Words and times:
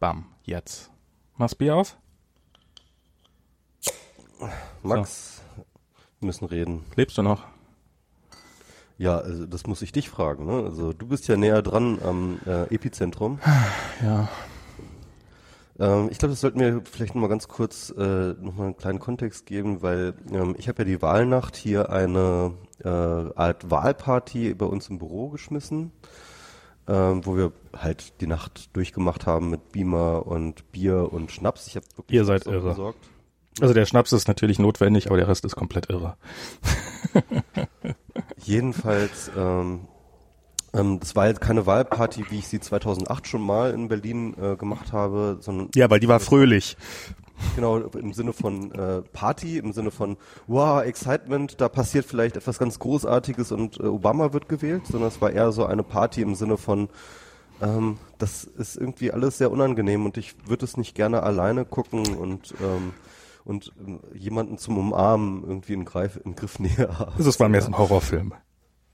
Bam, 0.00 0.24
jetzt. 0.44 0.90
Mach's 1.36 1.54
Bier 1.54 1.76
auf? 1.76 1.98
Max, 4.82 5.42
wir 6.18 6.26
müssen 6.26 6.46
reden. 6.46 6.86
Lebst 6.96 7.18
du 7.18 7.22
noch? 7.22 7.44
Ja, 8.96 9.18
also 9.18 9.44
das 9.44 9.66
muss 9.66 9.82
ich 9.82 9.92
dich 9.92 10.08
fragen. 10.08 10.46
Ne? 10.46 10.64
Also 10.64 10.94
du 10.94 11.06
bist 11.06 11.28
ja 11.28 11.36
näher 11.36 11.60
dran 11.60 11.98
am 12.02 12.40
äh, 12.46 12.74
Epizentrum. 12.74 13.40
Ja. 14.02 14.30
Ähm, 15.78 16.08
ich 16.10 16.18
glaube, 16.18 16.32
das 16.32 16.40
sollten 16.40 16.60
wir 16.60 16.80
vielleicht 16.90 17.14
noch 17.14 17.20
mal 17.20 17.28
ganz 17.28 17.46
kurz 17.46 17.90
äh, 17.90 18.32
noch 18.40 18.54
mal 18.54 18.64
einen 18.64 18.76
kleinen 18.78 19.00
Kontext 19.00 19.44
geben, 19.44 19.82
weil 19.82 20.14
ähm, 20.32 20.54
ich 20.56 20.68
habe 20.68 20.78
ja 20.78 20.84
die 20.84 21.02
Wahlnacht 21.02 21.56
hier 21.56 21.90
eine 21.90 22.54
äh, 22.82 22.88
Art 22.88 23.70
Wahlparty 23.70 24.54
bei 24.54 24.64
uns 24.64 24.88
im 24.88 24.98
Büro 24.98 25.28
geschmissen, 25.28 25.92
ähm, 26.88 27.24
wo 27.24 27.36
wir 27.36 27.52
halt 27.76 28.20
die 28.20 28.26
Nacht 28.26 28.74
durchgemacht 28.76 29.26
haben 29.26 29.50
mit 29.50 29.72
Beamer 29.72 30.26
und 30.26 30.70
Bier 30.72 31.12
und 31.12 31.30
Schnaps. 31.30 31.66
Ich 31.66 31.76
habe 31.76 31.86
wirklich 31.96 32.16
Ihr 32.16 32.24
seid 32.24 32.46
irre. 32.46 32.70
besorgt. 32.70 33.08
Also 33.60 33.74
der 33.74 33.84
Schnaps 33.86 34.12
ist 34.12 34.28
natürlich 34.28 34.58
notwendig, 34.58 35.06
aber 35.08 35.16
der 35.16 35.28
Rest 35.28 35.44
ist 35.44 35.56
komplett 35.56 35.90
irre. 35.90 36.16
Jedenfalls, 38.38 39.30
ähm, 39.36 39.80
ähm, 40.72 41.00
das 41.00 41.16
war 41.16 41.28
jetzt 41.28 41.40
keine 41.40 41.66
Wahlparty, 41.66 42.26
wie 42.30 42.38
ich 42.38 42.48
sie 42.48 42.60
2008 42.60 43.26
schon 43.26 43.42
mal 43.42 43.72
in 43.72 43.88
Berlin 43.88 44.34
äh, 44.40 44.56
gemacht 44.56 44.92
habe, 44.92 45.38
sondern 45.40 45.68
Ja, 45.74 45.90
weil 45.90 46.00
die 46.00 46.08
war 46.08 46.20
fröhlich. 46.20 46.76
Genau 47.56 47.78
im 47.78 48.12
Sinne 48.12 48.32
von 48.32 48.72
äh, 48.72 49.02
Party, 49.12 49.58
im 49.58 49.72
Sinne 49.72 49.90
von 49.90 50.16
wow, 50.46 50.82
Excitement, 50.82 51.60
da 51.60 51.68
passiert 51.68 52.04
vielleicht 52.04 52.36
etwas 52.36 52.58
ganz 52.58 52.78
Großartiges 52.78 53.52
und 53.52 53.78
äh, 53.80 53.84
Obama 53.84 54.32
wird 54.32 54.48
gewählt, 54.48 54.86
sondern 54.86 55.08
es 55.08 55.20
war 55.20 55.30
eher 55.30 55.52
so 55.52 55.64
eine 55.64 55.82
Party 55.82 56.22
im 56.22 56.34
Sinne 56.34 56.56
von 56.56 56.88
ähm, 57.62 57.98
das 58.18 58.44
ist 58.44 58.76
irgendwie 58.76 59.12
alles 59.12 59.38
sehr 59.38 59.50
unangenehm 59.50 60.06
und 60.06 60.16
ich 60.16 60.34
würde 60.48 60.64
es 60.64 60.76
nicht 60.76 60.94
gerne 60.94 61.22
alleine 61.22 61.64
gucken 61.64 62.16
und 62.16 62.54
ähm, 62.60 62.92
und 63.44 63.72
ähm, 63.84 64.00
jemanden 64.14 64.58
zum 64.58 64.78
Umarmen 64.78 65.42
irgendwie 65.44 65.72
in, 65.72 65.84
Greif, 65.84 66.20
in 66.24 66.34
Griffnähe 66.34 66.98
haben. 66.98 67.12
Also 67.16 67.30
es 67.30 67.40
war 67.40 67.48
mehr 67.48 67.62
so 67.62 67.68
ein 67.68 67.78
Horrorfilm. 67.78 68.34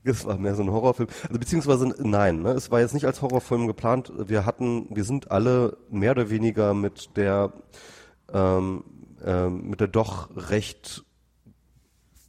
Es 0.05 0.25
war 0.25 0.39
mehr 0.39 0.55
so 0.55 0.63
ein 0.63 0.71
Horrorfilm. 0.71 1.09
Also 1.27 1.39
beziehungsweise 1.39 1.95
nein, 1.99 2.43
ne? 2.43 2.51
es 2.53 2.71
war 2.71 2.81
jetzt 2.81 2.95
nicht 2.95 3.07
als 3.07 3.23
Horrorfilm 3.23 3.67
geplant. 3.67 4.13
Wir 4.17 4.47
hatten, 4.47 4.87
wir 4.95 5.05
sind 5.05 5.31
alle 5.31 5.77
mehr 5.91 6.13
oder 6.13 6.31
weniger 6.31 6.75
mit 6.75 7.17
der 7.17 7.53
ähm, 8.33 8.85
ähm, 9.25 9.71
mit 9.71 9.81
der 9.81 9.89
doch 9.89 10.31
recht 10.37 11.05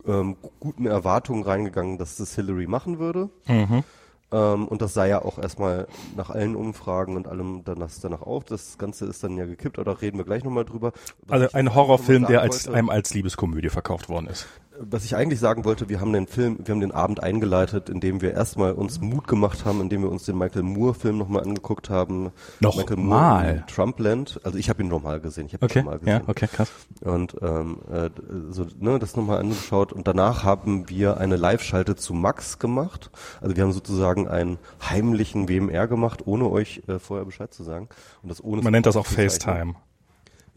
ähm, 0.05 0.37
guten 0.59 0.85
Erwartung 0.85 1.43
reingegangen, 1.43 1.97
dass 1.97 2.17
das 2.17 2.35
Hillary 2.35 2.67
machen 2.67 2.99
würde. 2.99 3.29
Mhm. 3.47 3.83
Ähm, 4.29 4.67
und 4.67 4.81
das 4.81 4.93
sah 4.93 5.05
ja 5.05 5.21
auch 5.21 5.37
erstmal 5.37 5.87
nach 6.15 6.29
allen 6.29 6.55
Umfragen 6.55 7.15
und 7.15 7.27
allem 7.27 7.61
danach, 7.63 7.89
danach 8.01 8.21
auf. 8.21 8.43
Das 8.43 8.77
Ganze 8.77 9.05
ist 9.05 9.23
dann 9.23 9.37
ja 9.37 9.45
gekippt, 9.45 9.79
aber 9.79 9.93
da 9.93 9.99
reden 9.99 10.17
wir 10.17 10.25
gleich 10.25 10.43
nochmal 10.43 10.65
drüber. 10.65 10.91
Was 11.25 11.41
Also 11.41 11.55
ein 11.57 11.73
Horrorfilm, 11.73 12.25
der 12.25 12.41
als 12.41 12.67
einem 12.67 12.89
als 12.89 13.13
Liebeskomödie 13.13 13.69
verkauft 13.69 14.09
worden 14.09 14.27
ist. 14.27 14.47
Was 14.79 15.05
ich 15.05 15.15
eigentlich 15.15 15.39
sagen 15.39 15.65
wollte, 15.65 15.89
wir 15.89 15.99
haben 15.99 16.13
den 16.13 16.27
Film, 16.27 16.57
wir 16.63 16.73
haben 16.73 16.81
den 16.81 16.91
Abend 16.91 17.23
eingeleitet, 17.23 17.89
indem 17.89 18.21
wir 18.21 18.33
erstmal 18.33 18.73
uns 18.73 18.99
Mut 19.01 19.27
gemacht 19.27 19.65
haben, 19.65 19.81
indem 19.81 20.03
wir 20.03 20.11
uns 20.11 20.25
den 20.25 20.37
Michael 20.37 20.63
Moore 20.63 20.93
Film 20.93 21.17
nochmal 21.17 21.43
angeguckt 21.43 21.89
haben. 21.89 22.31
Noch 22.59 22.75
Michael 22.77 22.97
mal? 22.97 23.41
Moore 23.43 23.51
in 23.55 23.67
Trumpland. 23.67 24.39
Also 24.43 24.57
ich 24.57 24.69
habe 24.69 24.83
ihn 24.83 24.89
nochmal 24.89 25.19
gesehen. 25.19 25.47
Ich 25.47 25.53
habe 25.53 25.65
Okay, 25.65 25.79
ihn 25.79 25.85
nochmal 25.85 25.99
gesehen. 25.99 26.21
ja, 26.23 26.29
okay, 26.29 26.47
krass. 26.47 26.71
Und 27.01 27.35
ähm, 27.41 27.77
äh, 27.91 28.09
so, 28.51 28.65
ne, 28.79 28.99
das 28.99 29.15
nochmal 29.15 29.39
angeschaut 29.39 29.93
und 29.93 30.07
danach 30.07 30.43
haben 30.43 30.89
wir 30.89 31.17
eine 31.17 31.35
Live-Schalte 31.35 31.95
zu 31.95 32.13
Max 32.13 32.59
gemacht. 32.59 33.09
Also 33.41 33.55
wir 33.55 33.63
haben 33.63 33.71
sozusagen 33.73 34.27
einen 34.27 34.57
heimlichen 34.87 35.49
WMR 35.49 35.87
gemacht, 35.87 36.21
ohne 36.25 36.49
euch 36.49 36.83
äh, 36.87 36.99
vorher 36.99 37.25
Bescheid 37.25 37.53
zu 37.53 37.63
sagen. 37.63 37.89
Und 38.21 38.29
das 38.29 38.43
ohne 38.43 38.61
Man 38.61 38.71
nennt 38.73 38.85
das 38.85 38.95
auch. 38.95 39.05
FaceTime. 39.05 39.75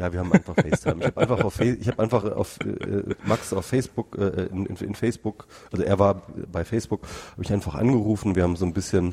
Ja, 0.00 0.10
wir 0.14 0.20
haben 0.20 0.32
einfach 0.32 0.54
FaceTime. 0.54 1.00
Ich 1.00 1.06
habe 1.08 1.20
einfach 1.20 1.44
auf 1.44 1.60
ich 1.60 1.86
habe 1.88 2.02
einfach 2.02 2.24
auf 2.24 2.58
äh, 2.60 3.14
Max 3.24 3.52
auf 3.52 3.66
Facebook 3.66 4.16
äh, 4.16 4.46
in, 4.46 4.64
in, 4.64 4.94
Facebook, 4.94 5.46
also 5.70 5.84
er 5.84 5.98
war 5.98 6.22
bei 6.50 6.64
Facebook, 6.64 7.02
habe 7.32 7.42
ich 7.42 7.52
einfach 7.52 7.74
angerufen. 7.74 8.34
Wir 8.34 8.44
haben 8.44 8.56
so 8.56 8.64
ein 8.64 8.72
bisschen 8.72 9.12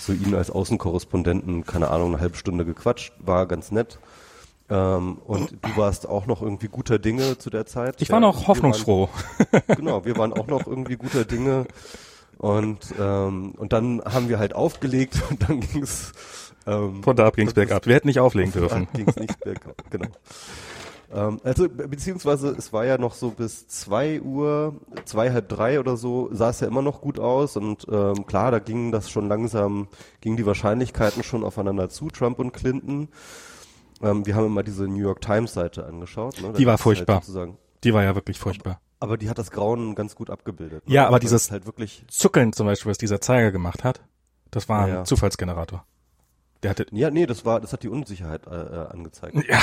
so 0.00 0.12
ihn 0.12 0.34
als 0.34 0.50
Außenkorrespondenten, 0.50 1.64
keine 1.64 1.88
Ahnung, 1.88 2.14
eine 2.14 2.20
halbe 2.20 2.36
Stunde 2.36 2.64
gequatscht, 2.64 3.12
war 3.20 3.46
ganz 3.46 3.70
nett. 3.70 4.00
Ähm, 4.68 5.18
und 5.24 5.52
du 5.52 5.76
warst 5.76 6.08
auch 6.08 6.26
noch 6.26 6.42
irgendwie 6.42 6.66
guter 6.66 6.98
Dinge 6.98 7.38
zu 7.38 7.48
der 7.48 7.66
Zeit. 7.66 8.02
Ich 8.02 8.10
war 8.10 8.16
Ja, 8.16 8.26
noch 8.26 8.48
hoffnungsfroh. 8.48 9.08
Waren, 9.52 9.62
genau, 9.76 10.04
wir 10.04 10.16
waren 10.18 10.32
auch 10.32 10.48
noch 10.48 10.66
irgendwie 10.66 10.96
guter 10.96 11.24
Dinge. 11.24 11.66
Und 12.38 12.92
ähm, 12.98 13.52
und 13.56 13.72
dann 13.72 14.02
haben 14.04 14.28
wir 14.28 14.40
halt 14.40 14.54
aufgelegt 14.54 15.22
und 15.30 15.48
dann 15.48 15.60
ging's 15.60 16.12
ähm, 16.66 17.02
Von 17.02 17.16
da 17.16 17.26
ab 17.26 17.36
ging's 17.36 17.54
bergab. 17.54 17.86
Wir 17.86 17.94
hätten 17.94 18.08
nicht 18.08 18.20
auflegen 18.20 18.52
dürfen. 18.52 18.88
ging 18.94 19.08
es 19.08 19.16
nicht 19.16 19.38
bergab, 19.40 19.76
genau. 19.90 20.08
Ähm, 21.12 21.40
also 21.44 21.68
be- 21.68 21.86
beziehungsweise 21.88 22.48
es 22.56 22.72
war 22.72 22.84
ja 22.86 22.98
noch 22.98 23.14
so 23.14 23.30
bis 23.30 23.68
zwei 23.68 24.20
Uhr, 24.20 24.74
zwei 25.04 25.30
halb 25.32 25.48
drei 25.48 25.78
oder 25.78 25.96
so, 25.96 26.28
sah 26.32 26.50
es 26.50 26.60
ja 26.60 26.66
immer 26.66 26.82
noch 26.82 27.00
gut 27.00 27.18
aus 27.18 27.56
und 27.56 27.86
ähm, 27.90 28.26
klar, 28.26 28.50
da 28.50 28.58
gingen 28.58 28.90
das 28.90 29.10
schon 29.10 29.28
langsam, 29.28 29.88
gingen 30.20 30.36
die 30.36 30.46
Wahrscheinlichkeiten 30.46 31.22
schon 31.22 31.44
aufeinander 31.44 31.88
zu, 31.88 32.08
Trump 32.08 32.38
und 32.38 32.52
Clinton. 32.52 33.08
Ähm, 34.02 34.26
wir 34.26 34.34
haben 34.34 34.46
immer 34.46 34.62
diese 34.64 34.84
New 34.88 34.96
York 35.02 35.20
Times 35.20 35.54
Seite 35.54 35.86
angeschaut. 35.86 36.40
Ne? 36.42 36.52
Die 36.54 36.66
war 36.66 36.72
gibt's 36.74 36.82
furchtbar. 36.82 37.22
Halt 37.32 37.54
Die 37.84 37.94
war 37.94 38.02
ja 38.02 38.14
wirklich 38.16 38.38
furchtbar. 38.40 38.80
aber 38.98 39.16
die 39.16 39.28
hat 39.30 39.38
das 39.38 39.50
Grauen 39.52 39.94
ganz 39.94 40.16
gut 40.16 40.30
abgebildet. 40.30 40.88
ne? 40.88 40.94
Ja, 40.94 41.04
aber 41.04 41.14
Weil 41.14 41.20
dieses- 41.20 41.44
es 41.44 41.50
halt 41.52 41.66
wirklich 41.66 42.04
Zuckeln 42.08 42.52
zum 42.52 42.66
Beispiel, 42.66 42.90
was 42.90 42.98
dieser 42.98 43.20
Zeiger 43.20 43.52
gemacht 43.52 43.84
hat, 43.84 44.02
das 44.50 44.68
war 44.68 44.82
ein 44.82 44.88
Ja, 44.88 44.94
ja. 44.96 45.04
Zufallsgenerator. 45.04 45.84
Der 46.64 46.70
hatte, 46.70 46.86
ja, 46.90 47.10
nee, 47.10 47.26
das 47.26 47.44
war, 47.44 47.60
das 47.60 47.72
hat 47.72 47.82
die 47.84 47.88
Unsicherheit 47.88 48.46
äh, 48.46 48.50
äh, 48.50 48.86
angezeigt. 48.88 49.36
ja, 49.48 49.60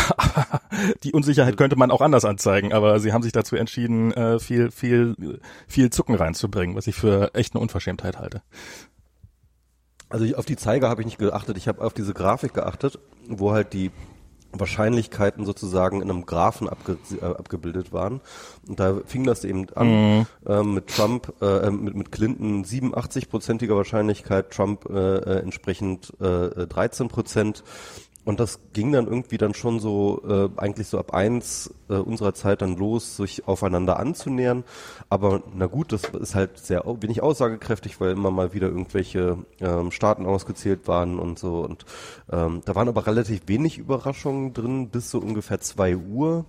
die 1.04 1.12
Unsicherheit 1.12 1.58
könnte 1.58 1.76
man 1.76 1.92
auch 1.92 2.00
anders 2.02 2.24
anzeigen, 2.26 2.72
aber 2.72 3.00
sie 3.00 3.12
haben 3.12 3.24
sich 3.24 3.34
dazu 3.34 3.56
entschieden, 3.58 4.14
äh, 4.14 4.40
viel, 4.40 4.72
viel, 4.72 5.40
viel 5.68 5.90
Zucken 5.90 6.16
reinzubringen, 6.16 6.76
was 6.76 6.88
ich 6.88 6.96
für 6.96 7.34
echt 7.34 7.54
eine 7.56 7.62
Unverschämtheit 7.62 8.18
halte. 8.20 8.42
Also 10.10 10.26
ich- 10.26 10.36
auf 10.36 10.46
die 10.46 10.56
Zeiger 10.58 10.90
habe 10.90 11.02
ich 11.02 11.06
nicht 11.06 11.18
geachtet. 11.18 11.58
Ich 11.58 11.68
habe 11.68 11.84
auf 11.84 11.94
diese 11.94 12.14
Grafik 12.14 12.54
geachtet, 12.54 13.00
wo 13.28 13.52
halt 13.52 13.74
die 13.74 13.92
Wahrscheinlichkeiten 14.54 15.46
sozusagen 15.46 16.02
in 16.02 16.10
einem 16.10 16.26
Graphen 16.26 16.68
abge 16.68 16.98
äh, 17.22 17.26
abgebildet 17.26 17.94
waren. 17.94 18.22
Und 18.68 18.80
da 18.80 19.02
fing 19.06 19.24
das 19.24 19.44
eben 19.44 19.70
an 19.76 20.28
ähm, 20.46 20.74
mit 20.74 20.88
Trump, 20.88 21.34
äh, 21.42 21.70
mit, 21.70 21.96
mit 21.96 22.12
Clinton 22.12 22.64
87-prozentiger 22.64 23.76
Wahrscheinlichkeit, 23.76 24.52
Trump 24.52 24.90
äh, 24.90 25.18
äh, 25.18 25.40
entsprechend 25.40 26.14
äh, 26.20 26.68
13 26.68 27.08
Prozent. 27.08 27.64
Und 28.24 28.40
das 28.40 28.60
ging 28.74 28.92
dann 28.92 29.08
irgendwie 29.08 29.38
dann 29.38 29.56
schon 29.56 29.80
so 29.80 30.22
äh, 30.28 30.50
eigentlich 30.58 30.88
so 30.88 31.00
ab 31.00 31.14
eins 31.14 31.74
äh, 31.90 31.96
unserer 31.96 32.36
Zeit 32.36 32.62
dann 32.62 32.76
los, 32.76 33.18
sich 33.18 33.48
aufeinander 33.48 34.00
anzunähern. 34.00 34.64
Aber 35.10 35.42
na 35.56 35.66
gut, 35.66 35.92
das 35.92 36.04
ist 36.04 36.36
halt 36.36 36.60
sehr 36.60 36.84
wenig 36.86 37.24
aussagekräftig, 37.24 38.00
weil 38.00 38.12
immer 38.12 38.30
mal 38.30 38.54
wieder 38.54 38.68
irgendwelche 38.68 39.40
ähm, 39.60 39.92
Staaten 39.92 40.28
ausgezählt 40.28 40.88
waren 40.88 41.18
und 41.18 41.40
so. 41.40 41.62
Und 41.62 41.86
ähm, 42.32 42.62
da 42.64 42.76
waren 42.76 42.90
aber 42.90 43.08
relativ 43.08 43.42
wenig 43.48 43.80
Überraschungen 43.80 44.54
drin 44.54 44.90
bis 44.90 45.10
so 45.10 45.18
ungefähr 45.20 45.60
zwei 45.60 45.98
Uhr. 45.98 46.46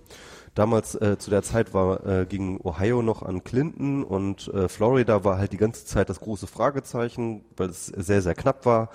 Damals 0.53 0.93
äh, 0.93 1.17
zu 1.17 1.31
der 1.31 1.41
Zeit 1.41 1.73
war 1.73 2.05
äh, 2.05 2.25
gegen 2.27 2.59
Ohio 2.63 3.01
noch 3.01 3.23
an 3.23 3.43
Clinton 3.43 4.03
und 4.03 4.47
äh, 4.49 4.69
Florida 4.69 5.23
war 5.23 5.39
halt 5.39 5.51
die 5.51 5.57
ganze 5.57 5.85
Zeit 5.85 6.09
das 6.09 6.19
große 6.19 6.45
Fragezeichen, 6.45 7.43
weil 7.57 7.69
es 7.69 7.87
sehr, 7.87 8.21
sehr 8.21 8.35
knapp 8.35 8.67
war. 8.67 8.89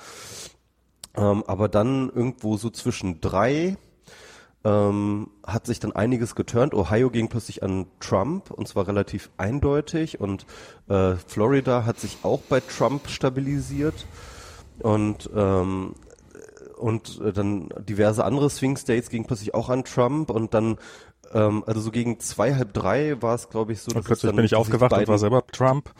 Ähm, 1.18 1.42
aber 1.46 1.68
dann 1.68 2.10
irgendwo 2.10 2.56
so 2.56 2.70
zwischen 2.70 3.20
drei 3.20 3.76
ähm, 4.64 5.30
hat 5.44 5.66
sich 5.66 5.80
dann 5.80 5.92
einiges 5.92 6.34
geturnt. 6.34 6.74
Ohio 6.74 7.10
ging 7.10 7.28
plötzlich 7.28 7.62
an 7.62 7.86
Trump 8.00 8.50
und 8.50 8.68
zwar 8.68 8.86
relativ 8.86 9.30
eindeutig 9.36 10.20
und 10.20 10.46
äh, 10.88 11.14
Florida 11.14 11.84
hat 11.84 11.98
sich 11.98 12.18
auch 12.22 12.40
bei 12.40 12.60
Trump 12.60 13.08
stabilisiert 13.08 14.06
und 14.80 15.28
ähm, 15.34 15.94
und 16.76 17.20
äh, 17.20 17.32
dann 17.32 17.70
diverse 17.88 18.24
andere 18.24 18.48
Swing 18.50 18.76
States 18.76 19.10
gingen 19.10 19.26
plötzlich 19.26 19.54
auch 19.54 19.68
an 19.68 19.84
Trump 19.84 20.30
und 20.30 20.54
dann 20.54 20.78
ähm, 21.32 21.64
also 21.66 21.80
so 21.80 21.90
gegen 21.90 22.20
zwei 22.20 22.54
halb 22.54 22.72
drei 22.74 23.20
war 23.20 23.34
es 23.34 23.48
glaube 23.48 23.72
ich 23.72 23.80
so 23.80 23.90
Und 23.94 24.04
plötzlich 24.04 24.28
dann 24.28 24.36
bin 24.36 24.44
ich 24.44 24.54
aufgewacht 24.54 24.92
und 24.92 25.08
war 25.08 25.18
selber 25.18 25.44
Trump. 25.46 25.90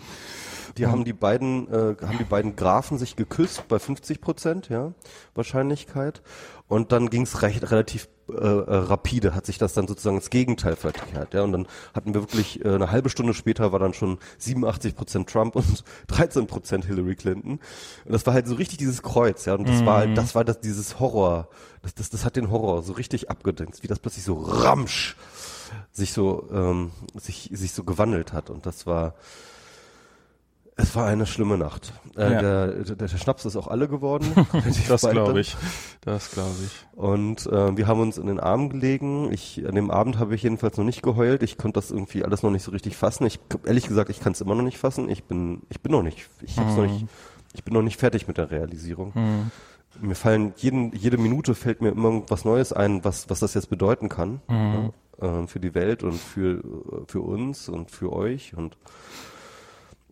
Die 0.78 0.86
haben 0.86 1.04
die 1.04 1.12
beiden, 1.12 1.68
äh, 1.68 1.96
haben 2.00 2.18
die 2.18 2.24
beiden 2.24 2.56
Graphen 2.56 2.98
sich 2.98 3.16
geküsst 3.16 3.68
bei 3.68 3.78
50 3.78 4.20
Prozent, 4.20 4.68
ja, 4.68 4.92
Wahrscheinlichkeit. 5.34 6.22
Und 6.68 6.92
dann 6.92 7.10
ging 7.10 7.22
es 7.22 7.42
recht 7.42 7.70
relativ 7.70 8.08
äh, 8.28 8.34
äh, 8.34 8.76
rapide, 8.76 9.34
hat 9.34 9.46
sich 9.46 9.56
das 9.58 9.72
dann 9.72 9.88
sozusagen 9.88 10.16
ins 10.16 10.30
Gegenteil 10.30 10.76
verkehrt, 10.76 11.34
ja. 11.34 11.42
Und 11.42 11.52
dann 11.52 11.66
hatten 11.94 12.14
wir 12.14 12.20
wirklich 12.20 12.64
äh, 12.64 12.74
eine 12.74 12.90
halbe 12.90 13.08
Stunde 13.10 13.34
später 13.34 13.72
war 13.72 13.78
dann 13.78 13.94
schon 13.94 14.18
87 14.38 14.94
Prozent 14.94 15.30
Trump 15.30 15.56
und 15.56 15.82
13 16.08 16.46
Prozent 16.46 16.84
Hillary 16.84 17.16
Clinton. 17.16 17.52
Und 18.04 18.12
das 18.12 18.26
war 18.26 18.34
halt 18.34 18.46
so 18.46 18.54
richtig 18.54 18.78
dieses 18.78 19.02
Kreuz, 19.02 19.46
ja. 19.46 19.54
Und 19.54 19.68
das 19.68 19.84
war 19.84 19.98
halt, 19.98 20.16
das 20.16 20.34
war 20.34 20.44
das 20.44 20.60
dieses 20.60 21.00
Horror, 21.00 21.48
das, 21.82 21.94
das, 21.94 22.10
das 22.10 22.24
hat 22.24 22.36
den 22.36 22.50
Horror 22.50 22.82
so 22.82 22.92
richtig 22.92 23.30
abgedenkt, 23.30 23.82
wie 23.82 23.88
das 23.88 23.98
plötzlich 23.98 24.24
so 24.24 24.34
ramsch 24.34 25.16
sich 25.92 26.12
so 26.12 26.48
ähm, 26.52 26.92
sich 27.14 27.50
sich 27.52 27.72
so 27.72 27.84
gewandelt 27.84 28.32
hat. 28.32 28.50
Und 28.50 28.66
das 28.66 28.86
war 28.86 29.14
Es 30.80 30.94
war 30.94 31.06
eine 31.06 31.26
schlimme 31.26 31.58
Nacht. 31.58 31.92
Äh, 32.16 32.32
Ja. 32.32 32.40
der, 32.40 32.66
der, 32.84 32.96
der 32.96 33.08
Schnaps 33.08 33.44
ist 33.44 33.56
auch 33.56 33.66
alle 33.66 33.88
geworden. 33.88 34.26
Das 34.88 35.02
glaube 35.02 35.40
ich. 35.40 35.56
Das 36.02 36.30
glaube 36.30 36.54
ich. 36.64 36.86
Und 36.96 37.46
äh, 37.46 37.76
wir 37.76 37.86
haben 37.88 38.00
uns 38.00 38.16
in 38.16 38.26
den 38.28 38.38
Arm 38.38 38.70
gelegen. 38.70 39.32
Ich, 39.32 39.66
an 39.66 39.74
dem 39.74 39.90
Abend 39.90 40.18
habe 40.20 40.34
ich 40.36 40.42
jedenfalls 40.44 40.76
noch 40.78 40.84
nicht 40.84 41.02
geheult. 41.02 41.42
Ich 41.42 41.58
konnte 41.58 41.74
das 41.80 41.90
irgendwie 41.90 42.24
alles 42.24 42.42
noch 42.44 42.50
nicht 42.50 42.62
so 42.62 42.70
richtig 42.70 42.96
fassen. 42.96 43.26
Ich 43.26 43.40
ehrlich 43.66 43.88
gesagt, 43.88 44.08
ich 44.08 44.20
kann 44.20 44.32
es 44.32 44.40
immer 44.40 44.54
noch 44.54 44.62
nicht 44.62 44.78
fassen. 44.78 45.08
Ich 45.08 45.24
bin, 45.24 45.62
ich 45.68 45.80
bin 45.80 45.90
noch 45.92 46.02
nicht, 46.02 46.28
ich 46.42 46.56
hab's 46.58 46.76
noch 46.76 46.86
nicht, 46.86 47.06
ich 47.54 47.64
bin 47.64 47.74
noch 47.74 47.82
nicht 47.82 47.98
fertig 47.98 48.28
mit 48.28 48.38
der 48.38 48.50
Realisierung. 48.52 49.12
Mir 50.00 50.14
fallen 50.14 50.52
jeden, 50.58 50.92
jede 50.94 51.18
Minute 51.18 51.56
fällt 51.56 51.82
mir 51.82 51.88
immer 51.90 52.22
was 52.28 52.44
Neues 52.44 52.72
ein, 52.72 53.04
was, 53.04 53.28
was 53.30 53.40
das 53.40 53.54
jetzt 53.54 53.68
bedeuten 53.68 54.08
kann 54.08 54.40
ja, 54.48 54.90
äh, 55.42 55.46
für 55.48 55.58
die 55.58 55.74
Welt 55.74 56.04
und 56.04 56.14
für 56.14 56.62
für 57.08 57.20
uns 57.22 57.68
und 57.68 57.90
für 57.90 58.12
euch 58.12 58.54
und 58.56 58.76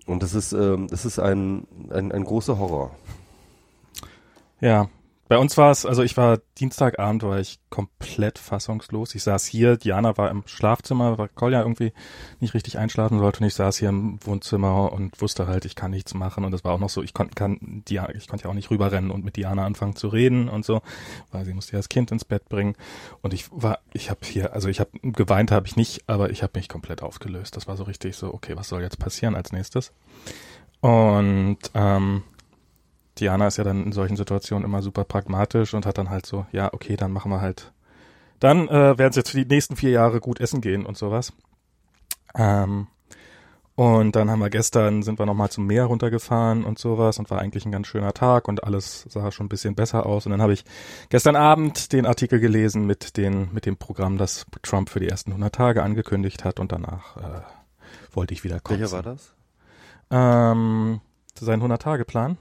und 0.07 0.23
das 0.23 0.35
ist, 0.35 0.53
ähm, 0.53 0.87
das 0.89 1.05
ist 1.05 1.19
ein, 1.19 1.67
ein, 1.91 2.13
ein 2.13 2.25
großer 2.25 2.59
Horror. 2.59 2.91
Ja, 4.61 4.89
bei 5.29 5.39
uns 5.39 5.57
war 5.57 5.73
es, 5.73 5.85
also 5.85 6.03
ich 6.03 6.17
war 6.17 6.39
Dienstagabend, 6.59 7.25
war 7.25 7.41
ich 7.41 7.59
komplett 7.69 8.39
fassungslos. 8.39 9.15
Ich 9.15 9.25
saß 9.25 9.45
hier, 9.45 9.77
Diana 9.77 10.17
war 10.17 10.31
im 10.31 10.45
Schlafzimmer, 10.47 11.19
weil 11.19 11.29
Kolja 11.29 11.63
irgendwie 11.63 11.93
nicht 12.39 12.55
richtig 12.55 12.79
einschlafen 12.79 13.19
sollte 13.19 13.41
und 13.41 13.47
ich 13.47 13.55
saß 13.55 13.79
hier 13.79 13.89
im 13.89 14.25
Wohnzimmer 14.25 14.93
und 14.93 15.21
wusste 15.21 15.49
halt, 15.49 15.65
ich 15.65 15.75
kann 15.75 15.91
nichts 15.91 16.15
machen 16.15 16.45
und 16.45 16.53
es 16.53 16.63
war 16.63 16.73
auch 16.73 16.79
noch 16.79 16.91
so, 16.91 17.03
ich 17.03 17.13
konnte 17.13 17.35
kann, 17.35 17.83
Diana, 17.89 18.15
ich 18.15 18.29
konnte 18.29 18.45
ja 18.45 18.51
auch 18.51 18.55
nicht 18.55 18.71
rüberrennen 18.71 19.11
und 19.11 19.25
mit 19.25 19.37
Diana 19.37 19.67
anfangen 19.67 19.97
zu 19.97 20.09
reden 20.09 20.49
und 20.49 20.65
so, 20.65 20.81
weil 21.33 21.45
sie 21.45 21.55
musste 21.55 21.73
ja 21.73 21.81
das 21.81 21.89
Kind 21.89 22.13
ins 22.13 22.25
Bett 22.25 22.49
bringen 22.49 22.77
und 23.21 23.35
ich 23.35 23.49
war, 23.51 23.81
ich 23.93 24.11
habe 24.11 24.21
hier, 24.23 24.53
also 24.53 24.69
ich 24.69 24.79
habe 24.79 24.91
geweint 25.03 25.51
habe 25.51 25.67
ich 25.67 25.75
nicht, 25.75 26.09
aber 26.09 26.31
ich 26.31 26.45
habe 26.45 26.53
mich 26.57 26.69
komplett 26.69 27.03
aufgelöst. 27.03 27.57
Das 27.57 27.67
war 27.67 27.77
so 27.77 27.85
richtig 27.85 28.17
so, 28.17 28.33
okay, 28.33 28.57
was 28.57 28.69
soll 28.69 28.83
jetzt 28.83 28.99
passieren 28.99 29.35
als 29.35 29.53
nächstes? 29.53 29.93
Und 30.81 31.59
ähm, 31.75 32.23
Diana 33.19 33.47
ist 33.47 33.57
ja 33.57 33.65
dann 33.65 33.85
in 33.85 33.93
solchen 33.93 34.17
Situationen 34.17 34.65
immer 34.65 34.83
super 34.83 35.05
pragmatisch 35.05 35.75
und 35.75 35.87
hat 35.87 35.99
dann 35.99 36.11
halt 36.11 36.27
so, 36.27 36.47
ja, 36.53 36.73
okay, 36.73 36.97
dann 36.97 37.13
machen 37.13 37.31
wir 37.31 37.41
halt, 37.41 37.73
dann 38.41 38.69
äh, 38.69 38.99
werden 38.99 39.13
sie 39.13 39.21
jetzt 39.21 39.31
für 39.31 39.45
die 39.45 39.55
nächsten 39.55 39.77
vier 39.77 39.91
Jahre 39.91 40.21
gut 40.21 40.41
essen 40.41 40.61
gehen 40.61 40.85
und 40.85 40.97
sowas. 40.97 41.33
Ähm, 42.35 42.89
und 43.77 44.17
dann 44.17 44.31
haben 44.31 44.39
wir 44.39 44.49
gestern, 44.49 45.03
sind 45.03 45.19
wir 45.19 45.27
nochmal 45.27 45.51
zum 45.51 45.67
Meer 45.67 45.85
runtergefahren 45.85 46.65
und 46.65 46.79
sowas 46.79 47.19
und 47.19 47.31
war 47.31 47.41
eigentlich 47.41 47.67
ein 47.67 47.73
ganz 47.73 47.87
schöner 47.87 48.15
Tag 48.15 48.49
und 48.49 48.65
alles 48.65 49.05
sah 49.11 49.31
schon 49.31 49.47
ein 49.47 49.51
bisschen 49.51 49.75
besser 49.75 50.07
aus. 50.07 50.25
Und 50.25 50.33
dann 50.33 50.41
habe 50.41 50.55
ich 50.55 50.65
gestern 51.11 51.37
Abend 51.37 51.93
den 51.93 52.07
Artikel 52.07 52.41
gelesen 52.41 52.87
mit, 52.87 53.19
den, 53.19 53.53
mit 53.53 53.67
dem 53.67 53.77
Programm, 53.77 54.17
das 54.17 54.47
Trump 54.63 54.89
für 54.89 55.01
die 55.01 55.09
ersten 55.09 55.31
100 55.33 55.55
Tage 55.55 55.83
angekündigt 55.83 56.43
hat 56.43 56.59
und 56.59 56.73
danach 56.73 57.19
äh, 57.19 57.43
wollte 58.13 58.33
ich 58.33 58.45
wieder 58.45 58.61
kotzen. 58.61 58.81
Welcher 58.81 58.93
war 58.93 59.03
das? 59.03 59.35
Ähm, 60.11 61.01
sein 61.39 61.63
100-Tage-Plan. 61.63 62.39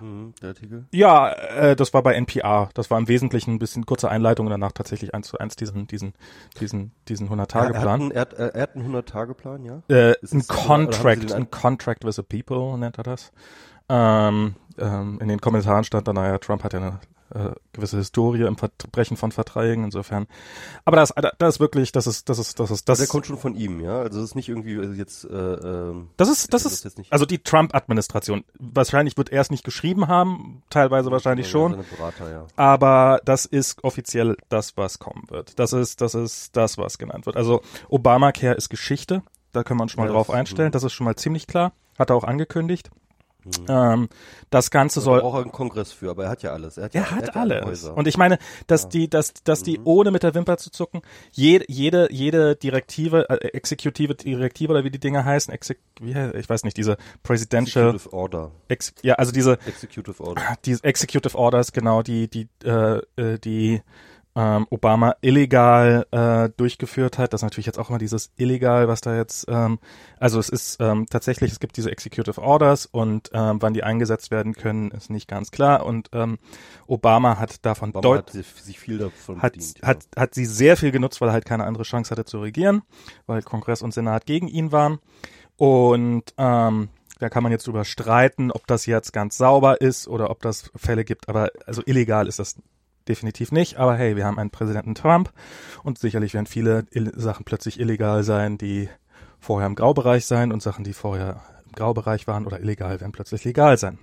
Mhm, 0.00 0.34
der 0.40 0.50
Artikel? 0.50 0.86
Ja, 0.92 1.30
äh, 1.30 1.76
das 1.76 1.94
war 1.94 2.02
bei 2.02 2.14
NPR. 2.14 2.68
Das 2.74 2.90
war 2.90 2.98
im 2.98 3.08
Wesentlichen 3.08 3.54
ein 3.54 3.58
bisschen 3.58 3.86
kurze 3.86 4.10
Einleitung 4.10 4.46
und 4.46 4.50
danach 4.50 4.72
tatsächlich 4.72 5.14
eins 5.14 5.28
zu 5.28 5.38
eins 5.38 5.56
diesen, 5.56 5.86
diesen, 5.86 6.14
diesen, 6.60 6.92
diesen 7.08 7.26
Er, 7.28 7.32
er, 7.32 7.40
hat 7.42 7.50
100-Tage-Plan. 7.50 8.00
einen, 8.00 8.10
er, 8.10 8.20
hat, 8.20 8.32
er 8.34 8.62
hat 8.62 8.76
einen 8.76 8.94
100-Tage-Plan, 8.94 9.64
ja? 9.64 9.82
Äh, 9.88 10.14
ein 10.32 10.46
Contract, 10.46 11.32
ein 11.32 11.50
Contract 11.50 12.04
with 12.04 12.16
the 12.16 12.22
People 12.22 12.78
nennt 12.78 12.98
er 12.98 13.04
das. 13.04 13.32
Ähm, 13.88 14.54
ähm, 14.78 15.18
in 15.20 15.28
den 15.28 15.40
Kommentaren 15.40 15.84
stand 15.84 16.08
dann, 16.08 16.16
naja, 16.16 16.38
Trump 16.38 16.62
hat 16.64 16.72
ja 16.72 16.80
eine 16.80 17.00
äh, 17.34 17.50
gewisse 17.72 17.96
Historie 17.98 18.42
im 18.42 18.56
Verbrechen 18.56 19.16
von 19.16 19.32
Verträgen, 19.32 19.84
insofern. 19.84 20.26
Aber 20.84 20.96
das, 20.96 21.12
das 21.38 21.54
ist 21.56 21.60
wirklich, 21.60 21.92
das 21.92 22.06
ist, 22.06 22.28
das 22.28 22.38
ist, 22.38 22.58
das 22.60 22.70
ist, 22.70 22.88
das 22.88 22.98
der 22.98 23.06
kommt 23.06 23.26
schon 23.26 23.38
von 23.38 23.54
ihm, 23.54 23.80
ja? 23.80 23.98
Also 24.00 24.20
das 24.20 24.30
ist 24.30 24.34
nicht 24.34 24.48
irgendwie 24.48 24.74
äh, 24.74 24.92
jetzt, 24.94 25.24
äh, 25.24 25.28
ähm, 25.34 26.08
Das 26.16 26.28
ist, 26.28 26.52
das 26.54 26.64
ist, 26.64 26.98
nicht. 26.98 27.12
also 27.12 27.26
die 27.26 27.38
Trump-Administration. 27.38 28.44
Wahrscheinlich 28.58 29.16
wird 29.16 29.30
er 29.30 29.40
es 29.40 29.50
nicht 29.50 29.64
geschrieben 29.64 30.08
haben, 30.08 30.62
teilweise 30.70 31.10
wahrscheinlich 31.10 31.48
schon. 31.48 31.72
Seine 31.72 31.84
Berater, 31.84 32.30
ja. 32.30 32.46
aber 32.56 33.20
das 33.24 33.44
ist 33.46 33.82
offiziell 33.84 34.36
das, 34.48 34.76
was 34.76 34.98
kommen 34.98 35.24
wird. 35.28 35.58
Das 35.58 35.72
ist, 35.72 36.00
das 36.00 36.14
ist 36.14 36.56
das, 36.56 36.78
was 36.78 36.98
genannt 36.98 37.26
wird. 37.26 37.36
Also 37.36 37.60
Obamacare 37.88 38.54
ist 38.54 38.68
Geschichte. 38.68 39.22
Da 39.52 39.64
können 39.64 39.80
wir 39.80 39.84
uns 39.84 39.92
schon 39.92 40.02
mal 40.02 40.08
Ja, 40.08 40.12
drauf 40.14 40.26
das- 40.28 40.36
einstellen. 40.36 40.72
Das 40.72 40.82
ist 40.84 40.92
schon 40.92 41.04
mal 41.06 41.16
ziemlich 41.16 41.46
klar. 41.46 41.72
Hat 41.98 42.10
er 42.10 42.16
auch 42.16 42.24
angekündigt. 42.24 42.90
Ähm, 43.68 44.08
das 44.50 44.70
Ganze 44.70 45.00
Da 45.00 45.04
soll. 45.04 45.20
braucht 45.20 45.38
er 45.38 45.42
einen 45.42 45.52
Kongress 45.52 45.92
für, 45.92 46.10
aber 46.10 46.24
er 46.24 46.30
hat 46.30 46.42
ja 46.42 46.52
alles. 46.52 46.76
Er 46.76 46.84
hat, 46.84 46.94
ja, 46.94 47.00
Er 47.02 47.10
hat 47.12 47.26
ja 47.28 47.40
alle 47.40 47.56
alles. 47.62 47.66
Häuser. 47.84 47.96
Und 47.96 48.06
ich 48.08 48.16
meine, 48.16 48.38
dass 48.66 48.88
die, 48.88 49.08
dass, 49.08 49.32
dass 49.44 49.62
die 49.62 49.80
ohne 49.84 50.10
mit 50.10 50.22
der 50.22 50.34
Wimper 50.34 50.58
zu 50.58 50.70
zucken, 50.70 51.00
jede, 51.32 51.64
jede, 51.68 52.08
jede 52.12 52.56
Direktive, 52.56 53.28
äh, 53.30 53.48
exekutive 53.48 54.14
Direktive 54.14 54.72
oder 54.72 54.84
wie 54.84 54.90
die 54.90 54.98
Dinge 55.00 55.24
heißen, 55.24 55.52
exek, 55.54 55.78
wie, 56.00 56.10
ich 56.38 56.48
weiß 56.48 56.64
nicht, 56.64 56.76
diese 56.76 56.96
Presidential, 57.22 57.94
Executive 57.94 58.12
Order. 58.12 58.50
ex, 58.68 58.92
ja, 59.02 59.14
also 59.14 59.32
diese, 59.32 59.58
Executive 59.66 60.22
Order. 60.22 60.42
die 60.64 60.76
Executive 60.82 61.36
Orders, 61.38 61.72
genau, 61.72 62.02
die, 62.02 62.28
die, 62.28 62.48
äh, 62.64 63.00
äh, 63.16 63.38
die 63.38 63.82
ähm, 64.38 64.68
Obama 64.70 65.16
illegal 65.20 66.06
äh, 66.12 66.48
durchgeführt 66.56 67.18
hat. 67.18 67.32
Das 67.32 67.40
ist 67.40 67.44
natürlich 67.44 67.66
jetzt 67.66 67.78
auch 67.78 67.88
immer 67.88 67.98
dieses 67.98 68.30
illegal, 68.36 68.86
was 68.86 69.00
da 69.00 69.16
jetzt, 69.16 69.46
ähm, 69.48 69.80
also 70.20 70.38
es 70.38 70.48
ist 70.48 70.76
ähm, 70.80 71.06
tatsächlich, 71.10 71.50
es 71.50 71.58
gibt 71.58 71.76
diese 71.76 71.90
Executive 71.90 72.40
Orders 72.40 72.86
und 72.86 73.30
ähm, 73.32 73.60
wann 73.60 73.74
die 73.74 73.82
eingesetzt 73.82 74.30
werden 74.30 74.54
können, 74.54 74.92
ist 74.92 75.10
nicht 75.10 75.26
ganz 75.26 75.50
klar. 75.50 75.84
Und 75.84 76.10
ähm, 76.12 76.38
Obama 76.86 77.38
hat 77.40 77.66
davon 77.66 77.90
Obama 77.90 78.18
hat 78.18 78.30
sich, 78.30 78.46
sich 78.46 78.78
viel 78.78 78.98
davon 78.98 79.42
hat, 79.42 79.54
bedient. 79.54 79.82
hat, 79.82 80.04
hat 80.16 80.34
sie 80.34 80.46
sehr 80.46 80.76
viel 80.76 80.92
genutzt, 80.92 81.20
weil 81.20 81.30
er 81.30 81.32
halt 81.32 81.44
keine 81.44 81.64
andere 81.64 81.82
Chance 81.82 82.12
hatte 82.12 82.24
zu 82.24 82.40
regieren, 82.40 82.82
weil 83.26 83.42
Kongress 83.42 83.82
und 83.82 83.92
Senat 83.92 84.24
gegen 84.24 84.46
ihn 84.46 84.70
waren. 84.70 85.00
Und 85.56 86.32
ähm, 86.38 86.90
da 87.18 87.28
kann 87.28 87.42
man 87.42 87.50
jetzt 87.50 87.66
drüber 87.66 87.84
streiten, 87.84 88.52
ob 88.52 88.68
das 88.68 88.86
jetzt 88.86 89.12
ganz 89.12 89.36
sauber 89.36 89.80
ist 89.80 90.06
oder 90.06 90.30
ob 90.30 90.42
das 90.42 90.70
Fälle 90.76 91.04
gibt. 91.04 91.28
Aber 91.28 91.50
also 91.66 91.82
illegal 91.84 92.28
ist 92.28 92.38
das 92.38 92.54
definitiv 93.08 93.52
nicht. 93.52 93.76
Aber 93.76 93.96
hey, 93.96 94.16
wir 94.16 94.24
haben 94.24 94.38
einen 94.38 94.50
Präsidenten 94.50 94.94
Trump 94.94 95.32
und 95.82 95.98
sicherlich 95.98 96.34
werden 96.34 96.46
viele 96.46 96.84
Sachen 97.14 97.44
plötzlich 97.44 97.80
illegal 97.80 98.22
sein, 98.22 98.58
die 98.58 98.88
vorher 99.40 99.66
im 99.66 99.74
Graubereich 99.74 100.26
sein 100.26 100.52
und 100.52 100.62
Sachen, 100.62 100.84
die 100.84 100.92
vorher 100.92 101.42
im 101.66 101.72
Graubereich 101.72 102.26
waren 102.26 102.46
oder 102.46 102.60
illegal, 102.60 103.00
werden 103.00 103.12
plötzlich 103.12 103.44
legal 103.44 103.78
sein. 103.78 103.98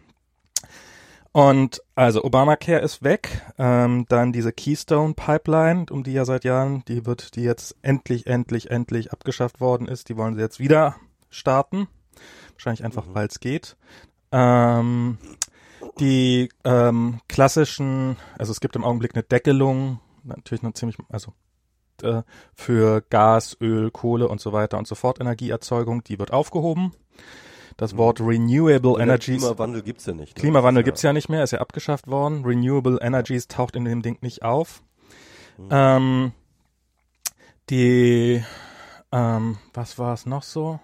Und 1.35 1.81
also 1.95 2.23
Obamacare 2.23 2.79
ist 2.79 3.03
weg, 3.03 3.41
ähm, 3.57 4.05
dann 4.07 4.31
diese 4.31 4.53
Keystone 4.53 5.15
Pipeline, 5.15 5.85
um 5.91 6.01
die 6.01 6.13
ja 6.13 6.23
seit 6.23 6.45
Jahren, 6.45 6.83
die 6.87 7.05
wird, 7.05 7.35
die 7.35 7.41
jetzt 7.41 7.75
endlich, 7.81 8.25
endlich, 8.25 8.71
endlich 8.71 9.11
abgeschafft 9.11 9.59
worden 9.59 9.89
ist, 9.89 10.07
die 10.07 10.15
wollen 10.15 10.35
sie 10.35 10.41
jetzt 10.41 10.59
wieder 10.59 10.95
starten, 11.29 11.89
wahrscheinlich 12.53 12.85
einfach, 12.85 13.03
weil 13.09 13.27
es 13.27 13.41
geht. 13.41 13.75
Ähm, 14.31 15.17
die 15.99 16.49
ähm, 16.63 17.19
klassischen, 17.27 18.17
also 18.37 18.51
es 18.51 18.59
gibt 18.59 18.75
im 18.75 18.83
Augenblick 18.83 19.15
eine 19.15 19.23
Deckelung, 19.23 19.99
natürlich 20.23 20.63
noch 20.63 20.73
ziemlich, 20.73 20.97
also 21.09 21.33
äh, 22.01 22.23
für 22.53 23.01
Gas, 23.09 23.57
Öl, 23.61 23.91
Kohle 23.91 24.27
und 24.27 24.41
so 24.41 24.53
weiter 24.53 24.77
und 24.77 24.87
so 24.87 24.95
fort 24.95 25.19
Energieerzeugung, 25.19 26.03
die 26.03 26.19
wird 26.19 26.31
aufgehoben. 26.31 26.93
Das 27.77 27.97
Wort 27.97 28.21
Renewable 28.21 29.01
Energies. 29.01 29.41
Klimawandel 29.41 29.81
gibt's 29.81 30.05
ja 30.05 30.13
nicht. 30.13 30.35
Klimawandel 30.35 30.81
ist 30.81 30.85
gibt's 30.85 31.01
ja 31.01 31.11
nicht 31.11 31.27
mehr, 31.27 31.43
ist 31.43 31.51
ja 31.51 31.59
abgeschafft 31.59 32.07
worden. 32.07 32.45
Renewable 32.45 32.99
Energies 33.01 33.47
taucht 33.49 33.75
in 33.75 33.83
dem 33.83 34.01
Ding 34.01 34.17
nicht 34.21 34.43
auf. 34.43 34.81
Mhm. 35.57 35.67
Ähm, 35.71 36.31
die, 37.69 38.43
ähm, 39.11 39.57
was 39.73 39.99
war 39.99 40.13
es 40.13 40.25
noch 40.25 40.43
so? 40.43 40.79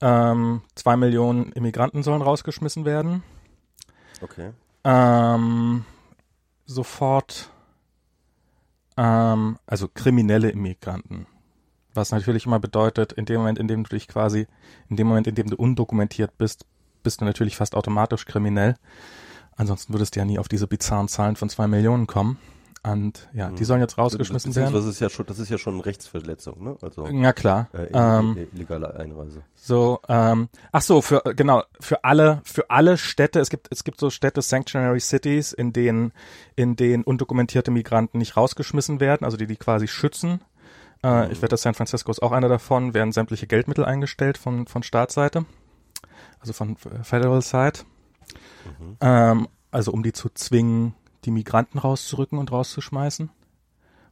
Ähm, 0.00 0.62
zwei 0.74 0.96
Millionen 0.96 1.52
Immigranten 1.52 2.02
sollen 2.02 2.22
rausgeschmissen 2.22 2.84
werden. 2.84 3.22
Okay. 4.22 4.52
Ähm, 4.84 5.84
sofort, 6.64 7.50
ähm, 8.96 9.58
also 9.66 9.88
kriminelle 9.88 10.50
Immigranten. 10.50 11.26
Was 11.94 12.10
natürlich 12.10 12.46
immer 12.46 12.58
bedeutet, 12.58 13.12
in 13.12 13.26
dem 13.26 13.38
Moment, 13.38 13.58
in 13.58 13.68
dem 13.68 13.84
du 13.84 13.90
dich 13.90 14.08
quasi, 14.08 14.46
in 14.88 14.96
dem 14.96 15.06
Moment, 15.08 15.26
in 15.26 15.34
dem 15.34 15.48
du 15.48 15.56
undokumentiert 15.56 16.38
bist, 16.38 16.64
bist 17.02 17.20
du 17.20 17.24
natürlich 17.24 17.56
fast 17.56 17.74
automatisch 17.74 18.24
kriminell. 18.24 18.76
Ansonsten 19.56 19.92
würdest 19.92 20.14
du 20.14 20.20
ja 20.20 20.24
nie 20.24 20.38
auf 20.38 20.48
diese 20.48 20.66
bizarren 20.66 21.08
Zahlen 21.08 21.36
von 21.36 21.50
zwei 21.50 21.66
Millionen 21.66 22.06
kommen. 22.06 22.38
Und 22.84 23.28
ja, 23.32 23.48
die 23.50 23.64
sollen 23.64 23.80
jetzt 23.80 23.96
rausgeschmissen 23.96 24.56
werden. 24.56 24.74
Das 24.74 24.84
ist 24.86 24.98
ja 24.98 25.08
schon, 25.08 25.24
das 25.26 25.38
ist 25.38 25.48
ja 25.50 25.56
schon 25.56 25.74
eine 25.74 25.86
Rechtsverletzung, 25.86 26.64
ne? 26.64 26.76
Also 26.82 27.06
Ja 27.06 27.32
klar. 27.32 27.68
äh, 27.74 27.84
ähm, 27.92 28.34
ille- 28.36 28.48
illegale 28.52 28.96
Einreise. 28.96 29.42
So, 29.54 30.00
ähm, 30.08 30.48
ach 30.72 30.82
so, 30.82 31.00
für 31.00 31.22
genau 31.36 31.62
für 31.78 32.02
alle 32.02 32.40
für 32.42 32.70
alle 32.70 32.96
Städte. 32.98 33.38
Es 33.38 33.50
gibt 33.50 33.68
es 33.70 33.84
gibt 33.84 34.00
so 34.00 34.10
Städte 34.10 34.42
Sanctuary 34.42 34.98
Cities, 34.98 35.52
in 35.52 35.72
denen 35.72 36.12
in 36.56 36.74
denen 36.74 37.04
undokumentierte 37.04 37.70
Migranten 37.70 38.18
nicht 38.18 38.36
rausgeschmissen 38.36 38.98
werden, 38.98 39.24
also 39.24 39.36
die 39.36 39.46
die 39.46 39.56
quasi 39.56 39.86
schützen. 39.86 40.40
Äh, 41.04 41.30
Ich 41.30 41.40
wette, 41.40 41.56
San 41.56 41.74
Francisco 41.74 42.10
ist 42.10 42.20
auch 42.20 42.32
einer 42.32 42.48
davon. 42.48 42.94
Werden 42.94 43.12
sämtliche 43.12 43.46
Geldmittel 43.46 43.84
eingestellt 43.84 44.38
von 44.38 44.66
von 44.66 44.82
Staatsseite, 44.82 45.44
also 46.40 46.52
von 46.52 46.70
äh, 46.72 47.04
Federal 47.04 47.42
Side, 47.42 47.84
ähm, 49.00 49.46
also 49.70 49.92
um 49.92 50.02
die 50.02 50.12
zu 50.12 50.28
zwingen, 50.30 50.94
die 51.24 51.30
Migranten 51.30 51.78
rauszurücken 51.78 52.38
und 52.38 52.52
rauszuschmeißen. 52.52 53.30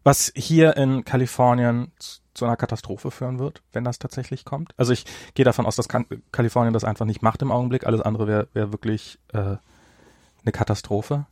was 0.02 0.32
hier 0.34 0.78
in 0.78 1.04
Kalifornien 1.04 1.92
zu, 1.98 2.44
einer 2.46 2.56
Katastrophe 2.56 3.10
führen 3.10 3.38
wird, 3.38 3.62
wenn 3.72 3.84
das 3.84 3.98
tatsächlich 3.98 4.46
kommt. 4.46 4.72
Also 4.78 4.94
ich 4.94 5.04
gehe 5.34 5.44
davon 5.44 5.66
aus, 5.66 5.76
dass 5.76 5.88
Kalifornien 6.32 6.72
das 6.72 6.84
einfach 6.84 7.04
nicht 7.04 7.20
macht 7.20 7.42
im 7.42 7.52
Augenblick. 7.52 7.86
Alles 7.86 8.00
andere 8.00 8.26
wäre 8.26 8.48
wär 8.54 8.72
wirklich 8.72 9.18
äh, 9.34 9.38
eine 9.38 10.52
Katastrophe. 10.52 11.26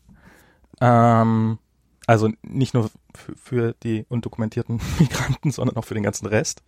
Ähm, 0.82 1.58
also 2.08 2.30
nicht 2.40 2.72
nur 2.72 2.90
für 3.36 3.74
die 3.82 4.06
undokumentierten 4.08 4.80
Migranten, 4.98 5.50
sondern 5.50 5.76
auch 5.76 5.84
für 5.84 5.92
den 5.92 6.02
ganzen 6.02 6.26
Rest. 6.26 6.62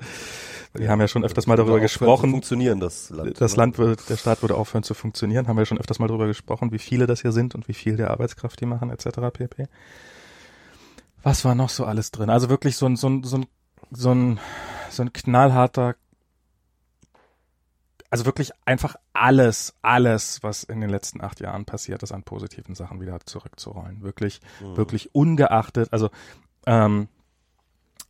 Wir 0.74 0.90
haben 0.90 1.00
ja 1.00 1.08
schon 1.08 1.24
öfters 1.24 1.46
mal 1.46 1.56
darüber 1.56 1.80
gesprochen. 1.80 2.30
Funktionieren 2.30 2.78
das 2.78 3.08
Land. 3.08 3.40
Das 3.40 3.52
ne? 3.52 3.56
Land 3.56 3.78
wird, 3.78 4.10
der 4.10 4.18
Staat 4.18 4.42
würde 4.42 4.54
aufhören 4.54 4.82
zu 4.82 4.92
funktionieren. 4.92 5.48
Haben 5.48 5.56
wir 5.56 5.62
ja 5.62 5.66
schon 5.66 5.78
öfters 5.78 5.98
mal 5.98 6.08
darüber 6.08 6.26
gesprochen, 6.26 6.72
wie 6.72 6.78
viele 6.78 7.06
das 7.06 7.22
hier 7.22 7.32
sind 7.32 7.54
und 7.54 7.68
wie 7.68 7.72
viel 7.72 7.96
der 7.96 8.10
Arbeitskraft 8.10 8.60
die 8.60 8.66
machen, 8.66 8.90
etc. 8.90 9.06
pp. 9.32 9.68
Was 11.22 11.42
war 11.46 11.54
noch 11.54 11.70
so 11.70 11.86
alles 11.86 12.10
drin? 12.10 12.28
Also 12.28 12.50
wirklich 12.50 12.76
so 12.76 12.84
ein, 12.84 12.96
so 12.96 13.08
ein, 13.08 13.24
so 13.24 13.38
ein, 13.38 13.46
so 13.90 14.12
ein, 14.12 14.40
so 14.90 15.02
ein 15.02 15.12
knallharter 15.14 15.96
also 18.10 18.26
wirklich 18.26 18.50
einfach 18.64 18.96
alles, 19.12 19.74
alles, 19.82 20.42
was 20.42 20.64
in 20.64 20.80
den 20.80 20.90
letzten 20.90 21.22
acht 21.22 21.40
Jahren 21.40 21.64
passiert 21.64 22.02
ist, 22.02 22.12
an 22.12 22.24
positiven 22.24 22.74
Sachen 22.74 23.00
wieder 23.00 23.18
zurückzurollen. 23.24 24.02
Wirklich, 24.02 24.40
mhm. 24.60 24.76
wirklich 24.76 25.14
ungeachtet, 25.14 25.92
also 25.92 26.10
ähm, 26.66 27.08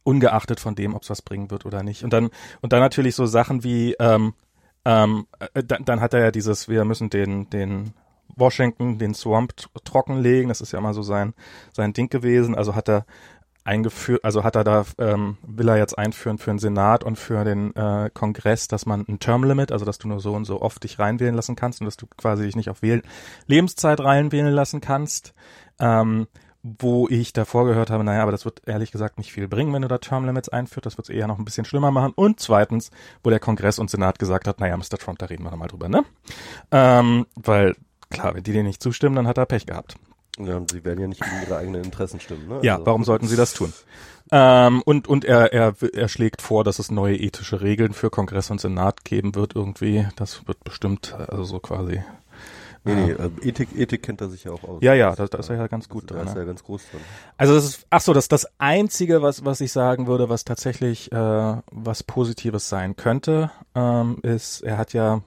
ungeachtet 0.03 0.59
von 0.59 0.75
dem, 0.75 0.95
ob 0.95 1.03
es 1.03 1.11
was 1.11 1.23
bringen 1.23 1.51
wird 1.51 1.67
oder 1.67 1.83
nicht. 1.83 2.03
Und 2.03 2.13
dann, 2.13 2.31
und 2.63 2.73
dann 2.73 2.81
natürlich 2.81 3.15
so 3.15 3.27
Sachen 3.27 3.63
wie, 3.63 3.95
ähm, 4.01 4.33
ähm, 4.87 5.27
äh, 5.53 5.63
dann, 5.63 5.85
dann 5.85 6.01
hat 6.01 6.15
er 6.15 6.21
ja 6.21 6.31
dieses, 6.31 6.69
wir 6.69 6.85
müssen 6.87 7.11
den, 7.11 7.51
den 7.51 7.93
Washington, 8.37 8.99
den 8.99 9.15
Swamp 9.15 9.55
trockenlegen, 9.85 10.49
das 10.49 10.63
ist 10.63 10.73
ja 10.73 10.79
immer 10.79 10.95
so 10.95 11.03
sein, 11.03 11.35
sein 11.73 11.93
Ding 11.93 12.09
gewesen. 12.09 12.55
Also 12.55 12.75
hat 12.75 12.89
er 12.89 13.05
eingeführt, 13.71 14.25
also 14.25 14.43
hat 14.43 14.57
er 14.57 14.65
da, 14.65 14.85
ähm, 14.99 15.39
will 15.47 15.69
er 15.69 15.79
jetzt 15.79 15.97
einführen 15.97 16.39
für 16.39 16.51
den 16.51 16.59
Senat 16.59 17.05
und 17.05 17.17
für 17.17 17.45
den 17.45 17.75
äh, 17.77 18.11
Kongress, 18.13 18.67
dass 18.67 18.85
man 18.85 19.05
ein 19.09 19.21
Termlimit, 19.21 19.71
also 19.71 19.85
dass 19.85 19.99
du 19.99 20.09
nur 20.09 20.21
so 20.21 20.35
und 20.35 20.45
so 20.45 20.61
oft 20.61 20.83
dich 20.83 20.99
reinwählen 20.99 21.35
lassen 21.35 21.55
kannst 21.55 21.81
und 21.81 21.85
dass 21.85 21.97
du 21.97 22.07
quasi 22.17 22.43
dich 22.45 22.57
nicht 22.57 22.69
auf 22.69 22.83
Wähl 22.83 23.03
Lebenszeit 23.47 24.01
reinwählen 24.01 24.53
lassen 24.53 24.81
kannst. 24.81 25.35
Ähm, 25.79 26.27
wo 26.63 27.09
ich 27.09 27.33
davor 27.33 27.65
gehört 27.65 27.89
habe, 27.89 28.05
naja, 28.05 28.23
aber 28.23 28.33
das 28.33 28.45
wird 28.45 28.61
ehrlich 28.67 28.93
gesagt 28.93 29.17
nicht 29.17 29.33
viel 29.33 29.49
bringen, 29.49 29.73
wenn 29.73 29.81
du 29.81 29.89
da 29.89 29.97
Termlimits 29.97 30.51
einführt, 30.51 30.85
das 30.85 30.99
wird 30.99 31.09
es 31.09 31.15
eher 31.15 31.27
noch 31.27 31.39
ein 31.39 31.47
bisschen 31.47 31.65
schlimmer 31.65 31.91
machen. 31.91 32.13
Und 32.15 32.39
zweitens, 32.39 32.91
wo 33.25 33.31
der 33.31 33.41
Kongress 33.41 33.79
und 33.79 33.89
Senat 33.89 34.19
gesagt 34.19 34.47
hat, 34.47 34.61
naja, 34.61 34.77
Mr. 34.77 34.99
Trump, 34.99 35.19
da 35.19 35.27
reden 35.27 35.43
wir 35.43 35.51
noch 35.51 35.57
mal 35.57 35.69
drüber, 35.69 35.89
ne? 35.89 36.05
Ähm, 36.71 37.25
weil, 37.35 37.77
klar, 38.11 38.35
wenn 38.35 38.43
die 38.43 38.53
dir 38.53 38.63
nicht 38.63 38.83
zustimmen, 38.83 39.17
dann 39.17 39.27
hat 39.27 39.39
er 39.39 39.47
Pech 39.47 39.65
gehabt. 39.65 39.97
Ja, 40.39 40.61
sie 40.71 40.85
werden 40.85 41.01
ja 41.01 41.09
nicht 41.09 41.23
gegen 41.23 41.43
ihre 41.43 41.57
eigenen 41.57 41.85
Interessen 41.85 42.21
stimmen. 42.21 42.49
Ne? 42.49 42.61
Ja, 42.63 42.75
also. 42.75 42.87
warum 42.87 43.05
sollten 43.05 43.29
sie 43.29 43.37
das 43.37 43.55
tun? 43.55 43.73
Ähm, 44.33 44.83
und 44.83 45.09
und 45.09 45.25
er, 45.25 45.53
er, 45.53 45.75
er 45.93 46.09
schlägt 46.09 46.41
vor, 46.41 46.63
dass 46.63 46.79
es 46.79 46.89
neue 46.89 47.17
ethische 47.17 47.63
Regeln 47.63 47.93
für 47.93 48.11
Kongress 48.11 48.49
und 48.53 48.61
Senat 48.61 49.05
geben 49.05 49.35
wird 49.35 49.57
irgendwie. 49.57 50.07
Das 50.15 50.47
wird 50.47 50.63
bestimmt, 50.63 51.17
also 51.19 51.43
so 51.43 51.59
quasi. 51.59 52.01
Nee, 52.85 52.95
nee, 52.95 53.13
also 53.13 53.31
Ethik, 53.43 53.77
Ethik 53.77 54.03
kennt 54.03 54.23
er 54.23 54.31
sich 54.31 54.45
ja 54.45 54.53
auch 54.53 54.65
aus. 54.65 54.83
Ja, 54.83 54.95
ja, 54.95 55.15
da, 55.15 55.27
da 55.27 55.39
ist 55.39 55.51
er 55.51 55.57
ja 55.57 55.67
ganz 55.67 55.89
gut 55.89 56.11
drin. 56.11 56.19
Da 56.19 56.25
ist 56.25 56.35
er 56.35 56.43
ja 56.43 56.47
ganz 56.47 56.65
groß 56.65 56.83
drin. 56.91 57.01
Also 57.37 57.55
das 57.55 57.65
ist, 57.65 57.87
ach 57.91 58.01
so, 58.01 58.15
das 58.15 58.25
ist 58.25 58.33
das 58.33 58.49
Einzige, 58.59 59.21
was, 59.21 59.45
was 59.45 59.61
ich 59.61 59.71
sagen 59.71 60.07
würde, 60.07 60.31
was 60.31 60.45
tatsächlich 60.45 61.13
äh, 61.13 61.57
was 61.71 62.03
Positives 62.03 62.71
sein 62.71 62.97
könnte, 62.97 63.51
ähm, 63.75 64.19
ist, 64.23 64.63
er 64.63 64.79
hat 64.79 64.95
ja 64.95 65.21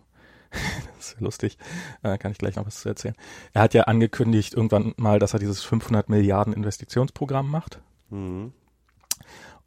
das 0.97 1.13
ist 1.13 1.21
lustig, 1.21 1.57
äh, 2.03 2.17
kann 2.17 2.31
ich 2.31 2.37
gleich 2.37 2.55
noch 2.55 2.65
was 2.65 2.81
zu 2.81 2.89
erzählen. 2.89 3.15
Er 3.53 3.63
hat 3.63 3.73
ja 3.73 3.83
angekündigt 3.83 4.53
irgendwann 4.53 4.93
mal, 4.97 5.19
dass 5.19 5.33
er 5.33 5.39
dieses 5.39 5.63
500 5.63 6.09
Milliarden 6.09 6.53
Investitionsprogramm 6.53 7.49
macht. 7.49 7.81
Mhm. 8.09 8.53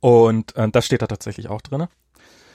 Und 0.01 0.57
äh, 0.57 0.69
das 0.69 0.87
steht 0.87 1.03
da 1.03 1.07
tatsächlich 1.07 1.49
auch 1.49 1.61
drin. 1.61 1.87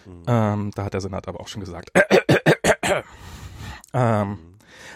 Mhm. 0.05 0.23
Ähm, 0.27 0.71
da 0.75 0.85
hat 0.85 0.93
der 0.93 1.01
Senat 1.01 1.27
aber 1.27 1.39
auch 1.39 1.47
schon 1.47 1.61
gesagt. 1.61 1.91
ähm, 3.93 4.37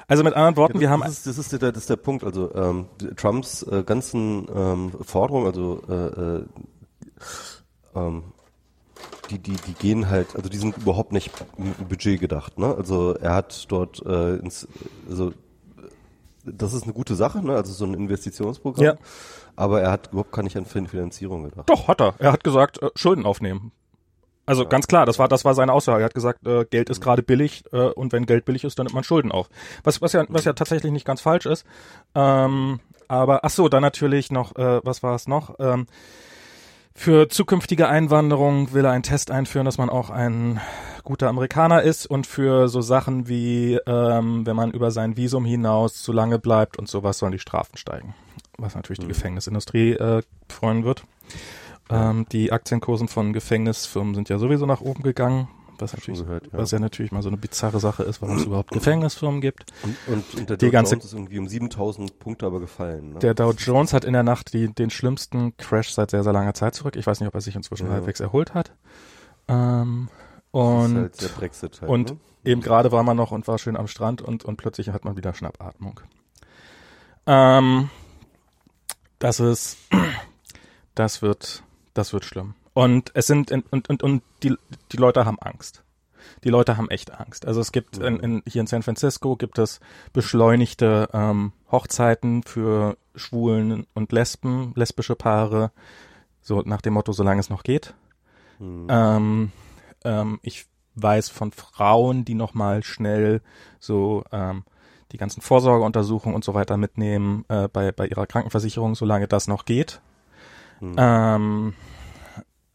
also 0.07 0.23
mit 0.23 0.35
anderen 0.35 0.55
Worten, 0.55 0.75
ja, 0.75 0.81
wir 0.81 0.89
haben 0.89 1.01
das 1.01 1.13
ist, 1.13 1.27
das 1.27 1.37
ist, 1.37 1.61
der, 1.61 1.71
das 1.71 1.83
ist 1.83 1.89
der 1.89 1.95
Punkt. 1.95 2.23
Also 2.23 2.53
ähm, 2.53 2.87
Trumps 3.15 3.63
äh, 3.63 3.83
ganzen 3.83 4.47
ähm, 4.53 4.91
Forderungen, 5.01 5.47
also 5.47 5.81
äh, 5.89 5.93
äh, 5.93 6.45
ähm, 7.95 8.23
die, 9.29 9.39
die, 9.39 9.55
die 9.55 9.73
gehen 9.73 10.09
halt, 10.09 10.35
also 10.35 10.49
die 10.49 10.57
sind 10.57 10.77
überhaupt 10.77 11.11
nicht 11.11 11.31
im 11.57 11.87
Budget 11.87 12.19
gedacht, 12.19 12.57
ne? 12.57 12.75
Also 12.75 13.13
er 13.13 13.33
hat 13.33 13.65
dort 13.69 14.05
äh, 14.05 14.35
ins, 14.37 14.67
also 15.09 15.33
das 16.43 16.73
ist 16.73 16.83
eine 16.83 16.93
gute 16.93 17.15
Sache, 17.15 17.45
ne? 17.45 17.55
Also 17.55 17.73
so 17.73 17.85
ein 17.85 17.93
Investitionsprogramm. 17.93 18.83
Ja. 18.83 18.95
Aber 19.55 19.81
er 19.81 19.91
hat 19.91 20.09
überhaupt 20.11 20.31
gar 20.31 20.43
nicht 20.43 20.57
an 20.57 20.65
Finanzierung 20.65 21.43
gedacht. 21.43 21.69
Doch, 21.69 21.87
hat 21.87 22.01
er. 22.01 22.15
Er 22.19 22.31
hat 22.33 22.43
gesagt, 22.43 22.81
äh, 22.81 22.89
Schulden 22.95 23.25
aufnehmen. 23.25 23.71
Also 24.45 24.63
ja. 24.63 24.69
ganz 24.69 24.87
klar, 24.87 25.05
das 25.05 25.17
war 25.17 25.27
das 25.27 25.43
war 25.43 25.55
seine 25.55 25.73
Aussage. 25.73 26.03
Er 26.03 26.05
hat 26.05 26.13
gesagt, 26.13 26.45
äh, 26.45 26.65
Geld 26.65 26.89
ist 26.89 27.01
gerade 27.01 27.23
billig 27.23 27.63
äh, 27.71 27.87
und 27.87 28.13
wenn 28.13 28.25
Geld 28.25 28.45
billig 28.45 28.63
ist, 28.63 28.77
dann 28.77 28.85
nimmt 28.85 28.93
man 28.93 29.03
Schulden 29.03 29.31
auf. 29.31 29.49
Was 29.83 30.01
was 30.01 30.13
ja 30.13 30.25
was 30.29 30.45
ja 30.45 30.53
tatsächlich 30.53 30.91
nicht 30.91 31.05
ganz 31.05 31.21
falsch 31.21 31.47
ist. 31.47 31.65
Ähm, 32.13 32.79
aber 33.07 33.43
ach 33.43 33.49
so, 33.49 33.69
dann 33.69 33.81
natürlich 33.81 34.31
noch, 34.31 34.55
äh, 34.55 34.81
was 34.83 35.03
war 35.03 35.15
es 35.15 35.27
noch? 35.27 35.55
Ähm, 35.59 35.87
für 36.95 37.27
zukünftige 37.27 37.89
Einwanderung 37.89 38.73
will 38.73 38.85
er 38.85 38.91
einen 38.91 39.03
Test 39.03 39.29
einführen, 39.29 39.65
dass 39.65 39.77
man 39.77 39.89
auch 39.89 40.09
ein 40.09 40.61
guter 41.03 41.27
Amerikaner 41.27 41.83
ist 41.83 42.05
und 42.07 42.25
für 42.25 42.69
so 42.69 42.81
Sachen 42.81 43.27
wie, 43.27 43.77
ähm, 43.85 44.45
wenn 44.45 44.55
man 44.55 44.71
über 44.71 44.89
sein 44.91 45.17
Visum 45.17 45.45
hinaus 45.45 46.01
zu 46.01 46.13
lange 46.13 46.39
bleibt 46.39 46.77
und 46.79 46.87
sowas, 46.87 47.19
sollen 47.19 47.33
die 47.33 47.39
Strafen 47.39 47.77
steigen. 47.77 48.15
Was 48.57 48.75
natürlich 48.75 48.99
mhm. 48.99 49.03
die 49.03 49.09
Gefängnisindustrie 49.09 49.91
äh, 49.91 50.23
freuen 50.49 50.85
wird. 50.85 51.03
Ähm, 51.89 52.25
die 52.31 52.51
Aktienkursen 52.51 53.09
von 53.09 53.33
Gefängnisfirmen 53.33 54.15
sind 54.15 54.29
ja 54.29 54.39
sowieso 54.39 54.65
nach 54.65 54.81
oben 54.81 55.03
gegangen 55.03 55.49
was 55.79 55.93
natürlich, 55.93 56.21
gehört, 56.21 56.47
ja. 56.47 56.57
was 56.57 56.71
ja 56.71 56.79
natürlich 56.79 57.11
mal 57.11 57.21
so 57.21 57.29
eine 57.29 57.37
bizarre 57.37 57.79
Sache 57.79 58.03
ist, 58.03 58.21
warum 58.21 58.37
es 58.37 58.45
überhaupt 58.45 58.71
Gefängnisfirmen 58.71 59.41
gibt. 59.41 59.65
Und, 59.83 59.97
und, 60.07 60.39
und 60.39 60.49
der 60.49 60.57
die 60.57 60.65
Dow 60.67 60.71
ganze, 60.71 60.95
Jones 60.95 61.05
ist 61.05 61.13
irgendwie 61.13 61.39
um 61.39 61.47
7000 61.47 62.19
Punkte 62.19 62.45
aber 62.45 62.59
gefallen. 62.59 63.13
Ne? 63.13 63.19
Der 63.19 63.33
Dow 63.33 63.51
Jones 63.51 63.93
hat 63.93 64.05
in 64.05 64.13
der 64.13 64.23
Nacht 64.23 64.53
die, 64.53 64.73
den 64.73 64.89
schlimmsten 64.89 65.55
Crash 65.57 65.91
seit 65.91 66.11
sehr, 66.11 66.23
sehr 66.23 66.33
langer 66.33 66.53
Zeit 66.53 66.75
zurück. 66.75 66.95
Ich 66.95 67.05
weiß 67.05 67.19
nicht, 67.19 67.27
ob 67.27 67.35
er 67.35 67.41
sich 67.41 67.55
inzwischen 67.55 67.87
ja. 67.87 67.93
halbwegs 67.93 68.19
erholt 68.19 68.53
hat. 68.53 68.71
Ähm, 69.47 70.09
und 70.51 70.95
halt 70.95 71.37
halt, 71.39 71.81
und 71.83 72.11
ne? 72.11 72.17
eben 72.45 72.61
gerade 72.61 72.91
war 72.91 73.03
man 73.03 73.17
noch 73.17 73.31
und 73.31 73.47
war 73.47 73.57
schön 73.57 73.75
am 73.75 73.87
Strand 73.87 74.21
und, 74.21 74.45
und 74.45 74.57
plötzlich 74.57 74.89
hat 74.89 75.05
man 75.05 75.17
wieder 75.17 75.33
Schnappatmung. 75.33 75.99
Ähm, 77.27 77.89
das 79.19 79.39
ist, 79.39 79.77
das 80.95 81.21
wird, 81.21 81.63
das 81.93 82.13
wird 82.13 82.25
schlimm. 82.25 82.55
Und 82.75 83.11
es 83.13 83.25
sind 83.25 83.51
und 83.51 83.89
und 83.89 84.03
und 84.03 84.21
die 84.43 84.53
die 84.91 84.97
Leute 84.97 85.25
haben 85.25 85.39
Angst. 85.39 85.83
Die 86.43 86.49
Leute 86.49 86.75
haben 86.75 86.89
echt 86.89 87.17
Angst. 87.17 87.47
Also 87.47 87.61
es 87.61 87.71
gibt 87.71 87.97
in, 87.97 88.19
in, 88.19 88.43
hier 88.45 88.59
in 88.59 88.67
San 88.67 88.83
Francisco 88.83 89.37
gibt 89.37 89.57
es 89.59 89.79
beschleunigte 90.11 91.07
ähm, 91.13 91.53
Hochzeiten 91.71 92.43
für 92.43 92.97
Schwulen 93.15 93.87
und 93.93 94.11
Lesben, 94.11 94.73
lesbische 94.75 95.15
Paare, 95.15 95.71
so 96.41 96.63
nach 96.65 96.81
dem 96.81 96.95
Motto, 96.95 97.13
solange 97.13 97.39
es 97.39 97.49
noch 97.49 97.63
geht. 97.63 97.93
Mhm. 98.59 98.87
Ähm, 98.89 99.51
ähm, 100.03 100.39
ich 100.41 100.65
weiß 100.95 101.29
von 101.29 101.53
Frauen, 101.53 102.25
die 102.25 102.35
nochmal 102.35 102.83
schnell 102.83 103.41
so 103.79 104.25
ähm, 104.33 104.65
die 105.13 105.17
ganzen 105.17 105.39
Vorsorgeuntersuchungen 105.39 106.35
und 106.35 106.43
so 106.43 106.53
weiter 106.53 106.75
mitnehmen 106.75 107.45
äh, 107.47 107.69
bei, 107.69 107.93
bei 107.93 108.07
ihrer 108.07 108.27
Krankenversicherung, 108.27 108.95
solange 108.95 109.29
das 109.29 109.47
noch 109.47 109.63
geht. 109.63 110.01
Mhm. 110.81 110.95
Ähm, 110.97 111.73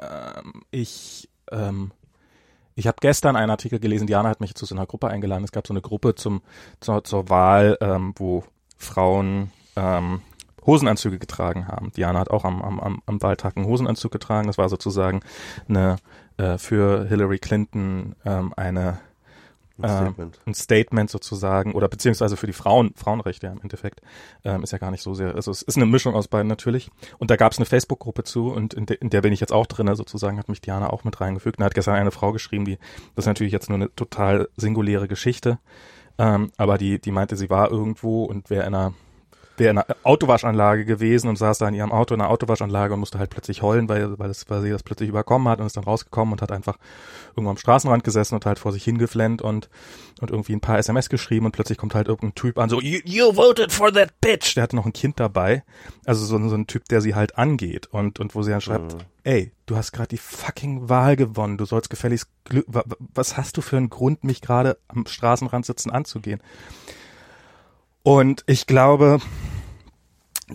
ähm, 0.01 0.63
ich 0.71 1.29
ähm, 1.51 1.93
ich 2.75 2.87
habe 2.87 2.97
gestern 3.01 3.37
einen 3.37 3.51
Artikel 3.51 3.79
gelesen, 3.79 4.07
Diana 4.07 4.29
hat 4.29 4.41
mich 4.41 4.55
zu 4.55 4.65
so 4.65 4.75
einer 4.75 4.87
Gruppe 4.87 5.09
eingeladen. 5.09 5.45
Es 5.45 5.53
gab 5.53 5.67
so 5.67 5.75
eine 5.75 5.83
Gruppe 5.83 6.15
zum 6.15 6.41
zur, 6.81 7.05
zur 7.05 7.29
Wahl, 7.29 7.77
ähm, 7.81 8.15
wo 8.17 8.45
Frauen 8.79 9.51
ähm, 9.77 10.23
Hosenanzüge 10.65 11.19
getragen 11.19 11.69
haben. 11.69 11.93
Diana 11.93 12.21
hat 12.21 12.31
auch 12.31 12.45
am, 12.45 12.63
am, 12.63 13.03
am 13.05 13.23
Wahltag 13.23 13.57
einen 13.57 13.67
Hosenanzug 13.67 14.13
getragen. 14.13 14.47
Das 14.47 14.59
war 14.59 14.69
sozusagen 14.69 15.21
eine 15.69 15.97
äh, 16.37 16.59
für 16.59 17.07
Hillary 17.07 17.39
Clinton 17.39 18.15
ähm, 18.25 18.53
eine 18.57 19.01
ein 19.83 19.91
ähm, 19.91 20.07
Statement. 20.07 20.37
Äh, 20.37 20.51
ein 20.51 20.55
Statement 20.55 21.11
sozusagen 21.11 21.75
oder 21.75 21.89
beziehungsweise 21.89 22.37
für 22.37 22.47
die 22.47 22.53
Frauen, 22.53 22.93
Frauenrechte 22.97 23.47
ja, 23.47 23.53
im 23.53 23.61
Endeffekt, 23.61 24.01
ähm, 24.45 24.63
ist 24.63 24.73
ja 24.73 24.79
gar 24.79 24.91
nicht 24.91 25.03
so 25.03 25.15
sehr, 25.15 25.35
also 25.35 25.51
es 25.51 25.63
ist 25.63 25.77
eine 25.77 25.87
Mischung 25.87 26.15
aus 26.15 26.29
beiden 26.29 26.49
natürlich. 26.49 26.91
Und 27.19 27.31
da 27.31 27.37
gab 27.37 27.53
es 27.53 27.59
eine 27.59 27.67
Facebook-Gruppe 27.67 28.25
zu 28.25 28.51
und 28.51 28.75
in, 28.75 28.87
de, 28.87 28.97
in, 28.99 29.11
der 29.11 29.23
bin 29.23 29.33
ich 29.33 29.41
jetzt 29.41 29.53
auch 29.53 29.67
drin, 29.67 29.95
sozusagen 29.95 30.39
hat 30.39 30.49
mich 30.49 30.61
Diana 30.61 30.91
auch 30.91 31.05
mit 31.05 31.21
reingefügt. 31.21 31.59
Und 31.59 31.63
da 31.63 31.67
hat 31.67 31.75
gestern 31.75 31.95
eine 31.95 32.11
Frau 32.11 32.33
geschrieben, 32.33 32.65
die, 32.65 32.79
das 33.15 33.25
ist 33.25 33.27
natürlich 33.27 33.53
jetzt 33.53 33.69
nur 33.69 33.77
eine 33.77 33.95
total 33.95 34.49
singuläre 34.57 35.09
Geschichte, 35.09 35.59
ähm, 36.19 36.51
aber 36.57 36.79
die, 36.79 37.01
die 37.01 37.13
meinte, 37.13 37.37
sie 37.37 37.51
war 37.51 37.71
irgendwo 37.71 38.25
und 38.25 38.51
wäre 38.51 38.67
in 38.67 38.75
einer 38.75 38.95
wäre 39.61 39.71
in 39.71 39.79
einer 39.79 39.97
Autowaschanlage 40.03 40.85
gewesen 40.85 41.29
und 41.29 41.37
saß 41.37 41.59
da 41.59 41.69
in 41.69 41.75
ihrem 41.75 41.93
Auto 41.93 42.15
in 42.15 42.21
einer 42.21 42.31
Autowaschanlage 42.31 42.95
und 42.95 43.01
musste 43.01 43.19
halt 43.19 43.31
plötzlich 43.31 43.63
heulen, 43.63 43.89
weil, 43.89 44.19
weil, 44.19 44.31
es, 44.31 44.49
weil 44.49 44.63
sie 44.63 44.71
das 44.71 44.83
plötzlich 44.83 45.09
überkommen 45.09 45.47
hat 45.49 45.61
und 45.61 45.67
ist 45.67 45.77
dann 45.77 45.85
rausgekommen 45.85 46.33
und 46.33 46.43
hat 46.43 46.51
einfach 46.51 46.79
irgendwo 47.31 47.51
am 47.51 47.57
Straßenrand 47.57 48.03
gesessen 48.03 48.35
und 48.35 48.47
halt 48.47 48.59
vor 48.59 48.73
sich 48.73 48.83
hingeflennt 48.83 49.43
und, 49.43 49.69
und 50.21 50.31
irgendwie 50.31 50.55
ein 50.55 50.61
paar 50.61 50.79
SMS 50.79 51.09
geschrieben 51.09 51.47
und 51.47 51.53
plötzlich 51.53 51.79
kommt 51.79 51.95
halt 51.95 52.09
irgendein 52.09 52.35
Typ 52.35 52.59
an, 52.59 52.69
so, 52.69 52.81
you, 52.81 53.01
you 53.05 53.37
voted 53.37 53.71
for 53.71 53.93
that 53.93 54.21
bitch! 54.21 54.57
Der 54.57 54.65
hatte 54.65 54.77
noch 54.77 54.87
ein 54.87 54.93
Kind 54.93 55.21
dabei. 55.21 55.63
Also 56.07 56.25
so, 56.25 56.49
so 56.49 56.55
ein 56.57 56.67
Typ, 56.67 56.89
der 56.89 57.01
sie 57.01 57.15
halt 57.15 57.39
angeht 57.39 57.87
und, 57.87 58.19
und 58.19 58.35
wo 58.35 58.43
sie 58.43 58.51
dann 58.51 58.61
schreibt, 58.61 58.95
mhm. 58.95 59.01
ey, 59.25 59.53
du 59.67 59.77
hast 59.77 59.93
gerade 59.93 60.09
die 60.09 60.19
fucking 60.19 60.89
Wahl 60.89 61.17
gewonnen, 61.17 61.59
du 61.59 61.67
sollst 61.67 61.91
gefälligst 61.91 62.29
Glück, 62.45 62.67
was 62.69 63.37
hast 63.37 63.57
du 63.57 63.61
für 63.61 63.77
einen 63.77 63.91
Grund, 63.91 64.25
mich 64.25 64.41
gerade 64.41 64.79
am 64.89 65.07
Straßenrand 65.07 65.67
sitzen 65.67 65.91
anzugehen? 65.91 66.41
Und 68.03 68.45
ich 68.47 68.67
glaube, 68.67 69.21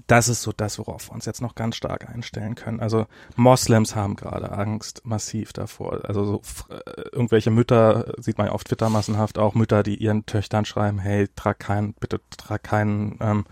das 0.07 0.27
ist 0.27 0.41
so 0.41 0.51
das, 0.51 0.77
worauf 0.79 1.09
wir 1.09 1.13
uns 1.13 1.25
jetzt 1.25 1.41
noch 1.41 1.55
ganz 1.55 1.75
stark 1.75 2.09
einstellen 2.09 2.55
können. 2.55 2.79
Also 2.79 3.05
Moslems 3.35 3.95
haben 3.95 4.15
gerade 4.15 4.51
Angst 4.51 5.01
massiv 5.05 5.53
davor. 5.53 6.01
Also 6.03 6.25
so, 6.25 6.41
äh, 6.73 7.01
irgendwelche 7.11 7.51
Mütter 7.51 8.13
sieht 8.17 8.37
man 8.37 8.47
ja 8.47 8.53
auf 8.53 8.63
Twitter 8.63 8.89
massenhaft 8.89 9.37
auch 9.37 9.55
Mütter, 9.55 9.83
die 9.83 9.95
ihren 9.95 10.25
Töchtern 10.25 10.65
schreiben, 10.65 10.99
hey, 10.99 11.27
trag 11.35 11.59
keinen, 11.59 11.93
bitte 11.93 12.19
trag 12.37 12.63
keinen. 12.63 13.17
Ähm, 13.21 13.45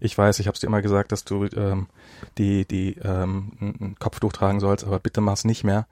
ich 0.00 0.16
weiß, 0.16 0.38
ich 0.38 0.46
habe 0.46 0.54
es 0.54 0.60
dir 0.60 0.68
immer 0.68 0.82
gesagt, 0.82 1.10
dass 1.12 1.24
du 1.24 1.46
ähm, 1.46 1.88
die 2.36 2.64
die 2.64 2.96
ähm, 3.02 3.52
ein 3.60 3.96
Kopftuch 3.98 4.32
tragen 4.32 4.60
sollst, 4.60 4.84
aber 4.84 5.00
bitte 5.00 5.20
mach's 5.20 5.44
nicht 5.44 5.64
mehr, 5.64 5.86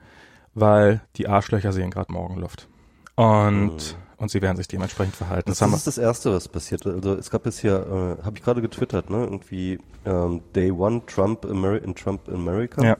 weil 0.54 1.00
die 1.16 1.28
Arschlöcher 1.28 1.72
sehen 1.72 1.90
gerade 1.90 2.12
Morgenluft. 2.12 2.68
Und 3.16 3.76
mhm 3.76 4.05
und 4.18 4.30
sie 4.30 4.42
werden 4.42 4.56
sich 4.56 4.68
dementsprechend 4.68 5.14
verhalten. 5.14 5.50
Das, 5.50 5.58
das 5.58 5.72
ist 5.72 5.86
das 5.86 5.98
Erste, 5.98 6.32
was 6.32 6.48
passiert. 6.48 6.86
Also 6.86 7.14
es 7.14 7.30
gab 7.30 7.44
jetzt 7.46 7.58
hier, 7.58 8.18
äh, 8.20 8.24
habe 8.24 8.36
ich 8.36 8.42
gerade 8.42 8.62
getwittert, 8.62 9.10
ne? 9.10 9.24
Irgendwie 9.24 9.78
ähm, 10.04 10.42
Day 10.54 10.70
One 10.70 11.02
Trump 11.06 11.44
Ameri 11.44 11.78
in 11.78 11.94
Trump 11.94 12.28
America. 12.28 12.82
Ja. 12.82 12.96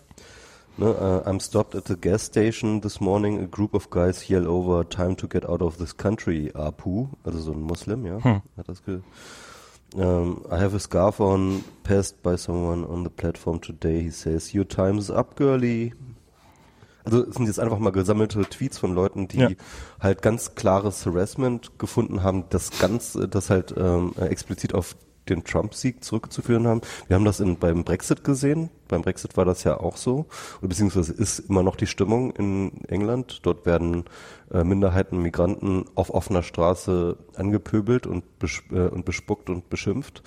Ne, 0.79 0.91
uh, 0.91 1.27
I'm 1.27 1.41
stopped 1.41 1.75
at 1.75 1.89
the 1.89 1.97
gas 1.97 2.27
station 2.27 2.83
this 2.83 3.01
morning. 3.01 3.43
A 3.43 3.47
group 3.47 3.73
of 3.73 3.89
guys 3.89 4.29
yell 4.29 4.47
over 4.47 4.87
"Time 4.87 5.17
to 5.17 5.27
get 5.27 5.49
out 5.49 5.63
of 5.63 5.79
this 5.79 5.97
country." 5.97 6.51
Apu, 6.55 7.09
also 7.25 7.39
so 7.39 7.53
ein 7.53 7.63
Muslim, 7.63 8.05
ja, 8.05 8.23
hm. 8.23 8.43
hat 8.59 8.69
das 8.69 8.85
ge 8.85 9.01
um, 9.95 10.45
I 10.51 10.59
have 10.59 10.75
a 10.75 10.81
scarf 10.81 11.21
on, 11.21 11.65
passed 11.83 12.23
by 12.23 12.37
someone 12.37 12.85
on 12.85 13.05
the 13.05 13.11
platform 13.11 13.61
today. 13.61 14.03
He 14.03 14.11
says, 14.11 14.53
"Your 14.53 14.69
time 14.69 14.99
is 14.99 15.11
up, 15.11 15.37
girlie." 15.37 15.95
Also 17.07 17.25
es 17.25 17.37
sind 17.37 17.47
jetzt 17.47 17.61
einfach 17.61 17.79
mal 17.79 17.91
gesammelte 17.91 18.43
Tweets 18.43 18.79
von 18.79 18.93
Leuten, 18.93 19.29
die 19.29 19.39
ja. 19.39 19.49
halt 20.01 20.23
ganz 20.23 20.57
klares 20.57 21.07
Harassment 21.07 21.79
gefunden 21.79 22.23
haben, 22.23 22.45
das 22.51 22.79
ganz, 22.79 23.17
das 23.31 23.49
halt 23.49 23.73
ähm, 23.79 24.13
explizit 24.19 24.75
auf 24.75 24.97
den 25.29 25.45
Trump-Sieg 25.45 26.03
zurückzuführen 26.05 26.67
haben. 26.67 26.81
Wir 27.07 27.17
haben 27.17 27.25
das 27.25 27.41
in, 27.41 27.59
beim 27.59 27.85
Brexit 27.85 28.25
gesehen. 28.25 28.71
Beim 28.89 29.03
Brexit 29.03 29.37
war 29.37 29.45
das 29.45 29.65
ja 29.65 29.79
auch 29.79 29.97
so. 29.97 30.27
Oder 30.59 30.69
beziehungsweise 30.69 31.13
ist 31.13 31.41
immer 31.41 31.63
noch 31.63 31.77
die 31.77 31.87
Stimmung 31.87 32.31
in 32.33 32.85
England. 32.89 33.41
Dort 33.43 33.67
werden 33.67 34.05
äh, 34.53 34.65
Minderheiten, 34.65 35.23
Migranten 35.23 35.85
auf 35.95 36.11
offener 36.11 36.43
Straße 36.43 37.17
angepöbelt 37.35 38.07
und, 38.07 38.39
bes 38.39 38.63
äh, 38.71 38.89
und 38.89 39.05
bespuckt 39.05 39.51
und 39.51 39.69
beschimpft. 39.69 40.23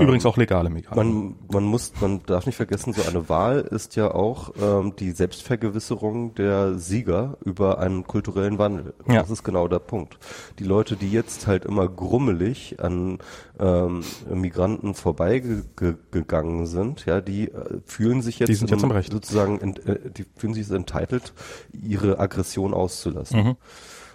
Übrigens 0.00 0.26
auch 0.26 0.36
legale 0.36 0.70
Migranten. 0.70 0.96
Man, 0.96 1.34
man 1.50 1.64
muss, 1.64 1.92
man 2.00 2.22
darf 2.24 2.46
nicht 2.46 2.56
vergessen, 2.56 2.92
so 2.92 3.02
eine 3.02 3.28
Wahl 3.28 3.60
ist 3.60 3.96
ja 3.96 4.14
auch 4.14 4.52
ähm, 4.60 4.94
die 4.98 5.10
Selbstvergewisserung 5.10 6.34
der 6.34 6.78
Sieger 6.78 7.36
über 7.44 7.78
einen 7.78 8.06
kulturellen 8.06 8.58
Wandel. 8.58 8.94
Ja. 9.08 9.20
Das 9.20 9.30
ist 9.30 9.42
genau 9.42 9.68
der 9.68 9.80
Punkt. 9.80 10.18
Die 10.58 10.64
Leute, 10.64 10.96
die 10.96 11.10
jetzt 11.10 11.46
halt 11.46 11.64
immer 11.64 11.88
grummelig 11.88 12.80
an 12.80 13.18
ähm, 13.58 14.02
Migranten 14.32 14.94
vorbeigegangen 14.94 16.66
sind, 16.66 17.04
ja, 17.06 17.20
die 17.20 17.48
äh, 17.48 17.80
fühlen 17.84 18.22
sich 18.22 18.38
jetzt, 18.38 18.48
die 18.48 18.54
sind 18.54 18.70
jetzt 18.70 18.82
im 18.82 18.90
Recht. 18.90 19.12
sozusagen, 19.12 19.60
ent, 19.60 19.86
äh, 19.86 20.10
die 20.10 20.24
fühlen 20.36 20.54
sich 20.54 20.70
entitled, 20.70 21.32
ihre 21.72 22.18
Aggression 22.18 22.72
auszulassen. 22.72 23.42
Mhm. 23.42 23.56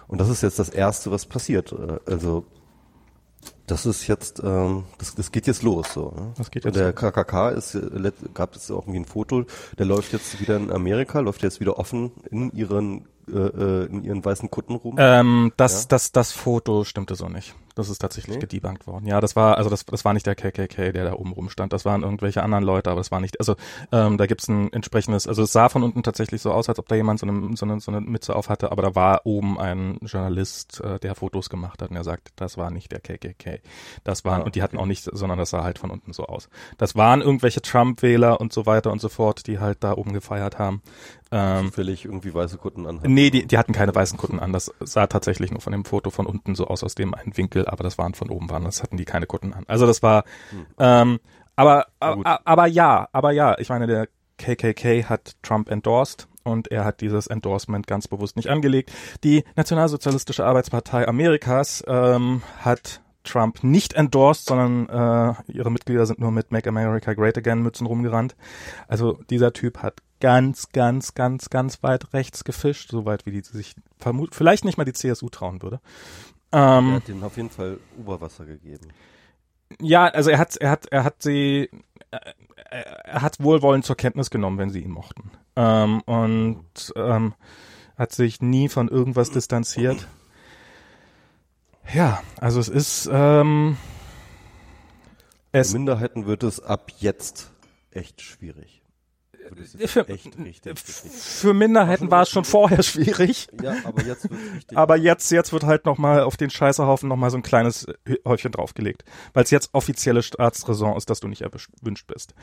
Und 0.08 0.20
das 0.20 0.28
ist 0.30 0.42
jetzt 0.42 0.58
das 0.58 0.70
Erste, 0.70 1.10
was 1.10 1.26
passiert. 1.26 1.72
Äh, 1.72 1.98
also 2.10 2.46
das 3.70 3.86
ist 3.86 4.06
jetzt, 4.06 4.42
ähm, 4.42 4.84
das, 4.98 5.14
das 5.14 5.30
geht 5.30 5.46
jetzt 5.46 5.62
los 5.62 5.92
so. 5.92 6.12
Ne? 6.16 6.32
Das 6.36 6.50
geht 6.50 6.64
jetzt 6.64 6.76
der 6.76 6.92
KKK 6.92 7.50
ist, 7.50 7.74
äh, 7.74 8.12
gab 8.34 8.56
es 8.56 8.70
auch 8.70 8.82
irgendwie 8.82 9.00
ein 9.00 9.04
Foto, 9.04 9.44
der 9.78 9.86
läuft 9.86 10.12
jetzt 10.12 10.40
wieder 10.40 10.56
in 10.56 10.72
Amerika, 10.72 11.20
läuft 11.20 11.42
jetzt 11.42 11.60
wieder 11.60 11.78
offen 11.78 12.12
in 12.30 12.50
ihren 12.52 13.06
äh, 13.28 13.38
äh 13.38 13.86
in 13.86 14.04
ihren 14.04 14.24
weißen 14.24 14.50
Kutten 14.50 14.74
rum. 14.74 14.96
Ähm, 14.98 15.52
das, 15.56 15.82
ja? 15.82 15.88
das, 15.90 16.12
das 16.12 16.32
Foto 16.32 16.84
stimmte 16.84 17.14
so 17.14 17.28
nicht. 17.28 17.54
Das 17.78 17.88
ist 17.88 18.00
tatsächlich 18.00 18.34
nee. 18.34 18.40
gedebunked 18.40 18.88
worden. 18.88 19.06
Ja, 19.06 19.20
das 19.20 19.36
war, 19.36 19.56
also 19.56 19.70
das, 19.70 19.86
das 19.86 20.04
war 20.04 20.12
nicht 20.12 20.26
der 20.26 20.34
KKK, 20.34 20.90
der 20.90 21.04
da 21.04 21.12
oben 21.12 21.30
rumstand. 21.30 21.72
Das 21.72 21.84
waren 21.84 22.02
irgendwelche 22.02 22.42
anderen 22.42 22.64
Leute, 22.64 22.90
aber 22.90 23.00
es 23.00 23.12
war 23.12 23.20
nicht, 23.20 23.38
also 23.38 23.54
ähm, 23.92 24.18
da 24.18 24.26
gibt's 24.26 24.48
ein 24.48 24.72
entsprechendes, 24.72 25.28
also 25.28 25.44
es 25.44 25.52
sah 25.52 25.68
von 25.68 25.84
unten 25.84 26.02
tatsächlich 26.02 26.42
so 26.42 26.50
aus, 26.50 26.68
als 26.68 26.80
ob 26.80 26.88
da 26.88 26.96
jemand 26.96 27.20
so 27.20 27.28
eine, 27.28 27.56
so 27.56 27.64
eine, 27.64 27.78
so 27.78 27.92
eine 27.92 28.00
Mütze 28.00 28.34
auf 28.34 28.48
hatte, 28.48 28.72
aber 28.72 28.82
da 28.82 28.96
war 28.96 29.20
oben 29.26 29.60
ein 29.60 29.98
Journalist, 30.02 30.80
äh, 30.80 30.98
der 30.98 31.14
Fotos 31.14 31.50
gemacht 31.50 31.80
hat 31.80 31.90
und 31.90 31.96
er 31.96 32.02
sagt, 32.02 32.32
das 32.34 32.58
war 32.58 32.72
nicht 32.72 32.90
der 32.90 32.98
KKK. 32.98 33.60
Das 34.02 34.24
waren, 34.24 34.42
und 34.42 34.56
die 34.56 34.62
hatten 34.64 34.76
auch 34.76 34.86
nicht, 34.86 35.04
sondern 35.04 35.38
das 35.38 35.50
sah 35.50 35.62
halt 35.62 35.78
von 35.78 35.92
unten 35.92 36.12
so 36.12 36.26
aus. 36.26 36.48
Das 36.78 36.96
waren 36.96 37.20
irgendwelche 37.20 37.62
Trump-Wähler 37.62 38.40
und 38.40 38.52
so 38.52 38.66
weiter 38.66 38.90
und 38.90 39.00
so 39.00 39.08
fort, 39.08 39.46
die 39.46 39.60
halt 39.60 39.84
da 39.84 39.92
oben 39.92 40.12
gefeiert 40.12 40.58
haben. 40.58 40.82
Ähm, 41.30 41.66
Zufällig 41.66 42.06
irgendwie 42.06 42.32
weiße 42.32 42.56
Kutten 42.56 42.86
an. 42.86 43.00
Nee, 43.02 43.30
die, 43.30 43.46
die 43.46 43.58
hatten 43.58 43.72
keine 43.72 43.94
weißen 43.94 44.16
Kutten 44.16 44.40
an. 44.40 44.52
Das 44.52 44.72
sah 44.80 45.06
tatsächlich 45.06 45.50
nur 45.50 45.60
von 45.60 45.72
dem 45.72 45.84
Foto 45.84 46.10
von 46.10 46.24
unten 46.24 46.54
so 46.54 46.66
aus, 46.66 46.82
aus 46.82 46.94
dem 46.94 47.12
einen 47.12 47.36
Winkel, 47.36 47.67
aber 47.72 47.84
das 47.84 47.98
waren 47.98 48.14
von 48.14 48.30
oben 48.30 48.50
waren. 48.50 48.64
Das 48.64 48.82
hatten 48.82 48.96
die 48.96 49.04
keine 49.04 49.26
Kutten 49.26 49.52
an. 49.52 49.64
Also 49.66 49.86
das 49.86 50.02
war, 50.02 50.24
hm. 50.50 50.66
ähm, 50.78 51.20
aber, 51.56 51.86
aber, 52.00 52.46
aber 52.46 52.66
ja, 52.66 53.08
aber 53.12 53.32
ja, 53.32 53.58
ich 53.58 53.68
meine, 53.68 53.86
der 53.86 54.08
KKK 54.38 55.04
hat 55.04 55.36
Trump 55.42 55.68
endorsed 55.70 56.28
und 56.44 56.70
er 56.70 56.84
hat 56.84 57.00
dieses 57.00 57.26
Endorsement 57.26 57.86
ganz 57.86 58.08
bewusst 58.08 58.36
nicht 58.36 58.48
angelegt. 58.48 58.92
Die 59.24 59.44
Nationalsozialistische 59.56 60.44
Arbeitspartei 60.44 61.06
Amerikas 61.06 61.82
ähm, 61.86 62.42
hat 62.60 63.02
Trump 63.24 63.62
nicht 63.62 63.92
endorsed, 63.92 64.46
sondern 64.46 64.88
äh, 64.88 65.52
ihre 65.52 65.70
Mitglieder 65.70 66.06
sind 66.06 66.18
nur 66.18 66.30
mit 66.30 66.50
Make 66.50 66.68
America 66.68 67.12
Great 67.12 67.36
Again 67.36 67.62
Mützen 67.62 67.86
rumgerannt. 67.86 68.36
Also 68.86 69.18
dieser 69.28 69.52
Typ 69.52 69.82
hat 69.82 70.00
ganz, 70.20 70.70
ganz, 70.72 71.14
ganz, 71.14 71.50
ganz 71.50 71.82
weit 71.82 72.12
rechts 72.12 72.44
gefischt, 72.44 72.90
soweit 72.90 73.26
wie 73.26 73.32
die 73.32 73.42
sich 73.42 73.74
vermut 73.98 74.34
vielleicht 74.34 74.64
nicht 74.64 74.78
mal 74.78 74.84
die 74.84 74.92
CSU 74.92 75.28
trauen 75.28 75.62
würde. 75.62 75.80
Ähm, 76.52 76.88
er 76.88 76.94
hat 76.96 77.08
denen 77.08 77.24
auf 77.24 77.36
jeden 77.36 77.50
Fall 77.50 77.78
Oberwasser 77.98 78.46
gegeben. 78.46 78.88
Ja, 79.80 80.06
also 80.06 80.30
er 80.30 80.38
hat, 80.38 80.56
er 80.56 80.70
hat, 80.70 80.86
er 80.86 81.04
hat 81.04 81.22
sie, 81.22 81.68
er, 82.10 82.34
er 83.06 83.22
hat 83.22 83.42
wohlwollend 83.42 83.84
zur 83.84 83.96
Kenntnis 83.96 84.30
genommen, 84.30 84.58
wenn 84.58 84.70
sie 84.70 84.80
ihn 84.80 84.90
mochten. 84.90 85.30
Ähm, 85.56 86.00
und 86.02 86.92
ähm, 86.96 87.34
hat 87.96 88.12
sich 88.12 88.40
nie 88.40 88.68
von 88.68 88.88
irgendwas 88.88 89.30
distanziert. 89.30 90.08
Ja, 91.92 92.22
also 92.38 92.60
es 92.60 92.68
ist 92.68 93.08
ähm, 93.12 93.76
es 95.52 95.72
Minderheiten 95.72 96.26
wird 96.26 96.42
es 96.42 96.60
ab 96.60 96.92
jetzt 96.98 97.50
echt 97.90 98.20
schwierig. 98.20 98.77
Für, 99.86 100.04
für, 100.04 101.54
Minderheiten 101.54 102.10
war 102.10 102.22
es 102.22 102.30
schon 102.30 102.44
vorher 102.44 102.82
schwierig. 102.82 103.48
Ja, 103.62 103.74
aber 103.84 104.02
jetzt 104.04 104.30
wird 104.30 104.40
richtig. 104.54 104.78
Aber 104.78 104.96
jetzt, 104.96 105.30
jetzt 105.30 105.52
wird 105.52 105.64
halt 105.64 105.86
nochmal 105.86 106.22
auf 106.22 106.36
den 106.36 106.50
Scheißerhaufen 106.50 107.08
nochmal 107.08 107.30
so 107.30 107.36
ein 107.36 107.42
kleines 107.42 107.86
Häufchen 108.26 108.52
draufgelegt. 108.52 109.04
Weil 109.32 109.44
es 109.44 109.50
jetzt 109.50 109.70
offizielle 109.72 110.22
Staatsräson 110.22 110.96
ist, 110.96 111.10
dass 111.10 111.20
du 111.20 111.28
nicht 111.28 111.42
erwünscht 111.42 112.06
bist. 112.06 112.34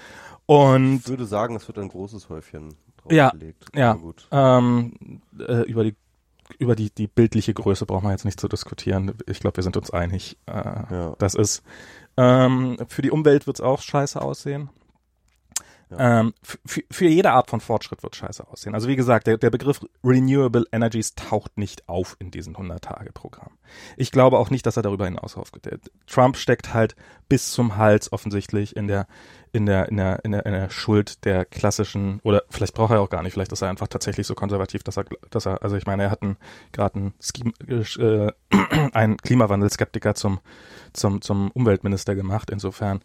Und. 0.46 0.98
Ich 0.98 1.08
würde 1.08 1.26
sagen, 1.26 1.56
es 1.56 1.68
wird 1.68 1.78
ein 1.80 1.89
großes 1.89 2.30
Häufchen 2.30 2.76
draufgelegt. 2.98 3.65
Ja, 3.74 3.80
ja. 3.80 3.94
Gut. 3.94 4.28
Ähm, 4.32 5.22
äh, 5.39 5.62
über 5.63 5.84
die 5.84 5.96
über 6.60 6.76
die, 6.76 6.91
die 6.91 7.08
bildliche 7.08 7.56
Größe 7.56 7.88
brauchen 7.88 8.06
wir 8.06 8.12
jetzt 8.12 8.26
nicht 8.26 8.39
zu 8.39 8.48
diskutieren. 8.48 9.13
Ich 9.26 9.39
glaube, 9.39 9.58
wir 9.58 9.63
sind 9.63 9.78
uns 9.78 9.89
einig. 9.89 10.38
Äh, 10.46 10.54
ja. 10.54 11.15
Das 11.18 11.34
ist 11.34 11.63
ähm, 12.18 12.78
für 12.88 13.02
die 13.02 13.12
Umwelt 13.12 13.48
wird 13.48 13.58
es 13.58 13.62
auch 13.62 13.82
scheiße 13.82 14.22
aussehen. 14.22 14.70
Ja. 15.89 16.19
Ähm, 16.19 16.34
für 16.63 17.06
jede 17.06 17.32
Art 17.32 17.50
von 17.50 17.62
Fortschritt 17.62 18.02
wird 18.02 18.15
scheiße 18.15 18.48
aussehen. 18.48 18.74
Also 18.74 18.88
wie 18.88 18.95
gesagt, 18.95 19.28
der, 19.28 19.38
der 19.38 19.52
Begriff 19.52 19.82
Renewable 20.04 20.65
Energies 20.71 21.13
taucht 21.15 21.58
nicht 21.58 21.88
auf 21.88 22.15
in 22.19 22.32
diesem 22.32 22.56
100-Tage-Programm. 22.56 23.52
Ich 23.98 24.12
glaube 24.12 24.39
auch 24.39 24.50
nicht, 24.50 24.65
dass 24.65 24.78
er 24.78 24.84
darüber 24.84 25.06
hinaus 25.06 25.38
aufgeht. 25.38 25.91
Trump 26.08 26.38
steckt 26.38 26.74
halt 26.74 26.95
bis 27.30 27.52
zum 27.52 27.78
Hals 27.78 28.12
offensichtlich 28.12 28.76
in 28.76 28.88
der 28.88 29.08
in 29.56 29.65
der, 29.65 29.88
in 29.88 29.95
der, 29.95 30.26
in 30.26 30.34
der, 30.34 30.45
in 30.45 30.52
der 30.52 30.69
Schuld 30.69 31.24
der 31.24 31.45
klassischen, 31.45 32.19
oder 32.24 32.43
vielleicht 32.50 32.74
braucht 32.74 32.91
er 32.91 33.00
auch 33.00 33.10
gar 33.10 33.24
nicht, 33.24 33.32
vielleicht 33.32 33.54
ist 33.54 33.62
er 33.62 33.69
einfach 33.69 33.88
tatsächlich 33.88 34.28
so 34.28 34.36
konservativ, 34.36 34.84
dass 34.84 34.98
er, 34.98 35.06
dass 35.30 35.45
er, 35.45 35.63
also 35.63 35.78
ich 35.78 35.86
meine, 35.86 36.04
er 36.04 36.12
hat 36.12 36.19
gerade 36.74 36.95
einen, 36.95 37.13
äh, 37.69 38.32
einen 38.94 39.18
Klimawandelskeptiker 39.18 40.16
zum, 40.16 40.40
zum, 40.94 41.22
zum 41.22 41.52
Umweltminister 41.52 42.16
gemacht, 42.16 42.50
insofern, 42.50 43.02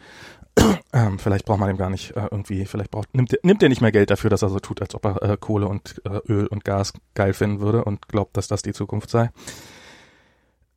ähm, 0.93 1.19
vielleicht 1.19 1.45
braucht 1.45 1.61
man 1.61 1.69
dem 1.69 1.77
gar 1.77 1.91
nicht 1.91 2.17
äh, 2.17 2.29
irgendwie, 2.31 2.65
vielleicht 2.67 2.91
braucht, 2.91 3.15
nimmt, 3.15 3.37
nimmt 3.43 3.63
er 3.63 3.69
nicht 3.69 3.81
mehr 3.81 3.93
Geld 3.93 4.11
dafür, 4.11 4.31
dass 4.31 4.43
er 4.43 4.49
so 4.49 4.61
tut, 4.61 4.83
als 4.83 4.95
ob 4.95 5.05
er 5.05 5.23
äh, 5.23 5.37
Kohle 5.39 5.69
und 5.69 6.01
äh, 6.05 6.21
Öl 6.29 6.47
und 6.47 6.65
Gas 6.65 6.93
geil 7.15 7.33
finden 7.33 7.61
würde 7.61 7.85
und 7.85 8.09
glaubt, 8.09 8.37
dass 8.37 8.49
das 8.49 8.63
die 8.63 8.73
Zukunft 8.73 9.11
sei. 9.11 9.31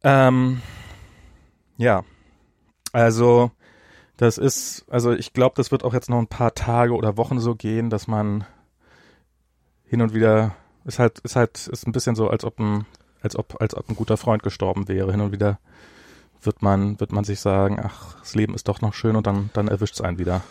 Ähm, 0.04 0.62
ja, 1.78 2.04
also 2.92 3.52
das 4.18 4.38
ist, 4.38 4.86
also 4.90 5.12
ich 5.12 5.34
glaube, 5.34 5.56
das 5.58 5.72
wird 5.72 5.84
auch 5.84 5.94
jetzt 5.94 6.10
noch 6.10 6.20
ein 6.20 6.28
paar 6.28 6.54
Tage 6.54 6.94
oder 6.94 7.18
Wochen 7.18 7.40
so 7.40 7.56
gehen, 7.56 7.90
dass 7.90 8.08
man 8.08 8.46
hin 9.86 10.02
und 10.02 10.14
wieder 10.14 10.56
ist 10.86 11.00
halt, 11.00 11.20
ist 11.20 11.36
halt, 11.36 11.68
ist 11.68 11.88
ein 11.88 11.92
bisschen 11.92 12.16
so, 12.16 12.30
als 12.30 12.44
ob 12.44 12.60
ein, 12.60 12.86
als 13.24 13.36
ob, 13.36 13.60
als 13.62 13.76
ob 13.76 13.90
ein 13.90 13.96
guter 13.96 14.18
Freund 14.18 14.44
gestorben 14.44 14.88
wäre. 14.88 15.12
Hin 15.12 15.22
und 15.22 15.32
wieder 15.32 15.60
wird 16.42 16.62
man, 16.62 17.00
wird 17.00 17.12
man 17.12 17.24
sich 17.24 17.40
sagen, 17.40 17.80
ach, 17.82 18.20
das 18.20 18.36
Leben 18.36 18.54
ist 18.54 18.68
doch 18.68 18.82
noch 18.82 18.94
schön 18.94 19.16
und 19.16 19.26
dann, 19.26 19.50
dann 19.54 19.68
erwischt 19.68 19.96
es 19.96 20.02
einen 20.02 20.20
wieder. 20.20 20.42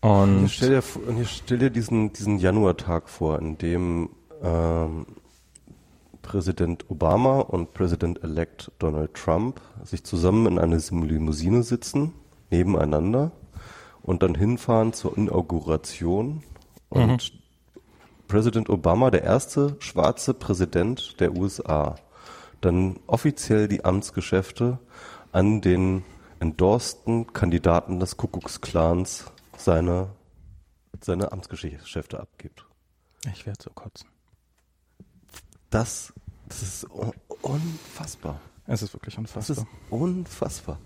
Und 0.00 0.38
Und 0.42 0.48
stell 0.50 0.70
dir, 0.70 0.82
hier 1.14 1.24
stell 1.24 1.58
dir 1.58 1.70
diesen, 1.70 2.12
diesen 2.12 2.38
Januartag 2.38 3.08
vor, 3.08 3.38
in 3.40 3.58
dem 3.58 4.10
ähm, 4.42 5.06
Präsident 6.22 6.90
Obama 6.90 7.40
und 7.40 7.72
Präsident-elect 7.72 8.72
Donald 8.78 9.14
Trump 9.14 9.60
sich 9.84 10.04
zusammen 10.04 10.46
in 10.46 10.58
eine 10.58 10.76
Limousine 10.76 11.62
sitzen, 11.62 12.12
nebeneinander 12.50 13.32
und 14.02 14.22
dann 14.22 14.34
hinfahren 14.34 14.92
zur 14.92 15.16
Inauguration 15.16 16.42
und 16.88 17.32
Präsident 18.28 18.68
Obama, 18.70 19.10
der 19.10 19.22
erste 19.22 19.76
schwarze 19.78 20.34
Präsident 20.34 21.20
der 21.20 21.36
USA, 21.36 21.96
dann 22.60 22.98
offiziell 23.06 23.68
die 23.68 23.84
Amtsgeschäfte 23.84 24.78
an 25.32 25.60
den 25.60 26.04
endorsten 26.40 27.32
Kandidaten 27.32 28.00
des 28.00 28.16
Kuckucksklans 28.16 29.26
seine, 29.56 30.08
seine 31.00 31.32
Amtsgeschäfte 31.32 32.20
abgibt. 32.20 32.64
ich 33.32 33.46
werde 33.46 33.62
so 33.62 33.70
kotzen. 33.70 34.08
Das, 35.70 36.12
das 36.48 36.62
ist 36.62 36.84
un 36.90 37.12
unfassbar. 37.42 38.40
Es 38.66 38.82
ist 38.82 38.92
wirklich 38.94 39.14
Das 39.14 39.20
unfassbar. 39.20 39.56
ist 39.58 39.66
unfassbar. 39.90 40.78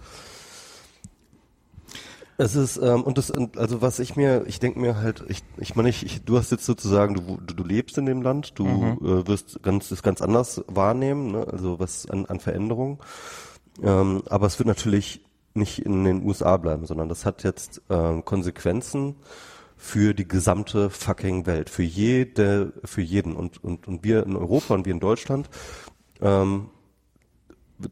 Es 2.40 2.56
ist, 2.56 2.78
ähm, 2.78 3.02
und 3.02 3.18
das, 3.18 3.30
also 3.30 3.82
was 3.82 3.98
ich 3.98 4.16
mir, 4.16 4.44
ich 4.46 4.60
denke 4.60 4.80
mir 4.80 4.96
halt, 4.96 5.22
ich, 5.28 5.42
ich 5.58 5.76
meine, 5.76 5.90
ich, 5.90 6.06
ich, 6.06 6.24
du 6.24 6.38
hast 6.38 6.50
jetzt 6.50 6.64
sozusagen, 6.64 7.12
du, 7.12 7.36
du, 7.36 7.52
du 7.52 7.62
lebst 7.62 7.98
in 7.98 8.06
dem 8.06 8.22
Land, 8.22 8.58
du 8.58 8.66
äh, 8.66 9.28
wirst 9.28 9.62
ganz, 9.62 9.90
es 9.90 10.02
ganz 10.02 10.22
anders 10.22 10.64
wahrnehmen, 10.66 11.32
ne? 11.32 11.46
also 11.46 11.78
was 11.78 12.08
an, 12.08 12.24
an 12.24 12.40
Veränderungen. 12.40 12.96
Ähm, 13.82 14.22
aber 14.30 14.46
es 14.46 14.58
wird 14.58 14.68
natürlich 14.68 15.22
nicht 15.52 15.80
in 15.80 16.02
den 16.04 16.24
USA 16.24 16.56
bleiben, 16.56 16.86
sondern 16.86 17.10
das 17.10 17.26
hat 17.26 17.42
jetzt 17.42 17.82
ähm, 17.90 18.24
Konsequenzen 18.24 19.16
für 19.76 20.14
die 20.14 20.26
gesamte 20.26 20.88
fucking 20.88 21.44
Welt, 21.44 21.68
für 21.68 21.82
jede, 21.82 22.72
für 22.84 23.02
jeden. 23.02 23.36
Und, 23.36 23.62
und, 23.62 23.86
und 23.86 24.02
wir 24.02 24.24
in 24.24 24.34
Europa 24.34 24.72
und 24.72 24.86
wir 24.86 24.94
in 24.94 25.00
Deutschland, 25.00 25.50
ähm, 26.22 26.70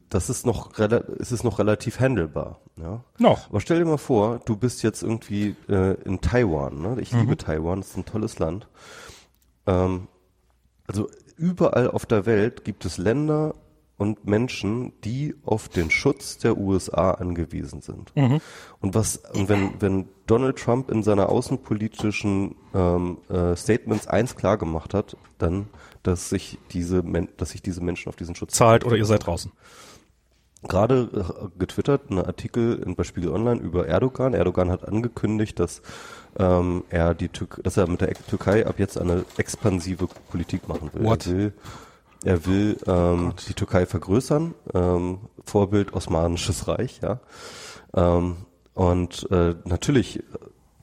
das 0.09 0.29
ist 0.29 0.45
noch, 0.45 0.77
es 1.19 1.31
ist 1.31 1.43
noch 1.43 1.59
relativ 1.59 1.99
handelbar. 1.99 2.59
Ja? 2.77 3.03
Noch. 3.17 3.49
Aber 3.49 3.59
stell 3.61 3.79
dir 3.79 3.85
mal 3.85 3.97
vor, 3.97 4.39
du 4.45 4.55
bist 4.55 4.83
jetzt 4.83 5.03
irgendwie 5.03 5.55
äh, 5.67 5.95
in 6.03 6.21
Taiwan. 6.21 6.81
Ne? 6.81 6.97
Ich 7.01 7.11
Mhm. 7.13 7.21
liebe 7.21 7.37
Taiwan, 7.37 7.79
das 7.81 7.89
ist 7.91 7.97
ein 7.97 8.05
tolles 8.05 8.39
Land. 8.39 8.67
Ähm, 9.67 10.07
also 10.87 11.09
überall 11.37 11.89
auf 11.91 12.05
der 12.05 12.25
Welt 12.25 12.63
gibt 12.63 12.85
es 12.85 12.97
Länder 12.97 13.55
und 13.97 14.25
Menschen, 14.25 14.93
die 15.03 15.35
auf 15.43 15.67
den 15.67 15.91
Schutz 15.91 16.37
der 16.37 16.57
USA 16.57 17.11
angewiesen 17.11 17.81
sind. 17.81 18.15
Mhm. 18.15 18.39
Und 18.79 18.95
was, 18.95 19.17
und 19.33 19.49
wenn, 19.49 19.73
wenn 19.81 20.07
Donald 20.25 20.57
Trump 20.57 20.89
in 20.89 21.03
seiner 21.03 21.29
außenpolitischen 21.29 22.55
ähm, 22.73 23.17
äh, 23.29 23.55
Statements 23.57 24.07
eins 24.07 24.35
klar 24.37 24.57
gemacht 24.57 24.93
hat, 24.93 25.17
dann, 25.37 25.67
dass 26.03 26.29
sich 26.29 26.57
diese, 26.71 27.03
Men 27.03 27.29
dass 27.37 27.51
sich 27.51 27.61
diese 27.61 27.81
Menschen 27.81 28.09
auf 28.09 28.15
diesen 28.15 28.35
Schutz 28.35 28.53
Zahlt 28.53 28.85
oder 28.85 28.95
ihr 28.95 29.05
seid 29.05 29.25
draußen. 29.25 29.51
gerade 30.67 31.09
äh, 31.13 31.59
getwittert, 31.59 32.09
einen 32.09 32.25
Artikel 32.25 32.81
in, 32.85 32.95
bei 32.95 33.03
Spiegel 33.03 33.31
Online 33.31 33.59
über 33.59 33.87
Erdogan. 33.87 34.33
Erdogan 34.33 34.69
hat 34.71 34.87
angekündigt, 34.87 35.59
dass 35.59 35.81
ähm, 36.37 36.83
er 36.89 37.13
die 37.13 37.29
Tür 37.29 37.47
dass 37.63 37.77
er 37.77 37.87
mit 37.87 38.01
der 38.01 38.13
Türkei 38.13 38.65
ab 38.65 38.79
jetzt 38.79 38.97
eine 38.97 39.25
expansive 39.37 40.07
Politik 40.29 40.67
machen 40.67 40.89
will. 40.93 41.03
What? 41.03 41.27
Er 41.27 41.33
will, 41.33 41.53
er 42.23 42.45
will 42.45 42.77
ähm, 42.87 43.33
die 43.47 43.53
Türkei 43.53 43.85
vergrößern, 43.85 44.53
ähm, 44.73 45.19
Vorbild 45.45 45.93
Osmanisches 45.93 46.67
Reich, 46.67 46.99
ja. 47.01 47.19
Ähm, 47.95 48.37
und 48.73 49.27
äh, 49.31 49.55
natürlich, 49.65 50.23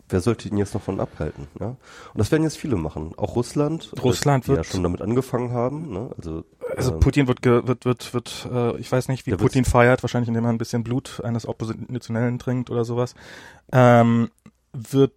wer 0.08 0.20
sollte 0.20 0.48
ihn 0.48 0.56
jetzt 0.56 0.74
noch 0.74 0.82
von 0.82 1.00
abhalten? 1.00 1.46
Ja? 1.60 1.66
Und 1.68 1.76
das 2.14 2.30
werden 2.32 2.42
jetzt 2.44 2.56
viele 2.58 2.76
machen. 2.76 3.12
Auch 3.16 3.36
Russland, 3.36 3.90
Russland 4.02 4.46
die 4.46 4.50
ja 4.52 4.56
wird- 4.58 4.66
schon 4.66 4.82
damit 4.82 5.02
angefangen 5.02 5.52
haben. 5.52 5.92
Ne? 5.92 6.10
Also, 6.16 6.44
Also 6.76 6.92
ähm, 6.94 7.00
Putin 7.00 7.28
wird, 7.28 7.44
wird, 7.44 7.84
wird, 7.84 8.14
wird, 8.14 8.48
äh, 8.52 8.76
ich 8.78 8.90
weiß 8.90 9.08
nicht, 9.08 9.26
wie 9.26 9.32
Putin 9.36 9.64
feiert, 9.64 10.02
wahrscheinlich 10.02 10.28
indem 10.28 10.44
er 10.44 10.50
ein 10.50 10.58
bisschen 10.58 10.84
Blut 10.84 11.20
eines 11.24 11.46
Oppositionellen 11.46 12.38
trinkt 12.38 12.70
oder 12.70 12.84
sowas, 12.84 13.14
ähm, 13.72 14.30
wird 14.72 15.12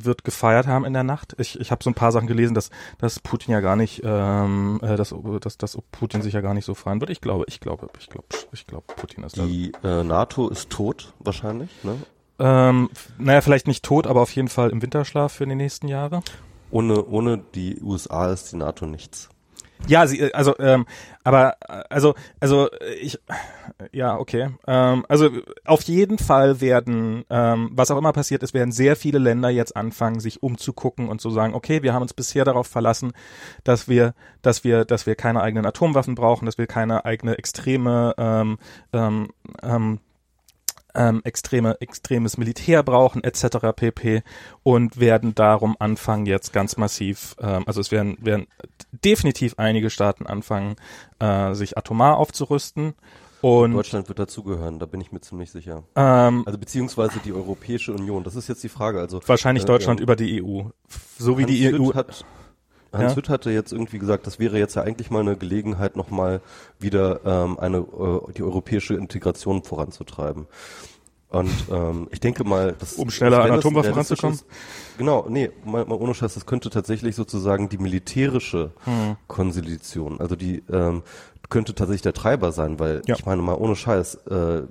wird 0.00 0.22
gefeiert 0.22 0.68
haben 0.68 0.84
in 0.84 0.92
der 0.92 1.02
Nacht. 1.02 1.34
Ich, 1.38 1.58
ich 1.58 1.72
habe 1.72 1.82
so 1.82 1.90
ein 1.90 1.94
paar 1.94 2.12
Sachen 2.12 2.28
gelesen, 2.28 2.54
dass, 2.54 2.70
dass 2.98 3.18
Putin 3.18 3.50
ja 3.52 3.58
gar 3.58 3.74
nicht, 3.74 4.00
ähm, 4.04 4.78
äh, 4.80 4.94
dass, 4.94 5.12
dass, 5.40 5.58
dass 5.58 5.76
Putin 5.90 6.22
sich 6.22 6.34
ja 6.34 6.40
gar 6.40 6.54
nicht 6.54 6.66
so 6.66 6.74
feiern 6.74 7.00
wird. 7.00 7.10
Ich 7.10 7.20
glaube, 7.20 7.44
ich 7.48 7.58
glaube, 7.58 7.88
ich 7.98 8.08
glaube, 8.08 8.26
ich 8.52 8.66
glaube, 8.68 8.84
Putin 8.94 9.24
ist 9.24 9.36
da. 9.36 9.44
die 9.44 9.72
äh, 9.82 10.04
NATO 10.04 10.50
ist 10.50 10.70
tot, 10.70 11.14
wahrscheinlich. 11.18 11.70
Ne? 11.82 11.96
Ähm, 12.38 12.90
naja, 13.18 13.40
vielleicht 13.40 13.66
nicht 13.66 13.84
tot, 13.84 14.06
aber 14.06 14.22
auf 14.22 14.30
jeden 14.32 14.48
Fall 14.48 14.70
im 14.70 14.82
Winterschlaf 14.82 15.32
für 15.32 15.46
die 15.46 15.54
nächsten 15.54 15.88
Jahre. 15.88 16.22
Ohne, 16.70 17.04
ohne 17.06 17.38
die 17.38 17.80
USA 17.80 18.30
ist 18.30 18.52
die 18.52 18.56
NATO 18.56 18.86
nichts. 18.86 19.28
Ja, 19.86 20.06
sie, 20.06 20.20
äh, 20.20 20.32
also, 20.32 20.58
ähm, 20.58 20.86
aber, 21.22 21.56
äh, 21.68 21.84
also, 21.88 22.14
also, 22.40 22.70
äh, 22.70 22.94
ich, 22.94 23.18
ja, 23.92 24.18
okay. 24.18 24.50
Ähm, 24.66 25.04
also, 25.08 25.30
auf 25.64 25.82
jeden 25.82 26.18
Fall 26.18 26.60
werden, 26.60 27.24
ähm, 27.30 27.70
was 27.72 27.90
auch 27.90 27.98
immer 27.98 28.12
passiert 28.12 28.42
ist, 28.42 28.54
werden 28.54 28.72
sehr 28.72 28.96
viele 28.96 29.18
Länder 29.18 29.50
jetzt 29.50 29.76
anfangen, 29.76 30.20
sich 30.20 30.42
umzugucken 30.42 31.08
und 31.08 31.20
zu 31.20 31.30
sagen, 31.30 31.54
okay, 31.54 31.82
wir 31.82 31.94
haben 31.94 32.02
uns 32.02 32.12
bisher 32.12 32.44
darauf 32.44 32.66
verlassen, 32.66 33.12
dass 33.64 33.88
wir, 33.88 34.14
dass 34.42 34.64
wir, 34.64 34.84
dass 34.84 35.06
wir 35.06 35.14
keine 35.14 35.42
eigenen 35.42 35.66
Atomwaffen 35.66 36.14
brauchen, 36.14 36.46
dass 36.46 36.58
wir 36.58 36.66
keine 36.66 37.04
eigene 37.04 37.38
extreme, 37.38 38.14
ähm, 38.18 38.58
ähm, 38.92 39.28
ähm, 39.62 40.00
ähm, 40.94 41.20
extreme, 41.24 41.80
extremes 41.80 42.36
Militär 42.38 42.82
brauchen, 42.82 43.22
etc. 43.24 43.58
pp. 43.74 44.22
und 44.62 44.98
werden 45.00 45.34
darum 45.34 45.76
anfangen, 45.78 46.26
jetzt 46.26 46.52
ganz 46.52 46.76
massiv, 46.76 47.36
ähm, 47.40 47.64
also 47.66 47.80
es 47.80 47.90
werden, 47.90 48.16
werden 48.20 48.46
definitiv 48.92 49.54
einige 49.58 49.90
Staaten 49.90 50.26
anfangen, 50.26 50.76
äh, 51.18 51.54
sich 51.54 51.76
atomar 51.78 52.16
aufzurüsten. 52.16 52.94
Und 53.40 53.72
Deutschland 53.72 54.08
wird 54.08 54.18
dazugehören, 54.18 54.80
da 54.80 54.86
bin 54.86 55.00
ich 55.00 55.12
mir 55.12 55.20
ziemlich 55.20 55.52
sicher. 55.52 55.84
ähm, 55.94 56.42
Also 56.44 56.58
beziehungsweise 56.58 57.20
die 57.24 57.32
Europäische 57.32 57.92
Union. 57.92 58.24
Das 58.24 58.34
ist 58.34 58.48
jetzt 58.48 58.64
die 58.64 58.68
Frage. 58.68 58.98
Also 58.98 59.20
wahrscheinlich 59.26 59.62
äh, 59.62 59.66
Deutschland 59.66 60.00
ähm, 60.00 60.04
über 60.04 60.16
die 60.16 60.42
EU. 60.42 60.62
So 61.18 61.38
wie 61.38 61.42
Hans 61.42 61.52
die 61.52 61.64
E 61.64 61.72
EU. 61.74 61.86
Hütt 61.88 61.94
hat 61.94 62.24
Hans 62.92 63.12
Ja? 63.12 63.16
Hütt 63.16 63.28
hatte 63.28 63.50
jetzt 63.50 63.72
irgendwie 63.72 63.98
gesagt, 63.98 64.26
das 64.26 64.38
wäre 64.38 64.58
jetzt 64.58 64.74
ja 64.74 64.82
eigentlich 64.82 65.10
mal 65.10 65.20
eine 65.20 65.36
Gelegenheit, 65.36 65.96
nochmal 65.96 66.40
wieder 66.78 67.20
ähm, 67.24 67.58
eine 67.58 67.78
äh, 67.78 68.32
die 68.32 68.42
europäische 68.42 68.94
Integration 68.94 69.62
voranzutreiben. 69.62 70.46
Und 71.30 71.50
ähm, 71.70 72.08
ich 72.10 72.20
denke 72.20 72.42
mal, 72.44 72.74
das, 72.78 72.94
Um 72.94 73.10
schneller 73.10 73.42
an 73.42 73.50
Atomwaffen 73.50 73.92
ranzukommen? 73.92 74.40
Genau, 74.96 75.26
nee, 75.28 75.50
mal, 75.64 75.84
mal 75.84 75.96
ohne 75.96 76.14
Scheiß, 76.14 76.32
das 76.32 76.46
könnte 76.46 76.70
tatsächlich 76.70 77.16
sozusagen 77.16 77.68
die 77.68 77.76
militärische 77.76 78.72
Hm. 78.84 79.16
Konsolidation, 79.26 80.20
also 80.20 80.36
die 80.36 80.62
ähm, 80.72 81.02
könnte 81.50 81.74
tatsächlich 81.74 82.02
der 82.02 82.14
Treiber 82.14 82.50
sein, 82.52 82.78
weil 82.78 83.02
Ja. 83.06 83.14
ich 83.16 83.26
meine 83.26 83.42
mal 83.42 83.56
ohne 83.56 83.76
Scheiß, 83.76 84.14
äh, 84.30 84.62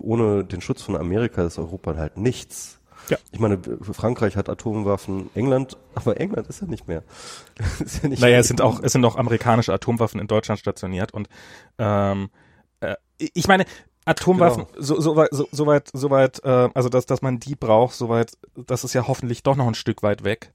ohne 0.00 0.44
den 0.44 0.60
Schutz 0.60 0.82
von 0.82 0.96
Amerika 0.96 1.44
ist 1.44 1.58
Europa 1.58 1.94
halt 1.96 2.16
nichts. 2.16 2.77
Ja. 3.10 3.18
Ich 3.32 3.40
meine, 3.40 3.58
Frankreich 3.92 4.36
hat 4.36 4.48
Atomwaffen, 4.48 5.30
England, 5.34 5.76
aber 5.94 6.20
England 6.20 6.48
ist 6.48 6.60
ja 6.60 6.66
nicht 6.66 6.88
mehr. 6.88 7.02
ist 7.84 8.02
ja 8.02 8.08
nicht 8.08 8.20
Naja, 8.20 8.32
mehr. 8.32 8.40
es 8.40 8.48
sind 8.48 8.60
auch, 8.60 8.80
es 8.82 8.92
sind 8.92 9.04
auch 9.04 9.16
amerikanische 9.16 9.72
Atomwaffen 9.72 10.20
in 10.20 10.26
Deutschland 10.26 10.58
stationiert 10.60 11.12
und 11.14 11.28
ähm, 11.78 12.30
äh, 12.80 12.96
ich 13.18 13.48
meine, 13.48 13.64
Atomwaffen, 14.04 14.66
Genau. 14.72 14.82
so, 14.82 15.00
so 15.00 15.16
weit, 15.16 15.28
so, 15.32 15.46
so 15.52 15.66
weit, 15.66 15.90
so 15.92 16.10
weit, 16.10 16.42
äh, 16.44 16.68
also 16.74 16.88
dass, 16.88 17.04
dass 17.06 17.20
man 17.22 17.38
die 17.40 17.54
braucht, 17.56 17.94
so 17.94 18.08
weit, 18.08 18.32
das 18.56 18.84
ist 18.84 18.94
ja 18.94 19.06
hoffentlich 19.06 19.42
doch 19.42 19.56
noch 19.56 19.66
ein 19.66 19.74
Stück 19.74 20.02
weit 20.02 20.24
weg. 20.24 20.52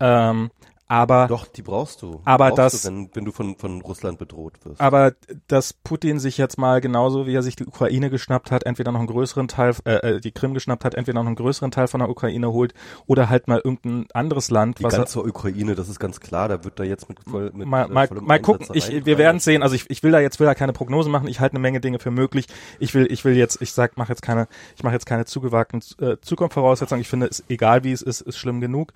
Ähm, 0.00 0.50
aber 0.94 1.26
Doch, 1.26 1.48
die 1.48 1.62
brauchst 1.62 2.02
du. 2.02 2.20
Aber 2.24 2.50
brauchst 2.50 2.58
das- 2.58 2.82
du, 2.82 2.88
wenn, 2.88 3.10
wenn 3.14 3.24
du 3.24 3.32
von, 3.32 3.56
von 3.56 3.80
Russland 3.80 4.16
bedroht 4.16 4.64
wirst. 4.64 4.80
Aber 4.80 5.12
dass 5.48 5.72
Putin 5.72 6.20
sich 6.20 6.38
jetzt 6.38 6.56
mal 6.56 6.80
genauso 6.80 7.26
wie 7.26 7.34
er 7.34 7.42
sich 7.42 7.56
die 7.56 7.66
Ukraine 7.66 8.10
geschnappt 8.10 8.52
hat, 8.52 8.64
entweder 8.64 8.92
noch 8.92 9.00
einen 9.00 9.08
größeren 9.08 9.48
Teil, 9.48 9.74
äh, 9.86 9.94
äh, 9.94 10.20
die 10.20 10.30
Krim 10.30 10.54
geschnappt 10.54 10.84
hat, 10.84 10.94
entweder 10.94 11.20
noch 11.20 11.26
einen 11.26 11.34
größeren 11.34 11.72
Teil 11.72 11.88
von 11.88 11.98
der 11.98 12.08
Ukraine 12.08 12.52
holt 12.52 12.74
oder 13.06 13.28
halt 13.28 13.48
mal 13.48 13.60
irgendein 13.64 14.06
anderes 14.14 14.52
Land, 14.52 14.78
die 14.78 14.84
was 14.84 14.94
er, 14.94 14.98
ganze 14.98 15.20
Ukraine, 15.24 15.74
das 15.74 15.88
ist 15.88 15.98
ganz 15.98 16.20
klar, 16.20 16.48
da 16.48 16.62
wird 16.62 16.78
da 16.78 16.84
jetzt 16.84 17.08
mit 17.08 17.18
voll 17.20 17.50
mit 17.52 17.66
mal, 17.66 17.86
äh, 17.86 17.92
mal, 17.92 18.08
mal 18.12 18.40
gucken. 18.40 18.68
Ich, 18.72 19.04
wir 19.04 19.18
werden 19.18 19.40
sehen. 19.40 19.64
Also 19.64 19.74
ich, 19.74 19.90
ich 19.90 20.04
will 20.04 20.12
da 20.12 20.20
jetzt 20.20 20.38
will 20.38 20.46
da 20.46 20.54
keine 20.54 20.72
Prognose 20.72 21.10
machen. 21.10 21.26
Ich 21.26 21.40
halte 21.40 21.54
eine 21.54 21.60
Menge 21.60 21.80
Dinge 21.80 21.98
für 21.98 22.12
möglich. 22.12 22.46
Ich 22.78 22.94
will, 22.94 23.10
ich 23.10 23.24
will 23.24 23.36
jetzt, 23.36 23.60
ich 23.60 23.72
sag, 23.72 23.96
mache 23.96 24.12
jetzt 24.12 24.22
keine, 24.22 24.46
ich 24.76 24.84
mache 24.84 24.94
jetzt 24.94 25.06
keine 25.06 25.24
zugewagten 25.24 25.82
äh, 25.98 26.18
Zukunftsvoraussetzungen. 26.20 27.00
Ich 27.00 27.08
finde, 27.08 27.26
es 27.26 27.42
egal 27.48 27.82
wie 27.82 27.92
es 27.92 28.02
ist, 28.02 28.20
ist 28.20 28.38
schlimm 28.38 28.60
genug. 28.60 28.92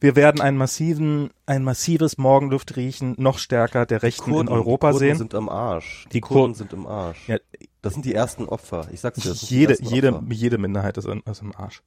Wir 0.00 0.16
werden 0.16 0.40
einen 0.40 0.56
massiven, 0.56 1.30
ein 1.46 1.62
massives 1.62 2.16
Morgenluftriechen 2.16 3.14
noch 3.18 3.38
stärker 3.38 3.84
der 3.84 4.02
Rechten 4.02 4.30
Kurden, 4.32 4.48
in 4.48 4.54
Europa 4.54 4.88
die 4.88 4.92
Kurden 4.92 4.98
sehen. 5.08 5.16
sind 5.18 5.34
am 5.34 5.48
Arsch. 5.50 6.04
Die 6.06 6.08
Die 6.14 6.20
Kur- 6.22 6.36
Kurden 6.38 6.54
sind 6.54 6.72
im 6.72 6.86
Arsch. 6.86 7.28
Ja, 7.28 7.36
Das 7.82 7.92
sind 7.92 8.04
die 8.06 8.14
ersten 8.14 8.46
Opfer. 8.46 8.88
Ich 8.92 9.00
sag's 9.00 9.20
dir. 9.20 9.32
Jede, 9.32 9.76
jede, 9.82 10.14
Opfer. 10.14 10.24
jede 10.30 10.58
Minderheit 10.58 10.96
ist, 10.96 11.06
in, 11.06 11.20
ist 11.20 11.42
im 11.42 11.54
Arsch. 11.54 11.82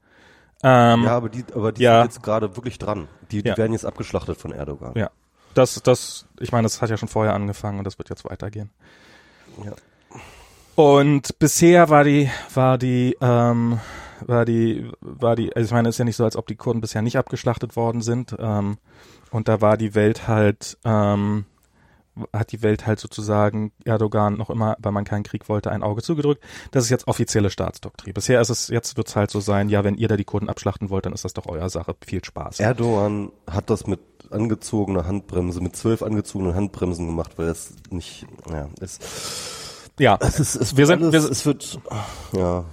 Ähm, 0.63 1.03
Ja, 1.03 1.17
aber 1.17 1.29
die, 1.29 1.43
aber 1.55 1.71
die 1.71 1.81
Ja. 1.83 2.01
sind 2.03 2.13
jetzt 2.13 2.23
gerade 2.23 2.55
wirklich 2.55 2.77
dran. 2.77 3.07
Die, 3.31 3.41
die 3.41 3.49
Ja. 3.49 3.57
werden 3.57 3.73
jetzt 3.73 3.85
abgeschlachtet 3.85 4.37
von 4.37 4.51
Erdogan. 4.51 4.93
ja. 4.95 5.09
Das, 5.55 5.79
das, 5.83 6.25
ich 6.39 6.51
meine, 6.51 6.63
das 6.63 6.81
hat 6.81 6.89
ja 6.89 6.97
schon 6.97 7.09
vorher 7.09 7.35
angefangen 7.35 7.77
und 7.77 7.83
das 7.85 7.99
wird 7.99 8.09
jetzt 8.09 8.25
weitergehen. 8.25 8.71
Ja. 9.63 9.73
Und 10.75 11.37
bisher 11.37 11.89
war 11.89 12.03
die, 12.03 12.29
war 12.55 12.79
die, 12.79 13.15
ähm, 13.21 13.79
war 14.27 14.45
die, 14.45 14.89
war 15.01 15.35
die, 15.35 15.55
also 15.55 15.65
ich 15.67 15.71
meine, 15.73 15.89
es 15.89 15.95
ist 15.95 15.99
ja 15.99 16.05
nicht 16.05 16.15
so, 16.15 16.23
als 16.23 16.35
ob 16.35 16.47
die 16.47 16.55
Kurden 16.55 16.81
bisher 16.81 17.01
nicht 17.01 17.17
abgeschlachtet 17.17 17.75
worden 17.75 18.01
sind. 18.01 18.35
Ähm, 18.39 18.77
und 19.31 19.47
da 19.47 19.61
war 19.61 19.77
die 19.77 19.95
Welt 19.95 20.27
halt, 20.27 20.77
ähm, 20.83 21.45
hat 22.31 22.51
die 22.51 22.61
Welt 22.61 22.85
halt 22.85 22.99
sozusagen 22.99 23.71
Erdogan 23.85 24.35
noch 24.37 24.51
immer, 24.51 24.75
weil 24.79 24.91
man 24.91 25.03
keinen 25.03 25.23
Krieg 25.23 25.49
wollte, 25.49 25.71
ein 25.71 25.81
Auge 25.81 26.03
zugedrückt. 26.03 26.43
Das 26.69 26.83
ist 26.83 26.91
jetzt 26.91 27.07
offizielle 27.07 27.49
Staatsdoktrin. 27.49 28.13
Bisher 28.13 28.39
ist 28.39 28.49
es, 28.49 28.67
jetzt 28.67 28.97
wird 28.97 29.07
es 29.07 29.15
halt 29.15 29.31
so 29.31 29.39
sein, 29.39 29.67
ja, 29.67 29.83
wenn 29.83 29.95
ihr 29.95 30.07
da 30.07 30.15
die 30.15 30.23
Kurden 30.23 30.47
abschlachten 30.47 30.91
wollt, 30.91 31.07
dann 31.07 31.13
ist 31.13 31.25
das 31.25 31.33
doch 31.33 31.47
euer 31.47 31.69
Sache. 31.71 31.95
Viel 32.05 32.23
Spaß. 32.23 32.59
Erdogan 32.59 33.31
hat 33.49 33.71
das 33.71 33.87
mit 33.87 33.99
angezogener 34.29 35.07
Handbremse, 35.07 35.59
mit 35.61 35.75
zwölf 35.75 36.03
angezogenen 36.03 36.53
Handbremsen 36.53 37.07
gemacht, 37.07 37.31
weil 37.37 37.47
es 37.47 37.73
nicht, 37.89 38.27
ja, 38.49 38.69
es, 38.79 38.99
ja, 39.99 40.17
es 40.21 40.39
ist, 40.39 40.55
es 40.55 40.77
Wir 40.77 40.85
sind- 40.85 41.01
alles, 41.03 41.13
wir 41.13 41.31
es 41.31 41.45
wird, 41.47 41.79
ja, 42.33 42.65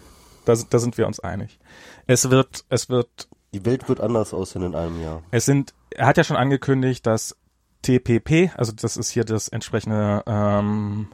da, 0.45 0.55
da 0.69 0.79
sind 0.79 0.99
wir 0.99 1.07
uns 1.07 1.21
einig. 1.21 1.59
Es 2.07 2.31
wird, 2.31 2.65
es 2.69 2.89
wird 2.89 3.29
die 3.53 3.65
Welt 3.65 3.89
wird 3.89 4.01
anders 4.01 4.33
aussehen 4.33 4.63
in 4.63 4.75
einem 4.75 5.01
Jahr. 5.03 5.23
Es 5.31 5.45
sind, 5.45 5.75
er 5.91 6.07
hat 6.07 6.17
ja 6.17 6.25
schon 6.25 6.37
angekündigt, 6.37 7.07
dass 7.07 7.37
TPP, 7.83 8.51
also 8.57 8.73
das 8.73 8.97
ist 8.97 9.11
hier 9.11 9.25
das 9.25 9.49
entsprechende 9.49 10.23
ähm, 10.27 11.09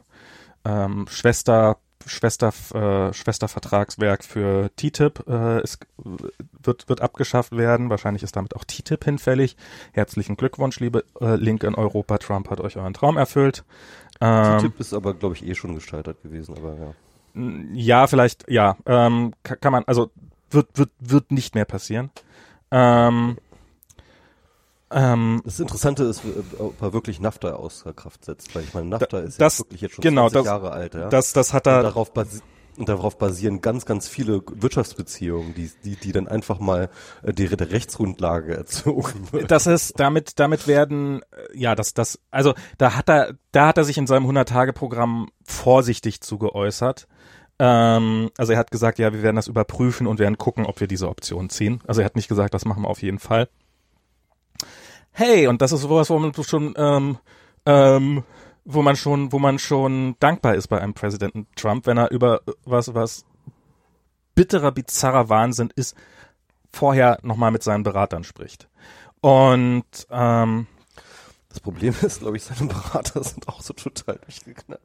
ähm, 0.65 1.05
Schwester 1.09 1.77
Schwester 2.05 2.53
äh, 2.73 3.11
Schwestervertragswerk 3.13 4.23
für 4.23 4.69
TTIP 4.77 5.27
äh, 5.27 5.61
ist, 5.61 5.85
wird 5.97 6.87
wird 6.87 7.01
abgeschafft 7.01 7.57
werden. 7.57 7.89
Wahrscheinlich 7.89 8.23
ist 8.23 8.35
damit 8.35 8.55
auch 8.55 8.63
TTIP 8.63 9.03
hinfällig. 9.03 9.57
Herzlichen 9.91 10.37
Glückwunsch, 10.37 10.79
liebe 10.79 11.03
äh, 11.19 11.35
Link 11.35 11.63
in 11.63 11.75
Europa. 11.75 12.17
Trump 12.19 12.49
hat 12.49 12.61
euch 12.61 12.77
euren 12.77 12.93
Traum 12.93 13.17
erfüllt. 13.17 13.65
Ähm, 14.21 14.59
TTIP 14.59 14.79
ist 14.79 14.93
aber, 14.93 15.15
glaube 15.15 15.35
ich, 15.35 15.45
eh 15.45 15.55
schon 15.55 15.75
gescheitert 15.75 16.21
gewesen, 16.23 16.55
aber 16.57 16.75
ja. 16.75 16.93
Ja, 17.73 18.07
vielleicht, 18.07 18.49
ja, 18.49 18.77
ähm, 18.85 19.33
kann, 19.43 19.71
man, 19.71 19.83
also 19.85 20.11
wird 20.49 20.67
wird 20.77 20.89
wird 20.99 21.31
nicht 21.31 21.55
mehr 21.55 21.65
passieren. 21.65 22.09
Ähm, 22.71 23.37
ähm, 24.89 25.41
Das 25.45 25.59
Interessante 25.59 26.03
ist, 26.05 26.21
ob 26.59 26.81
er 26.81 26.93
wirklich 26.93 27.19
NAFTA 27.19 27.53
außer 27.53 27.93
Kraft 27.93 28.23
setzt, 28.23 28.55
weil 28.55 28.63
ich 28.63 28.73
meine, 28.73 28.87
NAFTA 28.87 29.19
ist 29.19 29.41
das- 29.41 29.57
jetzt 29.57 29.65
wirklich 29.67 29.81
jetzt 29.81 29.95
schon 29.95 30.01
genau, 30.03 30.29
20 30.29 30.37
das- 30.39 30.45
Jahre 30.45 30.71
alt, 30.71 30.93
ja. 30.95 31.09
das 31.09 31.33
das 31.33 31.53
hat 31.53 31.67
und, 31.67 31.73
er 31.73 31.83
darauf 31.83 32.13
basi 32.13 32.39
und 32.77 32.87
darauf 32.87 33.17
basieren 33.17 33.59
ganz, 33.61 33.85
ganz 33.87 34.07
viele 34.07 34.43
Wirtschaftsbeziehungen, 34.51 35.55
die, 35.55 35.71
die, 35.83 35.95
die 35.95 36.11
dann 36.11 36.27
einfach 36.27 36.59
mal 36.59 36.89
äh, 37.23 37.33
die, 37.33 37.47
der 37.47 37.71
Rechtsgrundlage 37.71 38.53
erzogen 38.57 39.27
wird. 39.31 39.51
Das 39.51 39.67
ist 39.67 39.99
damit 39.99 40.39
damit 40.39 40.67
werden 40.67 41.21
äh, 41.31 41.57
ja 41.57 41.75
das 41.75 41.93
das 41.93 42.19
also 42.31 42.53
da 42.77 42.95
hat 42.95 43.09
er 43.09 43.33
da 43.51 43.67
hat 43.67 43.77
er 43.77 43.83
sich 43.83 43.97
in 43.97 44.07
seinem 44.07 44.23
100 44.23 44.47
Tage 44.47 44.71
Programm 44.73 45.29
vorsichtig 45.43 46.21
zu 46.21 46.37
geäußert. 46.37 47.07
Ähm, 47.59 48.29
also 48.37 48.53
er 48.53 48.59
hat 48.59 48.71
gesagt, 48.71 48.99
ja, 48.99 49.13
wir 49.13 49.23
werden 49.23 49.35
das 49.35 49.47
überprüfen 49.47 50.07
und 50.07 50.19
werden 50.19 50.37
gucken, 50.37 50.65
ob 50.65 50.79
wir 50.79 50.87
diese 50.87 51.09
Option 51.09 51.49
ziehen. 51.49 51.81
Also 51.87 52.01
er 52.01 52.05
hat 52.05 52.15
nicht 52.15 52.27
gesagt, 52.27 52.53
das 52.53 52.65
machen 52.65 52.83
wir 52.83 52.89
auf 52.89 53.01
jeden 53.01 53.19
Fall. 53.19 53.49
Hey, 55.11 55.47
und 55.47 55.61
das 55.61 55.71
ist 55.71 55.81
sowas, 55.81 56.09
wo 56.09 56.19
man 56.19 56.33
schon 56.43 56.73
ähm, 56.77 57.17
ähm, 57.65 58.23
wo 58.65 58.81
man 58.81 58.95
schon 58.95 59.31
wo 59.31 59.39
man 59.39 59.57
schon 59.59 60.15
dankbar 60.19 60.55
ist 60.55 60.67
bei 60.67 60.79
einem 60.79 60.93
Präsidenten 60.93 61.47
Trump, 61.55 61.87
wenn 61.87 61.97
er 61.97 62.11
über 62.11 62.41
was 62.65 62.93
was 62.93 63.25
bitterer 64.35 64.71
bizarrer 64.71 65.29
Wahnsinn 65.29 65.71
ist, 65.75 65.95
vorher 66.71 67.17
nochmal 67.23 67.51
mit 67.51 67.63
seinen 67.63 67.83
Beratern 67.83 68.23
spricht. 68.23 68.69
Und 69.21 69.85
ähm, 70.11 70.67
Das 71.49 71.59
Problem 71.59 71.95
ist, 72.03 72.19
glaube 72.19 72.37
ich, 72.37 72.43
seine 72.43 72.67
Berater 72.67 73.23
sind 73.23 73.47
auch 73.47 73.61
so 73.61 73.73
total 73.73 74.19
durchgeknallt. 74.23 74.81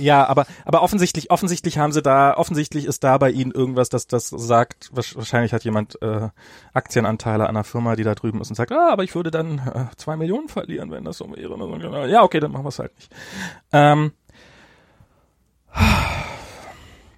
Ja, 0.00 0.26
aber 0.26 0.46
aber 0.64 0.82
offensichtlich 0.82 1.30
offensichtlich 1.30 1.78
haben 1.78 1.92
sie 1.92 2.02
da 2.02 2.36
offensichtlich 2.36 2.86
ist 2.86 3.04
da 3.04 3.18
bei 3.18 3.30
ihnen 3.30 3.52
irgendwas, 3.52 3.88
das 3.88 4.06
das 4.06 4.28
sagt. 4.28 4.90
Wahrscheinlich 4.92 5.52
hat 5.52 5.64
jemand 5.64 6.00
äh, 6.02 6.30
Aktienanteile 6.72 7.48
einer 7.48 7.64
Firma, 7.64 7.96
die 7.96 8.04
da 8.04 8.14
drüben 8.14 8.40
ist 8.40 8.50
und 8.50 8.56
sagt, 8.56 8.72
ah, 8.72 8.90
aber 8.90 9.04
ich 9.04 9.14
würde 9.14 9.30
dann 9.30 9.58
äh, 9.58 9.96
zwei 9.96 10.16
Millionen 10.16 10.48
verlieren, 10.48 10.90
wenn 10.90 11.04
das 11.04 11.18
so 11.18 11.30
wäre. 11.30 11.56
So. 11.58 12.06
Ja, 12.06 12.22
okay, 12.22 12.40
dann 12.40 12.52
machen 12.52 12.64
wir 12.64 12.70
es 12.70 12.78
halt 12.78 12.94
nicht. 12.96 13.12
Ähm, 13.72 14.12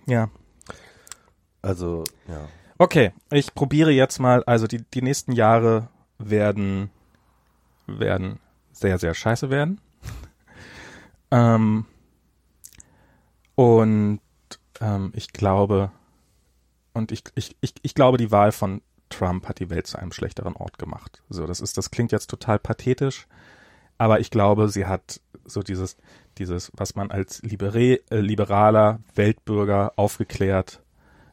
ja, 0.06 0.28
Also, 1.62 2.04
ja. 2.28 2.48
Okay, 2.78 3.12
ich 3.30 3.54
probiere 3.54 3.92
jetzt 3.92 4.18
mal, 4.18 4.42
also 4.44 4.66
die, 4.66 4.84
die 4.92 5.02
nächsten 5.02 5.32
Jahre 5.32 5.88
werden, 6.18 6.90
werden 7.86 8.40
sehr, 8.72 8.98
sehr 8.98 9.14
scheiße 9.14 9.50
werden. 9.50 9.80
ähm, 11.30 11.86
und 13.54 14.20
ähm, 14.80 15.12
ich 15.14 15.32
glaube, 15.32 15.90
und 16.92 17.12
ich, 17.12 17.24
ich, 17.34 17.56
ich, 17.60 17.74
ich 17.82 17.94
glaube, 17.94 18.18
die 18.18 18.30
Wahl 18.30 18.52
von 18.52 18.82
Trump 19.08 19.48
hat 19.48 19.60
die 19.60 19.70
Welt 19.70 19.86
zu 19.86 19.98
einem 19.98 20.12
schlechteren 20.12 20.56
Ort 20.56 20.78
gemacht. 20.78 21.22
So, 21.28 21.46
das 21.46 21.60
ist, 21.60 21.76
das 21.76 21.90
klingt 21.90 22.12
jetzt 22.12 22.28
total 22.28 22.58
pathetisch, 22.58 23.26
aber 23.98 24.20
ich 24.20 24.30
glaube, 24.30 24.68
sie 24.68 24.86
hat 24.86 25.20
so 25.44 25.62
dieses, 25.62 25.96
dieses, 26.38 26.70
was 26.74 26.94
man 26.94 27.10
als 27.10 27.42
libere, 27.42 28.00
äh, 28.10 28.20
liberaler 28.20 29.00
Weltbürger 29.14 29.92
aufgeklärt 29.96 30.82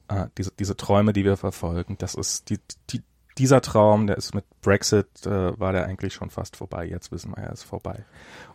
äh, 0.10 0.28
diese, 0.38 0.52
diese 0.52 0.76
Träume, 0.76 1.14
die 1.14 1.24
wir 1.24 1.38
verfolgen, 1.38 1.98
das 1.98 2.16
ist 2.16 2.50
die, 2.50 2.60
die, 2.90 3.02
dieser 3.38 3.62
Traum, 3.62 4.08
der 4.08 4.18
ist 4.18 4.36
mit 4.36 4.44
Brexit, 4.62 5.26
äh, 5.26 5.58
war 5.58 5.72
der 5.72 5.86
eigentlich 5.86 6.14
schon 6.14 6.30
fast 6.30 6.58
vorbei. 6.58 6.86
Jetzt 6.86 7.12
wissen 7.12 7.32
wir, 7.32 7.44
er 7.44 7.54
ist 7.54 7.64
vorbei. 7.64 8.04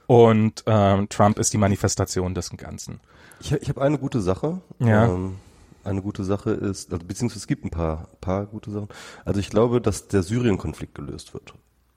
Und 0.07 0.65
ähm, 0.67 1.09
Trump 1.09 1.39
ist 1.39 1.53
die 1.53 1.59
Manifestation 1.59 2.35
des 2.35 2.51
Ganzen. 2.51 3.01
Ich, 3.41 3.53
ich 3.53 3.69
habe 3.69 3.83
eine 3.83 3.99
gute 3.99 4.21
Sache. 4.21 4.61
Ja. 4.79 5.07
Ähm, 5.07 5.37
eine 5.85 6.03
gute 6.03 6.25
Sache 6.25 6.51
ist, 6.51 6.93
also, 6.93 7.05
beziehungsweise 7.05 7.41
es 7.41 7.47
gibt 7.47 7.65
ein 7.65 7.71
paar, 7.71 8.09
paar 8.21 8.47
gute 8.47 8.71
Sachen. 8.71 8.89
Also 9.25 9.41
ich 9.41 9.51
glaube, 9.51 9.81
dass 9.81 10.09
der 10.09 10.23
Syrien-Konflikt 10.23 10.95
gelöst 10.95 11.35
wird. 11.35 11.55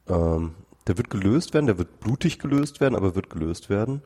Ähm, 0.07 0.55
der 0.87 0.97
wird 0.97 1.09
gelöst 1.09 1.53
werden, 1.53 1.67
der 1.67 1.77
wird 1.77 1.99
blutig 1.99 2.39
gelöst 2.39 2.79
werden, 2.79 2.95
aber 2.95 3.15
wird 3.15 3.29
gelöst 3.29 3.69
werden. 3.69 4.01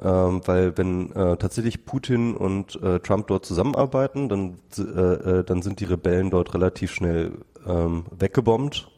Ähm, 0.00 0.40
weil 0.44 0.76
wenn 0.76 1.12
äh, 1.12 1.36
tatsächlich 1.36 1.84
Putin 1.84 2.34
und 2.36 2.82
äh, 2.82 2.98
Trump 3.00 3.28
dort 3.28 3.46
zusammenarbeiten, 3.46 4.28
dann, 4.28 4.58
äh, 4.76 4.80
äh, 4.80 5.44
dann 5.44 5.62
sind 5.62 5.80
die 5.80 5.84
Rebellen 5.84 6.30
dort 6.30 6.52
relativ 6.54 6.92
schnell 6.92 7.32
ähm, 7.66 8.06
weggebombt. 8.10 8.90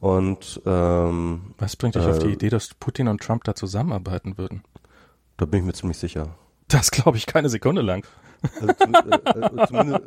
Und 0.00 0.60
ähm, 0.66 1.54
Was 1.58 1.76
bringt 1.76 1.94
dich 1.94 2.04
auf 2.04 2.18
die 2.18 2.28
Äh, 2.28 2.32
Idee, 2.32 2.48
dass 2.48 2.74
Putin 2.74 3.06
und 3.08 3.20
Trump 3.22 3.44
da 3.44 3.54
zusammenarbeiten 3.54 4.38
würden? 4.38 4.62
da 5.36 5.46
bin 5.46 5.60
ich 5.60 5.66
mir 5.66 5.72
ziemlich 5.72 5.96
sicher. 5.98 6.34
Das 6.68 6.90
glaube 6.90 7.16
ich 7.16 7.24
keine 7.26 7.48
Sekunde 7.48 7.80
lang. 7.82 8.04
Also, 8.60 8.72
zum, 8.74 8.94
äh, 8.94 8.98
äh, 8.98 9.66
zumindest, 9.66 10.00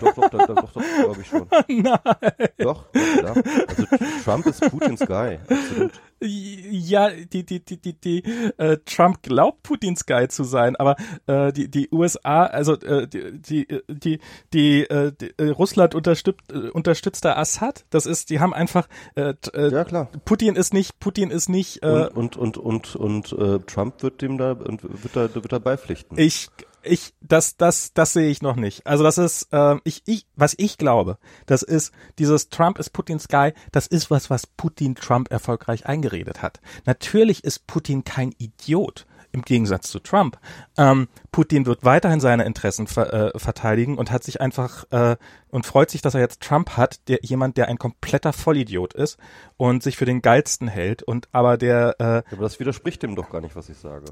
doch, 0.00 0.14
doch, 0.14 0.28
doch, 0.30 0.46
doch, 0.46 0.46
doch, 0.46 0.72
doch 0.72 0.82
glaube 1.02 1.20
ich 1.20 1.26
schon. 1.28 1.46
Nein. 1.68 2.48
Doch, 2.58 2.84
ja. 2.94 3.34
Also 3.68 3.86
Trump 4.24 4.46
ist 4.46 4.60
Putins 4.70 5.00
Guy, 5.06 5.38
absolut. 5.48 5.92
Ja, 6.20 7.10
die, 7.10 7.44
die, 7.44 7.64
die, 7.64 7.80
die, 7.80 7.92
die, 7.92 8.24
äh, 8.58 8.78
Trump 8.84 9.22
glaubt 9.22 9.62
Putins 9.62 10.04
Guy 10.06 10.28
zu 10.28 10.44
sein, 10.44 10.74
aber 10.76 10.96
äh, 11.26 11.52
die, 11.52 11.70
die 11.70 11.88
USA, 11.92 12.44
also 12.46 12.74
äh, 12.74 13.06
die, 13.06 13.40
die, 13.40 13.66
die, 13.88 14.18
die, 14.52 14.82
äh, 14.82 15.12
die 15.12 15.32
äh, 15.38 15.50
Russland 15.50 15.94
unterstützt, 15.94 16.52
äh, 16.52 16.70
unterstützt 16.70 17.24
da 17.24 17.36
Assad. 17.36 17.84
Das 17.90 18.06
ist, 18.06 18.30
die 18.30 18.40
haben 18.40 18.52
einfach, 18.52 18.88
äh, 19.14 19.34
äh, 19.52 19.70
Ja, 19.70 19.84
klar. 19.84 20.08
Putin 20.24 20.56
ist 20.56 20.74
nicht, 20.74 20.98
Putin 20.98 21.30
ist 21.30 21.48
nicht, 21.48 21.82
äh, 21.82 22.08
Und 22.12 22.36
und 22.36 22.56
und 22.56 22.96
und, 22.96 22.96
und 22.96 23.32
äh, 23.32 23.58
Trump 23.66 24.02
wird 24.02 24.22
dem 24.22 24.38
da 24.38 24.52
und 24.52 24.82
wird 24.82 25.14
da 25.14 25.34
wird 25.34 25.52
da 25.52 25.58
beipflichten. 25.58 26.18
Ich, 26.18 26.48
ich, 26.88 27.14
das, 27.20 27.56
das, 27.56 27.92
das 27.92 28.12
sehe 28.12 28.30
ich 28.30 28.42
noch 28.42 28.56
nicht. 28.56 28.86
Also 28.86 29.04
das 29.04 29.18
ist, 29.18 29.48
ähm, 29.52 29.80
ich, 29.84 30.02
ich, 30.06 30.26
was 30.36 30.54
ich 30.58 30.78
glaube, 30.78 31.18
das 31.46 31.62
ist 31.62 31.92
dieses 32.18 32.48
Trump 32.48 32.78
ist 32.78 32.90
Putins 32.90 33.28
Guy. 33.28 33.52
Das 33.72 33.86
ist 33.86 34.10
was, 34.10 34.30
was 34.30 34.46
Putin 34.46 34.94
Trump 34.94 35.30
erfolgreich 35.30 35.86
eingeredet 35.86 36.42
hat. 36.42 36.60
Natürlich 36.84 37.44
ist 37.44 37.66
Putin 37.66 38.04
kein 38.04 38.32
Idiot. 38.38 39.06
Im 39.30 39.42
Gegensatz 39.42 39.90
zu 39.90 39.98
Trump. 39.98 40.38
Ähm, 40.78 41.06
Putin 41.32 41.66
wird 41.66 41.84
weiterhin 41.84 42.18
seine 42.18 42.44
Interessen 42.44 42.86
ver, 42.86 43.34
äh, 43.34 43.38
verteidigen 43.38 43.98
und 43.98 44.10
hat 44.10 44.24
sich 44.24 44.40
einfach 44.40 44.84
äh, 44.90 45.16
und 45.50 45.66
freut 45.66 45.90
sich, 45.90 46.00
dass 46.00 46.14
er 46.14 46.20
jetzt 46.20 46.40
Trump 46.40 46.78
hat, 46.78 47.06
der 47.08 47.18
jemand, 47.22 47.58
der 47.58 47.68
ein 47.68 47.78
kompletter 47.78 48.32
Vollidiot 48.32 48.94
ist 48.94 49.18
und 49.58 49.82
sich 49.82 49.98
für 49.98 50.06
den 50.06 50.22
geilsten 50.22 50.66
hält 50.66 51.02
und 51.02 51.28
aber 51.32 51.58
der, 51.58 51.96
äh, 51.98 52.32
aber 52.32 52.42
das 52.42 52.58
widerspricht 52.58 53.02
dem 53.02 53.16
doch 53.16 53.28
gar 53.28 53.42
nicht, 53.42 53.54
was 53.54 53.68
ich 53.68 53.76
sage. 53.76 54.06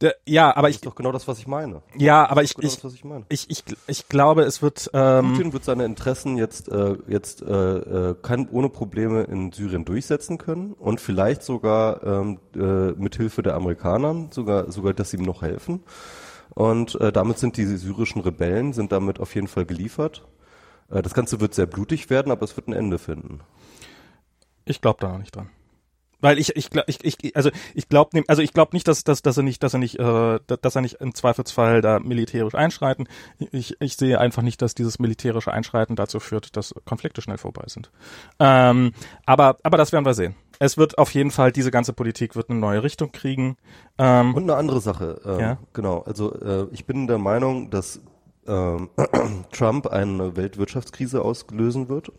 Der 0.00 0.16
ja, 0.26 0.54
aber 0.54 0.68
Das 0.68 0.70
ich 0.70 0.76
ist 0.76 0.86
doch 0.86 0.94
genau 0.94 1.12
das, 1.12 1.26
was 1.28 1.38
ich 1.38 1.46
meine. 1.46 1.82
ja, 1.96 2.28
aber 2.28 2.42
ich 2.42 2.54
Genau 2.54 2.66
ich 2.66 2.74
das, 2.74 2.84
was 2.84 2.94
ich 2.94 3.04
meine. 3.04 3.24
ich, 3.28 3.48
ich, 3.50 3.64
ich 3.86 4.08
glaube, 4.08 4.42
es 4.42 4.60
wird 4.62 4.90
ähm, 4.92 5.32
Putin 5.32 5.52
wird 5.52 5.64
seine 5.64 5.84
Interessen 5.84 6.36
jetzt 6.36 6.68
äh, 6.68 6.96
jetzt 7.06 7.42
äh, 7.42 8.10
äh, 8.10 8.14
kann 8.22 8.48
ohne 8.50 8.68
Probleme 8.68 9.22
in 9.24 9.52
Syrien 9.52 9.84
durchsetzen 9.84 10.38
können 10.38 10.72
und 10.72 11.00
vielleicht 11.00 11.42
sogar 11.42 12.02
ähm, 12.04 12.38
äh, 12.54 12.92
mit 12.92 13.16
Hilfe 13.16 13.42
der 13.42 13.54
Amerikaner 13.54 14.28
sogar 14.30 14.70
sogar, 14.72 14.94
dass 14.94 15.10
sie 15.10 15.16
ihm 15.16 15.24
noch 15.24 15.42
helfen. 15.42 15.82
Und 16.50 17.00
äh, 17.00 17.10
damit 17.10 17.38
sind 17.38 17.56
die 17.56 17.64
syrischen 17.64 18.20
Rebellen, 18.22 18.72
sind 18.72 18.92
damit 18.92 19.18
auf 19.20 19.34
jeden 19.34 19.48
Fall 19.48 19.64
geliefert. 19.64 20.24
Äh, 20.90 21.02
das 21.02 21.14
Ganze 21.14 21.40
wird 21.40 21.54
sehr 21.54 21.66
blutig 21.66 22.10
werden, 22.10 22.30
aber 22.30 22.42
es 22.44 22.56
wird 22.56 22.68
ein 22.68 22.72
Ende 22.74 22.98
finden. 22.98 23.40
Ich 24.64 24.80
glaube 24.80 24.98
da 25.00 25.08
noch 25.08 25.18
nicht 25.18 25.34
dran. 25.34 25.50
Weil 26.24 26.38
ich 26.38 26.56
ich 26.56 26.70
ich, 26.86 27.04
ich 27.04 27.36
also 27.36 27.50
ich 27.74 27.90
glaube 27.90 28.22
also 28.28 28.40
ich 28.40 28.54
glaube 28.54 28.74
nicht, 28.74 28.88
dass, 28.88 29.04
dass 29.04 29.20
dass 29.20 29.36
er 29.36 29.42
nicht 29.42 29.62
dass 29.62 29.74
er 29.74 29.78
nicht 29.78 29.98
äh, 29.98 30.38
dass 30.46 30.74
er 30.74 30.80
nicht 30.80 30.94
im 30.94 31.14
Zweifelsfall 31.14 31.82
da 31.82 31.98
militärisch 31.98 32.54
einschreiten. 32.54 33.06
Ich 33.52 33.76
ich 33.78 33.98
sehe 33.98 34.18
einfach 34.18 34.40
nicht, 34.40 34.62
dass 34.62 34.74
dieses 34.74 34.98
militärische 34.98 35.52
Einschreiten 35.52 35.96
dazu 35.96 36.20
führt, 36.20 36.56
dass 36.56 36.74
Konflikte 36.86 37.20
schnell 37.20 37.36
vorbei 37.36 37.64
sind. 37.66 37.90
Ähm, 38.38 38.92
aber 39.26 39.58
aber 39.64 39.76
das 39.76 39.92
werden 39.92 40.06
wir 40.06 40.14
sehen. 40.14 40.34
Es 40.58 40.78
wird 40.78 40.96
auf 40.96 41.12
jeden 41.12 41.30
Fall 41.30 41.52
diese 41.52 41.70
ganze 41.70 41.92
Politik 41.92 42.36
wird 42.36 42.48
eine 42.48 42.58
neue 42.58 42.82
Richtung 42.82 43.12
kriegen. 43.12 43.58
Ähm, 43.98 44.34
Und 44.34 44.44
eine 44.44 44.56
andere 44.56 44.80
Sache. 44.80 45.20
Ähm, 45.26 45.40
ja? 45.40 45.58
Genau. 45.74 46.04
Also 46.06 46.34
äh, 46.40 46.68
ich 46.72 46.86
bin 46.86 47.06
der 47.06 47.18
Meinung, 47.18 47.68
dass 47.68 48.00
ähm, 48.46 48.88
Trump 49.52 49.88
eine 49.88 50.36
Weltwirtschaftskrise 50.36 51.20
auslösen 51.20 51.90
wird. 51.90 52.12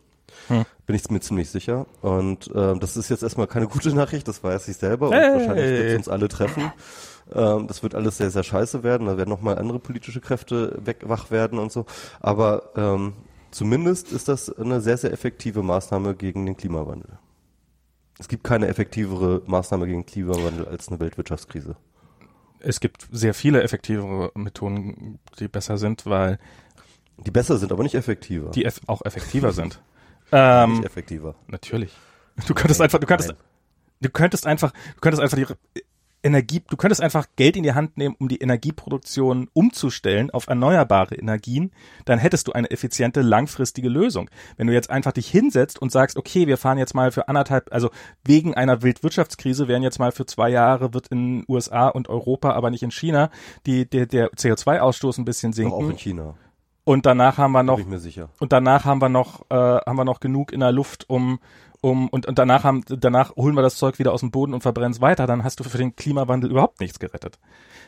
Hm. 0.48 0.66
Bin 0.86 0.96
ich 0.96 1.10
mir 1.10 1.20
ziemlich 1.20 1.50
sicher. 1.50 1.86
Und 2.02 2.50
ähm, 2.54 2.80
das 2.80 2.98
ist 2.98 3.10
jetzt 3.10 3.24
erstmal 3.24 3.48
keine 3.48 3.68
gute 3.68 3.94
Nachricht, 3.94 4.28
das 4.28 4.44
weiß 4.44 4.68
ich 4.68 4.78
selber. 4.78 5.10
Und 5.10 5.16
hey. 5.16 5.34
wahrscheinlich 5.34 5.80
wird 5.80 5.90
es 5.90 5.98
uns 5.98 6.10
alle 6.10 6.28
treffen. 6.28 6.72
Ähm, 7.34 7.68
das 7.68 7.82
wird 7.82 7.96
alles 7.96 8.18
sehr, 8.18 8.30
sehr 8.30 8.44
scheiße 8.44 8.84
werden. 8.84 9.08
Da 9.08 9.18
werden 9.18 9.30
nochmal 9.30 9.58
andere 9.58 9.80
politische 9.80 10.22
Kräfte 10.22 10.80
weg, 10.84 11.04
wach 11.06 11.32
werden 11.32 11.60
und 11.60 11.72
so. 11.72 11.86
Aber 12.20 12.72
ähm, 12.76 13.14
zumindest 13.52 14.12
ist 14.12 14.28
das 14.28 14.56
eine 14.58 14.82
sehr, 14.82 14.98
sehr 14.98 15.12
effektive 15.12 15.64
Maßnahme 15.64 16.16
gegen 16.16 16.46
den 16.46 16.58
Klimawandel. 16.58 17.18
Es 18.18 18.28
gibt 18.28 18.44
keine 18.44 18.68
effektivere 18.68 19.42
Maßnahme 19.46 19.88
gegen 19.88 20.06
Klimawandel 20.06 20.68
als 20.68 20.88
eine 20.88 21.00
Weltwirtschaftskrise. 21.00 21.76
Es 22.60 22.80
gibt 22.80 23.08
sehr 23.12 23.34
viele 23.34 23.62
effektivere 23.62 24.32
Methoden, 24.36 25.20
die 25.40 25.48
besser 25.48 25.78
sind, 25.78 26.06
weil 26.06 26.40
die 27.18 27.32
besser 27.32 27.58
sind, 27.58 27.72
aber 27.72 27.84
nicht 27.84 27.96
effektiver. 27.96 28.52
Die 28.52 28.66
eff 28.66 28.82
auch 28.88 29.04
effektiver 29.04 29.52
sind. 29.52 29.82
Ähm, 30.32 30.74
nicht 30.74 30.86
effektiver. 30.86 31.36
Natürlich. 31.48 31.94
Du 32.48 32.54
könntest 32.54 32.80
Nein. 32.80 32.86
einfach, 32.86 33.00
du 33.00 33.08
könntest, 33.08 33.30
Nein. 33.30 33.40
du 34.02 34.10
könntest 34.10 34.46
einfach, 34.46 34.72
du 34.72 35.02
könntest 35.02 35.22
einfach 35.22 35.38
die 35.38 35.46
Energie, 36.26 36.64
du 36.68 36.76
könntest 36.76 37.02
einfach 37.02 37.28
Geld 37.36 37.56
in 37.56 37.62
die 37.62 37.74
Hand 37.74 37.98
nehmen, 37.98 38.16
um 38.18 38.28
die 38.28 38.40
Energieproduktion 38.40 39.48
umzustellen 39.54 40.32
auf 40.32 40.48
erneuerbare 40.48 41.14
Energien, 41.16 41.72
dann 42.06 42.18
hättest 42.18 42.48
du 42.48 42.52
eine 42.52 42.72
effiziente, 42.72 43.22
langfristige 43.22 43.90
Lösung. 43.90 44.30
Wenn 44.58 44.66
du 44.66 44.74
jetzt 44.74 44.90
einfach 44.90 45.12
dich 45.12 45.30
hinsetzt 45.30 45.80
und 45.80 45.92
sagst, 45.92 46.18
okay, 46.18 46.48
wir 46.48 46.58
fahren 46.58 46.80
jetzt 46.80 46.96
mal 46.96 47.12
für 47.12 47.28
anderthalb, 47.28 47.72
also 47.72 47.92
wegen 48.24 48.56
einer 48.56 48.82
Wildwirtschaftskrise 48.82 49.68
werden 49.68 49.84
jetzt 49.84 50.00
mal 50.00 50.12
für 50.12 50.26
zwei 50.26 50.50
Jahre 50.50 50.96
wird 50.96 51.10
in 51.10 51.46
USA 51.48 51.90
und 51.90 52.10
Europa, 52.10 52.54
aber 52.54 52.72
nicht 52.72 52.82
in 52.82 52.92
China, 52.92 53.30
die, 53.68 53.88
der, 53.88 54.08
der 54.08 54.32
CO2-Ausstoß 54.32 55.20
ein 55.20 55.26
bisschen 55.26 55.54
sinken. 55.54 55.74
Auch 55.74 55.90
in 55.90 55.98
China. 55.98 56.34
Und 56.86 57.06
danach 57.08 57.38
haben 57.40 57.52
wir 57.52 57.64
noch, 57.64 57.76
Bin 57.78 57.86
ich 57.86 57.90
mir 57.92 58.00
sicher. 58.00 58.30
und 58.40 58.54
danach 58.54 58.86
haben 58.86 59.02
wir 59.02 59.10
noch, 59.10 59.42
äh, 59.50 59.56
haben 59.56 59.98
wir 59.98 60.06
noch 60.06 60.20
genug 60.20 60.54
in 60.54 60.60
der 60.62 60.72
Luft, 60.72 61.10
um 61.10 61.40
um 61.86 62.10
und, 62.10 62.26
und 62.26 62.40
danach 62.40 62.64
haben 62.64 62.84
danach 62.88 63.36
holen 63.36 63.56
wir 63.56 63.62
das 63.62 63.76
Zeug 63.76 64.00
wieder 64.00 64.12
aus 64.12 64.22
dem 64.22 64.32
Boden 64.32 64.56
und 64.56 64.62
verbrennen 64.62 64.92
es 64.92 65.02
weiter, 65.02 65.28
dann 65.28 65.44
hast 65.44 65.60
du 65.60 65.64
für 65.64 65.78
den 65.78 65.96
Klimawandel 65.96 66.50
überhaupt 66.50 66.82
nichts 66.82 66.98
gerettet. 66.98 67.38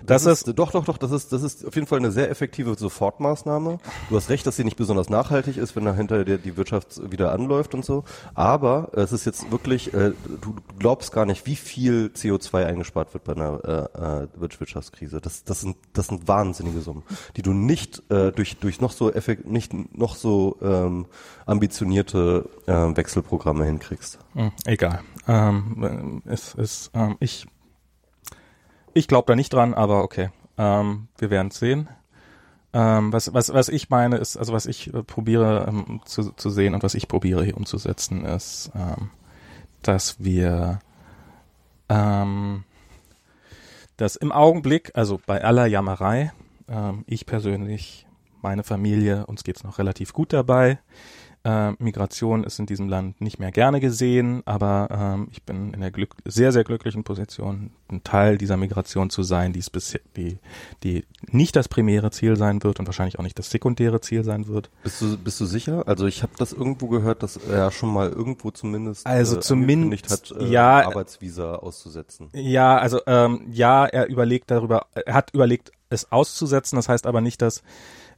Das, 0.05 0.23
das 0.23 0.41
ist, 0.41 0.47
ist, 0.49 0.59
doch 0.59 0.71
doch 0.71 0.85
doch, 0.85 0.99
das 0.99 1.09
ist 1.11 1.33
das 1.33 1.41
ist 1.41 1.65
auf 1.65 1.73
jeden 1.73 1.87
Fall 1.87 1.97
eine 1.97 2.11
sehr 2.11 2.29
effektive 2.29 2.75
Sofortmaßnahme. 2.75 3.79
Du 4.09 4.15
hast 4.15 4.29
recht, 4.29 4.45
dass 4.45 4.55
sie 4.55 4.63
nicht 4.63 4.77
besonders 4.77 5.09
nachhaltig 5.09 5.57
ist, 5.57 5.75
wenn 5.75 5.85
dahinter 5.85 6.23
die, 6.23 6.37
die 6.37 6.57
Wirtschaft 6.57 7.11
wieder 7.11 7.31
anläuft 7.31 7.73
und 7.73 7.83
so, 7.83 8.03
aber 8.35 8.91
es 8.93 9.11
ist 9.11 9.25
jetzt 9.25 9.51
wirklich 9.51 9.95
äh, 9.95 10.11
du 10.41 10.55
glaubst 10.77 11.11
gar 11.11 11.25
nicht, 11.25 11.47
wie 11.47 11.55
viel 11.55 12.11
CO2 12.15 12.65
eingespart 12.65 13.15
wird 13.15 13.23
bei 13.23 13.33
einer 13.33 13.89
äh, 13.97 14.25
äh, 14.25 14.27
Wirtschaftskrise. 14.35 15.21
Das 15.21 15.43
das 15.43 15.61
sind 15.61 15.75
das 15.93 16.07
sind 16.07 16.27
wahnsinnige 16.27 16.81
Summen, 16.81 17.01
die 17.35 17.41
du 17.41 17.53
nicht 17.53 18.03
äh, 18.11 18.31
durch 18.31 18.57
durch 18.57 18.79
noch 18.79 18.91
so 18.91 19.11
effekt 19.11 19.47
nicht 19.47 19.73
noch 19.97 20.15
so 20.15 20.57
ähm, 20.61 21.07
ambitionierte 21.47 22.47
äh, 22.67 22.73
Wechselprogramme 22.73 23.65
hinkriegst. 23.65 23.86
Hm, 24.33 24.51
egal. 24.65 25.01
Ähm, 25.27 26.21
es 26.25 26.53
ist 26.53 26.91
ähm, 26.93 27.17
ich 27.19 27.45
ich 28.93 29.07
glaube 29.07 29.25
da 29.27 29.35
nicht 29.35 29.53
dran, 29.53 29.73
aber 29.73 30.03
okay. 30.03 30.29
Ähm, 30.57 31.07
wir 31.17 31.29
werden 31.29 31.49
es 31.49 31.59
sehen. 31.59 31.87
Ähm, 32.73 33.13
was, 33.13 33.33
was, 33.33 33.53
was 33.53 33.69
ich 33.69 33.89
meine 33.89 34.17
ist, 34.17 34.37
also 34.37 34.53
was 34.53 34.65
ich 34.65 34.93
äh, 34.93 35.03
probiere 35.03 35.65
ähm, 35.67 36.01
zu, 36.05 36.31
zu 36.31 36.49
sehen 36.49 36.73
und 36.73 36.83
was 36.83 36.95
ich 36.95 37.07
probiere 37.07 37.43
hier 37.43 37.55
umzusetzen, 37.55 38.25
ist, 38.25 38.71
ähm, 38.75 39.09
dass 39.83 40.23
wir 40.23 40.79
ähm, 41.89 42.63
dass 43.97 44.15
im 44.15 44.31
Augenblick, 44.31 44.91
also 44.93 45.19
bei 45.25 45.43
aller 45.43 45.65
Jammerei, 45.65 46.31
ähm, 46.69 47.03
ich 47.07 47.25
persönlich, 47.25 48.05
meine 48.41 48.63
Familie, 48.63 49.25
uns 49.25 49.43
geht's 49.43 49.63
noch 49.63 49.79
relativ 49.79 50.13
gut 50.13 50.33
dabei. 50.33 50.79
Äh, 51.47 51.71
Migration 51.79 52.43
ist 52.43 52.59
in 52.59 52.65
diesem 52.65 52.89
Land 52.89 53.21
nicht 53.21 53.39
mehr 53.39 53.53
gerne 53.53 53.79
gesehen, 53.79 54.41
aber 54.45 54.89
ähm, 54.91 55.29
ich 55.31 55.43
bin 55.43 55.73
in 55.73 55.79
der 55.79 55.91
Glück 55.91 56.13
sehr, 56.25 56.51
sehr 56.51 56.65
glücklichen 56.65 57.05
Position, 57.05 57.71
ein 57.89 58.03
Teil 58.03 58.37
dieser 58.37 58.57
Migration 58.57 59.09
zu 59.09 59.23
sein, 59.23 59.53
die, 59.53 59.63
bisher, 59.71 60.01
die, 60.17 60.39
die 60.83 61.05
nicht 61.21 61.55
das 61.55 61.69
primäre 61.69 62.11
Ziel 62.11 62.35
sein 62.35 62.61
wird 62.63 62.81
und 62.81 62.85
wahrscheinlich 62.85 63.17
auch 63.17 63.23
nicht 63.23 63.39
das 63.39 63.49
sekundäre 63.49 64.01
Ziel 64.01 64.25
sein 64.25 64.47
wird. 64.47 64.69
Bist 64.83 64.99
du, 64.99 65.17
bist 65.17 65.39
du 65.39 65.45
sicher? 65.45 65.87
Also 65.87 66.05
ich 66.05 66.21
habe 66.21 66.33
das 66.37 66.51
irgendwo 66.51 66.87
gehört, 66.87 67.23
dass 67.23 67.37
er 67.37 67.71
schon 67.71 67.93
mal 67.93 68.09
irgendwo 68.09 68.51
zumindest 68.51 69.07
also 69.07 69.37
äh, 69.37 69.39
zumindest 69.39 70.11
hat, 70.11 70.31
äh, 70.37 70.47
ja, 70.47 70.85
Arbeitsvisa 70.85 71.55
auszusetzen. 71.55 72.27
Ja, 72.33 72.77
also 72.77 72.99
ähm, 73.07 73.47
ja, 73.49 73.85
er 73.85 74.09
überlegt 74.09 74.51
darüber, 74.51 74.87
er 74.95 75.13
hat 75.13 75.33
überlegt, 75.33 75.71
es 75.89 76.11
auszusetzen. 76.11 76.75
Das 76.75 76.89
heißt 76.89 77.07
aber 77.07 77.21
nicht, 77.21 77.41
dass 77.41 77.63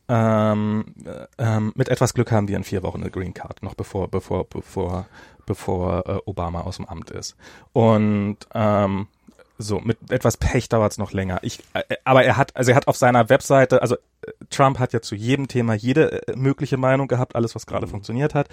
ähm, 0.10 0.86
äh, 1.06 1.28
ähm, 1.38 1.72
mit 1.76 1.88
etwas 1.88 2.14
Glück 2.14 2.32
haben 2.32 2.48
wir 2.48 2.58
in 2.58 2.64
vier 2.64 2.84
Wochen 2.84 3.02
eine 3.02 3.12
Green 3.12 3.34
Card, 3.34 3.62
noch 3.62 3.76
bevor, 3.76 4.08
bevor, 4.08 4.44
bevor, 4.46 5.06
bevor 5.46 6.04
äh, 6.08 6.20
Obama 6.26 6.62
aus 6.62 6.78
dem 6.78 6.86
Amt 6.88 7.12
ist. 7.12 7.36
Und 7.74 8.38
ähm, 8.54 9.08
so, 9.60 9.80
mit 9.82 9.98
etwas 10.10 10.38
Pech 10.38 10.70
dauert 10.70 10.94
es 10.94 10.98
noch 10.98 11.12
länger. 11.12 11.40
Ich, 11.44 11.62
äh, 11.74 11.84
aber 12.06 12.24
er 12.24 12.38
hat, 12.38 12.56
also 12.56 12.72
er 12.72 12.78
hat 12.78 12.88
auf 12.88 12.98
seiner 12.98 13.30
Webseite, 13.30 13.82
also 13.82 13.96
äh, 13.96 14.19
Trump 14.50 14.80
hat 14.80 14.94
ja 14.94 15.02
zu 15.02 15.16
jedem 15.16 15.48
Thema 15.48 15.74
jede 15.74 16.28
äh, 16.28 16.36
mögliche 16.36 16.78
Meinung 16.78 17.08
gehabt, 17.08 17.36
alles 17.36 17.56
was 17.56 17.66
gerade 17.66 17.86
mhm. 17.86 17.92
funktioniert 17.92 18.36
hat. 18.36 18.50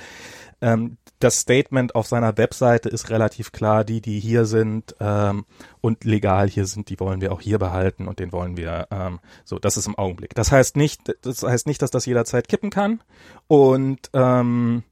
Ähm, 0.60 0.96
das 1.18 1.40
Statement 1.40 1.94
auf 1.94 2.06
seiner 2.06 2.36
Webseite 2.36 2.88
ist 2.88 3.10
relativ 3.10 3.52
klar, 3.52 3.84
die, 3.84 4.00
die 4.00 4.20
hier 4.20 4.44
sind 4.44 4.94
ähm, 5.00 5.44
und 5.80 6.04
legal 6.04 6.48
hier 6.48 6.66
sind, 6.66 6.90
die 6.90 7.00
wollen 7.00 7.20
wir 7.20 7.32
auch 7.32 7.40
hier 7.40 7.58
behalten 7.58 8.08
und 8.08 8.18
den 8.18 8.32
wollen 8.32 8.56
wir 8.56 8.88
ähm, 8.90 9.20
so, 9.44 9.58
das 9.58 9.76
ist 9.76 9.86
im 9.86 9.96
Augenblick. 9.96 10.34
Das 10.34 10.52
heißt 10.52 10.76
nicht, 10.76 11.02
das 11.22 11.42
heißt 11.42 11.66
nicht, 11.66 11.82
dass 11.82 11.90
das 11.90 12.06
jederzeit 12.06 12.48
kippen 12.48 12.70
kann. 12.70 13.02
Und 13.48 14.10
ähm, 14.12 14.82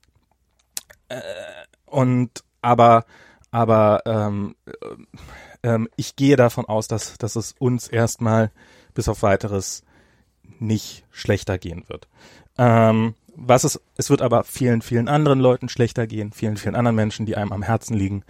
äh, 1.09 1.21
und 1.87 2.45
aber 2.63 3.05
aber 3.55 4.03
ähm, 4.05 4.57
äh, 4.67 4.73
ähm, 5.63 5.89
ich 5.95 6.17
gehe 6.17 6.35
davon 6.35 6.65
aus, 6.65 6.89
dass, 6.89 7.17
dass 7.19 7.37
es 7.37 7.55
uns 7.57 7.87
erstmal 7.87 8.51
bis 8.95 9.09
auf 9.09 9.23
weiteres 9.23 9.84
nicht 10.67 11.05
schlechter 11.11 11.59
gehen 11.59 11.85
wird. 11.89 12.09
Ähm, 12.59 13.15
was 13.37 13.65
es, 13.65 13.81
es 13.97 14.11
wird 14.11 14.23
aber 14.23 14.45
vielen, 14.45 14.83
vielen 14.83 15.09
anderen 15.09 15.41
Leuten 15.41 15.69
schlechter 15.69 16.07
gehen, 16.07 16.33
vielen, 16.33 16.57
vielen 16.57 16.77
anderen 16.77 16.97
Menschen, 16.97 17.27
die 17.27 17.37
einem 17.37 17.53
am 17.53 17.63
Herzen 17.63 17.95
liegen. 17.95 18.25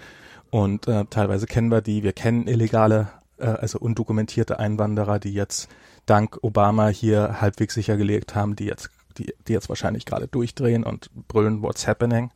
Und 0.51 0.88
äh, 0.88 1.05
teilweise 1.11 1.47
kennen 1.47 1.70
wir 1.70 1.83
die, 1.83 2.03
wir 2.03 2.12
kennen 2.12 2.47
illegale, 2.47 3.09
äh, 3.38 3.47
also 3.47 3.79
undokumentierte 3.79 4.59
Einwanderer, 4.59 5.18
die 5.18 5.35
jetzt 5.35 5.68
dank 6.07 6.38
Obama 6.42 6.88
hier 6.88 7.40
halbwegs 7.40 7.75
sicher 7.75 7.97
gelegt 7.97 8.35
haben, 8.35 8.57
die 8.57 8.66
jetzt, 8.66 8.90
die, 9.18 9.35
die 9.47 9.53
jetzt 9.53 9.68
wahrscheinlich 9.68 10.07
gerade 10.07 10.29
durchdrehen 10.29 10.85
und 10.85 11.11
brüllen, 11.29 11.62
what's 11.62 11.87
happening, 11.87 12.31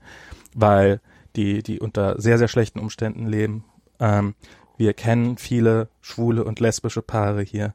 weil 0.55 1.01
die, 1.37 1.63
die 1.63 1.81
unter 1.81 2.21
sehr, 2.21 2.39
sehr 2.39 2.49
schlechten 2.49 2.81
Umständen 2.81 3.27
leben. 3.27 3.65
Ähm, 4.01 4.35
wir 4.77 4.95
kennen 4.95 5.39
viele 5.39 5.89
schwule 6.01 6.45
und 6.45 6.61
lesbische 6.61 7.03
Paare 7.03 7.43
hier. 7.43 7.75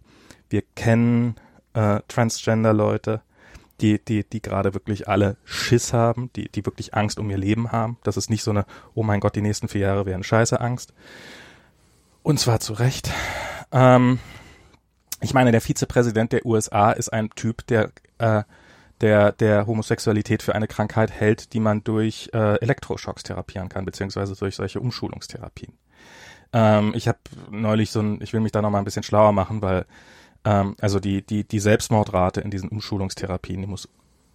Wir 0.49 0.61
kennen 0.75 1.35
äh, 1.73 1.99
Transgender-Leute 2.07 3.21
die, 3.81 4.03
die, 4.03 4.23
die 4.23 4.41
gerade 4.41 4.73
wirklich 4.73 5.07
alle 5.07 5.35
Schiss 5.43 5.93
haben, 5.93 6.29
die, 6.35 6.49
die 6.49 6.65
wirklich 6.65 6.93
Angst 6.93 7.19
um 7.19 7.29
ihr 7.29 7.37
Leben 7.37 7.71
haben. 7.71 7.97
Das 8.03 8.17
ist 8.17 8.29
nicht 8.29 8.43
so 8.43 8.51
eine, 8.51 8.65
oh 8.93 9.03
mein 9.03 9.19
Gott, 9.19 9.35
die 9.35 9.41
nächsten 9.41 9.67
vier 9.67 9.81
Jahre 9.81 10.05
wären 10.05 10.23
scheiße 10.23 10.59
Angst. 10.59 10.93
Und 12.23 12.39
zwar 12.39 12.59
zu 12.59 12.73
Recht. 12.73 13.11
Ähm, 13.71 14.19
ich 15.19 15.33
meine, 15.33 15.51
der 15.51 15.61
Vizepräsident 15.61 16.31
der 16.31 16.45
USA 16.45 16.91
ist 16.91 17.09
ein 17.09 17.29
Typ, 17.31 17.67
der, 17.67 17.91
äh, 18.19 18.43
der, 19.01 19.31
der 19.33 19.67
Homosexualität 19.67 20.43
für 20.43 20.55
eine 20.55 20.67
Krankheit 20.67 21.11
hält, 21.11 21.53
die 21.53 21.59
man 21.59 21.83
durch 21.83 22.29
äh, 22.33 22.59
Elektroschocks 22.61 23.23
therapieren 23.23 23.69
kann, 23.69 23.85
beziehungsweise 23.85 24.35
durch 24.35 24.55
solche 24.55 24.79
Umschulungstherapien. 24.79 25.73
Ähm, 26.53 26.93
ich 26.95 27.07
habe 27.07 27.19
neulich 27.51 27.91
so 27.91 27.99
ein, 27.99 28.21
ich 28.21 28.31
will 28.31 28.39
mich 28.39 28.51
da 28.51 28.61
nochmal 28.61 28.81
ein 28.81 28.85
bisschen 28.85 29.03
schlauer 29.03 29.33
machen, 29.33 29.61
weil 29.61 29.85
ähm, 30.45 30.75
also 30.79 30.99
die, 30.99 31.21
die, 31.21 31.43
die 31.43 31.59
Selbstmordrate 31.59 32.41
in 32.41 32.51
diesen 32.51 32.69
Umschulungstherapien, 32.69 33.61
die 33.61 33.67
muss 33.67 33.89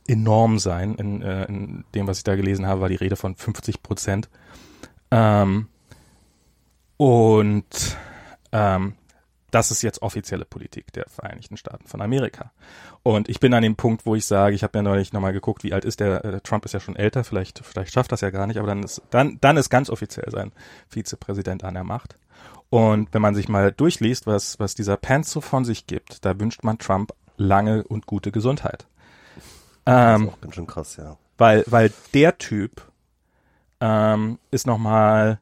enorm 0.07 0.59
sein. 0.59 0.95
In, 0.95 1.23
äh, 1.23 1.45
in 1.45 1.85
dem, 1.95 2.07
was 2.07 2.19
ich 2.19 2.25
da 2.25 2.37
gelesen 2.37 2.67
habe, 2.67 2.81
war 2.81 2.89
die 2.89 2.97
Rede 2.97 3.17
von 3.17 3.37
50 3.37 3.83
Prozent. 3.83 4.29
Ähm, 5.11 5.69
und 6.97 7.97
ähm, 8.53 8.95
das 9.51 9.71
ist 9.71 9.83
jetzt 9.83 10.03
offizielle 10.03 10.45
Politik 10.45 10.93
der 10.93 11.07
Vereinigten 11.09 11.57
Staaten 11.57 11.87
von 11.87 12.03
Amerika. 12.03 12.53
Und 13.03 13.29
ich 13.29 13.41
bin 13.41 13.55
an 13.55 13.63
dem 13.63 13.77
Punkt, 13.77 14.05
wo 14.05 14.15
ich 14.15 14.27
sage, 14.27 14.55
ich 14.55 14.63
habe 14.63 14.79
mir 14.79 14.83
neulich 14.83 15.13
nochmal 15.13 15.33
geguckt, 15.33 15.65
wie 15.65 15.73
alt 15.73 15.85
ist 15.85 16.01
der, 16.01 16.25
äh, 16.25 16.41
Trump 16.41 16.65
ist 16.65 16.73
ja 16.73 16.81
schon 16.81 16.97
älter, 16.97 17.25
vielleicht, 17.25 17.65
vielleicht 17.65 17.93
schafft 17.93 18.13
das 18.13 18.21
ja 18.21 18.31
gar 18.31 18.47
nicht, 18.47 18.59
aber 18.59 18.67
dann 18.67 18.83
ist, 18.83 19.03
dann, 19.11 19.39
dann 19.41 19.57
ist 19.57 19.71
ganz 19.71 19.89
offiziell 19.89 20.31
sein 20.31 20.53
Vizepräsident 20.89 21.65
an 21.65 21.75
der 21.75 21.85
Macht. 21.85 22.17
Und 22.71 23.09
wenn 23.13 23.23
man 23.23 23.35
sich 23.35 23.49
mal 23.49 23.73
durchliest, 23.73 24.27
was, 24.27 24.59
was 24.59 24.75
dieser 24.75 24.97
Pence 24.97 25.31
so 25.31 25.41
von 25.41 25.65
sich 25.65 25.87
gibt, 25.87 26.25
da 26.25 26.39
wünscht 26.39 26.65
man 26.65 26.79
Trump 26.79 27.13
lange 27.37 27.85
und 27.85 28.07
gute 28.07 28.31
Gesundheit. 28.31 28.87
Das 29.85 30.21
ist 30.21 30.29
auch 30.29 30.41
ganz 30.41 30.55
schön 30.55 30.67
krass, 30.67 30.97
ja. 30.97 31.17
Weil, 31.39 31.65
weil 31.67 31.93
der 32.13 32.37
Typ 32.37 32.83
ähm, 33.81 34.39
ist 34.51 34.67
nochmal 34.67 35.41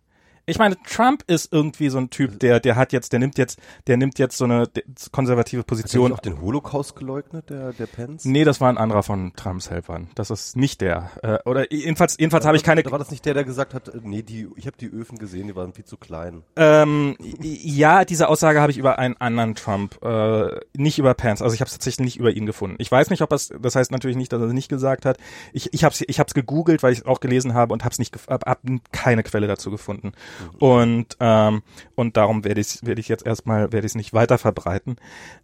ich 0.48 0.58
meine, 0.58 0.76
Trump 0.82 1.24
ist 1.26 1.52
irgendwie 1.52 1.88
so 1.88 1.98
ein 1.98 2.08
Typ, 2.08 2.38
der, 2.38 2.60
der 2.60 2.76
hat 2.76 2.92
jetzt, 2.92 3.12
der 3.12 3.18
nimmt 3.18 3.36
jetzt, 3.36 3.58
der 3.88 3.96
nimmt 3.96 4.18
jetzt 4.20 4.36
so 4.36 4.44
eine 4.44 4.68
konservative 5.10 5.64
Position. 5.64 6.04
Hat 6.04 6.10
er 6.10 6.14
auch 6.14 6.20
den 6.20 6.40
Holocaust 6.40 6.94
geleugnet, 6.94 7.50
der, 7.50 7.72
der 7.72 7.86
Pence? 7.86 8.24
Nee, 8.24 8.44
das 8.44 8.60
war 8.60 8.68
ein 8.68 8.78
anderer 8.78 9.02
von 9.02 9.32
Trumps 9.34 9.70
Helfern. 9.70 10.08
Das 10.14 10.30
ist 10.30 10.56
nicht 10.56 10.80
der. 10.80 11.10
Äh, 11.22 11.38
oder 11.44 11.72
jedenfalls, 11.72 12.16
jedenfalls 12.18 12.46
habe 12.46 12.56
ich 12.56 12.62
keine. 12.62 12.84
War 12.84 12.98
das 13.00 13.10
nicht 13.10 13.24
der, 13.24 13.34
der 13.34 13.42
gesagt 13.42 13.74
hat, 13.74 13.88
äh, 13.88 13.98
nee, 14.04 14.22
die, 14.22 14.48
ich 14.54 14.68
habe 14.68 14.76
die 14.76 14.86
Öfen 14.86 15.18
gesehen, 15.18 15.48
die 15.48 15.56
waren 15.56 15.72
viel 15.72 15.84
zu 15.84 15.96
klein. 15.96 16.44
Ähm, 16.54 17.16
ja, 17.40 18.04
diese 18.04 18.28
Aussage 18.28 18.60
habe 18.60 18.70
ich 18.70 18.78
über 18.78 19.00
einen 19.00 19.16
anderen 19.16 19.56
Trump, 19.56 19.98
äh, 20.04 20.60
nicht 20.76 21.00
über 21.00 21.14
Pence. 21.14 21.42
Also 21.42 21.54
ich 21.54 21.60
habe 21.60 21.66
es 21.66 21.72
tatsächlich 21.72 22.04
nicht 22.04 22.18
über 22.18 22.30
ihn 22.30 22.46
gefunden. 22.46 22.76
Ich 22.78 22.92
weiß 22.92 23.10
nicht, 23.10 23.22
ob 23.22 23.30
das, 23.30 23.52
das 23.60 23.74
heißt 23.74 23.90
natürlich 23.90 24.16
nicht, 24.16 24.32
dass 24.32 24.40
er 24.40 24.46
es 24.46 24.52
nicht 24.52 24.68
gesagt 24.68 25.06
hat. 25.06 25.18
Ich, 25.52 25.74
ich 25.74 25.82
habe 25.82 25.92
es, 25.92 26.04
ich 26.06 26.20
habe 26.20 26.28
es 26.28 26.34
gegoogelt, 26.34 26.84
weil 26.84 26.92
ich 26.92 27.00
es 27.00 27.06
auch 27.06 27.18
gelesen 27.18 27.54
habe 27.54 27.72
und 27.72 27.82
habe 27.82 27.92
es 27.92 27.98
nicht, 27.98 28.16
hab, 28.28 28.46
hab 28.46 28.60
keine 28.92 29.24
Quelle 29.24 29.48
dazu 29.48 29.72
gefunden. 29.72 30.12
Und, 30.58 31.16
ähm, 31.20 31.62
und 31.94 32.16
darum 32.16 32.44
werde 32.44 32.60
ich 32.60 32.84
werde 32.84 33.00
ich 33.00 33.08
jetzt 33.08 33.26
erstmal, 33.26 33.72
werde 33.72 33.86
ich 33.86 33.92
es 33.92 33.94
nicht 33.94 34.12
weiter 34.12 34.38
verbreiten. 34.38 34.96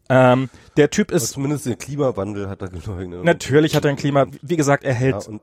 Ähm, 0.08 0.48
der 0.76 0.90
Typ 0.90 1.10
ist. 1.10 1.22
Aber 1.22 1.34
zumindest 1.34 1.66
den 1.66 1.78
Klimawandel 1.78 2.48
hat 2.48 2.62
er 2.62 2.68
geleugnet. 2.68 3.24
Natürlich 3.24 3.74
hat 3.74 3.84
er 3.84 3.90
ein 3.90 3.96
Klima, 3.96 4.26
wie 4.42 4.56
gesagt, 4.56 4.84
er 4.84 4.94
hält. 4.94 5.24
Ja, 5.24 5.30
und, 5.30 5.40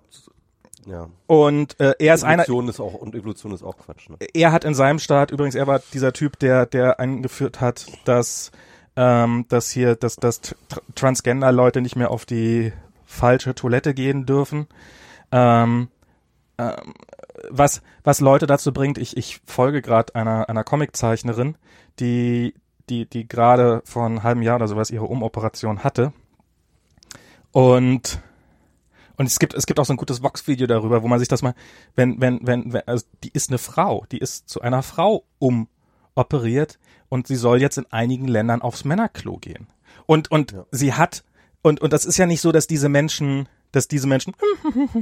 ja. 0.86 1.08
Und 1.28 1.80
äh, 1.80 1.93
er 2.00 2.16
ist 2.16 2.24
einer. 2.24 2.43
Evolution 2.43 2.70
ist 2.70 2.80
auch 2.80 2.93
und 2.93 3.16
Evolution 3.16 3.52
ist 3.52 3.64
auch 3.64 3.78
Quatsch. 3.78 4.10
Ne? 4.10 4.18
Er 4.34 4.52
hat 4.52 4.64
in 4.64 4.74
seinem 4.74 5.00
Staat 5.00 5.32
übrigens, 5.32 5.56
er 5.56 5.68
war 5.68 5.82
dieser 5.93 6.14
Typ, 6.14 6.39
der 6.39 6.66
der 6.66 7.00
eingeführt 7.00 7.62
hat, 7.62 7.86
dass 8.06 8.52
ähm, 8.95 9.45
dass 9.50 9.70
hier, 9.72 9.95
dass 9.95 10.16
dass 10.16 10.41
Tr 10.41 10.56
Transgender-Leute 10.95 11.82
nicht 11.82 11.95
mehr 11.95 12.12
auf 12.12 12.26
die 12.26 12.74
falsche 13.06 13.56
Toilette 13.56 13.93
gehen 13.93 14.26
dürfen. 14.26 14.68
Ähm, 15.32 15.89
ähm, 16.58 16.93
was, 17.49 17.81
was 18.03 18.19
Leute 18.19 18.47
dazu 18.47 18.73
bringt, 18.73 18.97
ich, 18.97 19.17
ich 19.17 19.41
folge 19.45 19.81
gerade 19.81 20.15
einer, 20.15 20.49
einer 20.49 20.63
Comiczeichnerin, 20.63 21.55
die, 21.99 22.53
die, 22.89 23.05
die 23.05 23.27
gerade 23.27 23.81
vor 23.85 24.05
einem 24.05 24.23
halben 24.23 24.41
Jahr 24.41 24.57
oder 24.57 24.67
sowas 24.67 24.91
ihre 24.91 25.05
Umoperation 25.05 25.83
hatte. 25.83 26.13
Und, 27.51 28.21
und 29.17 29.25
es 29.25 29.39
gibt, 29.39 29.53
es 29.53 29.65
gibt 29.65 29.79
auch 29.79 29.85
so 29.85 29.93
ein 29.93 29.97
gutes 29.97 30.21
Vox-Video 30.21 30.67
darüber, 30.67 31.01
wo 31.03 31.07
man 31.07 31.19
sich 31.19 31.27
das 31.27 31.41
mal, 31.41 31.55
wenn, 31.95 32.21
wenn, 32.21 32.39
wenn, 32.43 32.73
wenn, 32.73 32.87
also 32.87 33.05
die 33.23 33.31
ist 33.33 33.49
eine 33.49 33.57
Frau, 33.57 34.05
die 34.11 34.19
ist 34.19 34.49
zu 34.49 34.61
einer 34.61 34.83
Frau 34.83 35.23
umoperiert 35.39 36.79
und 37.09 37.27
sie 37.27 37.35
soll 37.35 37.61
jetzt 37.61 37.77
in 37.77 37.91
einigen 37.91 38.27
Ländern 38.27 38.61
aufs 38.61 38.85
Männerklo 38.85 39.37
gehen. 39.37 39.67
Und, 40.05 40.31
und 40.31 40.51
ja. 40.51 40.65
sie 40.71 40.93
hat, 40.93 41.23
und, 41.61 41.81
und 41.81 41.93
das 41.93 42.05
ist 42.05 42.17
ja 42.17 42.25
nicht 42.25 42.41
so, 42.41 42.51
dass 42.51 42.67
diese 42.67 42.89
Menschen, 42.89 43.49
dass 43.72 43.88
diese 43.88 44.07
Menschen, 44.07 44.34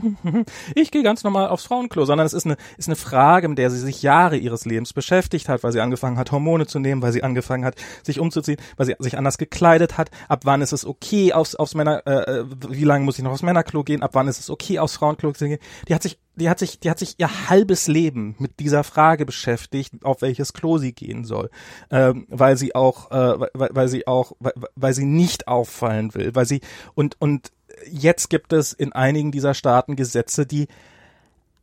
ich 0.75 0.91
gehe 0.91 1.03
ganz 1.03 1.23
normal 1.23 1.47
aufs 1.47 1.65
Frauenklo, 1.65 2.05
sondern 2.05 2.25
es 2.25 2.33
ist 2.33 2.45
eine, 2.45 2.57
ist 2.77 2.87
eine 2.87 2.95
Frage, 2.95 3.47
mit 3.47 3.57
der 3.57 3.69
sie 3.69 3.79
sich 3.79 4.01
Jahre 4.01 4.37
ihres 4.37 4.65
Lebens 4.65 4.93
beschäftigt 4.93 5.49
hat, 5.49 5.63
weil 5.63 5.71
sie 5.71 5.81
angefangen 5.81 6.17
hat, 6.17 6.31
Hormone 6.31 6.67
zu 6.67 6.79
nehmen, 6.79 7.01
weil 7.01 7.11
sie 7.11 7.23
angefangen 7.23 7.65
hat, 7.65 7.75
sich 8.03 8.19
umzuziehen, 8.19 8.57
weil 8.75 8.85
sie 8.85 8.95
sich 8.99 9.17
anders 9.17 9.37
gekleidet 9.37 9.97
hat, 9.97 10.11
ab 10.27 10.41
wann 10.43 10.61
ist 10.61 10.73
es 10.73 10.85
okay, 10.85 11.33
aufs, 11.33 11.55
aufs 11.55 11.75
Männer, 11.75 12.01
äh, 12.05 12.39
äh 12.39 12.45
wie 12.69 12.83
lange 12.83 13.05
muss 13.05 13.17
ich 13.17 13.23
noch 13.23 13.31
aufs 13.31 13.43
Männerklo 13.43 13.83
gehen, 13.83 14.03
ab 14.03 14.11
wann 14.13 14.27
ist 14.27 14.39
es 14.39 14.49
okay, 14.49 14.79
aufs 14.79 14.95
Frauenklo 14.97 15.31
zu 15.33 15.47
gehen. 15.47 15.59
Die 15.87 15.95
hat 15.95 16.03
sich, 16.03 16.19
die 16.35 16.49
hat 16.49 16.59
sich, 16.59 16.79
die 16.79 16.89
hat 16.89 16.99
sich 16.99 17.15
ihr 17.17 17.49
halbes 17.49 17.87
Leben 17.87 18.35
mit 18.37 18.59
dieser 18.59 18.83
Frage 18.83 19.25
beschäftigt, 19.25 19.93
auf 20.03 20.21
welches 20.21 20.53
Klo 20.53 20.77
sie 20.77 20.93
gehen 20.93 21.25
soll, 21.25 21.49
ähm, 21.89 22.25
weil 22.29 22.57
sie 22.57 22.75
auch, 22.75 23.11
äh, 23.11 23.39
weil, 23.53 23.69
weil 23.71 23.87
sie 23.87 24.07
auch, 24.07 24.33
weil, 24.39 24.53
weil 24.75 24.93
sie 24.93 25.05
nicht 25.05 25.47
auffallen 25.47 26.13
will, 26.13 26.35
weil 26.35 26.45
sie 26.45 26.61
und 26.93 27.19
und 27.19 27.51
jetzt 27.89 28.29
gibt 28.29 28.53
es 28.53 28.73
in 28.73 28.93
einigen 28.93 29.31
dieser 29.31 29.53
Staaten 29.53 29.95
Gesetze, 29.95 30.45
die 30.45 30.67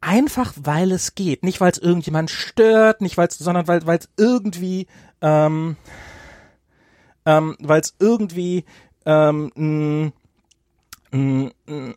einfach 0.01 0.53
weil 0.61 0.93
es 0.93 1.15
geht, 1.15 1.43
nicht 1.43 1.61
weil 1.61 1.73
es 1.73 1.79
irgendjemand 1.79 2.31
stört, 2.31 3.01
nicht 3.01 3.17
weil 3.17 3.29
es, 3.29 3.39
sondern 3.39 3.67
weil 3.69 3.87
weil 3.87 3.99
es 3.99 4.09
irgendwie 4.17 4.87
ähm, 5.23 5.77
ähm, 7.27 7.57
weil 7.61 7.81
es 7.81 7.95
irgendwie 7.99 8.65
ähm, 9.07 9.51
m, 9.57 10.13
m, 11.11 11.53
m, 11.67 11.95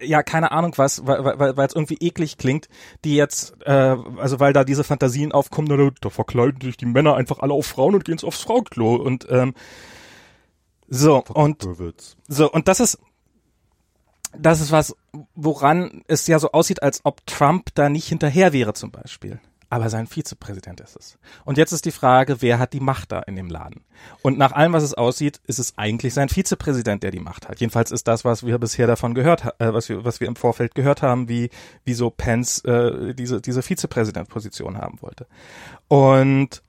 ja, 0.00 0.22
keine 0.22 0.52
Ahnung 0.52 0.74
was, 0.76 1.06
weil 1.06 1.24
weil 1.24 1.56
weil 1.56 1.66
es 1.66 1.74
irgendwie 1.74 1.98
eklig 2.00 2.38
klingt, 2.38 2.68
die 3.04 3.16
jetzt, 3.16 3.56
äh, 3.64 3.96
also 4.16 4.40
weil 4.40 4.52
da 4.52 4.64
diese 4.64 4.84
Fantasien 4.84 5.32
aufkommen, 5.32 5.68
da, 5.68 5.90
da 6.00 6.10
verkleiden 6.10 6.60
sich 6.60 6.76
die 6.76 6.86
Männer 6.86 7.16
einfach 7.16 7.38
alle 7.40 7.54
auf 7.54 7.66
Frauen 7.66 7.94
und 7.94 8.04
gehen 8.04 8.18
aufs 8.22 8.42
Frauenklo 8.42 8.96
und 8.96 9.26
ähm, 9.30 9.54
so, 10.94 11.24
und, 11.24 11.66
so, 12.28 12.50
und 12.50 12.68
das 12.68 12.80
ist, 12.80 12.98
das 14.36 14.60
ist 14.60 14.72
was, 14.72 14.94
woran 15.34 16.02
es 16.06 16.26
ja 16.26 16.38
so 16.38 16.52
aussieht, 16.52 16.82
als 16.82 17.00
ob 17.04 17.26
Trump 17.26 17.70
da 17.74 17.88
nicht 17.88 18.08
hinterher 18.08 18.52
wäre 18.52 18.74
zum 18.74 18.90
Beispiel. 18.90 19.40
Aber 19.70 19.90
sein 19.90 20.06
Vizepräsident 20.06 20.80
ist 20.80 20.96
es. 20.96 21.18
Und 21.44 21.58
jetzt 21.58 21.72
ist 21.72 21.84
die 21.84 21.90
Frage, 21.90 22.40
wer 22.42 22.60
hat 22.60 22.74
die 22.74 22.80
Macht 22.80 23.10
da 23.10 23.18
in 23.20 23.34
dem 23.34 23.48
Laden? 23.48 23.82
Und 24.22 24.38
nach 24.38 24.52
allem, 24.52 24.72
was 24.72 24.84
es 24.84 24.94
aussieht, 24.94 25.40
ist 25.48 25.58
es 25.58 25.76
eigentlich 25.76 26.14
sein 26.14 26.28
Vizepräsident, 26.28 27.02
der 27.02 27.10
die 27.10 27.18
Macht 27.18 27.48
hat. 27.48 27.58
Jedenfalls 27.58 27.90
ist 27.90 28.06
das, 28.06 28.24
was 28.24 28.46
wir 28.46 28.58
bisher 28.58 28.86
davon 28.86 29.14
gehört, 29.14 29.46
äh, 29.58 29.72
was 29.72 29.88
wir, 29.88 30.04
was 30.04 30.20
wir 30.20 30.28
im 30.28 30.36
Vorfeld 30.36 30.76
gehört 30.76 31.02
haben, 31.02 31.28
wie, 31.28 31.50
wie 31.84 31.94
so 31.94 32.10
Pence 32.10 32.60
äh, 32.64 33.14
diese, 33.14 33.40
diese 33.40 33.62
Vizepräsidentposition 33.62 34.78
haben 34.78 35.02
wollte. 35.02 35.26
Und 35.88 36.62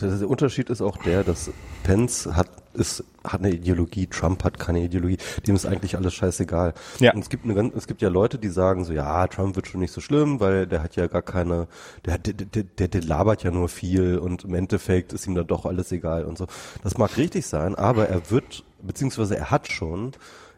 der 0.00 0.28
Unterschied 0.28 0.70
ist 0.70 0.82
auch 0.82 0.96
der, 0.98 1.24
dass 1.24 1.50
Pence 1.82 2.28
hat, 2.32 2.48
ist, 2.74 3.04
hat 3.24 3.40
eine 3.40 3.54
Ideologie, 3.54 4.06
Trump 4.06 4.44
hat 4.44 4.58
keine 4.58 4.80
Ideologie, 4.80 5.16
dem 5.46 5.56
ist 5.56 5.66
eigentlich 5.66 5.96
alles 5.96 6.14
scheißegal. 6.14 6.74
Ja. 6.98 7.14
Und 7.14 7.20
es 7.20 7.28
gibt 7.28 7.44
eine, 7.44 7.72
es 7.74 7.86
gibt 7.86 8.02
ja 8.02 8.08
Leute, 8.08 8.38
die 8.38 8.48
sagen 8.48 8.84
so, 8.84 8.92
ja, 8.92 9.26
Trump 9.28 9.56
wird 9.56 9.66
schon 9.66 9.80
nicht 9.80 9.92
so 9.92 10.00
schlimm, 10.00 10.40
weil 10.40 10.66
der 10.66 10.82
hat 10.82 10.96
ja 10.96 11.06
gar 11.06 11.22
keine, 11.22 11.66
der, 12.04 12.18
der, 12.18 12.34
der, 12.34 12.62
der, 12.64 12.88
der 12.88 13.02
labert 13.02 13.42
ja 13.42 13.50
nur 13.50 13.68
viel 13.68 14.18
und 14.18 14.44
im 14.44 14.54
Endeffekt 14.54 15.12
ist 15.12 15.26
ihm 15.26 15.34
da 15.34 15.42
doch 15.42 15.64
alles 15.64 15.90
egal 15.92 16.24
und 16.24 16.36
so. 16.36 16.46
Das 16.82 16.98
mag 16.98 17.16
richtig 17.16 17.46
sein, 17.46 17.74
aber 17.74 18.08
er 18.08 18.30
wird, 18.30 18.64
beziehungsweise 18.82 19.36
er 19.36 19.50
hat 19.50 19.70
schon 19.70 20.12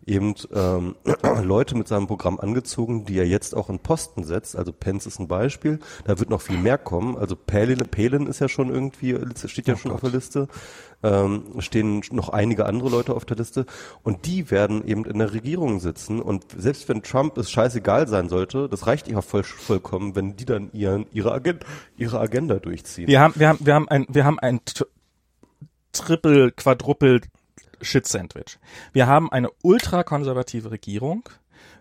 eben 0.09 0.35
ähm, 0.55 0.97
Leute 1.43 1.77
mit 1.77 1.87
seinem 1.89 2.07
Programm 2.07 2.41
angezogen, 2.41 3.05
die 3.05 3.19
er 3.19 3.27
jetzt 3.27 3.55
auch 3.55 3.69
in 3.69 3.79
Posten 3.79 4.25
setzt. 4.25 4.57
Also 4.57 4.73
Pence 4.73 5.07
ist 5.07 5.21
ein 5.21 5.29
Beispiel. 5.29 5.79
Da 6.05 6.19
wird 6.19 6.31
noch 6.31 6.41
viel 6.41 6.59
mehr 6.59 6.79
kommen. 6.79 7.17
Also 7.17 7.37
Palin, 7.37 7.79
Palin 7.79 8.27
ist 8.27 8.41
ja 8.41 8.49
schon 8.49 8.71
irgendwie, 8.71 9.17
steht 9.47 9.69
ja 9.69 9.75
oh 9.75 9.77
schon 9.77 9.91
Gott. 9.91 9.97
auf 9.97 10.11
der 10.11 10.19
Liste. 10.19 10.49
Ähm, 11.01 11.45
stehen 11.61 12.03
noch 12.11 12.31
einige 12.31 12.67
andere 12.67 12.89
Leute 12.89 13.15
auf 13.15 13.25
der 13.25 13.37
Liste. 13.37 13.67
Und 14.03 14.27
die 14.27 14.51
werden 14.51 14.85
eben 14.87 15.05
in 15.05 15.19
der 15.19 15.33
Regierung 15.33 15.79
sitzen. 15.79 16.21
Und 16.21 16.47
selbst 16.57 16.89
wenn 16.89 17.03
Trump 17.03 17.37
es 17.39 17.51
scheißegal 17.51 18.09
sein 18.09 18.29
sollte, 18.29 18.69
das 18.69 18.87
reicht 18.87 19.09
ja 19.09 19.21
voll, 19.21 19.45
vollkommen, 19.45 20.17
wenn 20.17 20.37
die 20.37 20.45
dann 20.45 20.71
ihren, 20.73 21.07
ihre, 21.13 21.33
Agenda, 21.33 21.67
ihre 21.97 22.19
Agenda 22.19 22.59
durchziehen. 22.59 23.07
Wir 23.07 23.21
haben, 23.21 23.35
wir 23.37 23.49
haben, 23.49 23.59
wir 23.61 23.75
haben 23.75 23.89
ein, 23.89 24.07
wir 24.09 24.25
haben 24.25 24.39
ein 24.39 24.61
Triple, 25.93 26.53
Quadruple 26.53 27.21
Shit-Sandwich. 27.81 28.59
Wir 28.93 29.07
haben 29.07 29.31
eine 29.31 29.51
ultrakonservative 29.62 30.70
Regierung 30.70 31.29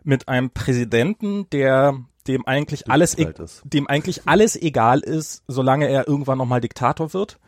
mit 0.04 0.28
einem 0.28 0.50
Präsidenten, 0.50 1.50
der 1.50 2.00
dem 2.28 2.46
eigentlich 2.46 2.90
alles, 2.90 3.18
e 3.18 3.34
dem 3.64 3.88
eigentlich 3.88 4.28
alles 4.28 4.56
egal 4.56 5.00
ist, 5.00 5.44
solange 5.48 5.88
er 5.88 6.08
irgendwann 6.08 6.38
nochmal 6.38 6.62
Diktator 6.62 7.14
wird. 7.14 7.40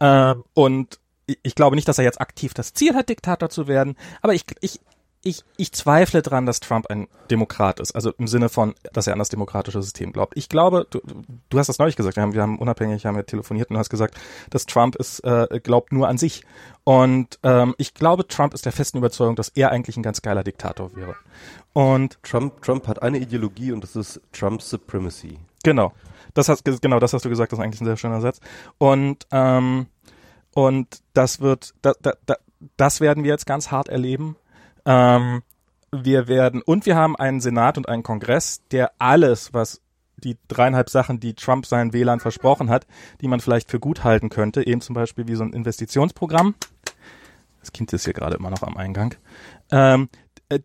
Äh, 0.00 0.34
und 0.54 0.98
ich 1.42 1.54
glaube 1.54 1.76
nicht, 1.76 1.88
dass 1.88 1.98
er 1.98 2.04
jetzt 2.04 2.20
aktiv 2.20 2.54
das 2.54 2.74
Ziel 2.74 2.94
hat, 2.94 3.08
Diktator 3.08 3.48
zu 3.48 3.66
werden, 3.66 3.96
aber 4.20 4.34
ich, 4.34 4.44
ich, 4.60 4.80
ich, 5.24 5.42
ich 5.56 5.72
zweifle 5.72 6.20
dran, 6.22 6.44
dass 6.44 6.60
Trump 6.60 6.86
ein 6.90 7.08
Demokrat 7.30 7.80
ist. 7.80 7.94
Also 7.94 8.12
im 8.18 8.26
Sinne 8.26 8.50
von, 8.50 8.74
dass 8.92 9.06
er 9.06 9.14
an 9.14 9.18
das 9.18 9.30
demokratische 9.30 9.82
System 9.82 10.12
glaubt. 10.12 10.34
Ich 10.36 10.50
glaube, 10.50 10.86
du, 10.90 11.00
du 11.48 11.58
hast 11.58 11.68
das 11.68 11.78
neulich 11.78 11.96
gesagt, 11.96 12.16
wir 12.16 12.22
haben, 12.22 12.34
wir 12.34 12.42
haben 12.42 12.58
unabhängig 12.58 13.06
haben 13.06 13.16
wir 13.16 13.24
telefoniert 13.24 13.70
und 13.70 13.74
du 13.74 13.78
hast 13.80 13.88
gesagt, 13.88 14.16
dass 14.50 14.66
Trump 14.66 14.96
ist, 14.96 15.20
äh, 15.20 15.60
glaubt 15.62 15.92
nur 15.92 16.08
an 16.08 16.18
sich. 16.18 16.44
Und 16.84 17.38
ähm, 17.42 17.74
ich 17.78 17.94
glaube, 17.94 18.28
Trump 18.28 18.52
ist 18.52 18.66
der 18.66 18.72
festen 18.72 18.98
Überzeugung, 18.98 19.34
dass 19.34 19.48
er 19.48 19.72
eigentlich 19.72 19.96
ein 19.96 20.02
ganz 20.02 20.20
geiler 20.20 20.44
Diktator 20.44 20.94
wäre. 20.94 21.16
Und 21.72 22.22
Trump, 22.22 22.60
Trump 22.62 22.86
hat 22.86 23.02
eine 23.02 23.18
Ideologie 23.18 23.72
und 23.72 23.82
das 23.82 23.96
ist 23.96 24.20
Trump 24.32 24.60
Supremacy. 24.60 25.38
Genau. 25.64 25.92
Das 26.34 26.48
hast, 26.48 26.64
genau, 26.64 27.00
das 27.00 27.14
hast 27.14 27.24
du 27.24 27.30
gesagt, 27.30 27.52
das 27.52 27.58
ist 27.58 27.64
eigentlich 27.64 27.80
ein 27.80 27.86
sehr 27.86 27.96
schöner 27.96 28.20
Satz. 28.20 28.40
Und, 28.76 29.26
ähm, 29.30 29.86
und 30.52 31.00
das 31.14 31.40
wird, 31.40 31.74
da, 31.80 31.94
da, 32.02 32.12
da, 32.26 32.36
das 32.76 33.00
werden 33.00 33.24
wir 33.24 33.30
jetzt 33.30 33.46
ganz 33.46 33.70
hart 33.70 33.88
erleben 33.88 34.36
ähm, 34.84 35.42
wir 35.92 36.28
werden, 36.28 36.62
und 36.62 36.86
wir 36.86 36.96
haben 36.96 37.16
einen 37.16 37.40
Senat 37.40 37.78
und 37.78 37.88
einen 37.88 38.02
Kongress, 38.02 38.62
der 38.70 38.92
alles, 38.98 39.54
was 39.54 39.80
die 40.16 40.36
dreieinhalb 40.48 40.90
Sachen, 40.90 41.20
die 41.20 41.34
Trump 41.34 41.66
seinen 41.66 41.92
Wählern 41.92 42.20
versprochen 42.20 42.70
hat, 42.70 42.86
die 43.20 43.28
man 43.28 43.40
vielleicht 43.40 43.70
für 43.70 43.80
gut 43.80 44.04
halten 44.04 44.30
könnte, 44.30 44.66
eben 44.66 44.80
zum 44.80 44.94
Beispiel 44.94 45.28
wie 45.28 45.34
so 45.34 45.44
ein 45.44 45.52
Investitionsprogramm. 45.52 46.54
Das 47.60 47.72
Kind 47.72 47.92
ist 47.92 48.04
hier 48.04 48.12
gerade 48.12 48.36
immer 48.36 48.50
noch 48.50 48.62
am 48.62 48.76
Eingang. 48.76 49.14
Ähm, 49.70 50.08
äh, 50.48 50.60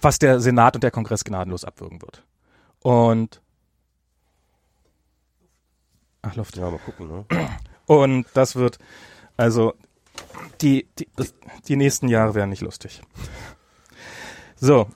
was 0.00 0.18
der 0.18 0.40
Senat 0.40 0.74
und 0.74 0.84
der 0.84 0.90
Kongress 0.90 1.24
gnadenlos 1.24 1.64
abwürgen 1.64 2.02
wird. 2.02 2.24
Und 2.80 3.40
Ach, 6.22 6.34
Luft. 6.34 6.56
Ja, 6.56 6.70
mal 6.70 6.78
gucken, 6.78 7.08
ne? 7.08 7.24
Und 7.86 8.26
das 8.34 8.56
wird, 8.56 8.78
also 9.36 9.74
die, 10.60 10.86
die, 10.98 11.08
die, 11.18 11.28
die 11.68 11.76
nächsten 11.76 12.08
Jahre 12.08 12.34
werden 12.34 12.50
nicht 12.50 12.62
lustig. 12.62 13.02
So, 14.56 14.88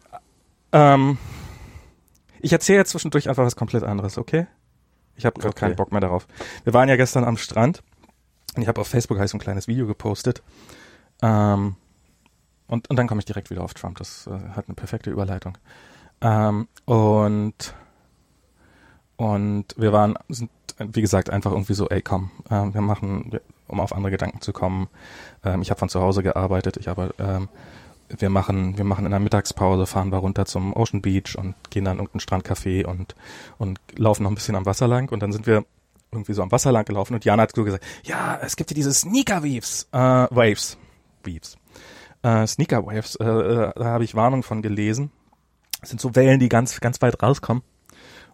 ähm, 0.72 1.18
ich 2.40 2.52
erzähle 2.52 2.78
jetzt 2.78 2.90
zwischendurch 2.90 3.28
einfach 3.28 3.44
was 3.44 3.56
komplett 3.56 3.82
anderes, 3.84 4.16
okay? 4.18 4.46
Ich 5.16 5.26
habe 5.26 5.38
gerade 5.38 5.50
Okay. 5.50 5.60
keinen 5.66 5.76
Bock 5.76 5.92
mehr 5.92 6.00
darauf. 6.00 6.26
Wir 6.64 6.72
waren 6.72 6.88
ja 6.88 6.96
gestern 6.96 7.24
am 7.24 7.36
Strand 7.36 7.82
und 8.56 8.62
ich 8.62 8.68
habe 8.68 8.80
auf 8.80 8.88
Facebook 8.88 9.18
so 9.28 9.36
ein 9.36 9.40
kleines 9.40 9.68
Video 9.68 9.86
gepostet. 9.86 10.42
Ähm, 11.20 11.76
und, 12.66 12.88
und 12.88 12.96
dann 12.96 13.06
komme 13.06 13.18
ich 13.18 13.26
direkt 13.26 13.50
wieder 13.50 13.62
auf 13.62 13.74
Trump. 13.74 13.98
Das 13.98 14.26
äh, 14.26 14.30
hat 14.30 14.66
eine 14.68 14.74
perfekte 14.74 15.10
Überleitung. 15.10 15.58
Ähm, 16.22 16.68
und 16.86 17.74
und 19.16 19.74
wir 19.76 19.92
waren, 19.92 20.14
sind, 20.30 20.50
wie 20.78 21.02
gesagt, 21.02 21.28
einfach 21.28 21.50
irgendwie 21.50 21.74
so, 21.74 21.90
ey, 21.90 22.00
komm, 22.00 22.30
ähm, 22.50 22.72
wir 22.72 22.80
machen, 22.80 23.38
um 23.70 23.80
auf 23.80 23.94
andere 23.94 24.10
Gedanken 24.10 24.40
zu 24.40 24.52
kommen. 24.52 24.88
Ähm, 25.44 25.62
ich 25.62 25.70
habe 25.70 25.78
von 25.78 25.88
zu 25.88 26.00
Hause 26.00 26.22
gearbeitet, 26.22 26.76
ich 26.76 26.88
aber, 26.88 27.10
ähm, 27.18 27.48
wir 28.08 28.30
machen, 28.30 28.76
wir 28.76 28.84
machen 28.84 29.04
in 29.04 29.10
der 29.12 29.20
Mittagspause, 29.20 29.86
fahren 29.86 30.10
wir 30.10 30.18
runter 30.18 30.44
zum 30.44 30.74
Ocean 30.74 31.00
Beach 31.00 31.36
und 31.38 31.54
gehen 31.70 31.84
dann 31.84 31.98
in 31.98 32.04
irgendein 32.04 32.20
Strandcafé 32.20 32.84
und, 32.84 33.14
und 33.58 33.78
laufen 33.96 34.24
noch 34.24 34.30
ein 34.30 34.34
bisschen 34.34 34.56
am 34.56 34.66
Wasser 34.66 34.88
lang 34.88 35.12
und 35.12 35.20
dann 35.20 35.32
sind 35.32 35.46
wir 35.46 35.64
irgendwie 36.12 36.32
so 36.32 36.42
am 36.42 36.50
Wasser 36.50 36.72
lang 36.72 36.84
gelaufen 36.84 37.14
und 37.14 37.24
Jana 37.24 37.44
hat 37.44 37.54
so 37.54 37.64
gesagt, 37.64 37.84
ja, 38.02 38.38
es 38.42 38.56
gibt 38.56 38.70
ja 38.70 38.74
diese 38.74 38.92
Sneaker 38.92 39.44
Waves, 39.44 39.88
äh, 39.92 39.98
Waves, 39.98 40.76
Waves, 41.24 41.56
äh, 42.22 42.46
Sneaker 42.46 42.84
Waves, 42.84 43.14
äh, 43.16 43.24
äh, 43.24 43.72
da 43.76 43.84
habe 43.84 44.04
ich 44.04 44.14
Warnung 44.14 44.42
von 44.42 44.62
gelesen. 44.62 45.10
Das 45.80 45.90
sind 45.90 46.00
so 46.00 46.14
Wellen, 46.14 46.40
die 46.40 46.48
ganz, 46.48 46.78
ganz 46.80 47.00
weit 47.00 47.22
rauskommen 47.22 47.62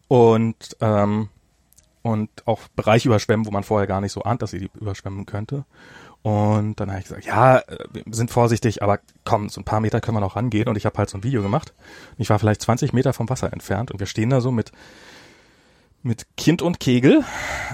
und 0.09 0.77
ähm, 0.81 1.29
und 2.07 2.31
auch 2.47 2.61
Bereiche 2.77 3.09
überschwemmen, 3.09 3.47
wo 3.47 3.51
man 3.51 3.65
vorher 3.65 3.89
gar 3.89 4.01
nicht 4.01 4.13
so 4.13 4.23
ahnt, 4.23 4.41
dass 4.41 4.53
sie 4.53 4.61
die 4.61 4.71
überschwemmen 4.81 5.27
könnte. 5.27 5.65
Und 6.23 6.79
dann 6.79 6.89
habe 6.91 7.01
ich 7.01 7.07
gesagt, 7.07 7.27
ja, 7.27 7.59
äh, 7.59 7.79
wir 7.93 8.15
sind 8.15 8.31
vorsichtig, 8.31 8.81
aber 8.81 9.01
komm, 9.25 9.49
so 9.49 9.61
ein 9.61 9.65
paar 9.65 9.81
Meter 9.81 10.01
können 10.01 10.17
wir 10.17 10.21
noch 10.21 10.37
rangehen. 10.37 10.69
Und 10.69 10.77
ich 10.77 10.87
habe 10.87 10.97
halt 10.99 11.11
so 11.11 11.19
ein 11.19 11.25
Video 11.25 11.43
gemacht. 11.43 11.75
Ich 12.17 12.31
war 12.31 12.39
vielleicht 12.39 12.63
20 12.63 12.93
Meter 12.93 13.13
vom 13.13 13.29
Wasser 13.29 13.53
entfernt 13.53 13.91
und 13.91 13.99
wir 13.99 14.07
stehen 14.07 14.31
da 14.31 14.41
so 14.41 14.53
mit 14.53 14.71
mit 16.03 16.29
Kind 16.37 16.63
und 16.63 16.79
Kegel 16.79 17.25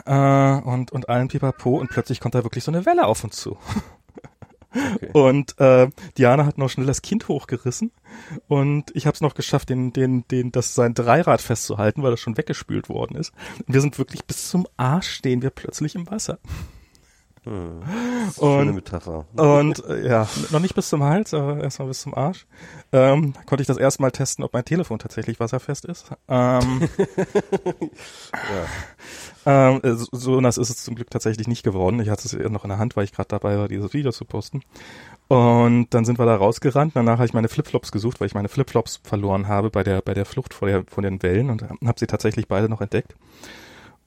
äh, 0.07 0.55
und 0.55 0.93
und 0.93 1.11
allen 1.11 1.29
Pipapo 1.29 1.77
und 1.79 1.91
plötzlich 1.91 2.19
kommt 2.19 2.35
da 2.35 2.43
wirklich 2.43 2.65
so 2.65 2.73
eine 2.73 2.87
Welle 2.87 3.07
auf 3.07 3.23
uns 3.25 3.37
zu. 3.37 3.59
Okay. 4.75 5.11
Und 5.13 5.59
äh, 5.59 5.89
Diana 6.17 6.47
hat 6.47 6.59
noch 6.59 6.71
schnell 6.71 6.87
das 6.87 7.03
Kind 7.03 7.29
hochgerissen 7.29 7.93
und 8.49 8.91
ich 8.95 9.07
habe 9.07 9.15
es 9.15 9.21
noch 9.21 9.35
geschafft, 9.35 9.69
den, 9.69 9.93
den, 9.93 10.27
den, 10.29 10.53
das 10.53 10.75
sein 10.75 10.95
Dreirad 10.95 11.41
festzuhalten, 11.41 12.03
weil 12.03 12.11
das 12.11 12.21
schon 12.21 12.37
weggespült 12.37 12.89
worden 12.89 13.17
ist. 13.17 13.33
Und 13.67 13.75
wir 13.75 13.81
sind 13.81 13.99
wirklich 13.99 14.25
bis 14.25 14.49
zum 14.49 14.67
Arsch 14.77 15.09
stehen 15.11 15.43
wir 15.43 15.51
plötzlich 15.51 15.95
im 15.95 16.11
Wasser. 16.11 16.39
Hm. 17.45 17.83
Und- 18.37 18.75
Metapher. 18.75 19.27
Und 19.35 19.85
äh, 19.87 20.09
ja, 20.09 20.29
noch 20.51 20.61
nicht 20.61 20.77
bis 20.77 20.89
zum 20.89 21.03
Hals, 21.03 21.35
aber 21.35 21.61
erstmal 21.61 21.89
bis 21.89 22.03
zum 22.03 22.15
Arsch. 22.15 22.47
Ähm, 22.93 23.35
konnte 23.47 23.63
ich 23.63 23.67
das 23.67 23.79
erste 23.79 24.03
Mal 24.03 24.13
testen, 24.13 24.45
ob 24.45 24.53
mein 24.53 24.65
Telefon 24.65 25.01
tatsächlich 25.01 25.41
wasserfest 25.41 25.85
ist. 25.85 26.11
Ähm, 26.29 26.89
ähm, 29.47 29.81
äh, 29.83 29.95
so, 29.95 30.07
so 30.13 30.41
nass 30.41 30.57
ist 30.57 30.71
es 30.71 30.85
zum 30.85 30.95
Glück 30.95 31.11
tatsächlich 31.11 31.49
nicht 31.49 31.65
geworden. 31.65 31.99
Ich 32.01 32.11
hatte 32.11 32.27
es 32.27 32.51
noch 32.51 32.65
in 32.65 32.69
der 32.69 32.79
Hand, 32.79 32.97
weil 32.97 33.05
ich 33.05 33.13
gerade 33.13 33.29
dabei 33.29 33.59
war, 33.59 33.67
dieses 33.67 33.93
Video 33.93 34.13
zu 34.13 34.25
posten. 34.25 34.63
Und 35.27 35.89
dann 35.91 36.05
sind 36.05 36.21
wir 36.21 36.27
da 36.27 36.37
rausgerannt. 36.37 36.95
Danach 36.95 37.15
habe 37.15 37.27
ich 37.27 37.33
meine 37.33 37.49
Flipflops 37.49 37.91
gesucht, 37.91 38.21
weil 38.21 38.27
ich 38.27 38.35
meine 38.35 38.49
Flipflops 38.49 39.01
verloren 39.03 39.49
habe 39.49 39.71
bei 39.71 39.83
der 39.83 40.01
bei 40.03 40.15
der 40.15 40.27
Flucht 40.27 40.55
vor 40.55 40.69
der 40.69 40.85
vor 40.87 41.03
den 41.03 41.23
Wellen 41.23 41.51
und 41.51 41.63
habe 41.63 41.99
sie 41.99 42.07
tatsächlich 42.07 42.47
beide 42.47 42.69
noch 42.69 42.83
entdeckt. 42.83 43.17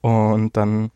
Und 0.00 0.56
dann 0.56 0.90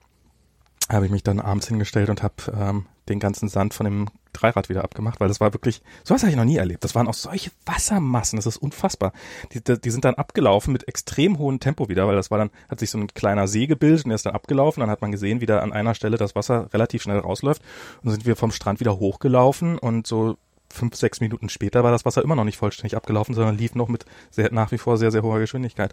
habe 0.91 1.07
ich 1.07 1.13
mich 1.13 1.23
dann 1.23 1.41
abends 1.41 1.69
hingestellt 1.69 2.11
und 2.11 2.23
habe 2.23 2.35
ähm, 2.55 2.87
den 3.09 3.21
ganzen 3.21 3.49
Sand 3.49 3.75
von 3.75 3.85
dem 3.85 4.09
Dreirad 4.33 4.69
wieder 4.69 4.85
abgemacht, 4.85 5.21
weil 5.21 5.29
das 5.29 5.41
war 5.41 5.53
wirklich, 5.53 5.83
sowas 6.05 6.23
habe 6.23 6.31
ich 6.31 6.37
noch 6.37 6.45
nie 6.45 6.57
erlebt. 6.57 6.85
Das 6.85 6.95
waren 6.95 7.09
auch 7.09 7.15
solche 7.15 7.51
Wassermassen, 7.67 8.37
das 8.37 8.47
ist 8.47 8.57
unfassbar. 8.57 9.13
Die, 9.53 9.61
die, 9.63 9.91
sind 9.91 10.05
dann 10.05 10.15
abgelaufen 10.15 10.73
mit 10.73 10.87
extrem 10.87 11.39
hohem 11.39 11.59
Tempo 11.59 11.89
wieder, 11.89 12.07
weil 12.07 12.17
das 12.17 12.31
war 12.31 12.39
dann, 12.39 12.51
hat 12.69 12.81
sich 12.81 12.91
so 12.91 12.99
ein 12.99 13.09
kleiner 13.09 13.49
See 13.49 13.67
gebildet 13.67 14.05
und 14.05 14.11
der 14.11 14.17
ist 14.17 14.27
dann 14.27 14.35
abgelaufen. 14.35 14.81
Dann 14.81 14.91
hat 14.91 15.01
man 15.01 15.11
gesehen, 15.11 15.41
wie 15.41 15.47
da 15.47 15.59
an 15.59 15.73
einer 15.73 15.95
Stelle 15.95 16.17
das 16.17 16.35
Wasser 16.37 16.73
relativ 16.73 17.03
schnell 17.03 17.19
rausläuft. 17.19 17.63
Und 18.03 18.11
sind 18.11 18.27
wir 18.27 18.37
vom 18.37 18.53
Strand 18.53 18.81
wieder 18.81 18.99
hochgelaufen 18.99 19.79
und 19.79 20.07
so 20.07 20.37
fünf, 20.73 20.95
sechs 20.95 21.21
Minuten 21.21 21.49
später 21.49 21.83
war 21.83 21.91
das 21.91 22.05
Wasser 22.05 22.23
immer 22.23 22.37
noch 22.37 22.45
nicht 22.45 22.57
vollständig 22.57 22.97
abgelaufen, 22.97 23.35
sondern 23.35 23.59
lief 23.59 23.75
noch 23.75 23.89
mit 23.89 24.05
sehr, 24.31 24.53
nach 24.53 24.71
wie 24.71 24.79
vor 24.79 24.97
sehr, 24.97 25.11
sehr 25.11 25.23
hoher 25.23 25.41
Geschwindigkeit. 25.41 25.93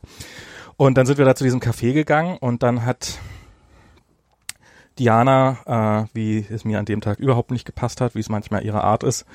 Und 0.76 1.00
dann 1.00 1.08
sind 1.08 1.18
wir 1.18 1.26
da 1.26 1.34
zu 1.34 1.44
diesem 1.44 1.60
Café 1.60 1.94
gegangen 1.94 2.38
und 2.38 2.62
dann 2.62 2.86
hat 2.86 3.18
Diana, 5.00 6.06
äh, 6.06 6.08
wie 6.14 6.46
es 6.50 6.66
mir 6.66 6.80
an 6.80 6.86
dem 6.86 7.02
Tag 7.02 7.20
überhaupt 7.20 7.52
nicht 7.52 7.66
gepasst 7.66 8.02
hat, 8.02 8.16
wie 8.16 8.20
es 8.20 8.30
manchmal 8.30 8.66
ihre 8.66 8.84
Art 8.84 9.04
ist, 9.04 9.26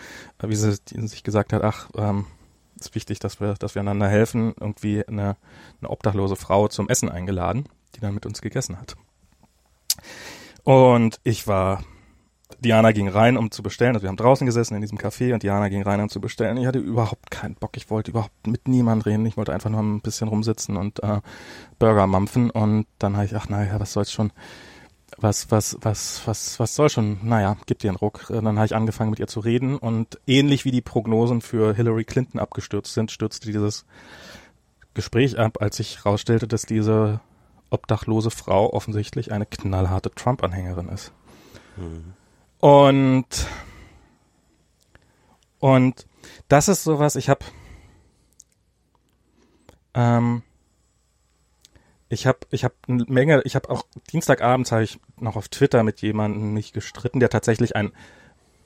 äh, 0.42 0.48
wie 0.48 0.56
sie 0.56 0.76
sich 0.86 1.22
gesagt 1.22 1.52
hat, 1.52 1.62
ach, 1.62 1.88
ähm, 1.96 2.26
ist 2.78 2.94
wichtig, 2.94 3.18
dass 3.20 3.40
wir, 3.40 3.54
dass 3.54 3.74
wir 3.74 3.80
einander 3.80 4.08
helfen, 4.08 4.54
irgendwie 4.58 5.06
eine, 5.06 5.36
eine 5.80 5.90
obdachlose 5.90 6.36
Frau 6.36 6.68
zum 6.68 6.88
Essen 6.88 7.08
eingeladen, 7.08 7.66
die 7.94 8.00
dann 8.00 8.14
mit 8.14 8.26
uns 8.26 8.40
gegessen 8.40 8.78
hat. 8.78 8.96
Und 10.64 11.20
ich 11.22 11.46
war, 11.46 11.84
Diana 12.60 12.92
ging 12.92 13.08
rein, 13.08 13.36
um 13.36 13.50
zu 13.50 13.62
bestellen, 13.62 13.94
also 13.94 14.04
wir 14.04 14.08
haben 14.08 14.16
draußen 14.16 14.46
gesessen 14.46 14.74
in 14.74 14.80
diesem 14.80 14.98
Café 14.98 15.32
und 15.32 15.42
Diana 15.42 15.68
ging 15.68 15.82
rein, 15.82 16.00
um 16.00 16.08
zu 16.08 16.20
bestellen. 16.20 16.56
Ich 16.56 16.66
hatte 16.66 16.78
überhaupt 16.78 17.30
keinen 17.30 17.54
Bock, 17.54 17.76
ich 17.76 17.90
wollte 17.90 18.10
überhaupt 18.10 18.46
mit 18.46 18.68
niemand 18.68 19.06
reden, 19.06 19.26
ich 19.26 19.36
wollte 19.36 19.52
einfach 19.52 19.70
nur 19.70 19.80
ein 19.80 20.00
bisschen 20.00 20.28
rumsitzen 20.28 20.76
und 20.76 21.02
äh, 21.02 21.20
Burger 21.78 22.06
mampfen. 22.06 22.50
Und 22.50 22.86
dann 22.98 23.16
habe 23.16 23.26
ich, 23.26 23.34
ach 23.34 23.48
naja, 23.48 23.80
was 23.80 23.92
soll's 23.92 24.12
schon, 24.12 24.32
was, 25.18 25.50
was, 25.50 25.76
was, 25.80 26.22
was, 26.26 26.58
was 26.58 26.74
soll 26.74 26.88
schon, 26.88 27.18
naja, 27.22 27.56
gib 27.66 27.78
dir 27.78 27.90
einen 27.90 27.96
Ruck. 27.96 28.30
Äh, 28.30 28.40
Dann 28.40 28.56
habe 28.56 28.66
ich 28.66 28.74
angefangen 28.74 29.10
mit 29.10 29.18
ihr 29.18 29.26
zu 29.26 29.40
reden 29.40 29.76
und 29.76 30.20
ähnlich 30.26 30.64
wie 30.64 30.70
die 30.70 30.80
Prognosen 30.80 31.40
für 31.40 31.74
Hillary 31.74 32.04
Clinton 32.04 32.38
abgestürzt 32.38 32.94
sind, 32.94 33.10
stürzte 33.10 33.46
dieses 33.46 33.84
Gespräch 34.94 35.38
ab, 35.38 35.58
als 35.60 35.76
sich 35.76 35.98
herausstellte, 36.04 36.46
dass 36.46 36.62
diese 36.62 37.20
obdachlose 37.70 38.30
Frau 38.30 38.72
offensichtlich 38.72 39.32
eine 39.32 39.46
knallharte 39.46 40.10
Trump-Anhängerin 40.10 40.88
ist. 40.88 41.12
Hm. 41.76 42.12
Und 42.60 43.46
und 45.58 46.06
das 46.48 46.68
ist 46.68 46.82
sowas, 46.84 47.16
ich 47.16 47.28
habe 47.28 47.44
ähm, 49.94 50.42
ich 52.12 52.26
habe 52.26 52.40
ich 52.50 52.62
habe 52.62 52.74
eine 52.88 53.04
Menge, 53.08 53.40
ich 53.44 53.56
habe 53.56 53.70
auch 53.70 53.84
Dienstagabends 54.12 54.70
habe 54.70 54.84
ich 54.84 55.00
noch 55.18 55.36
auf 55.36 55.48
Twitter 55.48 55.82
mit 55.82 56.02
jemandem 56.02 56.52
mich 56.52 56.74
gestritten, 56.74 57.20
der 57.20 57.30
tatsächlich 57.30 57.74
ein 57.74 57.90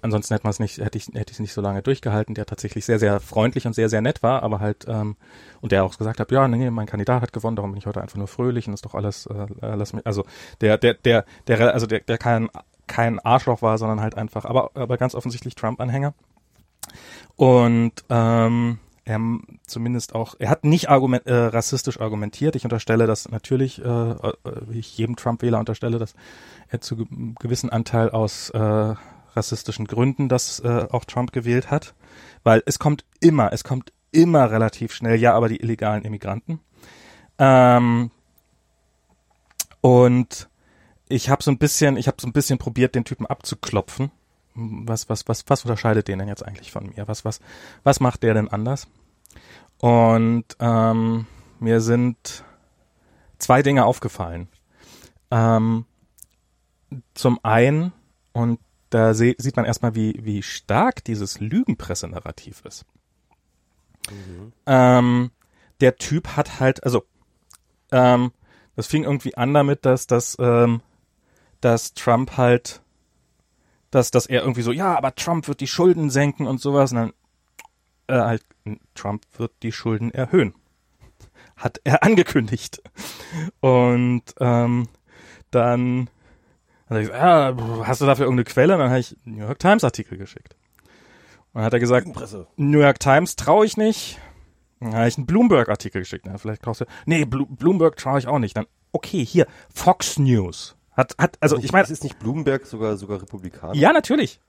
ansonsten 0.02 0.34
hätte 0.34 0.44
man 0.44 0.50
es 0.50 0.58
nicht 0.58 0.78
hätte 0.78 0.98
ich 0.98 1.06
hätte 1.14 1.32
ich 1.32 1.38
nicht 1.38 1.52
so 1.52 1.60
lange 1.60 1.80
durchgehalten, 1.80 2.34
der 2.34 2.46
tatsächlich 2.46 2.84
sehr 2.84 2.98
sehr 2.98 3.20
freundlich 3.20 3.66
und 3.66 3.72
sehr 3.72 3.88
sehr 3.88 4.00
nett 4.00 4.24
war, 4.24 4.42
aber 4.42 4.58
halt 4.58 4.86
ähm, 4.88 5.16
und 5.60 5.70
der 5.70 5.84
auch 5.84 5.96
gesagt 5.96 6.18
hat, 6.18 6.32
ja, 6.32 6.48
nee, 6.48 6.70
mein 6.70 6.86
Kandidat 6.86 7.22
hat 7.22 7.32
gewonnen, 7.32 7.54
darum 7.54 7.70
bin 7.70 7.78
ich 7.78 7.86
heute 7.86 8.02
einfach 8.02 8.16
nur 8.16 8.26
fröhlich 8.26 8.66
und 8.66 8.74
ist 8.74 8.84
doch 8.84 8.94
alles 8.94 9.26
äh, 9.26 9.46
lass 9.60 9.92
mich 9.92 10.04
also 10.04 10.24
der 10.60 10.76
der 10.76 10.94
der 10.94 11.24
der 11.46 11.72
also 11.72 11.86
der 11.86 12.00
der 12.00 12.18
kein 12.18 12.50
kein 12.88 13.20
Arschloch 13.20 13.62
war, 13.62 13.78
sondern 13.78 14.00
halt 14.00 14.16
einfach 14.16 14.44
aber 14.44 14.72
aber 14.74 14.96
ganz 14.96 15.14
offensichtlich 15.14 15.54
Trump 15.54 15.80
Anhänger. 15.80 16.14
Und 17.36 17.92
ähm, 18.10 18.80
er 19.06 19.20
zumindest 19.66 20.16
auch, 20.16 20.34
er 20.40 20.50
hat 20.50 20.64
nicht 20.64 20.90
argument, 20.90 21.26
äh, 21.26 21.32
rassistisch 21.32 22.00
argumentiert. 22.00 22.56
Ich 22.56 22.64
unterstelle 22.64 23.06
das 23.06 23.28
natürlich, 23.28 23.82
äh, 23.82 23.88
äh, 23.88 24.34
ich 24.72 24.98
jedem 24.98 25.14
Trump-Wähler 25.14 25.60
unterstelle, 25.60 25.98
dass 25.98 26.14
er 26.68 26.80
zu 26.80 27.06
gewissen 27.38 27.70
Anteil 27.70 28.10
aus 28.10 28.50
äh, 28.50 28.94
rassistischen 29.36 29.86
Gründen 29.86 30.28
das 30.28 30.58
äh, 30.58 30.86
auch 30.90 31.04
Trump 31.04 31.32
gewählt 31.32 31.70
hat. 31.70 31.94
Weil 32.42 32.64
es 32.66 32.80
kommt 32.80 33.04
immer, 33.20 33.52
es 33.52 33.62
kommt 33.62 33.92
immer 34.10 34.50
relativ 34.50 34.92
schnell, 34.92 35.20
ja, 35.20 35.34
aber 35.34 35.48
die 35.48 35.60
illegalen 35.60 36.04
Immigranten. 36.04 36.58
Ähm, 37.38 38.10
und 39.82 40.48
ich 41.08 41.30
habe 41.30 41.44
so 41.44 41.52
ein 41.52 41.58
bisschen, 41.58 41.96
ich 41.96 42.08
habe 42.08 42.16
so 42.20 42.26
ein 42.26 42.32
bisschen 42.32 42.58
probiert, 42.58 42.96
den 42.96 43.04
Typen 43.04 43.26
abzuklopfen. 43.26 44.10
Was, 44.56 45.08
was, 45.10 45.28
was, 45.28 45.44
was 45.48 45.64
unterscheidet 45.64 46.08
den 46.08 46.18
denn 46.18 46.28
jetzt 46.28 46.44
eigentlich 46.44 46.72
von 46.72 46.86
mir? 46.88 47.06
Was, 47.08 47.24
was, 47.24 47.40
was 47.84 48.00
macht 48.00 48.22
der 48.22 48.34
denn 48.34 48.48
anders? 48.48 48.88
Und 49.78 50.44
ähm, 50.60 51.26
mir 51.60 51.80
sind 51.80 52.44
zwei 53.38 53.62
Dinge 53.62 53.84
aufgefallen. 53.84 54.48
Ähm, 55.30 55.84
zum 57.14 57.38
einen, 57.44 57.92
und 58.32 58.58
da 58.88 59.12
se 59.12 59.34
sieht 59.36 59.56
man 59.56 59.66
erstmal, 59.66 59.94
wie, 59.94 60.24
wie 60.24 60.42
stark 60.42 61.04
dieses 61.04 61.40
Lügenpresse-Narrativ 61.40 62.62
ist. 62.64 62.86
Ähm, 64.66 65.30
der 65.80 65.96
Typ 65.96 66.36
hat 66.36 66.60
halt, 66.60 66.82
also 66.84 67.04
ähm, 67.92 68.32
Das 68.76 68.86
fing 68.86 69.04
irgendwie 69.04 69.36
an 69.36 69.54
damit, 69.54 69.84
dass, 69.84 70.06
dass, 70.06 70.36
ähm, 70.38 70.82
dass 71.60 71.94
Trump 71.94 72.36
halt, 72.36 72.82
dass, 73.90 74.10
dass 74.10 74.26
er 74.26 74.42
irgendwie 74.42 74.62
so, 74.62 74.72
ja, 74.72 74.96
aber 74.96 75.14
Trump 75.14 75.48
wird 75.48 75.60
die 75.60 75.66
Schulden 75.66 76.10
senken 76.10 76.46
und 76.46 76.60
sowas. 76.60 76.92
Und 76.92 76.98
dann 76.98 77.12
äh, 78.08 78.20
halt, 78.20 78.42
Trump 78.94 79.24
wird 79.36 79.52
die 79.62 79.72
Schulden 79.72 80.10
erhöhen. 80.12 80.54
Hat 81.56 81.80
er 81.84 82.02
angekündigt. 82.02 82.82
Und 83.60 84.22
ähm, 84.40 84.88
dann 85.50 86.10
hat 86.88 86.96
er 86.96 87.00
gesagt, 87.00 87.18
ja, 87.18 87.86
hast 87.86 88.00
du 88.00 88.06
dafür 88.06 88.26
irgendeine 88.26 88.44
Quelle? 88.44 88.74
Und 88.74 88.80
dann 88.80 88.90
habe 88.90 89.00
ich 89.00 89.16
New 89.24 89.44
York 89.44 89.58
Times 89.58 89.84
Artikel 89.84 90.18
geschickt. 90.18 90.56
Und 91.52 91.60
dann 91.60 91.64
hat 91.64 91.72
er 91.72 91.80
gesagt, 91.80 92.06
New 92.56 92.80
York 92.80 93.00
Times 93.00 93.36
traue 93.36 93.64
ich 93.64 93.76
nicht. 93.76 94.20
Dann 94.80 94.94
habe 94.94 95.08
ich 95.08 95.16
einen 95.16 95.26
Bloomberg-Artikel 95.26 96.02
geschickt. 96.02 96.26
Na, 96.26 96.36
vielleicht 96.36 96.62
traust 96.62 96.82
du. 96.82 96.84
Nee, 97.06 97.24
Blo 97.24 97.46
Bloomberg 97.46 97.96
traue 97.96 98.18
ich 98.18 98.26
auch 98.26 98.38
nicht. 98.38 98.56
Dann, 98.56 98.66
okay, 98.92 99.24
hier, 99.24 99.46
Fox 99.72 100.18
News. 100.18 100.76
Hat, 100.96 101.14
hat, 101.18 101.36
also 101.40 101.58
ich 101.58 101.72
meine. 101.72 101.86
Ist 101.86 102.04
nicht 102.04 102.18
Bloomberg 102.18 102.66
sogar, 102.66 102.96
sogar 102.96 103.20
Republikaner? 103.20 103.74
Ja, 103.74 103.92
natürlich. 103.92 104.40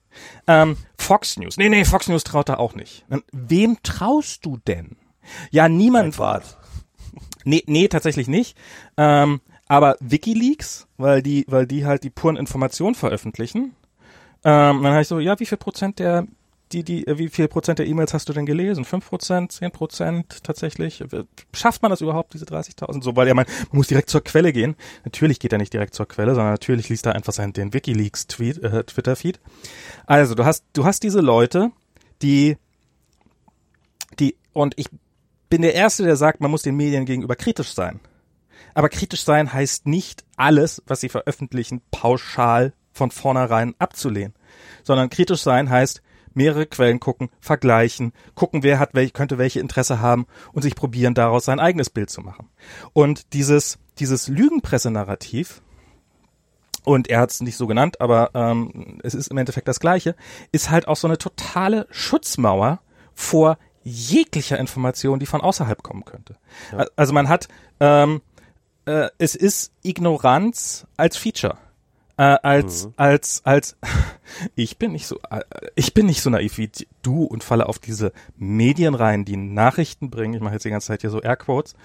Ähm, 0.47 0.77
Fox 0.97 1.37
News. 1.37 1.57
Nee, 1.57 1.69
nee, 1.69 1.83
Fox 1.83 2.07
News 2.07 2.23
traut 2.23 2.49
er 2.49 2.59
auch 2.59 2.73
nicht. 2.73 3.05
Dann, 3.09 3.23
wem 3.31 3.77
traust 3.83 4.45
du 4.45 4.57
denn? 4.65 4.95
Ja, 5.51 5.69
niemand. 5.69 6.17
Nee, 7.43 7.63
nee, 7.65 7.87
tatsächlich 7.87 8.27
nicht. 8.27 8.57
Ähm, 8.97 9.39
aber 9.69 9.95
WikiLeaks, 10.01 10.87
weil 10.97 11.21
die, 11.21 11.45
weil 11.47 11.65
die 11.65 11.85
halt 11.85 12.03
die 12.03 12.09
puren 12.09 12.35
Informationen 12.35 12.93
veröffentlichen. 12.93 13.73
Ähm, 14.43 14.83
dann 14.83 14.87
habe 14.87 15.01
ich 15.01 15.07
so, 15.07 15.19
ja, 15.19 15.39
wie 15.39 15.45
viel 15.45 15.57
Prozent 15.57 15.99
der 15.99 16.27
die, 16.71 16.83
die, 16.83 17.07
äh, 17.07 17.17
wie 17.17 17.29
viel 17.29 17.47
Prozent 17.47 17.79
der 17.79 17.87
E-Mails 17.87 18.13
hast 18.13 18.27
du 18.29 18.33
denn 18.33 18.45
gelesen? 18.45 18.85
Fünf 18.85 19.07
Prozent, 19.07 19.51
zehn 19.51 19.71
Prozent 19.71 20.43
tatsächlich? 20.43 21.03
Schafft 21.53 21.81
man 21.81 21.91
das 21.91 22.01
überhaupt, 22.01 22.33
diese 22.33 22.45
30.000? 22.45 23.03
So, 23.03 23.15
weil 23.15 23.27
ja 23.27 23.33
man, 23.33 23.45
man 23.69 23.77
muss 23.77 23.87
direkt 23.87 24.09
zur 24.09 24.23
Quelle 24.23 24.51
gehen. 24.51 24.75
Natürlich 25.05 25.39
geht 25.39 25.53
er 25.53 25.59
nicht 25.59 25.73
direkt 25.73 25.93
zur 25.93 26.07
Quelle, 26.07 26.35
sondern 26.35 26.53
natürlich 26.53 26.89
liest 26.89 27.05
er 27.05 27.15
einfach 27.15 27.33
seinen, 27.33 27.53
den 27.53 27.73
WikiLeaks 27.73 28.27
Tweet, 28.27 28.63
äh, 28.63 28.83
Twitter-Feed. 28.83 29.39
Also, 30.05 30.35
du 30.35 30.45
hast, 30.45 30.65
du 30.73 30.85
hast 30.85 31.03
diese 31.03 31.21
Leute, 31.21 31.71
die, 32.21 32.57
die, 34.19 34.35
und 34.53 34.73
ich 34.77 34.87
bin 35.49 35.61
der 35.61 35.75
Erste, 35.75 36.03
der 36.03 36.17
sagt, 36.17 36.41
man 36.41 36.51
muss 36.51 36.63
den 36.63 36.75
Medien 36.75 37.05
gegenüber 37.05 37.35
kritisch 37.35 37.73
sein. 37.73 37.99
Aber 38.73 38.89
kritisch 38.89 39.23
sein 39.23 39.53
heißt 39.53 39.87
nicht 39.87 40.23
alles, 40.35 40.83
was 40.85 40.99
sie 40.99 41.09
veröffentlichen, 41.09 41.81
pauschal 41.91 42.73
von 42.91 43.11
vornherein 43.11 43.75
abzulehnen. 43.79 44.33
Sondern 44.83 45.09
kritisch 45.09 45.41
sein 45.41 45.69
heißt, 45.69 46.01
mehrere 46.37 46.65
Quellen 46.67 46.99
gucken, 46.99 47.29
vergleichen, 47.41 48.13
gucken, 48.35 48.63
wer 48.63 48.79
hat 48.79 48.93
welche, 48.93 49.11
könnte 49.11 49.37
welche 49.37 49.59
Interesse 49.59 49.99
haben 49.99 50.27
und 50.53 50.61
sich 50.61 50.75
probieren, 50.75 51.13
daraus 51.13 51.45
sein 51.45 51.59
eigenes 51.59 51.89
Bild 51.89 52.09
zu 52.09 52.21
machen. 52.21 52.49
Und 52.93 53.33
dieses, 53.33 53.79
dieses 53.99 54.27
Lügenpresse-Narrativ, 54.27 55.61
und 56.85 57.09
er 57.09 57.19
hat 57.19 57.31
es 57.31 57.41
nicht 57.41 57.57
so 57.57 57.67
genannt, 57.67 57.99
aber 57.99 58.31
ähm, 58.33 58.99
es 59.03 59.13
ist 59.13 59.27
im 59.27 59.37
Endeffekt 59.37 59.67
das 59.67 59.81
Gleiche, 59.81 60.15
ist 60.53 60.69
halt 60.69 60.87
auch 60.87 60.95
so 60.95 61.07
eine 61.07 61.17
totale 61.17 61.87
Schutzmauer 61.91 62.79
vor 63.13 63.57
jeglicher 63.83 64.59
Information, 64.59 65.19
die 65.19 65.25
von 65.25 65.41
außerhalb 65.41 65.81
kommen 65.83 66.05
könnte. 66.05 66.37
Ja. 66.71 66.85
Also 66.95 67.13
man 67.13 67.27
hat, 67.27 67.47
ähm, 67.79 68.21
äh, 68.85 69.09
es 69.17 69.35
ist 69.35 69.73
Ignoranz 69.83 70.85
als 70.95 71.17
Feature 71.17 71.57
äh, 72.17 72.37
als 72.41 72.87
mhm. 72.87 72.93
als 72.97 73.41
als 73.45 73.77
ich 74.55 74.77
bin 74.77 74.91
nicht 74.91 75.07
so 75.07 75.19
äh, 75.29 75.41
ich 75.75 75.93
bin 75.93 76.07
nicht 76.07 76.21
so 76.21 76.29
naiv 76.29 76.57
wie 76.57 76.71
du 77.03 77.23
und 77.23 77.43
falle 77.43 77.67
auf 77.67 77.79
diese 77.79 78.11
Medien 78.35 78.95
rein, 78.95 79.23
die 79.23 79.37
Nachrichten 79.37 80.09
bringen. 80.09 80.33
Ich 80.33 80.41
mache 80.41 80.53
jetzt 80.53 80.65
die 80.65 80.69
ganze 80.69 80.87
Zeit 80.87 81.01
hier 81.01 81.09
so 81.09 81.21
Airquotes. 81.21 81.75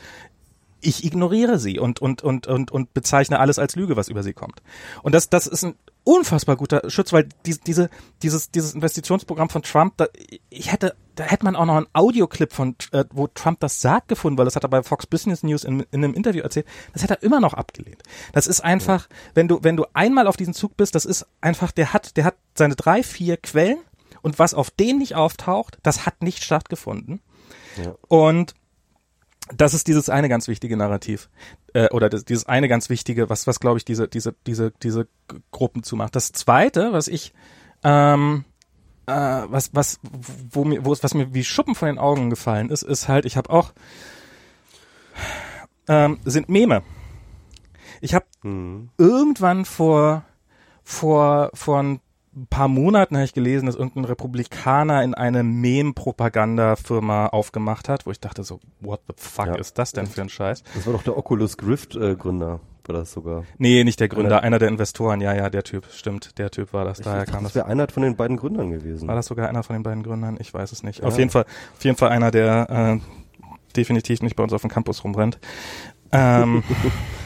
Ich 0.82 1.04
ignoriere 1.04 1.58
sie 1.58 1.78
und 1.78 2.00
und 2.00 2.22
und 2.22 2.46
und 2.46 2.70
und 2.70 2.92
bezeichne 2.92 3.38
alles 3.38 3.58
als 3.58 3.76
Lüge, 3.76 3.96
was 3.96 4.08
über 4.08 4.22
sie 4.22 4.32
kommt. 4.32 4.62
Und 5.02 5.14
das 5.14 5.30
das 5.30 5.46
ist 5.46 5.64
ein 5.64 5.74
unfassbar 6.04 6.56
guter 6.56 6.88
Schutz, 6.90 7.12
weil 7.12 7.28
die, 7.46 7.58
diese, 7.58 7.88
dieses, 8.22 8.50
dieses 8.50 8.74
Investitionsprogramm 8.74 9.48
von 9.48 9.62
Trump, 9.62 9.96
da, 9.96 10.06
ich 10.50 10.72
hätte, 10.72 10.96
da 11.14 11.24
hätte 11.24 11.44
man 11.44 11.56
auch 11.56 11.64
noch 11.64 11.76
einen 11.76 11.86
Audioclip 11.92 12.52
von, 12.52 12.74
äh, 12.92 13.04
wo 13.12 13.28
Trump 13.28 13.60
das 13.60 13.80
sagt 13.80 14.08
gefunden, 14.08 14.38
weil 14.38 14.44
das 14.44 14.56
hat 14.56 14.64
er 14.64 14.68
bei 14.68 14.82
Fox 14.82 15.06
Business 15.06 15.42
News 15.42 15.64
in, 15.64 15.80
in 15.90 16.04
einem 16.04 16.14
Interview 16.14 16.42
erzählt. 16.42 16.66
Das 16.92 17.02
hätte 17.02 17.14
er 17.14 17.22
immer 17.22 17.40
noch 17.40 17.54
abgelehnt. 17.54 18.02
Das 18.32 18.46
ist 18.46 18.60
einfach, 18.60 19.08
wenn 19.34 19.48
du, 19.48 19.60
wenn 19.62 19.76
du 19.76 19.84
einmal 19.92 20.26
auf 20.26 20.36
diesen 20.36 20.54
Zug 20.54 20.76
bist, 20.76 20.94
das 20.94 21.04
ist 21.04 21.26
einfach, 21.40 21.72
der 21.72 21.92
hat, 21.92 22.16
der 22.16 22.24
hat 22.24 22.36
seine 22.54 22.74
drei, 22.74 23.02
vier 23.02 23.36
Quellen 23.36 23.78
und 24.22 24.38
was 24.38 24.54
auf 24.54 24.70
denen 24.70 24.98
nicht 24.98 25.14
auftaucht, 25.14 25.78
das 25.82 26.06
hat 26.06 26.22
nicht 26.22 26.42
stattgefunden. 26.42 27.20
Ja. 27.82 27.94
Und 28.08 28.54
das 29.54 29.74
ist 29.74 29.88
dieses 29.88 30.08
eine 30.08 30.28
ganz 30.28 30.48
wichtige 30.48 30.76
Narrativ 30.76 31.28
äh, 31.74 31.88
oder 31.88 32.08
das, 32.08 32.24
dieses 32.24 32.46
eine 32.46 32.68
ganz 32.68 32.88
wichtige, 32.88 33.28
was 33.28 33.46
was 33.46 33.60
glaube 33.60 33.78
ich 33.78 33.84
diese 33.84 34.08
diese 34.08 34.34
diese 34.46 34.72
diese 34.82 35.08
Gruppen 35.50 35.82
zumacht. 35.82 36.14
Das 36.16 36.32
zweite, 36.32 36.92
was 36.92 37.08
ich 37.08 37.32
ähm, 37.82 38.44
äh, 39.06 39.12
was 39.12 39.70
was 39.74 39.98
wo 40.50 40.64
mir 40.64 40.84
wo 40.84 40.92
es 40.92 41.02
was 41.02 41.14
mir 41.14 41.34
wie 41.34 41.44
Schuppen 41.44 41.74
von 41.74 41.86
den 41.86 41.98
Augen 41.98 42.30
gefallen 42.30 42.70
ist, 42.70 42.82
ist 42.82 43.08
halt 43.08 43.24
ich 43.24 43.36
habe 43.36 43.50
auch 43.50 43.72
ähm, 45.88 46.20
sind 46.24 46.48
Meme. 46.48 46.82
Ich 48.00 48.14
habe 48.14 48.26
mhm. 48.42 48.90
irgendwann 48.98 49.64
vor 49.64 50.24
vor 50.84 51.50
vor 51.54 51.80
ein 51.80 52.00
ein 52.34 52.46
paar 52.46 52.68
Monaten 52.68 53.16
habe 53.16 53.24
ich 53.24 53.34
gelesen, 53.34 53.66
dass 53.66 53.74
irgendein 53.74 54.06
Republikaner 54.06 55.02
in 55.02 55.14
eine 55.14 55.42
Meme-Propaganda-Firma 55.42 57.26
aufgemacht 57.26 57.88
hat, 57.88 58.06
wo 58.06 58.10
ich 58.10 58.20
dachte 58.20 58.42
so, 58.42 58.60
what 58.80 59.00
the 59.06 59.14
fuck 59.16 59.46
ja. 59.46 59.54
ist 59.56 59.78
das 59.78 59.92
denn 59.92 60.06
für 60.06 60.22
ein 60.22 60.28
Scheiß? 60.30 60.62
Das 60.74 60.86
war 60.86 60.94
doch 60.94 61.02
der 61.02 61.16
Oculus 61.16 61.58
Grift-Gründer. 61.58 62.60
Äh, 62.62 62.88
war 62.88 62.94
das 62.96 63.12
sogar? 63.12 63.44
Nee, 63.58 63.84
nicht 63.84 64.00
der 64.00 64.08
Gründer, 64.08 64.38
einer, 64.38 64.42
einer 64.42 64.58
der 64.58 64.68
Investoren. 64.68 65.20
Ja, 65.20 65.34
ja, 65.34 65.50
der 65.50 65.62
Typ, 65.62 65.86
stimmt, 65.92 66.38
der 66.38 66.50
Typ 66.50 66.72
war 66.72 66.84
das. 66.84 66.98
Ich 66.98 67.04
daher 67.04 67.26
kam 67.26 67.44
das. 67.44 67.52
Das 67.52 67.54
wäre 67.54 67.66
einer 67.66 67.86
von 67.88 68.02
den 68.02 68.16
beiden 68.16 68.36
Gründern 68.36 68.70
gewesen. 68.70 69.08
War 69.08 69.14
das 69.14 69.26
sogar 69.26 69.48
einer 69.48 69.62
von 69.62 69.74
den 69.74 69.82
beiden 69.82 70.02
Gründern? 70.02 70.36
Ich 70.40 70.52
weiß 70.52 70.72
es 70.72 70.82
nicht. 70.82 71.00
Ja. 71.00 71.06
Auf 71.06 71.18
jeden 71.18 71.30
Fall, 71.30 71.44
auf 71.76 71.84
jeden 71.84 71.96
Fall 71.96 72.08
einer, 72.08 72.30
der 72.30 73.00
äh, 73.00 73.76
definitiv 73.76 74.22
nicht 74.22 74.34
bei 74.34 74.42
uns 74.42 74.52
auf 74.52 74.62
dem 74.62 74.70
Campus 74.70 75.04
rumrennt. 75.04 75.38
Ähm, 76.10 76.64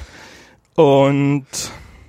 und 0.74 1.46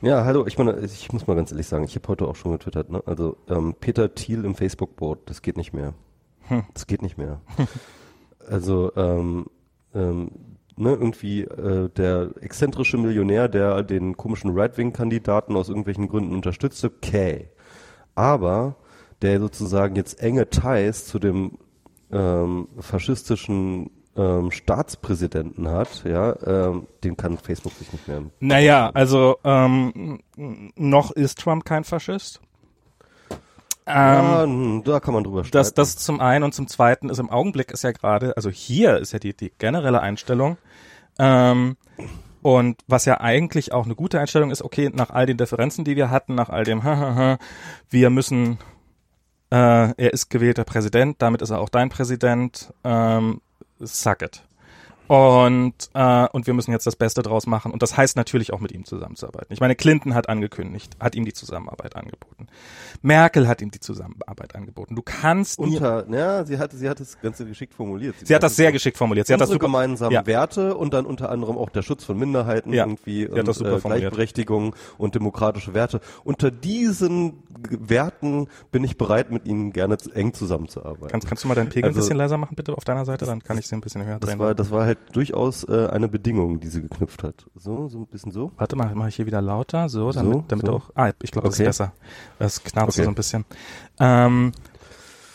ja, 0.07 0.23
hallo, 0.23 0.45
ich 0.47 0.57
meine, 0.57 0.79
ich 0.79 1.11
muss 1.11 1.27
mal 1.27 1.35
ganz 1.35 1.51
ehrlich 1.51 1.67
sagen, 1.67 1.83
ich 1.83 1.95
habe 1.95 2.07
heute 2.07 2.27
auch 2.29 2.35
schon 2.37 2.53
getwittert, 2.53 2.89
ne? 2.89 3.03
Also 3.05 3.35
ähm, 3.49 3.75
Peter 3.77 4.15
Thiel 4.15 4.45
im 4.45 4.55
Facebook-Board, 4.55 5.29
das 5.29 5.41
geht 5.41 5.57
nicht 5.57 5.73
mehr. 5.73 5.93
Hm. 6.47 6.63
Das 6.73 6.87
geht 6.87 7.01
nicht 7.01 7.17
mehr. 7.17 7.41
also 8.49 8.93
ähm, 8.95 9.47
ähm, 9.93 10.31
ne, 10.77 10.91
irgendwie 10.91 11.41
äh, 11.41 11.89
der 11.89 12.29
exzentrische 12.39 12.97
Millionär, 12.97 13.49
der 13.49 13.83
den 13.83 14.15
komischen 14.15 14.57
Right-Wing-Kandidaten 14.57 15.57
aus 15.57 15.67
irgendwelchen 15.67 16.07
Gründen 16.07 16.33
unterstützt, 16.33 16.85
okay. 16.85 17.49
Aber 18.15 18.77
der 19.21 19.41
sozusagen 19.41 19.97
jetzt 19.97 20.21
enge 20.21 20.49
Ties 20.49 21.05
zu 21.05 21.19
dem 21.19 21.57
ähm, 22.11 22.69
faschistischen 22.79 23.89
ähm, 24.17 24.51
Staatspräsidenten 24.51 25.69
hat, 25.69 26.03
ja, 26.03 26.35
ähm, 26.45 26.87
den 27.03 27.15
kann 27.15 27.37
Facebook 27.37 27.73
sich 27.73 27.91
nicht 27.93 28.07
mehr. 28.07 28.23
Naja, 28.39 28.89
also 28.93 29.37
ähm, 29.43 30.19
noch 30.35 31.11
ist 31.11 31.39
Trump 31.39 31.65
kein 31.65 31.83
Faschist. 31.83 32.41
ja, 33.85 34.43
ähm, 34.43 34.81
da 34.83 34.99
kann 34.99 35.13
man 35.13 35.23
drüber 35.23 35.43
sprechen. 35.43 35.53
Das, 35.53 35.73
das 35.73 35.97
zum 35.97 36.19
einen 36.19 36.43
und 36.43 36.53
zum 36.53 36.67
zweiten 36.67 37.09
ist 37.09 37.19
im 37.19 37.29
Augenblick 37.29 37.71
ist 37.71 37.83
ja 37.83 37.91
gerade, 37.91 38.35
also 38.35 38.49
hier 38.49 38.97
ist 38.97 39.13
ja 39.13 39.19
die, 39.19 39.35
die 39.35 39.53
generelle 39.57 40.01
Einstellung, 40.01 40.57
ähm, 41.19 41.77
und 42.41 42.81
was 42.87 43.05
ja 43.05 43.19
eigentlich 43.19 43.73
auch 43.73 43.85
eine 43.85 43.95
gute 43.95 44.19
Einstellung 44.19 44.51
ist, 44.51 44.61
okay, 44.61 44.89
nach 44.93 45.09
all 45.09 45.25
den 45.25 45.37
Differenzen, 45.37 45.83
die 45.83 45.95
wir 45.95 46.09
hatten, 46.09 46.35
nach 46.35 46.49
all 46.49 46.63
dem, 46.63 46.81
wir 47.89 48.09
müssen, 48.09 48.59
äh, 49.51 49.55
er 49.91 50.13
ist 50.13 50.29
gewählter 50.29 50.63
Präsident, 50.63 51.21
damit 51.21 51.41
ist 51.41 51.49
er 51.49 51.59
auch 51.59 51.69
dein 51.69 51.89
Präsident, 51.89 52.73
ähm, 52.83 53.41
suck 53.85 54.21
it. 54.21 54.41
Und, 55.07 55.73
äh, 55.93 56.27
und 56.31 56.47
wir 56.47 56.53
müssen 56.53 56.71
jetzt 56.71 56.85
das 56.85 56.95
Beste 56.95 57.21
draus 57.21 57.47
machen. 57.47 57.71
Und 57.71 57.81
das 57.81 57.95
heißt 57.95 58.17
natürlich 58.17 58.53
auch 58.53 58.59
mit 58.59 58.71
ihm 58.71 58.85
zusammenzuarbeiten. 58.85 59.53
Ich 59.53 59.59
meine, 59.59 59.75
Clinton 59.75 60.13
hat 60.13 60.29
angekündigt, 60.29 60.95
hat 60.99 61.15
ihm 61.15 61.25
die 61.25 61.33
Zusammenarbeit 61.33 61.95
angeboten. 61.95 62.47
Merkel 63.01 63.47
hat 63.47 63.61
ihm 63.61 63.71
die 63.71 63.79
Zusammenarbeit 63.79 64.55
angeboten. 64.55 64.95
Du 64.95 65.01
kannst 65.01 65.59
unter, 65.59 66.07
ja, 66.09 66.45
sie 66.45 66.57
hat, 66.57 66.71
sie 66.73 66.89
hat 66.89 66.99
es 66.99 67.19
ganz 67.21 67.37
geschickt 67.37 67.73
formuliert. 67.73 68.15
Sie, 68.19 68.25
sie 68.25 68.35
hat 68.35 68.43
das 68.43 68.55
sehr 68.55 68.71
geschickt 68.71 68.97
formuliert. 68.97 69.27
Sie 69.27 69.33
hat 69.33 69.41
das 69.41 69.49
super, 69.49 69.65
gemeinsamen 69.65 70.13
ja. 70.13 70.25
Werte 70.25 70.75
und 70.75 70.93
dann 70.93 71.05
unter 71.05 71.29
anderem 71.29 71.57
auch 71.57 71.69
der 71.69 71.83
Schutz 71.83 72.03
von 72.03 72.17
Minderheiten 72.17 72.73
ja. 72.73 72.83
irgendwie 72.83 73.27
und 73.27 73.37
äh, 73.37 73.79
Gleichberechtigung 73.79 74.75
und 74.97 75.15
demokratische 75.15 75.73
Werte. 75.73 76.01
Unter 76.23 76.51
diesen 76.51 77.43
Werten 77.69 78.47
bin 78.71 78.83
ich 78.83 78.97
bereit, 78.97 79.31
mit 79.31 79.45
Ihnen 79.45 79.71
gerne 79.71 79.97
eng 80.13 80.33
zusammenzuarbeiten. 80.33 81.09
Kannst, 81.09 81.27
kannst 81.27 81.43
du 81.43 81.47
mal 81.47 81.55
deinen 81.55 81.69
Pegel 81.69 81.89
also, 81.89 81.99
ein 81.99 82.01
bisschen 82.01 82.17
leiser 82.17 82.37
machen, 82.37 82.55
bitte, 82.55 82.75
auf 82.75 82.83
deiner 82.83 83.05
Seite? 83.05 83.25
Dann 83.25 83.43
kann 83.43 83.57
ich 83.57 83.67
sie 83.67 83.75
ein 83.75 83.81
bisschen 83.81 84.05
höher 84.05 84.19
drehen. 84.19 84.37
Das 84.37 84.39
war, 84.39 84.55
das 84.55 84.71
war 84.71 84.85
halt 84.85 84.96
durchaus 85.11 85.63
äh, 85.63 85.87
eine 85.87 86.07
Bedingung, 86.07 86.59
die 86.59 86.67
sie 86.67 86.81
geknüpft 86.81 87.23
hat. 87.23 87.45
So, 87.55 87.87
so 87.87 87.99
ein 87.99 88.07
bisschen 88.07 88.31
so. 88.31 88.51
Warte 88.57 88.75
mal, 88.75 88.93
mache 88.95 89.09
ich 89.09 89.15
hier 89.15 89.25
wieder 89.25 89.41
lauter, 89.41 89.89
so, 89.89 90.11
damit, 90.11 90.33
so, 90.33 90.45
damit 90.47 90.65
so. 90.65 90.73
auch. 90.73 90.89
Ah, 90.95 91.11
ich 91.21 91.31
glaube, 91.31 91.47
das 91.47 91.55
okay. 91.55 91.63
ist 91.63 91.77
besser. 91.77 91.93
Das 92.39 92.63
knarzt 92.63 92.97
okay. 92.97 93.03
so 93.03 93.09
ein 93.09 93.15
bisschen. 93.15 93.45
Ähm, 93.99 94.51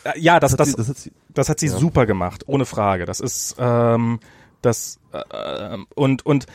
äh, 0.04 0.18
ja, 0.18 0.40
das, 0.40 0.56
das, 0.56 0.74
das, 0.74 0.76
das, 0.76 0.88
hat 0.88 0.96
sie, 0.98 1.12
das 1.28 1.48
hat 1.48 1.60
sie 1.60 1.66
ja. 1.66 1.76
super 1.76 2.06
gemacht, 2.06 2.44
ohne 2.46 2.66
Frage. 2.66 3.06
Das 3.06 3.20
ist, 3.20 3.56
ähm, 3.58 4.20
Das 4.62 5.00
äh, 5.12 5.76
und 5.94 6.24
und 6.24 6.46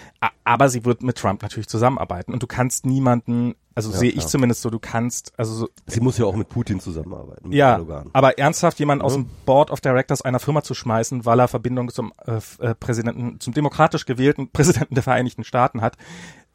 aber 0.43 0.70
sie 0.70 0.86
wird 0.86 1.03
mit 1.03 1.18
Trump 1.18 1.41
natürlich 1.41 1.68
zusammenarbeiten 1.68 2.34
und 2.34 2.41
du 2.41 2.47
kannst 2.47 2.86
niemanden, 2.86 3.55
also 3.76 3.91
ja, 3.91 3.97
sehe 3.97 4.12
ich 4.12 4.26
zumindest 4.26 4.62
so, 4.62 4.70
du 4.70 4.80
kannst 4.80 5.34
also 5.38 5.53
so, 5.53 5.70
sie 5.86 5.99
muss 5.99 6.18
ja 6.18 6.26
auch 6.26 6.36
mit 6.36 6.49
Putin 6.49 6.80
zusammenarbeiten. 6.80 7.51
Ja, 7.51 7.74
Erdogan. 7.74 8.10
aber 8.14 8.39
ernsthaft 8.39 8.80
jemanden 8.80 9.03
aus 9.03 9.14
dem 9.14 9.30
Board 9.45 9.72
of 9.72 9.82
Directors 9.82 10.22
einer 10.22 10.39
Firma 10.39 10.64
zu 10.64 10.74
schmeißen, 10.74 11.26
weil 11.26 11.39
er 11.39 11.47
Verbindung 11.47 11.89
zum 11.89 12.14
äh, 12.26 12.39
äh 12.60 12.76
Präsidenten, 12.76 13.39
zum 13.39 13.53
demokratisch 13.53 14.05
gewählten 14.05 14.49
Präsidenten 14.51 14.95
der 14.95 15.03
Vereinigten 15.03 15.43
Staaten 15.43 15.82
hat, 15.82 15.97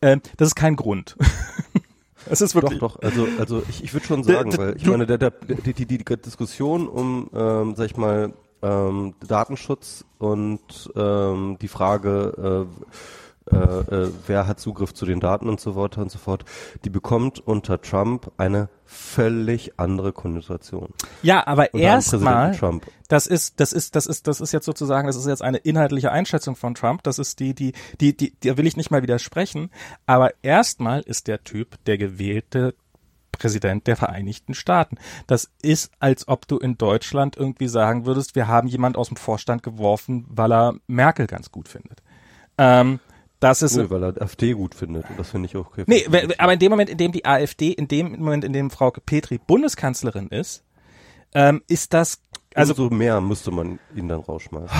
äh, 0.00 0.18
das 0.38 0.48
ist 0.48 0.54
kein 0.54 0.74
Grund. 0.76 1.16
Es 2.26 2.40
ist 2.40 2.54
wirklich. 2.54 2.78
Doch, 2.78 2.96
doch. 2.96 3.02
Also, 3.02 3.26
also 3.38 3.62
ich, 3.68 3.82
ich 3.82 3.92
würde 3.92 4.06
schon 4.06 4.22
sagen, 4.22 4.56
weil 4.56 4.76
ich 4.76 4.86
meine, 4.86 5.06
der, 5.06 5.18
der, 5.18 5.30
die, 5.30 5.72
die, 5.72 5.86
die 5.86 6.04
Diskussion 6.04 6.88
um, 6.88 7.28
ähm, 7.34 7.74
sag 7.76 7.86
ich 7.86 7.96
mal, 7.96 8.32
ähm, 8.62 9.14
Datenschutz 9.26 10.04
und 10.18 10.90
ähm, 10.96 11.56
die 11.60 11.68
Frage, 11.68 12.66
äh, 12.70 12.92
äh, 13.50 13.56
äh, 13.56 14.12
wer 14.26 14.46
hat 14.46 14.60
Zugriff 14.60 14.94
zu 14.94 15.04
den 15.04 15.18
Daten 15.18 15.48
und 15.48 15.60
so 15.60 15.74
weiter 15.74 16.00
und 16.00 16.10
so 16.10 16.18
fort, 16.18 16.44
die 16.84 16.90
bekommt 16.90 17.44
unter 17.44 17.80
Trump 17.80 18.30
eine 18.36 18.68
völlig 18.84 19.78
andere 19.78 20.12
Konnotation. 20.12 20.90
Ja, 21.22 21.46
aber 21.46 21.74
erstmal, 21.74 22.56
das 23.08 23.26
ist, 23.26 23.58
das 23.58 23.72
ist, 23.72 23.96
das 23.96 24.06
ist, 24.06 24.28
das 24.28 24.40
ist 24.40 24.52
jetzt 24.52 24.64
sozusagen, 24.64 25.06
das 25.06 25.16
ist 25.16 25.26
jetzt 25.26 25.42
eine 25.42 25.58
inhaltliche 25.58 26.12
Einschätzung 26.12 26.54
von 26.54 26.74
Trump. 26.74 27.02
Das 27.02 27.18
ist 27.18 27.40
die, 27.40 27.54
die, 27.54 27.72
die, 28.00 28.16
die, 28.16 28.32
da 28.40 28.56
will 28.56 28.66
ich 28.66 28.76
nicht 28.76 28.90
mal 28.90 29.02
widersprechen. 29.02 29.70
Aber 30.06 30.32
erstmal 30.42 31.00
ist 31.00 31.26
der 31.26 31.42
Typ 31.42 31.82
der 31.86 31.98
gewählte 31.98 32.74
Präsident 33.42 33.88
der 33.88 33.96
Vereinigten 33.96 34.54
Staaten. 34.54 34.98
Das 35.26 35.50
ist, 35.62 35.90
als 35.98 36.28
ob 36.28 36.46
du 36.46 36.58
in 36.58 36.78
Deutschland 36.78 37.36
irgendwie 37.36 37.66
sagen 37.66 38.06
würdest, 38.06 38.36
wir 38.36 38.46
haben 38.46 38.68
jemand 38.68 38.96
aus 38.96 39.08
dem 39.08 39.16
Vorstand 39.16 39.64
geworfen, 39.64 40.24
weil 40.28 40.52
er 40.52 40.74
Merkel 40.86 41.26
ganz 41.26 41.50
gut 41.50 41.68
findet. 41.68 42.02
Ähm, 42.56 43.00
das 43.40 43.62
ist, 43.62 43.74
Nö, 43.74 43.90
weil 43.90 44.04
er 44.04 44.22
AfD 44.22 44.52
gut 44.52 44.76
findet. 44.76 45.10
Und 45.10 45.18
das 45.18 45.30
finde 45.30 45.46
ich 45.46 45.56
auch 45.56 45.66
okay. 45.66 45.82
Nee, 45.88 46.06
aber 46.38 46.52
in 46.52 46.60
dem 46.60 46.70
Moment, 46.70 46.88
in 46.88 46.98
dem 46.98 47.10
die 47.10 47.24
AfD, 47.24 47.72
in 47.72 47.88
dem 47.88 48.12
Moment, 48.12 48.44
in 48.44 48.52
dem 48.52 48.70
Frau 48.70 48.92
Petri 48.92 49.38
Bundeskanzlerin 49.38 50.28
ist, 50.28 50.62
ähm, 51.34 51.62
ist 51.66 51.92
das 51.92 52.20
also 52.54 52.74
so 52.74 52.90
mehr 52.90 53.20
müsste 53.22 53.50
man 53.50 53.78
ihn 53.96 54.08
dann 54.08 54.20
rausschmeißen. 54.20 54.76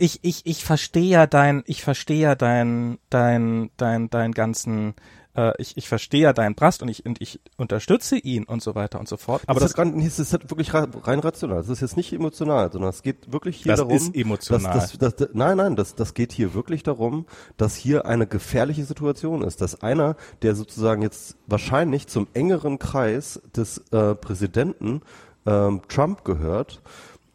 Ich 0.00 0.18
ich 0.22 0.44
ich 0.44 0.64
verstehe 0.64 1.08
ja 1.08 1.26
dein 1.28 1.62
ich 1.66 1.84
verstehe 1.84 2.20
ja 2.20 2.34
dein 2.34 2.98
dein 3.10 3.70
dein 3.76 4.10
dein 4.10 4.32
ganzen 4.32 4.94
äh, 5.36 5.52
ich, 5.58 5.76
ich 5.76 5.88
verstehe 5.88 6.22
ja 6.22 6.32
deinen 6.32 6.54
Brast 6.54 6.82
und 6.82 6.88
ich, 6.88 7.06
und 7.06 7.20
ich 7.20 7.40
unterstütze 7.56 8.16
ihn 8.16 8.44
und 8.44 8.62
so 8.62 8.74
weiter 8.74 9.00
und 9.00 9.08
so 9.08 9.16
fort. 9.16 9.42
Aber 9.46 9.60
das, 9.60 9.72
das, 9.72 9.88
ist, 9.88 10.02
das 10.04 10.18
ist 10.18 10.32
halt 10.32 10.50
wirklich 10.50 10.74
rein 10.74 11.18
rational. 11.20 11.58
Das 11.58 11.68
ist 11.68 11.80
jetzt 11.80 11.96
nicht 11.96 12.12
emotional, 12.12 12.70
sondern 12.70 12.90
es 12.90 13.02
geht 13.02 13.32
wirklich 13.32 13.58
hier 13.58 13.72
das 13.72 13.80
darum. 13.80 13.92
Das 13.92 14.02
ist 14.02 14.14
emotional. 14.14 14.74
Dass, 14.74 14.98
dass, 14.98 15.16
dass, 15.16 15.28
nein, 15.32 15.56
nein, 15.56 15.76
das, 15.76 15.94
das 15.94 16.14
geht 16.14 16.32
hier 16.32 16.54
wirklich 16.54 16.82
darum, 16.82 17.26
dass 17.56 17.76
hier 17.76 18.06
eine 18.06 18.26
gefährliche 18.26 18.84
Situation 18.84 19.42
ist, 19.42 19.60
dass 19.60 19.82
einer, 19.82 20.16
der 20.42 20.54
sozusagen 20.54 21.02
jetzt 21.02 21.36
wahrscheinlich 21.46 22.06
zum 22.06 22.28
engeren 22.34 22.78
Kreis 22.78 23.40
des 23.56 23.78
äh, 23.92 24.14
Präsidenten 24.14 25.02
ähm, 25.46 25.82
Trump 25.88 26.24
gehört, 26.24 26.82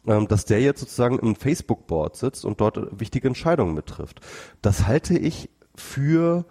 ähm, 0.06 0.28
dass 0.28 0.44
der 0.44 0.60
jetzt 0.60 0.80
sozusagen 0.80 1.18
im 1.18 1.36
Facebook-Board 1.36 2.16
sitzt 2.16 2.44
und 2.44 2.60
dort 2.60 2.98
wichtige 2.98 3.28
Entscheidungen 3.28 3.74
mittrifft. 3.74 4.20
Das 4.62 4.86
halte 4.86 5.18
ich 5.18 5.50
für 5.74 6.44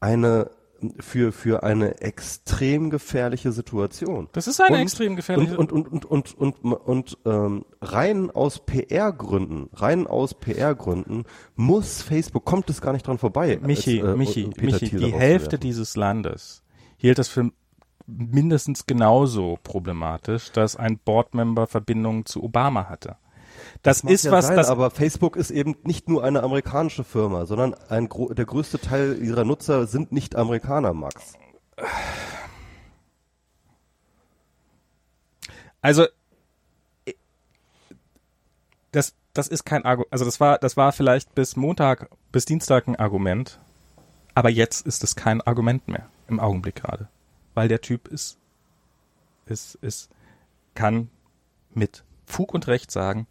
eine 0.00 0.50
für, 0.98 1.32
für 1.32 1.62
eine 1.62 2.00
extrem 2.00 2.90
gefährliche 2.90 3.52
Situation. 3.52 4.28
Das 4.32 4.46
ist 4.46 4.60
eine 4.60 4.76
und, 4.76 4.82
extrem 4.82 5.16
gefährliche 5.16 5.56
und, 5.56 5.72
und, 5.72 5.88
und, 5.88 6.04
und, 6.04 6.34
und, 6.38 6.64
und, 6.64 6.74
und 6.74 7.18
ähm, 7.24 7.64
rein 7.80 8.30
aus 8.30 8.64
PR-Gründen, 8.64 9.68
rein 9.74 10.06
aus 10.06 10.34
PR-Gründen 10.34 11.24
muss 11.56 12.02
Facebook, 12.02 12.44
kommt 12.44 12.70
es 12.70 12.80
gar 12.80 12.92
nicht 12.92 13.06
dran 13.06 13.18
vorbei. 13.18 13.58
Michi, 13.62 14.00
als, 14.00 14.14
äh, 14.14 14.16
Michi, 14.16 14.50
Michi, 14.60 14.90
die 14.90 15.12
Hälfte 15.12 15.58
dieses 15.58 15.96
Landes 15.96 16.62
hielt 16.96 17.18
das 17.18 17.28
für 17.28 17.50
mindestens 18.06 18.86
genauso 18.86 19.58
problematisch, 19.62 20.50
dass 20.52 20.76
ein 20.76 20.98
Boardmember 20.98 21.66
Verbindungen 21.66 22.26
zu 22.26 22.42
Obama 22.42 22.88
hatte. 22.88 23.16
Das, 23.82 24.02
das 24.02 24.10
ist 24.10 24.24
ja 24.24 24.32
was, 24.32 24.46
sein, 24.48 24.56
das. 24.56 24.68
Aber 24.68 24.90
Facebook 24.90 25.36
ist 25.36 25.50
eben 25.50 25.76
nicht 25.84 26.08
nur 26.08 26.22
eine 26.22 26.42
amerikanische 26.42 27.04
Firma, 27.04 27.46
sondern 27.46 27.74
ein, 27.88 28.08
der 28.30 28.44
größte 28.44 28.78
Teil 28.78 29.22
ihrer 29.22 29.44
Nutzer 29.44 29.86
sind 29.86 30.12
nicht 30.12 30.36
Amerikaner, 30.36 30.92
Max. 30.92 31.34
Also, 35.80 36.06
das, 38.92 39.14
das 39.32 39.48
ist 39.48 39.64
kein 39.64 39.84
Argument. 39.86 40.12
Also, 40.12 40.26
das 40.26 40.40
war, 40.40 40.58
das 40.58 40.76
war 40.76 40.92
vielleicht 40.92 41.34
bis 41.34 41.56
Montag, 41.56 42.10
bis 42.32 42.44
Dienstag 42.44 42.86
ein 42.86 42.96
Argument. 42.96 43.60
Aber 44.34 44.50
jetzt 44.50 44.86
ist 44.86 45.02
es 45.02 45.16
kein 45.16 45.40
Argument 45.40 45.88
mehr. 45.88 46.08
Im 46.28 46.38
Augenblick 46.38 46.76
gerade. 46.76 47.08
Weil 47.54 47.68
der 47.68 47.80
Typ 47.80 48.08
ist, 48.08 48.38
ist, 49.46 49.74
ist, 49.76 50.10
kann 50.74 51.10
mit 51.74 52.04
Fug 52.26 52.54
und 52.54 52.68
Recht 52.68 52.90
sagen, 52.90 53.26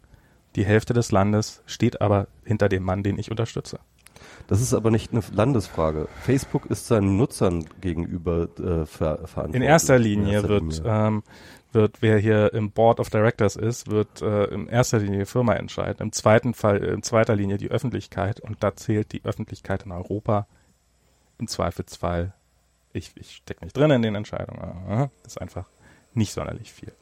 die 0.56 0.64
Hälfte 0.64 0.94
des 0.94 1.12
Landes 1.12 1.62
steht 1.66 2.00
aber 2.00 2.26
hinter 2.44 2.68
dem 2.68 2.82
Mann, 2.82 3.02
den 3.02 3.18
ich 3.18 3.30
unterstütze. 3.30 3.78
Das 4.48 4.60
ist 4.60 4.74
aber 4.74 4.90
nicht 4.90 5.12
eine 5.12 5.22
Landesfrage. 5.32 6.08
Facebook 6.22 6.66
ist 6.66 6.86
seinen 6.86 7.16
Nutzern 7.16 7.66
gegenüber 7.80 8.48
äh, 8.58 8.84
ver 8.84 9.18
verantwortlich. 9.26 9.54
In 9.54 9.62
erster 9.62 9.98
Linie, 9.98 10.26
in 10.26 10.32
erster 10.32 10.48
wird, 10.48 10.62
Linie. 10.62 10.82
Ähm, 10.86 11.22
wird, 11.72 12.02
wer 12.02 12.18
hier 12.18 12.52
im 12.52 12.72
Board 12.72 12.98
of 12.98 13.10
Directors 13.10 13.54
ist, 13.54 13.90
wird 13.90 14.22
äh, 14.22 14.46
in 14.46 14.66
erster 14.66 14.98
Linie 14.98 15.20
die 15.20 15.26
Firma 15.26 15.54
entscheiden. 15.54 16.02
Im 16.02 16.12
zweiten 16.12 16.54
Fall, 16.54 16.78
in 16.78 17.02
zweiter 17.02 17.36
Linie 17.36 17.58
die 17.58 17.70
Öffentlichkeit. 17.70 18.40
Und 18.40 18.62
da 18.62 18.74
zählt 18.74 19.12
die 19.12 19.24
Öffentlichkeit 19.24 19.84
in 19.84 19.92
Europa 19.92 20.48
im 21.38 21.46
Zweifelsfall. 21.46 22.34
Ich, 22.92 23.12
ich 23.14 23.36
stecke 23.36 23.64
nicht 23.64 23.76
drin 23.76 23.92
in 23.92 24.02
den 24.02 24.16
Entscheidungen. 24.16 25.10
Das 25.22 25.34
ist 25.34 25.40
einfach 25.40 25.66
nicht 26.12 26.32
sonderlich 26.32 26.72
viel. 26.72 26.92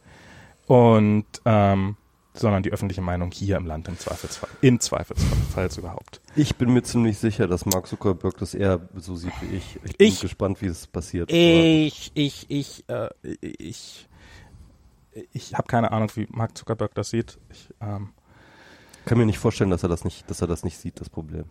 Und 0.66 1.24
ähm, 1.46 1.96
sondern 2.39 2.62
die 2.62 2.70
öffentliche 2.70 3.03
Meinung 3.03 3.30
hier 3.30 3.57
im 3.57 3.66
Land 3.66 3.89
im 3.89 3.99
Zweifelsfall. 3.99 4.51
Im 4.61 4.80
Zweifelsfall 4.80 5.68
überhaupt. 5.76 6.20
Ich 6.36 6.57
bin 6.57 6.72
mir 6.72 6.82
ziemlich 6.82 7.18
sicher, 7.18 7.47
dass 7.47 7.66
Mark 7.66 7.86
Zuckerberg 7.86 8.36
das 8.39 8.55
eher 8.55 8.80
so 8.97 9.16
sieht 9.16 9.32
wie 9.41 9.57
ich. 9.57 9.78
Ich 9.84 9.97
bin 9.97 10.09
ich, 10.09 10.20
gespannt, 10.20 10.62
wie 10.62 10.66
es 10.66 10.86
passiert. 10.86 11.30
Ich, 11.32 12.12
ich, 12.14 12.47
ich, 12.49 12.84
äh, 12.89 13.09
ich, 13.41 14.09
ich 15.32 15.55
habe 15.55 15.66
keine 15.66 15.93
Ahnung, 15.93 16.11
wie 16.14 16.26
Mark 16.30 16.57
Zuckerberg 16.57 16.95
das 16.95 17.11
sieht. 17.11 17.39
Ich 17.51 17.68
ähm, 17.80 18.11
kann 19.05 19.18
mir 19.18 19.26
nicht 19.26 19.39
vorstellen, 19.39 19.70
dass 19.70 19.82
er 19.82 19.89
das 19.89 20.05
nicht, 20.05 20.30
dass 20.30 20.41
er 20.41 20.47
das 20.47 20.64
nicht 20.64 20.78
sieht, 20.78 21.01
das 21.01 21.09
Problem. 21.09 21.45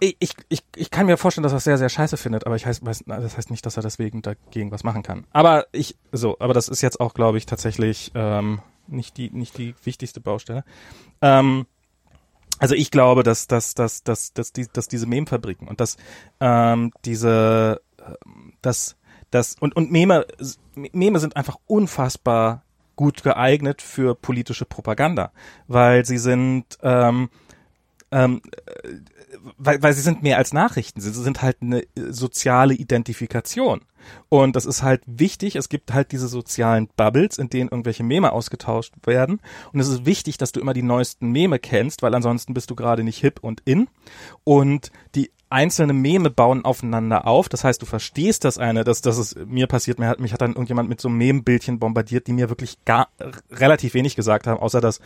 Ich, 0.00 0.16
ich, 0.18 0.34
ich, 0.48 0.62
ich 0.76 0.90
kann 0.90 1.06
mir 1.06 1.16
vorstellen, 1.16 1.44
dass 1.44 1.52
er 1.52 1.58
es 1.58 1.64
sehr, 1.64 1.78
sehr 1.78 1.88
scheiße 1.88 2.16
findet, 2.16 2.46
aber 2.46 2.56
ich 2.56 2.66
heißt, 2.66 2.84
weiß, 2.84 3.04
das 3.06 3.36
heißt 3.36 3.50
nicht, 3.50 3.64
dass 3.64 3.76
er 3.76 3.82
deswegen 3.82 4.22
dagegen 4.22 4.70
was 4.70 4.84
machen 4.84 5.02
kann. 5.02 5.24
Aber 5.30 5.66
ich, 5.72 5.96
so, 6.12 6.36
aber 6.40 6.52
das 6.52 6.68
ist 6.68 6.82
jetzt 6.82 7.00
auch, 7.00 7.14
glaube 7.14 7.38
ich, 7.38 7.46
tatsächlich 7.46 8.12
ähm, 8.14 8.60
nicht 8.86 9.16
die, 9.16 9.30
nicht 9.30 9.58
die 9.58 9.74
wichtigste 9.84 10.20
Baustelle. 10.20 10.64
Ähm, 11.20 11.66
also 12.58 12.74
ich 12.74 12.90
glaube, 12.90 13.22
dass, 13.22 13.46
dass, 13.46 13.74
dass, 13.74 14.04
dass, 14.04 14.32
dass, 14.32 14.52
die, 14.52 14.66
dass 14.72 14.88
diese 14.88 15.06
Memfabriken 15.06 15.68
und 15.68 15.80
dass 15.80 15.96
ähm, 16.40 16.92
diese, 17.04 17.80
dass, 18.62 18.96
dass 19.30 19.56
und, 19.58 19.74
und 19.76 19.90
Meme, 19.90 20.26
Meme 20.74 21.18
sind 21.18 21.36
einfach 21.36 21.56
unfassbar 21.66 22.62
gut 22.96 23.24
geeignet 23.24 23.82
für 23.82 24.14
politische 24.14 24.64
Propaganda, 24.64 25.32
weil 25.66 26.04
sie 26.04 26.18
sind 26.18 26.78
ähm, 26.82 27.28
ähm, 28.14 28.40
weil, 29.58 29.82
weil 29.82 29.92
sie 29.92 30.00
sind 30.00 30.22
mehr 30.22 30.38
als 30.38 30.52
Nachrichten, 30.52 31.00
sie 31.00 31.10
sind 31.10 31.42
halt 31.42 31.56
eine 31.60 31.82
soziale 31.94 32.74
Identifikation. 32.74 33.80
Und 34.28 34.54
das 34.54 34.66
ist 34.66 34.82
halt 34.82 35.02
wichtig. 35.06 35.56
Es 35.56 35.68
gibt 35.68 35.92
halt 35.92 36.12
diese 36.12 36.28
sozialen 36.28 36.88
Bubbles, 36.96 37.38
in 37.38 37.48
denen 37.48 37.70
irgendwelche 37.70 38.04
Meme 38.04 38.32
ausgetauscht 38.32 38.94
werden. 39.04 39.40
Und 39.72 39.80
es 39.80 39.88
ist 39.88 40.06
wichtig, 40.06 40.38
dass 40.38 40.52
du 40.52 40.60
immer 40.60 40.74
die 40.74 40.82
neuesten 40.82 41.32
Meme 41.32 41.58
kennst, 41.58 42.02
weil 42.02 42.14
ansonsten 42.14 42.54
bist 42.54 42.70
du 42.70 42.76
gerade 42.76 43.02
nicht 43.02 43.18
hip 43.18 43.40
und 43.42 43.62
in. 43.64 43.88
Und 44.44 44.92
die 45.14 45.30
einzelne 45.48 45.94
Meme 45.94 46.30
bauen 46.30 46.64
aufeinander 46.64 47.26
auf. 47.26 47.48
Das 47.48 47.64
heißt, 47.64 47.80
du 47.80 47.86
verstehst 47.86 48.44
das 48.44 48.58
eine, 48.58 48.84
dass 48.84 49.00
das 49.00 49.18
ist 49.18 49.36
mir 49.46 49.66
passiert. 49.66 49.98
Mir 49.98 50.08
hat, 50.08 50.20
mich 50.20 50.32
hat 50.32 50.42
dann 50.42 50.52
irgendjemand 50.52 50.88
mit 50.88 51.00
so 51.00 51.08
einem 51.08 51.18
Meme-Bildchen 51.18 51.78
bombardiert, 51.78 52.26
die 52.26 52.32
mir 52.32 52.48
wirklich 52.50 52.84
gar 52.84 53.08
relativ 53.50 53.94
wenig 53.94 54.16
gesagt 54.16 54.46
haben, 54.46 54.60
außer 54.60 54.80
dass 54.80 55.00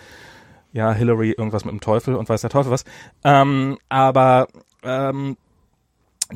ja, 0.73 0.93
Hillary 0.93 1.33
irgendwas 1.33 1.65
mit 1.65 1.73
dem 1.73 1.81
Teufel 1.81 2.15
und 2.15 2.29
weiß 2.29 2.41
der 2.43 2.51
Teufel 2.51 2.71
was. 2.71 2.85
Ähm, 3.25 3.79
aber 3.89 4.49
ähm, 4.83 5.37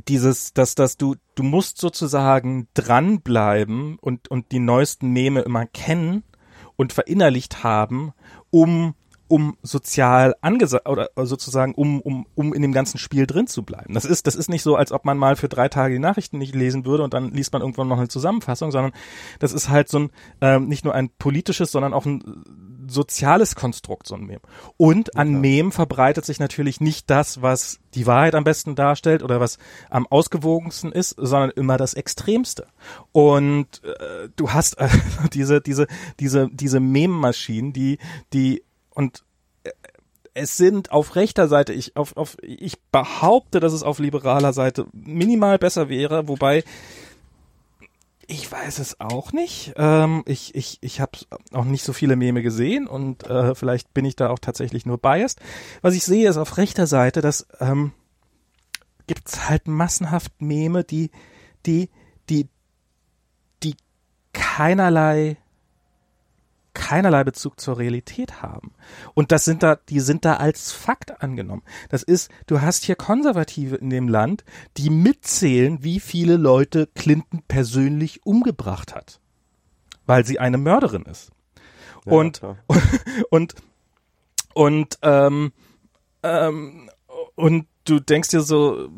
dieses, 0.08 0.54
dass, 0.54 0.74
dass 0.74 0.96
du, 0.96 1.16
du 1.34 1.42
musst 1.42 1.78
sozusagen 1.78 2.68
dranbleiben 2.74 3.98
und, 4.00 4.28
und 4.28 4.52
die 4.52 4.58
neuesten 4.58 5.10
Meme 5.10 5.40
immer 5.40 5.66
kennen 5.66 6.24
und 6.76 6.92
verinnerlicht 6.92 7.62
haben, 7.62 8.12
um, 8.50 8.94
um 9.28 9.56
sozial 9.62 10.34
angesagt 10.40 10.88
oder 10.88 11.10
sozusagen 11.16 11.74
um, 11.74 12.00
um, 12.00 12.26
um 12.34 12.54
in 12.54 12.62
dem 12.62 12.72
ganzen 12.72 12.98
Spiel 12.98 13.26
drin 13.26 13.46
zu 13.46 13.62
bleiben. 13.62 13.92
Das 13.92 14.06
ist, 14.06 14.26
das 14.26 14.34
ist 14.34 14.48
nicht 14.48 14.62
so, 14.62 14.76
als 14.76 14.92
ob 14.92 15.04
man 15.04 15.18
mal 15.18 15.36
für 15.36 15.48
drei 15.48 15.68
Tage 15.68 15.94
die 15.94 16.00
Nachrichten 16.00 16.38
nicht 16.38 16.54
lesen 16.54 16.86
würde 16.86 17.04
und 17.04 17.12
dann 17.12 17.30
liest 17.30 17.52
man 17.52 17.60
irgendwann 17.60 17.88
noch 17.88 17.98
eine 17.98 18.08
Zusammenfassung, 18.08 18.70
sondern 18.70 18.92
das 19.40 19.52
ist 19.52 19.68
halt 19.68 19.88
so 19.88 19.98
ein, 20.00 20.10
ähm, 20.40 20.68
nicht 20.68 20.84
nur 20.84 20.94
ein 20.94 21.10
politisches, 21.10 21.70
sondern 21.70 21.92
auch 21.92 22.06
ein 22.06 22.81
soziales 22.92 23.54
Konstrukt, 23.54 24.06
so 24.06 24.14
ein 24.14 24.24
Mem. 24.24 24.40
Und 24.76 25.16
an 25.16 25.40
Mem 25.40 25.72
verbreitet 25.72 26.24
sich 26.24 26.38
natürlich 26.38 26.80
nicht 26.80 27.10
das, 27.10 27.42
was 27.42 27.80
die 27.94 28.06
Wahrheit 28.06 28.34
am 28.34 28.44
besten 28.44 28.74
darstellt 28.74 29.22
oder 29.22 29.40
was 29.40 29.58
am 29.90 30.06
ausgewogensten 30.06 30.92
ist, 30.92 31.16
sondern 31.18 31.50
immer 31.50 31.76
das 31.76 31.94
Extremste. 31.94 32.66
Und 33.12 33.82
äh, 33.84 34.28
du 34.36 34.52
hast 34.52 34.78
äh, 34.78 34.88
diese, 35.32 35.60
diese, 35.60 35.86
diese, 36.20 36.48
diese 36.52 36.80
Mem-Maschinen, 36.80 37.72
die, 37.72 37.98
die, 38.32 38.62
und 38.90 39.24
äh, 39.64 39.70
es 40.34 40.56
sind 40.56 40.92
auf 40.92 41.16
rechter 41.16 41.48
Seite, 41.48 41.72
ich, 41.72 41.96
auf, 41.96 42.16
auf, 42.16 42.36
ich 42.42 42.80
behaupte, 42.90 43.60
dass 43.60 43.72
es 43.72 43.82
auf 43.82 43.98
liberaler 43.98 44.52
Seite 44.52 44.86
minimal 44.92 45.58
besser 45.58 45.88
wäre, 45.88 46.28
wobei 46.28 46.64
ich 48.32 48.50
weiß 48.50 48.78
es 48.78 48.98
auch 48.98 49.32
nicht. 49.32 49.74
Ähm, 49.76 50.22
ich 50.24 50.54
ich, 50.54 50.78
ich 50.80 51.00
habe 51.00 51.18
auch 51.52 51.64
nicht 51.64 51.84
so 51.84 51.92
viele 51.92 52.16
Meme 52.16 52.42
gesehen 52.42 52.86
und 52.86 53.24
äh, 53.28 53.54
vielleicht 53.54 53.92
bin 53.92 54.06
ich 54.06 54.16
da 54.16 54.30
auch 54.30 54.38
tatsächlich 54.38 54.86
nur 54.86 54.96
biased. 54.96 55.38
Was 55.82 55.94
ich 55.94 56.04
sehe, 56.04 56.28
ist 56.28 56.38
auf 56.38 56.56
rechter 56.56 56.86
Seite, 56.86 57.20
dass 57.20 57.46
ähm, 57.60 57.92
gibt's 59.06 59.50
halt 59.50 59.68
massenhaft 59.68 60.32
Meme, 60.40 60.82
die 60.82 61.10
die 61.66 61.90
die 62.30 62.48
die 63.62 63.76
keinerlei 64.32 65.36
keinerlei 66.74 67.24
Bezug 67.24 67.60
zur 67.60 67.78
Realität 67.78 68.42
haben. 68.42 68.72
Und 69.14 69.32
das 69.32 69.44
sind 69.44 69.62
da, 69.62 69.76
die 69.76 70.00
sind 70.00 70.24
da 70.24 70.36
als 70.36 70.72
Fakt 70.72 71.22
angenommen. 71.22 71.62
Das 71.88 72.02
ist, 72.02 72.30
du 72.46 72.60
hast 72.60 72.84
hier 72.84 72.96
Konservative 72.96 73.76
in 73.76 73.90
dem 73.90 74.08
Land, 74.08 74.44
die 74.76 74.90
mitzählen, 74.90 75.82
wie 75.82 76.00
viele 76.00 76.36
Leute 76.36 76.88
Clinton 76.94 77.42
persönlich 77.46 78.24
umgebracht 78.24 78.94
hat. 78.94 79.20
Weil 80.06 80.24
sie 80.24 80.38
eine 80.38 80.58
Mörderin 80.58 81.02
ist. 81.02 81.30
Ja, 82.06 82.12
und, 82.12 82.42
und, 82.42 82.82
und, 83.30 83.54
und, 84.54 84.98
ähm, 85.02 85.52
ähm, 86.22 86.90
und 87.34 87.66
du 87.84 88.00
denkst 88.00 88.30
dir 88.30 88.42
so, 88.42 88.88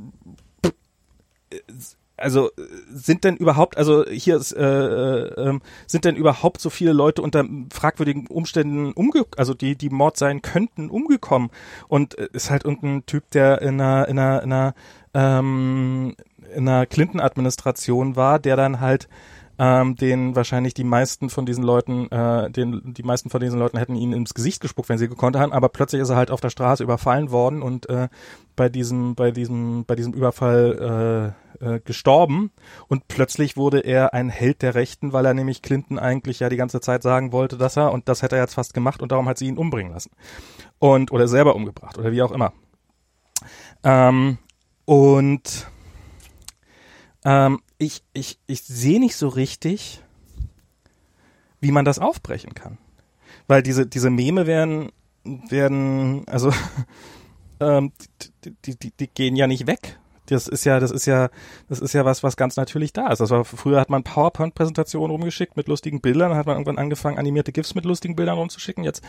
also 2.16 2.50
sind 2.88 3.24
denn 3.24 3.36
überhaupt, 3.36 3.76
also 3.76 4.04
hier 4.06 4.36
ist, 4.36 4.52
äh, 4.52 4.62
äh, 4.62 5.48
ähm, 5.48 5.62
sind 5.86 6.04
denn 6.04 6.16
überhaupt 6.16 6.60
so 6.60 6.70
viele 6.70 6.92
Leute 6.92 7.22
unter 7.22 7.44
fragwürdigen 7.72 8.26
Umständen 8.28 8.92
umge, 8.92 9.26
also 9.36 9.54
die 9.54 9.76
die 9.76 9.90
Mord 9.90 10.16
sein 10.16 10.42
könnten, 10.42 10.90
umgekommen? 10.90 11.50
Und 11.88 12.16
äh, 12.18 12.28
ist 12.32 12.50
halt 12.50 12.64
irgendein 12.64 13.06
Typ, 13.06 13.30
der 13.30 13.62
in 13.62 13.80
einer 13.80 14.08
in 14.08 14.18
einer 14.18 14.42
in 14.42 14.52
einer, 14.52 14.74
ähm, 15.14 16.14
in 16.54 16.68
einer 16.68 16.86
Clinton-Administration 16.86 18.16
war, 18.16 18.38
der 18.38 18.56
dann 18.56 18.80
halt 18.80 19.08
ähm, 19.58 19.96
den 19.96 20.34
wahrscheinlich 20.34 20.74
die 20.74 20.84
meisten 20.84 21.30
von 21.30 21.46
diesen 21.46 21.62
Leuten, 21.62 22.10
äh, 22.10 22.50
den, 22.50 22.94
die 22.94 23.02
meisten 23.02 23.30
von 23.30 23.40
diesen 23.40 23.58
Leuten 23.58 23.78
hätten 23.78 23.94
ihn 23.94 24.12
ins 24.12 24.34
Gesicht 24.34 24.60
gespuckt, 24.60 24.88
wenn 24.88 24.98
sie 24.98 25.08
gekonnt 25.08 25.36
haben, 25.36 25.52
aber 25.52 25.68
plötzlich 25.68 26.02
ist 26.02 26.10
er 26.10 26.16
halt 26.16 26.30
auf 26.30 26.40
der 26.40 26.50
Straße 26.50 26.82
überfallen 26.82 27.30
worden 27.30 27.62
und 27.62 27.88
äh, 27.88 28.08
bei 28.56 28.68
diesem, 28.68 29.14
bei 29.14 29.30
diesem, 29.30 29.84
bei 29.84 29.94
diesem 29.94 30.12
Überfall 30.12 31.34
äh, 31.60 31.74
äh, 31.76 31.80
gestorben 31.80 32.50
und 32.88 33.06
plötzlich 33.08 33.56
wurde 33.56 33.80
er 33.80 34.12
ein 34.12 34.28
Held 34.28 34.62
der 34.62 34.74
Rechten, 34.74 35.12
weil 35.12 35.26
er 35.26 35.34
nämlich 35.34 35.62
Clinton 35.62 35.98
eigentlich 35.98 36.40
ja 36.40 36.48
die 36.48 36.56
ganze 36.56 36.80
Zeit 36.80 37.02
sagen 37.02 37.32
wollte, 37.32 37.56
dass 37.56 37.76
er, 37.76 37.92
und 37.92 38.08
das 38.08 38.22
hätte 38.22 38.36
er 38.36 38.42
jetzt 38.42 38.54
fast 38.54 38.74
gemacht 38.74 39.02
und 39.02 39.12
darum 39.12 39.28
hat 39.28 39.38
sie 39.38 39.46
ihn 39.46 39.58
umbringen 39.58 39.92
lassen. 39.92 40.10
Und, 40.78 41.12
oder 41.12 41.28
selber 41.28 41.54
umgebracht, 41.54 41.96
oder 41.98 42.12
wie 42.12 42.22
auch 42.22 42.32
immer. 42.32 42.52
Ähm, 43.82 44.38
und 44.84 45.68
ähm, 47.24 47.60
ich, 47.78 48.02
ich, 48.12 48.38
ich 48.46 48.62
sehe 48.62 49.00
nicht 49.00 49.16
so 49.16 49.28
richtig, 49.28 50.02
wie 51.60 51.72
man 51.72 51.84
das 51.84 51.98
aufbrechen 51.98 52.54
kann. 52.54 52.78
Weil 53.46 53.62
diese, 53.62 53.86
diese 53.86 54.10
Meme 54.10 54.46
werden, 54.46 54.92
werden, 55.24 56.26
also 56.28 56.52
ähm, 57.60 57.92
die, 58.64 58.76
die, 58.76 58.90
die, 58.90 59.08
gehen 59.08 59.36
ja 59.36 59.46
nicht 59.46 59.66
weg. 59.66 59.98
Das 60.26 60.48
ist 60.48 60.64
ja, 60.64 60.80
das 60.80 60.90
ist 60.90 61.04
ja, 61.04 61.28
das 61.68 61.80
ist 61.80 61.92
ja 61.92 62.06
was, 62.06 62.22
was 62.22 62.36
ganz 62.36 62.56
natürlich 62.56 62.94
da 62.94 63.08
ist. 63.08 63.18
Das 63.18 63.30
früher 63.46 63.78
hat 63.78 63.90
man 63.90 64.04
PowerPoint-Präsentationen 64.04 65.10
rumgeschickt 65.10 65.56
mit 65.56 65.68
lustigen 65.68 66.00
Bildern, 66.00 66.30
dann 66.30 66.38
hat 66.38 66.46
man 66.46 66.56
irgendwann 66.56 66.78
angefangen, 66.78 67.18
animierte 67.18 67.52
GIFs 67.52 67.74
mit 67.74 67.84
lustigen 67.84 68.16
Bildern 68.16 68.38
rumzuschicken. 68.38 68.84
Jetzt, 68.84 69.04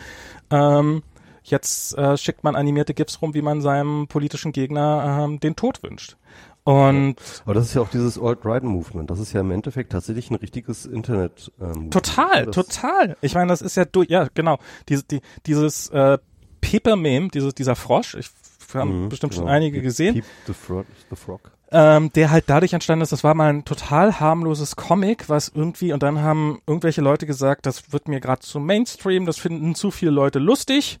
ähm, 0.50 1.02
jetzt 1.42 1.96
äh, 1.96 2.18
schickt 2.18 2.44
man 2.44 2.54
animierte 2.54 2.92
GIFs 2.92 3.22
rum, 3.22 3.32
wie 3.32 3.40
man 3.40 3.62
seinem 3.62 4.08
politischen 4.08 4.52
Gegner 4.52 5.24
ähm, 5.24 5.40
den 5.40 5.56
Tod 5.56 5.82
wünscht. 5.82 6.18
Und 6.66 7.14
aber 7.44 7.54
das 7.54 7.66
ist 7.66 7.74
ja 7.74 7.80
auch 7.80 7.88
dieses 7.88 8.18
Alt-Right-Movement. 8.20 9.08
Das 9.08 9.20
ist 9.20 9.32
ja 9.32 9.40
im 9.40 9.52
Endeffekt 9.52 9.92
tatsächlich 9.92 10.30
ein 10.30 10.34
richtiges 10.34 10.84
Internet. 10.84 11.52
Ähm, 11.60 11.92
total, 11.92 12.46
total. 12.46 13.16
Ich 13.20 13.34
meine, 13.34 13.46
das 13.46 13.62
ist 13.62 13.76
ja 13.76 13.84
durch, 13.84 14.10
ja 14.10 14.26
genau. 14.34 14.58
Diese, 14.88 15.04
die, 15.04 15.20
dieses 15.46 15.90
äh, 15.90 16.18
Paper-Meme, 16.60 17.28
dieses, 17.28 17.54
dieser 17.54 17.76
Frosch. 17.76 18.16
Ich 18.16 18.30
haben 18.74 19.04
mhm, 19.04 19.08
bestimmt 19.10 19.34
genau. 19.34 19.44
schon 19.44 19.48
einige 19.48 19.80
gesehen. 19.80 20.14
Peep 20.14 20.24
the 20.48 20.54
Frog. 20.54 20.86
The 21.08 21.14
Frog 21.16 21.55
ähm, 21.72 22.12
der 22.12 22.30
halt 22.30 22.44
dadurch 22.46 22.72
entstanden 22.72 23.02
ist, 23.02 23.10
das 23.10 23.24
war 23.24 23.34
mal 23.34 23.52
ein 23.52 23.64
total 23.64 24.20
harmloses 24.20 24.76
Comic, 24.76 25.28
was 25.28 25.50
irgendwie, 25.52 25.92
und 25.92 26.02
dann 26.02 26.22
haben 26.22 26.60
irgendwelche 26.66 27.00
Leute 27.00 27.26
gesagt, 27.26 27.66
das 27.66 27.92
wird 27.92 28.06
mir 28.06 28.20
gerade 28.20 28.40
zu 28.40 28.60
Mainstream, 28.60 29.26
das 29.26 29.38
finden 29.38 29.74
zu 29.74 29.90
viele 29.90 30.12
Leute 30.12 30.38
lustig. 30.38 31.00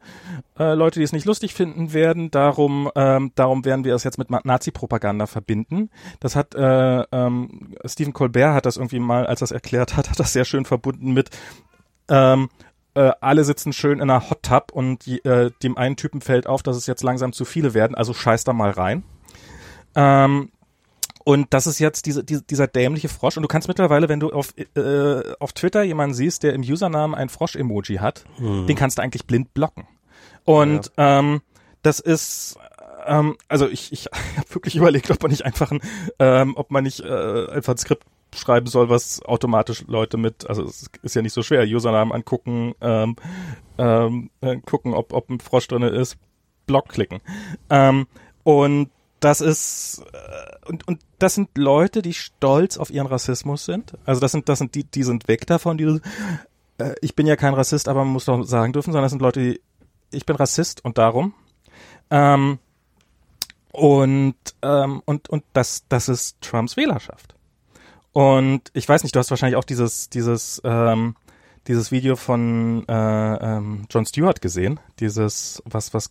Äh, 0.58 0.74
Leute, 0.74 0.98
die 0.98 1.04
es 1.04 1.12
nicht 1.12 1.24
lustig 1.24 1.54
finden 1.54 1.92
werden, 1.92 2.32
darum, 2.32 2.90
ähm, 2.96 3.30
darum 3.36 3.64
werden 3.64 3.84
wir 3.84 3.94
es 3.94 4.02
jetzt 4.02 4.18
mit 4.18 4.30
Nazi-Propaganda 4.30 5.26
verbinden. 5.26 5.90
Das 6.18 6.34
hat 6.34 6.54
äh, 6.56 7.00
ähm, 7.12 7.74
Stephen 7.84 8.12
Colbert 8.12 8.54
hat 8.54 8.66
das 8.66 8.76
irgendwie 8.76 8.98
mal, 8.98 9.26
als 9.26 9.42
er 9.42 9.46
es 9.46 9.52
erklärt 9.52 9.96
hat, 9.96 10.10
hat 10.10 10.18
das 10.18 10.32
sehr 10.32 10.44
schön 10.44 10.64
verbunden 10.64 11.12
mit 11.12 11.30
ähm, 12.08 12.48
äh, 12.94 13.12
alle 13.20 13.44
sitzen 13.44 13.72
schön 13.72 14.00
in 14.00 14.10
einer 14.10 14.30
Hot 14.30 14.42
Tub 14.42 14.72
und 14.72 15.06
äh, 15.06 15.50
dem 15.62 15.76
einen 15.76 15.96
Typen 15.96 16.22
fällt 16.22 16.46
auf, 16.46 16.62
dass 16.62 16.76
es 16.76 16.86
jetzt 16.86 17.02
langsam 17.02 17.32
zu 17.32 17.44
viele 17.44 17.74
werden, 17.74 17.94
also 17.94 18.14
scheiß 18.14 18.44
da 18.44 18.52
mal 18.52 18.70
rein. 18.70 19.04
Ähm, 19.94 20.50
und 21.28 21.52
das 21.52 21.66
ist 21.66 21.80
jetzt 21.80 22.06
diese, 22.06 22.22
diese, 22.22 22.42
dieser 22.42 22.68
dämliche 22.68 23.08
Frosch. 23.08 23.36
Und 23.36 23.42
du 23.42 23.48
kannst 23.48 23.66
mittlerweile, 23.66 24.08
wenn 24.08 24.20
du 24.20 24.30
auf, 24.30 24.54
äh, 24.76 25.34
auf 25.40 25.52
Twitter 25.54 25.82
jemanden 25.82 26.14
siehst, 26.14 26.44
der 26.44 26.54
im 26.54 26.60
Usernamen 26.60 27.16
ein 27.16 27.28
Frosch-Emoji 27.28 27.96
hat, 27.96 28.24
hm. 28.36 28.68
den 28.68 28.76
kannst 28.76 28.98
du 28.98 29.02
eigentlich 29.02 29.26
blind 29.26 29.52
blocken. 29.52 29.88
Und 30.44 30.92
ja. 30.96 31.18
ähm, 31.18 31.42
das 31.82 31.98
ist 31.98 32.56
ähm, 33.06 33.36
also 33.48 33.68
ich, 33.68 33.92
ich 33.92 34.06
habe 34.36 34.54
wirklich 34.54 34.76
überlegt, 34.76 35.10
ob 35.10 35.20
man 35.20 35.32
nicht 35.32 35.44
einfach 35.44 35.72
ein, 35.72 35.80
ähm, 36.20 36.54
ob 36.56 36.70
man 36.70 36.84
nicht 36.84 37.00
äh, 37.00 37.48
einfach 37.50 37.74
ein 37.74 37.78
Skript 37.78 38.04
schreiben 38.32 38.68
soll, 38.68 38.88
was 38.88 39.20
automatisch 39.24 39.82
Leute 39.88 40.18
mit, 40.18 40.48
also 40.48 40.62
es 40.62 40.88
ist 41.02 41.16
ja 41.16 41.22
nicht 41.22 41.32
so 41.32 41.42
schwer, 41.42 41.64
Usernamen 41.64 42.14
angucken, 42.14 42.74
ähm, 42.80 43.16
ähm, 43.78 44.30
äh, 44.42 44.58
gucken, 44.58 44.94
ob, 44.94 45.12
ob 45.12 45.28
ein 45.28 45.40
Frosch 45.40 45.66
drinne 45.66 45.88
ist, 45.88 46.18
Block 46.66 46.88
klicken. 46.88 47.18
Ähm, 47.68 48.06
und 48.44 48.90
das 49.20 49.40
ist 49.40 50.02
äh, 50.12 50.68
und 50.68 50.86
und 50.86 51.00
das 51.18 51.34
sind 51.34 51.56
Leute, 51.56 52.02
die 52.02 52.14
stolz 52.14 52.76
auf 52.76 52.90
ihren 52.90 53.06
Rassismus 53.06 53.64
sind. 53.64 53.94
Also 54.04 54.20
das 54.20 54.32
sind 54.32 54.48
das 54.48 54.58
sind 54.58 54.74
die 54.74 54.84
die 54.84 55.02
sind 55.02 55.28
weg 55.28 55.46
davon, 55.46 55.78
die 55.78 56.00
äh, 56.78 56.94
ich 57.00 57.14
bin 57.14 57.26
ja 57.26 57.36
kein 57.36 57.54
Rassist, 57.54 57.88
aber 57.88 58.04
man 58.04 58.12
muss 58.12 58.26
doch 58.26 58.42
sagen 58.44 58.72
dürfen, 58.72 58.92
sondern 58.92 59.04
das 59.04 59.12
sind 59.12 59.22
Leute, 59.22 59.40
die 59.40 59.60
ich 60.10 60.26
bin 60.26 60.36
Rassist 60.36 60.84
und 60.84 60.98
darum 60.98 61.34
ähm, 62.10 62.58
und 63.72 64.36
ähm, 64.62 65.02
und 65.04 65.28
und 65.28 65.44
das 65.52 65.84
das 65.88 66.08
ist 66.08 66.40
Trumps 66.40 66.76
Wählerschaft. 66.76 67.34
Und 68.12 68.70
ich 68.72 68.88
weiß 68.88 69.02
nicht, 69.02 69.14
du 69.14 69.18
hast 69.18 69.30
wahrscheinlich 69.30 69.56
auch 69.56 69.64
dieses 69.64 70.08
dieses 70.08 70.60
ähm, 70.64 71.16
dieses 71.66 71.90
Video 71.90 72.16
von 72.16 72.86
äh, 72.88 72.92
ähm, 73.56 73.86
John 73.90 74.06
Stewart 74.06 74.40
gesehen, 74.40 74.80
dieses 75.00 75.62
was 75.66 75.92
was 75.92 76.10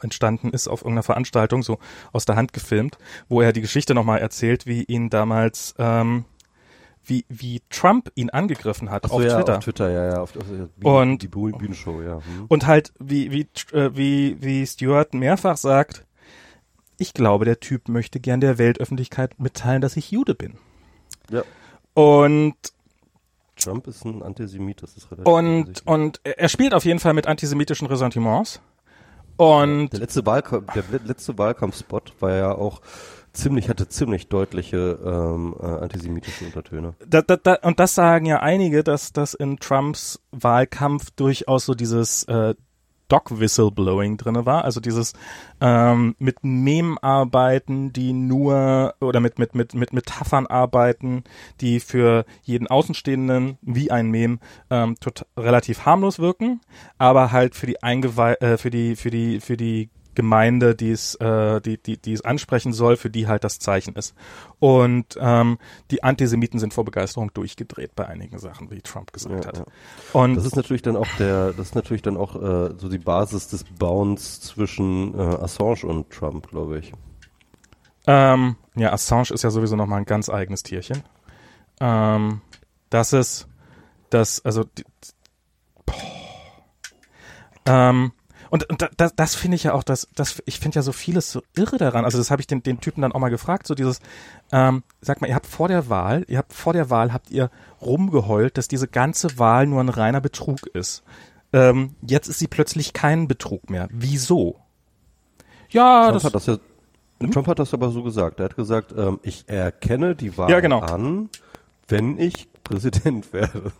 entstanden 0.00 0.50
ist 0.50 0.68
auf 0.68 0.82
irgendeiner 0.82 1.02
Veranstaltung, 1.02 1.62
so 1.62 1.78
aus 2.12 2.24
der 2.24 2.36
Hand 2.36 2.52
gefilmt, 2.52 2.98
wo 3.28 3.40
er 3.40 3.52
die 3.52 3.60
Geschichte 3.60 3.94
nochmal 3.94 4.18
erzählt, 4.20 4.66
wie 4.66 4.84
ihn 4.84 5.10
damals, 5.10 5.74
ähm, 5.78 6.24
wie, 7.04 7.24
wie 7.28 7.62
Trump 7.70 8.10
ihn 8.14 8.30
angegriffen 8.30 8.90
hat 8.90 9.06
so, 9.06 9.14
auf 9.14 9.22
ja, 9.22 9.36
Twitter. 9.36 9.58
Auf 9.58 9.64
Twitter, 9.64 9.90
ja, 9.90 10.04
ja, 10.08 10.20
auf, 10.20 10.36
auf 10.36 10.44
und, 10.82 11.22
die 11.22 11.28
Bühnenshow, 11.28 12.02
ja. 12.02 12.16
Hm. 12.16 12.46
Und 12.48 12.66
halt, 12.66 12.92
wie, 12.98 13.32
wie, 13.32 13.48
äh, 13.76 13.90
wie, 13.94 14.36
wie 14.40 14.66
Stewart 14.66 15.14
mehrfach 15.14 15.56
sagt, 15.56 16.04
ich 16.98 17.14
glaube, 17.14 17.44
der 17.44 17.60
Typ 17.60 17.88
möchte 17.88 18.20
gern 18.20 18.40
der 18.40 18.58
Weltöffentlichkeit 18.58 19.38
mitteilen, 19.38 19.80
dass 19.80 19.96
ich 19.96 20.10
Jude 20.10 20.34
bin. 20.34 20.58
Ja. 21.30 21.44
Und 21.94 22.56
Trump 23.58 23.86
ist 23.86 24.04
ein 24.04 24.22
Antisemit, 24.22 24.82
das 24.82 24.96
ist 24.96 25.10
relativ 25.10 25.26
Und, 25.26 25.86
und 25.86 26.20
er 26.24 26.48
spielt 26.48 26.74
auf 26.74 26.84
jeden 26.84 27.00
Fall 27.00 27.14
mit 27.14 27.26
antisemitischen 27.26 27.86
Ressentiments. 27.86 28.60
Und 29.38 29.92
der 29.92 30.00
letzte 30.00 30.26
Wahlkampf, 30.26 30.72
der 30.74 30.84
letzte 31.04 31.38
Wahlkampfspot 31.38 32.12
war 32.18 32.34
ja 32.34 32.52
auch 32.52 32.80
ziemlich, 33.32 33.68
hatte 33.68 33.88
ziemlich 33.88 34.28
deutliche 34.28 34.98
ähm, 35.04 35.54
äh, 35.60 35.64
antisemitische 35.64 36.44
Untertöne. 36.44 36.94
Da, 37.06 37.22
da, 37.22 37.36
da, 37.36 37.54
und 37.62 37.78
das 37.78 37.94
sagen 37.94 38.26
ja 38.26 38.40
einige, 38.40 38.82
dass 38.82 39.12
das 39.12 39.34
in 39.34 39.58
Trumps 39.58 40.20
Wahlkampf 40.32 41.12
durchaus 41.12 41.66
so 41.66 41.74
dieses 41.74 42.24
äh, 42.24 42.56
Doc-Whistleblowing 43.08 44.16
drinne 44.16 44.46
war, 44.46 44.64
also 44.64 44.80
dieses 44.80 45.14
ähm, 45.60 46.14
mit 46.18 46.44
Mem 46.44 46.98
arbeiten, 47.00 47.92
die 47.92 48.12
nur 48.12 48.94
oder 49.00 49.20
mit 49.20 49.38
mit 49.38 49.54
mit 49.54 49.74
mit 49.74 49.92
Metaphern 49.92 50.46
arbeiten, 50.46 51.24
die 51.60 51.80
für 51.80 52.24
jeden 52.42 52.66
Außenstehenden 52.66 53.58
wie 53.62 53.90
ein 53.90 54.10
Mem 54.10 54.40
ähm, 54.70 54.94
relativ 55.36 55.86
harmlos 55.86 56.18
wirken, 56.18 56.60
aber 56.98 57.32
halt 57.32 57.54
für 57.54 57.66
die 57.66 57.82
Eingewe 57.82 58.40
äh, 58.40 58.56
für 58.58 58.70
die 58.70 58.96
für 58.96 59.10
die 59.10 59.40
für 59.40 59.56
die 59.56 59.90
Gemeinde, 60.18 60.74
die 60.74 60.90
es, 60.90 61.14
äh, 61.14 61.60
die, 61.60 61.80
die, 61.80 61.96
die 61.96 62.12
es 62.12 62.22
ansprechen 62.22 62.72
soll, 62.72 62.96
für 62.96 63.08
die 63.08 63.28
halt 63.28 63.44
das 63.44 63.60
Zeichen 63.60 63.94
ist. 63.94 64.16
Und 64.58 65.16
ähm, 65.20 65.58
die 65.92 66.02
Antisemiten 66.02 66.58
sind 66.58 66.74
vor 66.74 66.84
Begeisterung 66.84 67.32
durchgedreht 67.32 67.94
bei 67.94 68.08
einigen 68.08 68.40
Sachen, 68.40 68.68
wie 68.72 68.80
Trump 68.80 69.12
gesagt 69.12 69.44
ja, 69.44 69.46
hat. 69.46 69.58
Ja. 69.58 69.64
Und 70.12 70.34
das 70.34 70.44
ist 70.44 70.56
natürlich 70.56 70.82
dann 70.82 70.96
auch 70.96 71.06
der, 71.20 71.52
das 71.52 71.68
ist 71.68 71.74
natürlich 71.76 72.02
dann 72.02 72.16
auch 72.16 72.34
äh, 72.34 72.74
so 72.76 72.88
die 72.88 72.98
Basis 72.98 73.46
des 73.46 73.62
Bounds 73.62 74.40
zwischen 74.40 75.16
äh, 75.16 75.22
Assange 75.22 75.84
und 75.84 76.10
Trump, 76.10 76.48
glaube 76.48 76.80
ich. 76.80 76.92
Ähm, 78.08 78.56
ja, 78.74 78.92
Assange 78.92 79.30
ist 79.32 79.44
ja 79.44 79.50
sowieso 79.50 79.76
noch 79.76 79.86
mal 79.86 79.98
ein 79.98 80.04
ganz 80.04 80.28
eigenes 80.28 80.64
Tierchen. 80.64 81.04
Ähm, 81.80 82.40
das 82.90 83.12
ist, 83.12 83.46
das, 84.10 84.44
also, 84.44 84.64
die, 84.64 84.84
boah, 85.86 85.94
ähm, 87.66 88.10
und, 88.50 88.68
und 88.68 88.88
das, 88.96 89.14
das 89.14 89.34
finde 89.34 89.56
ich 89.56 89.64
ja 89.64 89.74
auch, 89.74 89.82
das, 89.82 90.08
das, 90.14 90.42
ich 90.46 90.58
finde 90.58 90.76
ja 90.76 90.82
so 90.82 90.92
vieles 90.92 91.30
so 91.30 91.42
irre 91.54 91.78
daran. 91.78 92.04
Also 92.04 92.18
das 92.18 92.30
habe 92.30 92.40
ich 92.40 92.46
den, 92.46 92.62
den 92.62 92.80
Typen 92.80 93.02
dann 93.02 93.12
auch 93.12 93.20
mal 93.20 93.28
gefragt, 93.28 93.66
so 93.66 93.74
dieses, 93.74 94.00
ähm, 94.52 94.82
sag 95.00 95.20
mal, 95.20 95.28
ihr 95.28 95.34
habt 95.34 95.46
vor 95.46 95.68
der 95.68 95.88
Wahl, 95.88 96.24
ihr 96.28 96.38
habt 96.38 96.52
vor 96.52 96.72
der 96.72 96.90
Wahl, 96.90 97.12
habt 97.12 97.30
ihr 97.30 97.50
rumgeheult, 97.80 98.56
dass 98.58 98.68
diese 98.68 98.88
ganze 98.88 99.38
Wahl 99.38 99.66
nur 99.66 99.80
ein 99.80 99.88
reiner 99.88 100.20
Betrug 100.20 100.66
ist. 100.68 101.02
Ähm, 101.52 101.94
jetzt 102.02 102.28
ist 102.28 102.38
sie 102.38 102.48
plötzlich 102.48 102.92
kein 102.92 103.28
Betrug 103.28 103.70
mehr. 103.70 103.88
Wieso? 103.90 104.56
Ja, 105.70 106.08
Trump 106.08 106.14
das, 106.14 106.24
hat 106.24 106.34
das 106.34 106.46
ja, 106.46 106.58
hm? 107.20 107.30
Trump 107.30 107.46
hat 107.46 107.58
das 107.58 107.74
aber 107.74 107.90
so 107.90 108.02
gesagt. 108.02 108.40
Er 108.40 108.46
hat 108.46 108.56
gesagt, 108.56 108.94
ähm, 108.96 109.18
ich 109.22 109.48
erkenne 109.48 110.14
die 110.14 110.36
Wahl 110.36 110.50
ja, 110.50 110.60
genau. 110.60 110.80
an, 110.80 111.30
wenn 111.88 112.18
ich 112.18 112.48
Präsident 112.64 113.32
werde. 113.32 113.72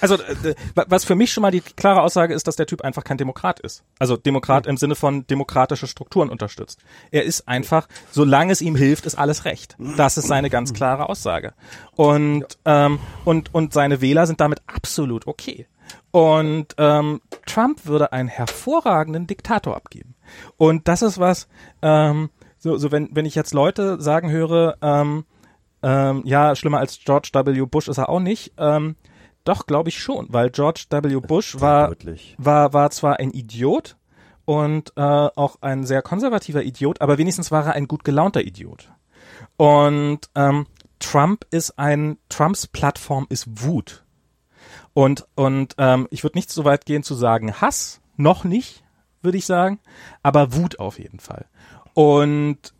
Also, 0.00 0.16
äh, 0.16 0.54
was 0.74 1.04
für 1.04 1.14
mich 1.14 1.32
schon 1.32 1.42
mal 1.42 1.50
die 1.50 1.60
klare 1.60 2.02
Aussage 2.02 2.34
ist, 2.34 2.46
dass 2.46 2.56
der 2.56 2.66
Typ 2.66 2.82
einfach 2.82 3.04
kein 3.04 3.18
Demokrat 3.18 3.60
ist. 3.60 3.84
Also 3.98 4.16
Demokrat 4.16 4.66
im 4.66 4.76
Sinne 4.76 4.94
von 4.94 5.26
demokratische 5.26 5.86
Strukturen 5.86 6.30
unterstützt. 6.30 6.80
Er 7.10 7.24
ist 7.24 7.46
einfach, 7.46 7.86
solange 8.10 8.52
es 8.52 8.60
ihm 8.60 8.74
hilft, 8.74 9.06
ist 9.06 9.16
alles 9.16 9.44
recht. 9.44 9.76
Das 9.96 10.18
ist 10.18 10.26
seine 10.26 10.50
ganz 10.50 10.72
klare 10.72 11.08
Aussage. 11.08 11.54
Und, 11.94 12.46
ähm, 12.64 12.98
und, 13.24 13.54
und 13.54 13.72
seine 13.72 14.00
Wähler 14.00 14.26
sind 14.26 14.40
damit 14.40 14.62
absolut 14.66 15.26
okay. 15.26 15.66
Und 16.10 16.74
ähm, 16.78 17.20
Trump 17.46 17.86
würde 17.86 18.12
einen 18.12 18.28
hervorragenden 18.28 19.26
Diktator 19.26 19.76
abgeben. 19.76 20.14
Und 20.56 20.88
das 20.88 21.02
ist 21.02 21.18
was, 21.18 21.48
ähm, 21.82 22.30
so, 22.58 22.76
so 22.76 22.90
wenn, 22.90 23.08
wenn 23.12 23.26
ich 23.26 23.34
jetzt 23.34 23.54
Leute 23.54 24.00
sagen 24.00 24.30
höre, 24.30 24.76
ähm, 24.82 25.24
ähm, 25.82 26.22
ja, 26.24 26.56
schlimmer 26.56 26.78
als 26.78 26.98
George 27.04 27.30
W. 27.32 27.64
Bush 27.66 27.88
ist 27.88 27.98
er 27.98 28.08
auch 28.08 28.20
nicht, 28.20 28.52
ähm, 28.58 28.96
doch, 29.48 29.66
glaube 29.66 29.88
ich 29.88 29.98
schon, 29.98 30.26
weil 30.30 30.50
George 30.50 30.84
W. 30.90 31.20
Bush 31.20 31.60
war, 31.60 31.94
war, 32.36 32.72
war 32.72 32.90
zwar 32.90 33.18
ein 33.18 33.30
Idiot 33.30 33.96
und 34.44 34.92
äh, 34.96 35.00
auch 35.00 35.56
ein 35.62 35.86
sehr 35.86 36.02
konservativer 36.02 36.62
Idiot, 36.62 37.00
aber 37.00 37.18
wenigstens 37.18 37.50
war 37.50 37.66
er 37.66 37.72
ein 37.72 37.88
gut 37.88 38.04
gelaunter 38.04 38.42
Idiot. 38.42 38.90
Und 39.56 40.20
ähm, 40.34 40.66
Trump 40.98 41.46
ist 41.50 41.78
ein, 41.78 42.18
Trumps 42.28 42.66
Plattform 42.66 43.26
ist 43.30 43.62
Wut. 43.62 44.04
Und, 44.92 45.26
und 45.34 45.74
ähm, 45.78 46.08
ich 46.10 46.24
würde 46.24 46.36
nicht 46.36 46.50
so 46.50 46.64
weit 46.64 46.84
gehen 46.84 47.02
zu 47.02 47.14
sagen 47.14 47.60
Hass, 47.60 48.00
noch 48.16 48.44
nicht, 48.44 48.84
würde 49.22 49.38
ich 49.38 49.46
sagen, 49.46 49.80
aber 50.22 50.54
Wut 50.54 50.78
auf 50.78 50.98
jeden 50.98 51.20
Fall. 51.20 51.46
Und, 51.94 52.74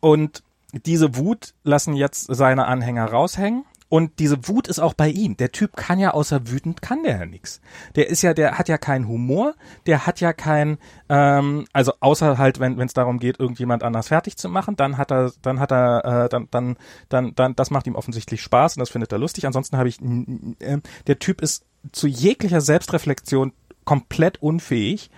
und 0.00 0.42
diese 0.72 1.16
Wut 1.16 1.54
lassen 1.62 1.94
jetzt 1.94 2.34
seine 2.34 2.66
Anhänger 2.66 3.06
raushängen 3.06 3.64
und 3.88 4.18
diese 4.18 4.48
Wut 4.48 4.66
ist 4.66 4.80
auch 4.80 4.94
bei 4.94 5.08
ihm. 5.08 5.36
Der 5.36 5.52
Typ 5.52 5.76
kann 5.76 5.98
ja 5.98 6.12
außer 6.12 6.48
wütend 6.48 6.82
kann 6.82 7.02
der 7.02 7.18
ja 7.18 7.26
nix. 7.26 7.60
Der 7.94 8.08
ist 8.08 8.22
ja, 8.22 8.34
der 8.34 8.58
hat 8.58 8.68
ja 8.68 8.78
keinen 8.78 9.06
Humor, 9.06 9.54
der 9.86 10.06
hat 10.06 10.20
ja 10.20 10.32
kein, 10.32 10.78
ähm, 11.08 11.66
also 11.72 11.92
außer 12.00 12.38
halt, 12.38 12.60
wenn 12.60 12.80
es 12.80 12.94
darum 12.94 13.18
geht, 13.18 13.38
irgendjemand 13.38 13.82
anders 13.82 14.08
fertig 14.08 14.36
zu 14.36 14.48
machen, 14.48 14.76
dann 14.76 14.96
hat 14.96 15.12
er, 15.12 15.32
dann 15.42 15.60
hat 15.60 15.70
er, 15.70 16.24
äh, 16.24 16.28
dann, 16.28 16.48
dann, 16.50 16.76
dann, 17.08 17.34
dann, 17.34 17.54
das 17.56 17.70
macht 17.70 17.86
ihm 17.86 17.94
offensichtlich 17.94 18.42
Spaß 18.42 18.76
und 18.76 18.80
das 18.80 18.90
findet 18.90 19.12
er 19.12 19.18
lustig. 19.18 19.46
Ansonsten 19.46 19.76
habe 19.76 19.88
ich, 19.88 20.00
äh, 20.00 20.80
der 21.06 21.18
Typ 21.18 21.40
ist 21.40 21.64
zu 21.92 22.06
jeglicher 22.06 22.60
Selbstreflexion 22.60 23.52
komplett 23.84 24.42
unfähig. 24.42 25.10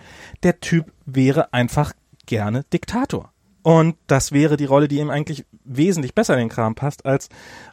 Der 0.43 0.59
Typ 0.59 0.91
wäre 1.05 1.53
einfach 1.53 1.93
gerne 2.25 2.63
Diktator. 2.71 3.31
Und 3.63 3.97
das 4.07 4.31
wäre 4.31 4.55
die 4.55 4.65
Rolle, 4.65 4.87
die 4.87 4.99
ihm 4.99 5.09
eigentlich 5.09 5.45
wesentlich 5.67 6.15
besser 6.15 6.33
in 6.33 6.39
den 6.39 6.49
Kram 6.49 6.75
passt 6.75 7.05
als, 7.05 7.29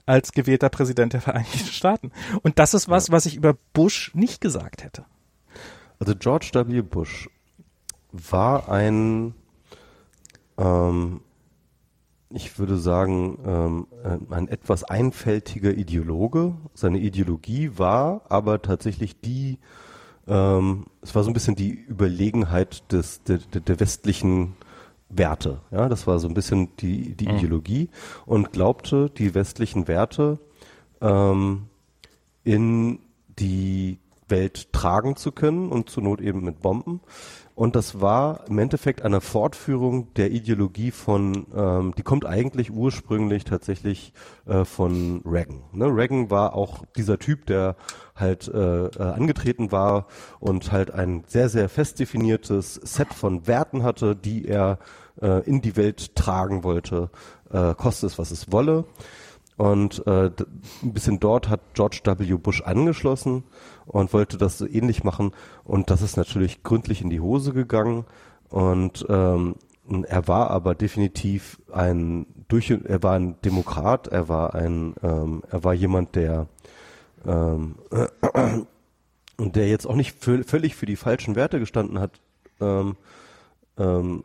als 0.07 0.33
gewählter 0.33 0.69
Präsident 0.69 1.13
der 1.13 1.21
Vereinigten 1.21 1.59
Staaten. 1.59 2.13
Und 2.43 2.59
das 2.59 2.75
ist 2.75 2.89
was, 2.89 3.11
was 3.11 3.27
ich 3.27 3.37
über 3.37 3.55
Bush 3.73 4.13
nicht 4.15 4.41
gesagt 4.41 4.85
hätte. 4.85 5.05
Also 5.99 6.15
George 6.17 6.51
W. 6.53 6.83
Bush 6.83 7.31
war 8.13 8.69
ein, 8.69 9.35
ähm, 10.59 11.21
ich 12.31 12.59
würde 12.59 12.77
sagen, 12.77 13.39
ähm, 13.47 13.87
ein 14.31 14.49
etwas 14.49 14.85
einfältiger 14.85 15.73
Ideologe. 15.73 16.55
Seine 16.75 16.99
Ideologie 16.99 17.73
war 17.77 18.23
aber 18.29 18.61
tatsächlich 18.61 19.21
die, 19.21 19.59
ähm, 20.27 20.87
es 21.01 21.15
war 21.15 21.23
so 21.23 21.31
ein 21.31 21.35
bisschen 21.35 21.57
die 21.57 21.73
Überlegenheit 21.73 22.91
des, 22.93 23.23
der, 23.23 23.39
der 23.39 23.81
westlichen 23.81 24.57
Werte. 25.19 25.61
Ja, 25.71 25.89
das 25.89 26.07
war 26.07 26.19
so 26.19 26.29
ein 26.29 26.35
bisschen 26.35 26.77
die, 26.77 27.15
die 27.15 27.29
mhm. 27.29 27.37
Ideologie 27.37 27.91
und 28.27 28.53
glaubte, 28.53 29.11
die 29.11 29.35
westlichen 29.35 29.89
Werte 29.89 30.39
ähm, 31.01 31.67
in 32.45 32.99
die 33.39 33.99
Welt 34.29 34.73
tragen 34.73 35.17
zu 35.17 35.33
können 35.33 35.69
und 35.71 35.91
zur 35.91 36.03
Not 36.03 36.21
eben 36.21 36.45
mit 36.45 36.61
Bomben. 36.61 37.01
Und 37.55 37.77
das 37.77 38.01
war 38.01 38.49
im 38.49 38.59
Endeffekt 38.59 39.03
eine 39.03 39.21
Fortführung 39.21 40.13
der 40.15 40.33
Ideologie 40.33 40.91
von, 40.91 41.47
ähm, 41.55 41.95
die 41.97 42.03
kommt 42.03 42.27
eigentlich 42.27 42.73
ursprünglich 42.73 43.45
tatsächlich 43.45 44.13
äh, 44.47 44.65
von 44.65 45.23
Reagan. 45.25 45.63
Ne? 45.73 45.87
Reagan 45.87 46.31
war 46.31 46.55
auch 46.55 46.85
dieser 46.97 47.19
Typ, 47.21 47.47
der 47.47 47.77
halt 48.17 48.49
äh, 48.49 48.87
äh, 48.87 48.99
angetreten 48.99 49.71
war 49.71 50.09
und 50.41 50.73
halt 50.73 50.91
ein 50.91 51.23
sehr, 51.29 51.49
sehr 51.49 51.69
fest 51.69 52.01
definiertes 52.01 52.75
Set 52.75 53.15
von 53.15 53.47
Werten 53.47 53.85
hatte, 53.85 54.17
die 54.17 54.49
er 54.49 54.79
äh, 55.21 55.45
in 55.49 55.61
die 55.61 55.77
Welt 55.77 56.15
tragen 56.17 56.65
wollte, 56.65 57.11
äh, 57.51 57.75
koste 57.75 58.07
es, 58.07 58.19
was 58.19 58.31
es 58.31 58.53
wolle. 58.53 58.85
Und 59.57 60.05
äh, 60.07 60.31
ein 60.83 60.93
bisschen 60.93 61.21
dort 61.21 61.49
hat 61.49 61.61
George 61.75 62.01
W. 62.05 62.35
Bush 62.35 62.63
angeschlossen 62.63 63.45
und 63.87 64.13
wollte 64.13 64.37
das 64.37 64.59
so 64.59 64.67
ähnlich 64.67 65.05
machen. 65.05 65.33
Und 65.63 65.91
das 65.91 66.03
ist 66.03 66.17
natürlich 66.17 66.63
gründlich 66.65 67.03
in 67.03 67.11
die 67.11 67.21
Hose 67.21 67.53
gegangen. 67.53 68.05
Und 68.49 69.07
ähm, 69.09 69.55
er 70.07 70.27
war 70.27 70.51
aber 70.51 70.75
definitiv 70.75 71.61
ein 71.73 72.27
durch 72.49 72.71
er 72.71 73.03
war 73.03 73.15
ein 73.15 73.41
Demokrat, 73.43 74.09
er 74.09 74.29
war 74.29 74.55
ein 74.55 74.95
ähm, 75.03 75.43
er 75.51 75.65
war 75.65 75.75
jemand, 75.75 76.15
der 76.15 76.47
ähm, 77.27 77.77
äh, 77.91 78.59
und 79.37 79.57
der 79.57 79.69
jetzt 79.69 79.87
auch 79.87 79.97
nicht 79.97 80.17
völlig 80.19 80.75
für 80.75 80.87
die 80.87 80.97
falschen 80.97 81.37
Werte 81.37 81.59
gestanden 81.59 81.99
hat, 82.01 82.21
ähm, 82.61 82.97
ähm, 83.79 84.25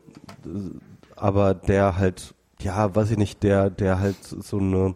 aber 1.16 1.54
der 1.54 1.96
halt, 1.96 2.34
ja, 2.60 2.94
weiß 2.94 3.10
ich 3.10 3.18
nicht, 3.18 3.42
der, 3.42 3.70
der 3.70 3.98
halt 4.00 4.22
so 4.22 4.58
eine, 4.58 4.94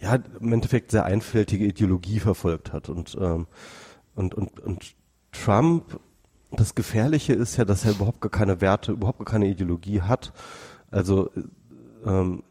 ja, 0.00 0.18
im 0.40 0.52
Endeffekt 0.52 0.90
sehr 0.90 1.04
einfältige 1.04 1.64
Ideologie 1.64 2.20
verfolgt 2.20 2.72
hat 2.72 2.88
und, 2.88 3.16
ähm, 3.20 3.46
und, 4.14 4.34
und, 4.34 4.60
und 4.60 4.94
Trump, 5.32 5.98
das 6.50 6.74
Gefährliche 6.74 7.32
ist 7.32 7.56
ja, 7.56 7.64
dass 7.64 7.84
er 7.84 7.92
überhaupt 7.92 8.20
gar 8.20 8.30
keine 8.30 8.60
Werte, 8.60 8.92
überhaupt 8.92 9.18
gar 9.18 9.26
keine 9.26 9.48
Ideologie 9.48 10.02
hat. 10.02 10.32
Also, 10.90 11.30
ähm, 12.04 12.42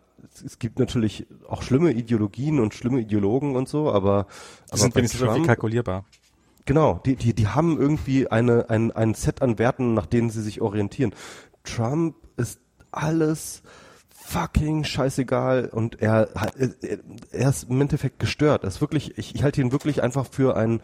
es 0.46 0.60
gibt 0.60 0.80
natürlich 0.80 1.28
auch 1.48 1.62
schlimme 1.62 1.92
Ideologien 1.92 2.60
und 2.60 2.74
schlimme 2.74 3.02
Ideologen 3.02 3.56
und 3.56 3.68
so, 3.68 3.92
aber, 3.92 4.28
aber 4.70 4.78
sind 4.78 4.96
wenigstens 4.96 5.20
Trump, 5.20 5.34
irgendwie 5.34 5.48
kalkulierbar. 5.48 6.06
Genau, 6.66 7.00
die, 7.06 7.16
die, 7.16 7.34
die 7.34 7.48
haben 7.48 7.80
irgendwie 7.80 8.28
eine, 8.30 8.70
ein, 8.70 8.92
ein 8.92 9.14
Set 9.14 9.42
an 9.42 9.58
Werten, 9.58 9.94
nach 9.94 10.06
denen 10.06 10.30
sie 10.30 10.42
sich 10.42 10.62
orientieren. 10.62 11.14
Trump 11.64 12.16
ist 12.38 12.60
alles 12.92 13.64
fucking 14.10 14.84
scheißegal 14.84 15.70
und 15.70 16.02
er, 16.02 16.30
er 17.32 17.50
ist 17.50 17.70
im 17.70 17.82
Endeffekt 17.82 18.20
gestört. 18.20 18.64
Er 18.64 18.68
ist 18.68 18.82
wirklich, 18.82 19.18
ich, 19.18 19.36
ich 19.36 19.44
halte 19.44 19.62
ihn 19.62 19.72
wirklich 19.72 20.04
einfach 20.04 20.26
für 20.26 20.56
einen 20.56 20.82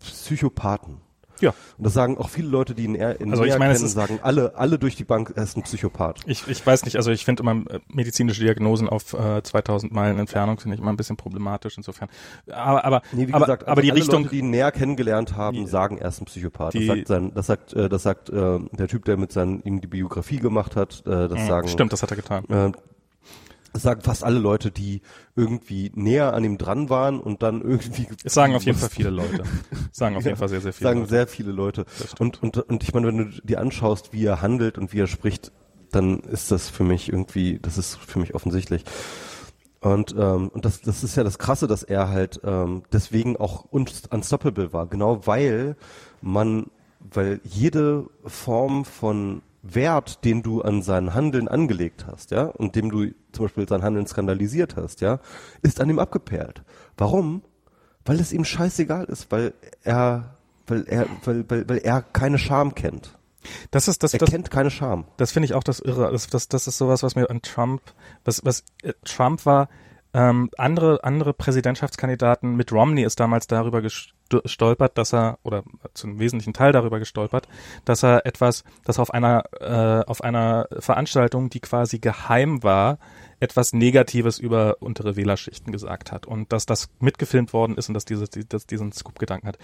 Psychopathen. 0.00 1.00
Ja. 1.40 1.50
Und 1.76 1.84
das 1.86 1.92
sagen 1.94 2.18
auch 2.18 2.28
viele 2.28 2.48
Leute, 2.48 2.74
die 2.74 2.84
ihn 2.84 2.94
eher 2.94 3.20
in 3.20 3.30
Also 3.30 3.44
ich 3.44 3.50
näher 3.50 3.58
meine, 3.58 3.74
kennen, 3.74 3.88
sagen 3.88 4.18
alle, 4.22 4.54
alle 4.56 4.78
durch 4.78 4.96
die 4.96 5.04
Bank, 5.04 5.32
er 5.36 5.42
ist 5.44 5.56
ein 5.56 5.62
Psychopath. 5.62 6.20
Ich, 6.26 6.46
ich 6.48 6.66
weiß 6.66 6.84
nicht, 6.84 6.96
also 6.96 7.10
ich 7.10 7.24
finde 7.24 7.42
immer 7.42 7.52
äh, 7.70 7.80
medizinische 7.92 8.42
Diagnosen 8.42 8.88
auf 8.88 9.12
äh, 9.14 9.42
2000 9.42 9.92
Meilen 9.92 10.18
Entfernung 10.18 10.58
finde 10.58 10.74
ich 10.76 10.80
immer 10.80 10.90
ein 10.90 10.96
bisschen 10.96 11.16
problematisch 11.16 11.76
insofern. 11.76 12.08
Aber 12.50 12.84
aber 12.84 13.02
Nee, 13.12 13.28
wie 13.28 13.34
aber, 13.34 13.46
gesagt, 13.46 13.62
aber 13.64 13.70
also 13.70 13.82
die 13.82 13.90
alle 13.90 14.00
Richtung 14.00 14.22
Leute, 14.24 14.34
die 14.34 14.40
ihn 14.40 14.50
näher 14.50 14.72
kennengelernt 14.72 15.36
haben, 15.36 15.56
Die- 15.56 15.66
sagen, 15.66 15.98
er 15.98 16.08
ist 16.08 16.20
ein 16.20 16.24
Psychopath. 16.26 16.74
die- 16.74 16.86
das 16.86 16.96
sagt, 16.96 17.08
sein, 17.08 17.32
das 17.34 17.46
sagt, 17.46 17.72
äh, 17.74 17.88
das 17.88 18.02
sagt 18.02 18.30
äh, 18.30 18.58
der 18.72 18.88
Typ, 18.88 19.04
der 19.04 19.16
mit 19.16 19.32
seinen 19.32 19.62
ihm 19.62 19.80
die 19.80 19.86
Biografie 19.86 20.38
gemacht 20.38 20.76
hat. 20.76 21.02
Äh, 21.06 21.28
das 21.28 21.46
sagen, 21.46 21.68
stimmt, 21.68 21.92
das 21.92 22.02
hat 22.02 22.10
er 22.10 22.16
getan. 22.16 22.44
Äh, 22.48 22.72
das 23.72 23.82
sagen 23.82 24.00
fast 24.02 24.24
alle 24.24 24.38
Leute, 24.38 24.70
die 24.70 25.02
irgendwie 25.36 25.92
näher 25.94 26.34
an 26.34 26.44
ihm 26.44 26.58
dran 26.58 26.88
waren 26.90 27.20
und 27.20 27.42
dann 27.42 27.62
irgendwie. 27.62 28.06
Es 28.24 28.34
sagen 28.34 28.54
auf 28.54 28.64
jeden 28.64 28.78
Fall 28.78 28.88
viele 28.90 29.10
Leute. 29.10 29.42
Sagen 29.92 30.16
auf 30.16 30.24
jeden 30.24 30.36
Fall 30.36 30.48
sehr 30.48 30.60
sehr 30.60 30.72
viele. 30.72 30.88
sagen 30.88 31.00
Leute. 31.00 31.10
sehr 31.10 31.26
viele 31.26 31.52
Leute. 31.52 31.84
Und, 32.18 32.42
und, 32.42 32.56
und 32.58 32.82
ich 32.82 32.94
meine, 32.94 33.06
wenn 33.08 33.18
du 33.18 33.24
dir 33.42 33.60
anschaust, 33.60 34.12
wie 34.12 34.24
er 34.24 34.42
handelt 34.42 34.78
und 34.78 34.92
wie 34.92 35.00
er 35.00 35.06
spricht, 35.06 35.52
dann 35.90 36.20
ist 36.20 36.50
das 36.50 36.68
für 36.68 36.84
mich 36.84 37.08
irgendwie, 37.10 37.58
das 37.60 37.78
ist 37.78 37.96
für 37.96 38.18
mich 38.18 38.34
offensichtlich. 38.34 38.84
Und, 39.80 40.14
ähm, 40.18 40.48
und 40.48 40.64
das, 40.64 40.80
das 40.80 41.04
ist 41.04 41.16
ja 41.16 41.22
das 41.24 41.38
Krasse, 41.38 41.66
dass 41.68 41.82
er 41.84 42.08
halt 42.08 42.40
ähm, 42.44 42.82
deswegen 42.92 43.36
auch 43.36 43.66
unst- 43.70 44.12
unstoppable 44.12 44.72
war. 44.72 44.86
Genau 44.88 45.26
weil 45.26 45.76
man, 46.20 46.66
weil 46.98 47.40
jede 47.44 48.06
Form 48.24 48.84
von 48.84 49.42
Wert, 49.62 50.24
den 50.24 50.42
du 50.42 50.62
an 50.62 50.82
sein 50.82 51.14
Handeln 51.14 51.48
angelegt 51.48 52.06
hast, 52.06 52.30
ja, 52.30 52.44
und 52.44 52.76
dem 52.76 52.90
du 52.90 53.12
zum 53.32 53.46
Beispiel 53.46 53.68
sein 53.68 53.82
Handeln 53.82 54.06
skandalisiert 54.06 54.76
hast, 54.76 55.00
ja, 55.00 55.20
ist 55.62 55.80
an 55.80 55.90
ihm 55.90 55.98
abgeperlt. 55.98 56.62
Warum? 56.96 57.42
Weil 58.04 58.20
es 58.20 58.32
ihm 58.32 58.44
scheißegal 58.44 59.04
ist, 59.06 59.30
weil 59.30 59.52
er, 59.82 60.36
weil 60.66 60.84
er, 60.86 61.06
weil, 61.24 61.44
weil, 61.50 61.68
weil 61.68 61.78
er 61.78 62.02
keine 62.02 62.38
Scham 62.38 62.74
kennt. 62.74 63.18
Das 63.70 63.88
ist 63.88 64.02
das 64.02 64.14
Er 64.14 64.18
das, 64.20 64.30
kennt 64.30 64.50
keine 64.50 64.70
Scham. 64.70 65.06
das 65.16 65.32
finde 65.32 65.46
ich 65.46 65.54
auch 65.54 65.62
das 65.62 65.80
Irre. 65.80 66.10
Das, 66.10 66.28
das, 66.28 66.48
das 66.48 66.66
ist 66.66 66.78
sowas, 66.78 67.02
was 67.02 67.14
mir 67.14 67.30
an 67.30 67.42
Trump, 67.42 67.82
was, 68.24 68.44
was 68.44 68.64
äh, 68.82 68.92
Trump 69.04 69.46
war, 69.46 69.68
ähm, 70.14 70.50
andere, 70.56 71.04
andere 71.04 71.34
Präsidentschaftskandidaten 71.34 72.56
mit 72.56 72.72
Romney 72.72 73.02
ist 73.02 73.20
damals 73.20 73.46
darüber 73.46 73.80
gesto- 73.80 74.40
gestolpert, 74.42 74.96
dass 74.96 75.12
er, 75.12 75.38
oder 75.42 75.64
zu 75.94 76.06
einem 76.06 76.18
wesentlichen 76.18 76.52
Teil 76.52 76.72
darüber 76.72 76.98
gestolpert, 76.98 77.48
dass 77.84 78.02
er 78.02 78.24
etwas, 78.26 78.64
dass 78.84 78.98
auf 78.98 79.12
einer, 79.12 79.44
äh, 79.60 80.04
auf 80.08 80.22
einer 80.22 80.68
Veranstaltung, 80.78 81.50
die 81.50 81.60
quasi 81.60 81.98
geheim 81.98 82.62
war, 82.62 82.98
etwas 83.40 83.72
Negatives 83.72 84.38
über 84.38 84.76
untere 84.80 85.16
Wählerschichten 85.16 85.72
gesagt 85.72 86.12
hat 86.12 86.26
und 86.26 86.52
dass 86.52 86.66
das 86.66 86.88
mitgefilmt 87.00 87.52
worden 87.52 87.76
ist 87.76 87.88
und 87.88 87.94
dass 87.94 88.04
dieses, 88.04 88.30
die, 88.30 88.48
dass 88.48 88.66
diesen 88.66 88.92
Scoop-Gedanken 88.92 89.48
hat. 89.48 89.58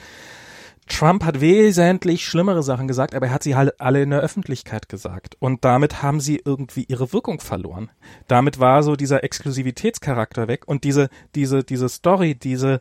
Trump 0.86 1.24
hat 1.24 1.40
wesentlich 1.40 2.26
schlimmere 2.26 2.62
Sachen 2.62 2.88
gesagt, 2.88 3.14
aber 3.14 3.26
er 3.26 3.32
hat 3.32 3.42
sie 3.42 3.56
halt 3.56 3.80
alle 3.80 4.02
in 4.02 4.10
der 4.10 4.20
Öffentlichkeit 4.20 4.88
gesagt. 4.88 5.36
Und 5.38 5.64
damit 5.64 6.02
haben 6.02 6.20
sie 6.20 6.42
irgendwie 6.44 6.84
ihre 6.84 7.12
Wirkung 7.12 7.40
verloren. 7.40 7.90
Damit 8.28 8.60
war 8.60 8.82
so 8.82 8.94
dieser 8.94 9.24
Exklusivitätscharakter 9.24 10.46
weg 10.46 10.66
und 10.66 10.84
diese, 10.84 11.08
diese, 11.34 11.64
diese 11.64 11.88
Story, 11.88 12.34
diese, 12.34 12.80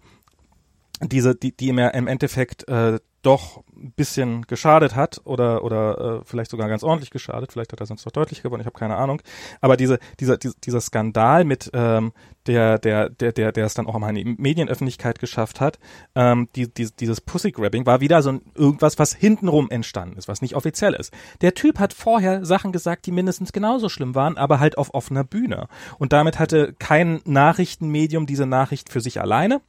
diese, 1.02 1.36
die, 1.36 1.56
die 1.56 1.68
ja 1.68 1.90
im 1.90 2.08
Endeffekt 2.08 2.68
äh, 2.68 3.00
doch 3.24 3.64
ein 3.76 3.92
bisschen 3.94 4.44
geschadet 4.44 4.96
hat 4.96 5.22
oder 5.26 5.64
oder 5.64 6.20
äh, 6.20 6.26
vielleicht 6.26 6.52
sogar 6.52 6.68
ganz 6.70 6.84
ordentlich 6.84 7.10
geschadet, 7.10 7.52
vielleicht 7.52 7.72
hat 7.72 7.80
er 7.80 7.86
sonst 7.86 8.06
noch 8.06 8.12
deutlich 8.12 8.44
gewonnen, 8.44 8.62
ich 8.62 8.68
habe 8.68 8.78
keine 8.78 8.96
Ahnung. 8.96 9.22
Aber 9.62 9.78
diese, 9.78 10.00
dieser, 10.20 10.38
dieser, 10.38 10.56
dieser 10.64 10.82
Skandal 10.82 11.44
mit 11.44 11.72
ähm, 11.74 12.14
der, 12.46 12.78
der, 12.78 13.10
der, 13.10 13.32
der, 13.32 13.52
der 13.52 13.66
es 13.66 13.74
dann 13.74 13.88
auch 13.88 13.98
mal 13.98 14.10
in 14.10 14.16
die 14.16 14.36
Medienöffentlichkeit 14.42 15.20
geschafft 15.20 15.62
hat, 15.62 15.80
ähm, 16.16 16.50
die, 16.56 16.72
die, 16.72 16.90
dieses 16.92 17.22
Pussy-Grabbing 17.22 17.86
war 17.86 18.02
wieder 18.02 18.22
so 18.22 18.34
ein, 18.34 18.42
irgendwas, 18.56 19.00
was 19.00 19.14
hintenrum 19.14 19.70
entstanden 19.70 20.18
ist, 20.18 20.28
was 20.28 20.42
nicht 20.42 20.56
offiziell 20.56 20.94
ist. 20.94 21.14
Der 21.42 21.54
Typ 21.54 21.80
hat 21.80 21.94
vorher 21.94 22.46
Sachen 22.46 22.72
gesagt, 22.72 23.06
die 23.06 23.12
mindestens 23.12 23.54
genauso 23.54 23.90
schlimm 23.90 24.16
waren, 24.16 24.38
aber 24.38 24.60
halt 24.60 24.78
auf 24.78 24.94
offener 24.94 25.24
Bühne. 25.24 25.68
Und 25.98 26.14
damit 26.14 26.40
hatte 26.40 26.74
kein 26.78 27.22
Nachrichtenmedium 27.26 28.26
diese 28.26 28.46
Nachricht 28.46 28.92
für 28.92 29.02
sich 29.02 29.22
alleine. 29.22 29.62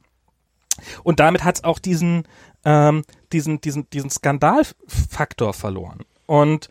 Und 1.03 1.19
damit 1.19 1.43
hat 1.43 1.55
es 1.55 1.63
auch 1.63 1.79
diesen, 1.79 2.27
ähm, 2.63 3.03
diesen, 3.31 3.61
diesen, 3.61 3.89
diesen 3.89 4.09
Skandalfaktor 4.09 5.53
verloren. 5.53 5.99
Und 6.25 6.69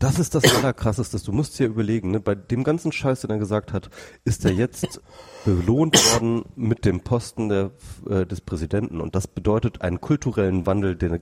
Das 0.00 0.18
ist 0.18 0.34
das 0.34 0.56
Allerkrasseste. 0.56 1.18
Du 1.22 1.30
musst 1.30 1.58
dir 1.58 1.66
überlegen, 1.66 2.10
ne, 2.10 2.20
bei 2.20 2.34
dem 2.34 2.64
ganzen 2.64 2.90
Scheiß, 2.90 3.20
den 3.20 3.30
er 3.30 3.38
gesagt 3.38 3.74
hat, 3.74 3.90
ist 4.24 4.46
er 4.46 4.50
jetzt 4.50 5.02
belohnt 5.44 5.94
worden 6.14 6.46
mit 6.56 6.86
dem 6.86 7.00
Posten 7.00 7.50
der, 7.50 7.70
äh, 8.08 8.24
des 8.24 8.40
Präsidenten. 8.40 9.02
Und 9.02 9.14
das 9.14 9.26
bedeutet 9.26 9.82
einen 9.82 10.00
kulturellen 10.00 10.64
Wandel, 10.64 10.96
den 10.96 11.20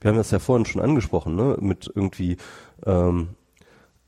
wir 0.00 0.08
haben 0.08 0.16
das 0.16 0.30
ja 0.30 0.38
vorhin 0.38 0.64
schon 0.64 0.80
angesprochen, 0.80 1.34
ne, 1.34 1.56
mit 1.60 1.90
irgendwie, 1.92 2.36
ähm, 2.86 3.30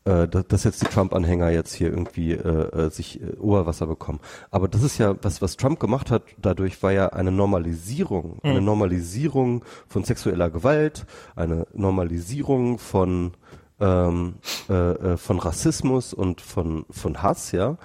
äh, 0.04 0.26
dass, 0.26 0.64
jetzt 0.64 0.82
die 0.82 0.86
Trump-Anhänger 0.86 1.50
jetzt 1.50 1.74
hier 1.74 1.88
irgendwie 1.88 2.32
äh, 2.32 2.86
äh, 2.86 2.90
sich 2.90 3.20
äh, 3.20 3.36
Oberwasser 3.38 3.86
bekommen. 3.86 4.20
Aber 4.50 4.68
das 4.68 4.82
ist 4.82 4.98
ja, 4.98 5.14
was, 5.22 5.42
was 5.42 5.56
Trump 5.56 5.78
gemacht 5.78 6.10
hat, 6.10 6.22
dadurch 6.40 6.82
war 6.82 6.92
ja 6.92 7.08
eine 7.10 7.30
Normalisierung, 7.30 8.38
eine 8.42 8.60
Normalisierung 8.60 9.64
von 9.86 10.04
sexueller 10.04 10.50
Gewalt, 10.50 11.06
eine 11.36 11.66
Normalisierung 11.72 12.78
von 12.78 13.32
ähm, 13.80 14.34
äh, 14.68 14.74
äh, 14.74 15.16
von 15.16 15.38
Rassismus 15.38 16.14
und 16.14 16.40
von 16.40 16.84
von 16.90 17.22
Hass, 17.22 17.52
ja, 17.52 17.78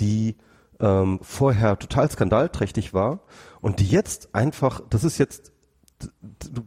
die 0.00 0.36
ähm, 0.80 1.20
vorher 1.22 1.78
total 1.78 2.10
skandalträchtig 2.10 2.94
war 2.94 3.20
und 3.60 3.80
die 3.80 3.86
jetzt 3.86 4.34
einfach, 4.34 4.82
das 4.88 5.04
ist 5.04 5.18
jetzt 5.18 5.52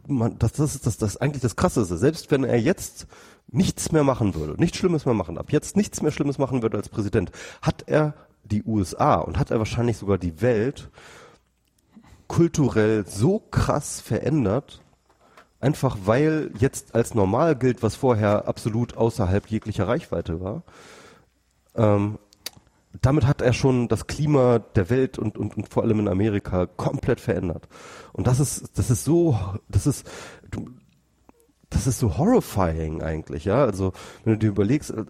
man, 0.06 0.38
das, 0.38 0.52
das 0.52 0.74
ist 0.74 0.86
das, 0.86 0.96
das 0.96 1.10
ist 1.10 1.16
eigentlich 1.22 1.42
das 1.42 1.56
Krasseste. 1.56 1.96
Selbst 1.96 2.30
wenn 2.30 2.44
er 2.44 2.58
jetzt 2.58 3.06
nichts 3.48 3.92
mehr 3.92 4.04
machen 4.04 4.34
würde, 4.34 4.60
nichts 4.60 4.78
Schlimmes 4.78 5.06
mehr 5.06 5.14
machen, 5.14 5.38
ab 5.38 5.52
jetzt 5.52 5.76
nichts 5.76 6.02
mehr 6.02 6.12
Schlimmes 6.12 6.38
machen 6.38 6.62
würde 6.62 6.76
als 6.76 6.88
Präsident, 6.88 7.30
hat 7.62 7.84
er 7.86 8.14
die 8.44 8.62
USA 8.64 9.16
und 9.16 9.38
hat 9.38 9.50
er 9.50 9.58
wahrscheinlich 9.58 9.96
sogar 9.96 10.18
die 10.18 10.40
Welt 10.40 10.90
kulturell 12.28 13.06
so 13.06 13.38
krass 13.38 14.00
verändert, 14.00 14.82
einfach 15.60 15.96
weil 16.04 16.50
jetzt 16.58 16.94
als 16.94 17.14
normal 17.14 17.56
gilt, 17.56 17.82
was 17.82 17.94
vorher 17.94 18.48
absolut 18.48 18.96
außerhalb 18.96 19.46
jeglicher 19.46 19.88
Reichweite 19.88 20.40
war. 20.40 20.62
Ähm, 21.74 22.18
damit 23.02 23.26
hat 23.26 23.42
er 23.42 23.52
schon 23.52 23.88
das 23.88 24.06
Klima 24.06 24.58
der 24.58 24.90
Welt 24.90 25.18
und, 25.18 25.36
und, 25.36 25.56
und 25.56 25.68
vor 25.68 25.82
allem 25.82 26.00
in 26.00 26.08
Amerika 26.08 26.66
komplett 26.66 27.20
verändert. 27.20 27.68
Und 28.12 28.26
das 28.26 28.40
ist, 28.40 28.78
das 28.78 28.90
ist 28.90 29.04
so, 29.04 29.38
das 29.68 29.86
ist, 29.86 30.08
du, 30.50 30.66
das 31.76 31.86
ist 31.86 31.98
so 31.98 32.16
horrifying 32.16 33.02
eigentlich, 33.02 33.44
ja. 33.44 33.64
Also, 33.64 33.92
wenn 34.24 34.34
du 34.34 34.38
dir 34.38 34.48
überlegst, 34.48 34.90
äh, 34.90 35.04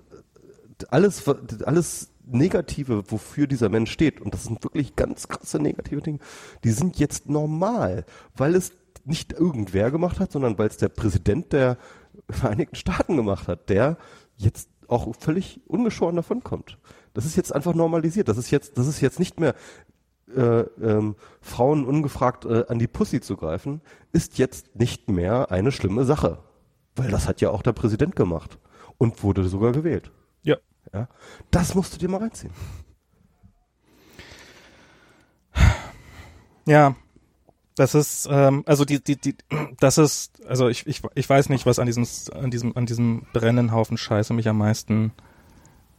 alles, 0.90 1.22
alles 1.64 2.10
Negative, 2.26 3.04
wofür 3.10 3.46
dieser 3.46 3.68
Mensch 3.68 3.92
steht, 3.92 4.20
und 4.20 4.34
das 4.34 4.44
sind 4.44 4.64
wirklich 4.64 4.96
ganz 4.96 5.28
krasse 5.28 5.60
negative 5.60 6.02
Dinge, 6.02 6.18
die 6.64 6.72
sind 6.72 6.98
jetzt 6.98 7.28
normal, 7.28 8.04
weil 8.34 8.56
es 8.56 8.72
nicht 9.04 9.32
irgendwer 9.32 9.92
gemacht 9.92 10.18
hat, 10.18 10.32
sondern 10.32 10.58
weil 10.58 10.66
es 10.66 10.76
der 10.76 10.88
Präsident 10.88 11.52
der 11.52 11.78
Vereinigten 12.30 12.74
Staaten 12.74 13.16
gemacht 13.16 13.46
hat, 13.46 13.68
der 13.68 13.96
jetzt 14.36 14.68
auch 14.88 15.14
völlig 15.16 15.60
ungeschoren 15.68 16.16
davonkommt. 16.16 16.78
Das 17.14 17.24
ist 17.24 17.36
jetzt 17.36 17.54
einfach 17.54 17.74
normalisiert. 17.74 18.28
Das 18.28 18.38
ist 18.38 18.50
jetzt, 18.50 18.76
das 18.76 18.88
ist 18.88 19.00
jetzt 19.00 19.20
nicht 19.20 19.38
mehr 19.38 19.54
äh, 20.34 20.62
ähm, 20.82 21.14
Frauen 21.40 21.84
ungefragt 21.84 22.44
äh, 22.44 22.64
an 22.68 22.80
die 22.80 22.88
Pussy 22.88 23.20
zu 23.20 23.36
greifen, 23.36 23.80
ist 24.12 24.38
jetzt 24.38 24.74
nicht 24.74 25.08
mehr 25.08 25.52
eine 25.52 25.70
schlimme 25.70 26.04
Sache. 26.04 26.38
Weil 26.96 27.10
das 27.10 27.28
hat 27.28 27.40
ja 27.40 27.50
auch 27.50 27.62
der 27.62 27.72
Präsident 27.72 28.16
gemacht 28.16 28.58
und 28.98 29.22
wurde 29.22 29.44
sogar 29.44 29.72
gewählt. 29.72 30.10
ja, 30.42 30.56
Ja? 30.92 31.08
Das 31.50 31.74
musst 31.74 31.94
du 31.94 31.98
dir 31.98 32.08
mal 32.08 32.20
reinziehen. 32.20 32.52
Ja, 36.66 36.96
das 37.76 37.94
ist, 37.94 38.26
ähm, 38.30 38.64
also 38.66 38.84
die, 38.84 39.02
die, 39.04 39.16
die, 39.16 39.36
das 39.78 39.98
ist, 39.98 40.44
also 40.46 40.68
ich, 40.68 40.86
ich, 40.86 41.02
ich 41.14 41.28
weiß 41.28 41.48
nicht, 41.48 41.66
was 41.66 41.78
an 41.78 41.86
diesem, 41.86 42.06
an 42.34 42.50
diesem, 42.50 42.76
an 42.76 42.86
diesem 42.86 43.26
brennenden 43.32 43.72
Haufen 43.72 43.96
Scheiße 43.96 44.32
mich 44.34 44.48
am 44.48 44.58
meisten, 44.58 45.12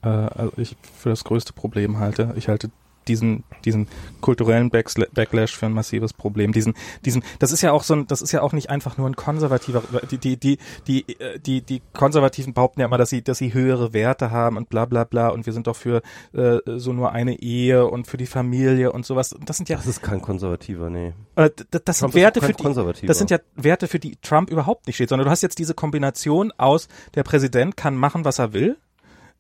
äh, 0.02 0.10
also 0.10 0.52
ich 0.58 0.76
für 0.82 1.10
das 1.10 1.24
größte 1.24 1.54
Problem 1.54 2.00
halte. 2.00 2.34
Ich 2.36 2.50
halte 2.50 2.72
diesen, 3.08 3.44
diesen 3.66 3.88
kulturellen 4.22 4.70
Backlash 4.70 5.56
für 5.56 5.66
ein 5.66 5.74
massives 5.74 6.14
Problem. 6.14 6.52
Diesen, 6.52 6.74
diesen, 7.06 7.24
das 7.40 7.52
ist 7.52 7.62
ja 7.62 7.72
auch 7.72 7.84
so 7.84 7.96
ein, 7.96 8.08
das 8.08 8.22
ist 8.22 8.32
ja 8.32 8.42
auch 8.42 8.54
nicht 8.54 8.70
einfach 8.70 8.98
nur 8.98 9.08
ein 9.08 9.16
konservativer, 9.16 9.84
die, 10.10 10.18
die, 10.18 10.38
die, 10.38 10.58
die, 10.88 11.20
äh, 11.20 11.40
die, 11.40 11.62
die 11.62 11.82
Konservativen 11.94 12.54
behaupten 12.54 12.82
ja 12.82 12.88
immer, 12.88 12.98
dass 12.98 13.10
sie, 13.10 13.22
dass 13.22 13.38
sie 13.38 13.54
höhere 13.54 13.94
Werte 13.94 14.32
haben 14.32 14.58
und 14.58 14.70
bla, 14.70 14.86
bla, 14.86 15.04
bla 15.04 15.30
und 15.30 15.46
wir 15.46 15.54
sind 15.54 15.68
doch 15.68 15.76
für, 15.76 16.02
äh, 16.34 16.58
so 16.66 16.94
nur 16.94 17.12
eine 17.12 17.40
Ehe 17.40 17.86
und 17.88 18.08
für 18.08 18.18
die 18.18 18.26
Familie 18.26 18.92
und 18.92 19.06
sowas. 19.06 19.36
Das 19.46 19.58
sind 19.58 19.70
ja, 19.70 19.78
Das 19.78 19.88
ist 19.88 20.02
kein 20.02 20.22
Konservativer, 20.22 20.90
nee. 20.90 21.14
äh, 21.36 21.50
das 21.70 22.00
Trump 22.00 22.14
sind 22.14 22.22
Werte 22.22 22.42
für 22.42 22.54
die, 22.54 23.08
das 23.08 23.18
sind 23.18 23.32
ja 23.32 23.40
Werte, 23.56 23.88
für 23.88 24.00
die 24.00 24.18
Trump 24.22 24.50
überhaupt 24.50 24.88
nicht 24.88 24.96
steht, 24.96 25.10
sondern 25.10 25.26
du 25.26 25.32
hast 25.32 25.42
jetzt 25.42 25.60
diese 25.60 25.74
Kombination 25.74 26.52
aus, 26.58 26.88
der 27.16 27.24
Präsident 27.24 27.78
kann 27.78 27.96
machen, 27.96 28.26
was 28.26 28.40
er 28.40 28.54
will, 28.54 28.78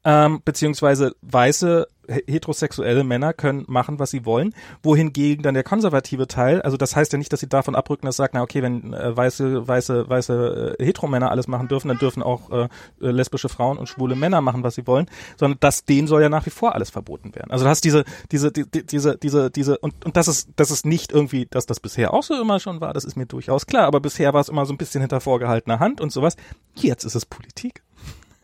ähm, 0.04 0.42
beziehungsweise 0.44 1.16
weiße 1.22 1.88
heterosexuelle 2.08 3.04
Männer 3.04 3.34
können 3.34 3.66
machen, 3.68 4.00
was 4.00 4.12
sie 4.12 4.26
wollen, 4.26 4.54
wohingegen 4.82 5.44
dann 5.44 5.54
der 5.54 5.64
konservative 5.64 6.28
Teil, 6.28 6.62
also 6.62 6.78
das 6.78 6.96
heißt 6.96 7.12
ja 7.12 7.18
nicht, 7.18 7.34
dass 7.34 7.42
sie 7.42 7.50
davon 7.50 7.76
abrücken, 7.76 8.06
dass 8.06 8.16
sagt, 8.16 8.34
na 8.34 8.42
okay, 8.42 8.62
wenn 8.64 8.94
äh, 8.94 9.16
weiße, 9.16 9.68
weiße, 9.68 10.10
weiße 10.10 10.78
äh, 10.80 10.86
Heteromänner 10.86 11.32
alles 11.32 11.48
machen 11.48 11.68
dürfen, 11.68 11.90
dann 11.90 11.98
dürfen 11.98 12.24
auch 12.24 12.50
äh, 12.52 12.64
äh, 13.02 13.12
lesbische 13.12 13.50
Frauen 13.50 13.78
und 13.78 13.88
schwule 13.88 14.16
Männer 14.16 14.42
machen, 14.42 14.64
was 14.64 14.76
sie 14.76 14.88
wollen, 14.88 15.08
sondern 15.38 15.60
das 15.60 15.86
denen 15.86 16.08
soll 16.08 16.22
ja 16.22 16.30
nach 16.30 16.46
wie 16.46 16.52
vor 16.52 16.76
alles 16.76 16.90
verboten 16.90 17.36
werden. 17.36 17.52
Also 17.52 17.66
du 17.66 17.70
hast 17.70 17.84
diese, 17.84 18.06
diese, 18.32 18.52
die, 18.52 18.66
diese, 18.66 19.18
diese, 19.18 19.52
diese, 19.52 19.78
und, 19.80 20.06
und 20.06 20.16
das 20.16 20.28
ist, 20.28 20.50
das 20.56 20.72
ist 20.72 20.86
nicht 20.86 21.12
irgendwie, 21.12 21.46
dass 21.46 21.66
das 21.66 21.80
bisher 21.80 22.14
auch 22.14 22.24
so 22.24 22.40
immer 22.40 22.60
schon 22.60 22.82
war, 22.82 22.94
das 22.94 23.04
ist 23.04 23.18
mir 23.18 23.26
durchaus 23.26 23.66
klar, 23.66 23.86
aber 23.86 24.00
bisher 24.00 24.34
war 24.34 24.42
es 24.42 24.50
immer 24.50 24.66
so 24.66 24.74
ein 24.74 24.78
bisschen 24.78 25.02
hinter 25.02 25.20
vorgehaltener 25.20 25.80
Hand 25.80 26.02
und 26.02 26.12
sowas. 26.12 26.36
Jetzt 26.76 27.04
ist 27.04 27.16
es 27.16 27.26
Politik. 27.26 27.84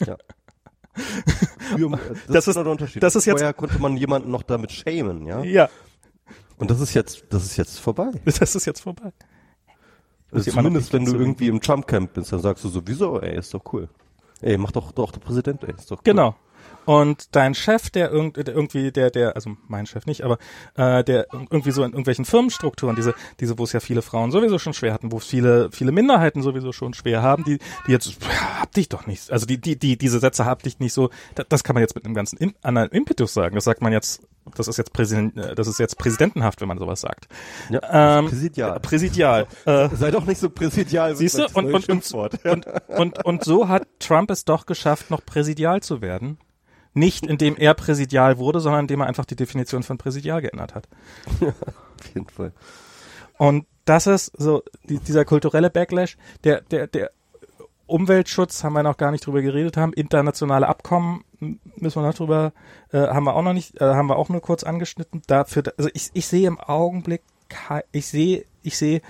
Ja. 0.06 0.18
das, 1.78 2.28
das, 2.28 2.48
ist, 2.48 2.56
der 2.56 2.68
Unterschied. 2.68 3.02
Das 3.02 3.16
ist 3.16 3.26
jetzt, 3.26 3.40
Vorher 3.40 3.54
konnte 3.54 3.80
man 3.80 3.98
jemanden 3.98 4.32
noch 4.32 4.44
damit 4.44 4.72
schämen, 4.72 5.26
ja? 5.26 5.44
Ja. 5.44 5.70
Und 6.58 6.70
das 6.70 6.80
ist 6.80 6.94
jetzt, 6.94 7.26
das 7.30 7.44
ist 7.44 7.58
jetzt 7.58 7.80
vorbei. 7.80 8.12
Das 8.26 8.56
ist 8.56 8.66
jetzt 8.66 8.82
vorbei. 8.82 9.12
Also 10.32 10.52
zumindest 10.52 10.94
wenn 10.94 11.06
du 11.06 11.14
irgendwie 11.14 11.48
im 11.48 11.62
Trump-Camp 11.62 12.14
bist, 12.14 12.32
dann 12.32 12.40
sagst 12.40 12.64
du 12.64 12.70
sowieso, 12.70 13.22
ey, 13.22 13.38
ist 13.38 13.54
doch 13.54 13.62
cool. 13.74 13.88
Ey, 14.42 14.58
mach 14.58 14.72
doch 14.72 14.92
doch 14.92 15.12
der 15.12 15.20
Präsident, 15.20 15.64
ey, 15.64 15.74
ist 15.78 15.92
doch 15.92 15.98
cool. 15.98 16.04
Genau. 16.04 16.36
Und 16.86 17.36
dein 17.36 17.54
Chef, 17.54 17.90
der, 17.90 18.12
irg 18.12 18.34
der 18.34 18.54
irgendwie, 18.54 18.92
der, 18.92 19.10
der, 19.10 19.36
also 19.36 19.52
mein 19.68 19.86
Chef 19.86 20.06
nicht, 20.06 20.24
aber 20.24 20.38
äh, 20.76 21.04
der 21.04 21.28
irgendwie 21.32 21.72
so 21.72 21.84
in 21.84 21.92
irgendwelchen 21.92 22.26
Firmenstrukturen, 22.26 22.96
diese, 22.96 23.14
diese, 23.40 23.58
wo 23.58 23.64
es 23.64 23.74
ja 23.74 23.80
viele 23.80 24.02
Frauen 24.02 24.32
sowieso 24.32 24.60
schon 24.60 24.74
schwer 24.74 24.94
hatten, 24.94 25.12
wo 25.12 25.18
es 25.18 25.26
viele, 25.26 25.70
viele 25.72 25.92
Minderheiten 25.92 26.42
sowieso 26.42 26.72
schon 26.72 26.94
schwer 26.94 27.22
haben, 27.22 27.44
die, 27.44 27.60
die 27.88 27.92
jetzt, 27.92 28.18
ja, 28.22 28.62
hab 28.62 28.72
dich 28.74 28.90
doch 28.90 29.08
nicht, 29.08 29.32
also 29.32 29.46
die, 29.46 29.60
die, 29.60 29.78
die, 29.78 29.98
diese 29.98 30.20
Sätze 30.20 30.46
hab 30.46 30.64
dich 30.64 30.80
nicht 30.80 30.94
so, 30.94 31.10
das, 31.36 31.46
das 31.50 31.64
kann 31.64 31.74
man 31.74 31.82
jetzt 31.82 31.96
mit 31.96 32.06
einem 32.06 32.16
ganzen 32.16 32.38
in, 32.38 32.54
anderen 32.62 32.90
Impetus 32.90 33.34
sagen. 33.34 33.56
Das 33.56 33.64
sagt 33.64 33.82
man 33.82 33.94
jetzt, 33.94 34.22
das 34.56 34.68
ist 34.68 34.78
jetzt 34.78 34.94
Präsident, 34.94 35.38
äh, 35.38 35.56
das 35.56 35.68
ist 35.68 35.80
jetzt 35.80 35.98
präsidentenhaft, 35.98 36.62
wenn 36.62 36.68
man 36.68 36.78
sowas 36.78 37.02
sagt. 37.02 37.28
Ja, 37.70 38.20
ähm, 38.20 38.28
präsidial. 38.28 38.80
Präsidial. 38.80 39.48
Äh, 39.66 39.90
Sei 39.96 40.12
doch 40.12 40.26
nicht 40.26 40.40
so 40.40 40.50
präsidial. 40.50 41.16
Siehst 41.16 41.38
du? 41.38 41.46
Und, 41.54 41.74
und, 41.74 41.90
und, 41.90 42.14
und, 42.44 42.66
und, 42.88 43.26
und 43.26 43.44
so 43.44 43.70
hat 43.70 43.88
Trump 44.00 44.30
es 44.30 44.44
doch 44.44 44.66
geschafft, 44.66 45.10
noch 45.10 45.24
präsidial 45.26 45.82
zu 45.82 46.02
werden. 46.02 46.38
Nicht 46.94 47.26
indem 47.26 47.56
er 47.58 47.74
präsidial 47.74 48.38
wurde, 48.38 48.60
sondern 48.60 48.82
indem 48.82 49.02
er 49.02 49.08
einfach 49.08 49.26
die 49.26 49.36
Definition 49.36 49.84
von 49.84 49.98
präsidial 49.98 50.42
geändert 50.42 50.76
hat. 50.76 50.88
Ja, 51.40 51.50
auf 52.00 52.08
jeden 52.14 52.30
Fall. 52.30 52.54
Und 53.38 53.66
das 53.86 54.08
ist 54.08 54.32
so 54.38 54.64
die, 54.84 55.00
dieser 55.00 55.26
kulturelle 55.26 55.70
Backlash, 55.70 56.18
der 56.44 56.62
der 56.62 56.88
der 56.88 57.12
Umweltschutz 57.86 58.64
haben 58.64 58.74
wir 58.74 58.84
noch 58.84 58.98
gar 58.98 59.12
nicht 59.12 59.26
drüber 59.26 59.42
geredet 59.42 59.76
haben, 59.76 59.94
internationale 59.94 60.68
Abkommen 60.68 61.26
müssen 61.40 62.02
wir 62.02 62.08
noch 62.08 62.14
drüber 62.14 62.54
äh, 62.92 63.00
haben 63.00 63.26
wir 63.26 63.36
auch 63.36 63.42
noch 63.42 63.54
nicht 63.54 63.80
äh, 63.82 63.86
haben 63.86 64.08
wir 64.08 64.16
auch 64.16 64.30
nur 64.30 64.42
kurz 64.42 64.64
angeschnitten. 64.64 65.22
Dafür 65.28 65.64
also 65.78 65.90
ich 65.94 66.10
ich 66.14 66.28
sehe 66.28 66.48
im 66.48 66.60
Augenblick 66.60 67.22
ich 67.92 68.08
sehe 68.08 68.46
ich 68.62 68.78
sehe 68.78 69.02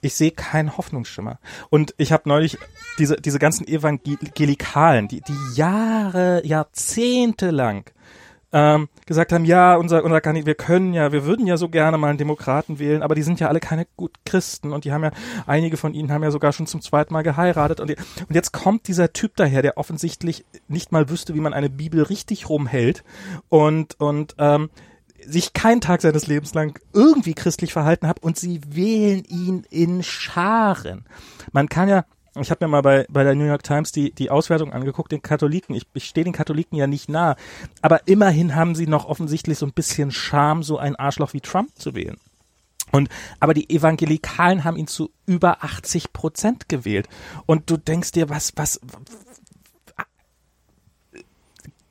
ich 0.00 0.14
sehe 0.14 0.30
keinen 0.30 0.76
Hoffnungsschimmer. 0.76 1.38
Und 1.68 1.94
ich 1.96 2.12
habe 2.12 2.28
neulich 2.28 2.58
diese, 2.98 3.16
diese 3.16 3.38
ganzen 3.38 3.66
Evangelikalen, 3.66 5.08
die, 5.08 5.20
die 5.20 5.54
Jahre, 5.54 6.44
Jahrzehnte 6.44 7.50
lang 7.50 7.84
ähm, 8.52 8.88
gesagt 9.06 9.32
haben, 9.32 9.44
ja, 9.44 9.76
unser, 9.76 10.04
unser 10.04 10.20
Kandidat, 10.20 10.46
wir 10.46 10.54
können 10.54 10.92
ja, 10.92 11.12
wir 11.12 11.24
würden 11.24 11.46
ja 11.46 11.56
so 11.56 11.68
gerne 11.68 11.98
mal 11.98 12.08
einen 12.08 12.18
Demokraten 12.18 12.78
wählen, 12.78 13.02
aber 13.02 13.14
die 13.14 13.22
sind 13.22 13.38
ja 13.38 13.48
alle 13.48 13.60
keine 13.60 13.86
gut 13.96 14.12
Christen. 14.24 14.72
Und 14.72 14.84
die 14.84 14.92
haben 14.92 15.04
ja, 15.04 15.12
einige 15.46 15.76
von 15.76 15.94
ihnen 15.94 16.10
haben 16.10 16.22
ja 16.22 16.30
sogar 16.30 16.52
schon 16.52 16.66
zum 16.66 16.80
zweiten 16.80 17.12
Mal 17.12 17.22
geheiratet. 17.22 17.80
Und, 17.80 17.90
die, 17.90 17.96
und 17.96 18.34
jetzt 18.34 18.52
kommt 18.52 18.88
dieser 18.88 19.12
Typ 19.12 19.36
daher, 19.36 19.62
der 19.62 19.76
offensichtlich 19.76 20.44
nicht 20.68 20.90
mal 20.90 21.08
wüsste, 21.08 21.34
wie 21.34 21.40
man 21.40 21.54
eine 21.54 21.70
Bibel 21.70 22.02
richtig 22.02 22.48
rumhält. 22.48 23.04
Und, 23.48 23.98
und, 24.00 24.34
ähm, 24.38 24.70
sich 25.30 25.52
keinen 25.52 25.80
Tag 25.80 26.02
seines 26.02 26.26
Lebens 26.26 26.54
lang 26.54 26.78
irgendwie 26.92 27.34
christlich 27.34 27.72
verhalten 27.72 28.06
hat 28.06 28.22
und 28.22 28.36
sie 28.36 28.60
wählen 28.68 29.24
ihn 29.24 29.64
in 29.70 30.02
Scharen. 30.02 31.04
Man 31.52 31.68
kann 31.68 31.88
ja, 31.88 32.04
ich 32.38 32.50
habe 32.50 32.64
mir 32.64 32.70
mal 32.70 32.82
bei, 32.82 33.06
bei 33.08 33.24
der 33.24 33.34
New 33.34 33.44
York 33.44 33.62
Times 33.62 33.92
die, 33.92 34.12
die 34.12 34.30
Auswertung 34.30 34.72
angeguckt, 34.72 35.12
den 35.12 35.22
Katholiken. 35.22 35.74
Ich, 35.74 35.86
ich 35.94 36.04
stehe 36.04 36.24
den 36.24 36.32
Katholiken 36.32 36.76
ja 36.76 36.86
nicht 36.86 37.08
nah. 37.08 37.36
Aber 37.82 38.06
immerhin 38.06 38.54
haben 38.54 38.74
sie 38.74 38.86
noch 38.86 39.06
offensichtlich 39.06 39.58
so 39.58 39.66
ein 39.66 39.72
bisschen 39.72 40.10
Charme, 40.10 40.62
so 40.62 40.78
ein 40.78 40.96
Arschloch 40.96 41.32
wie 41.32 41.40
Trump 41.40 41.70
zu 41.76 41.94
wählen. 41.94 42.16
Und, 42.92 43.08
aber 43.38 43.54
die 43.54 43.70
Evangelikalen 43.70 44.64
haben 44.64 44.76
ihn 44.76 44.86
zu 44.86 45.10
über 45.26 45.62
80 45.62 46.12
Prozent 46.12 46.68
gewählt. 46.68 47.08
Und 47.46 47.70
du 47.70 47.76
denkst 47.76 48.12
dir, 48.12 48.28
was, 48.28 48.52
was, 48.56 48.80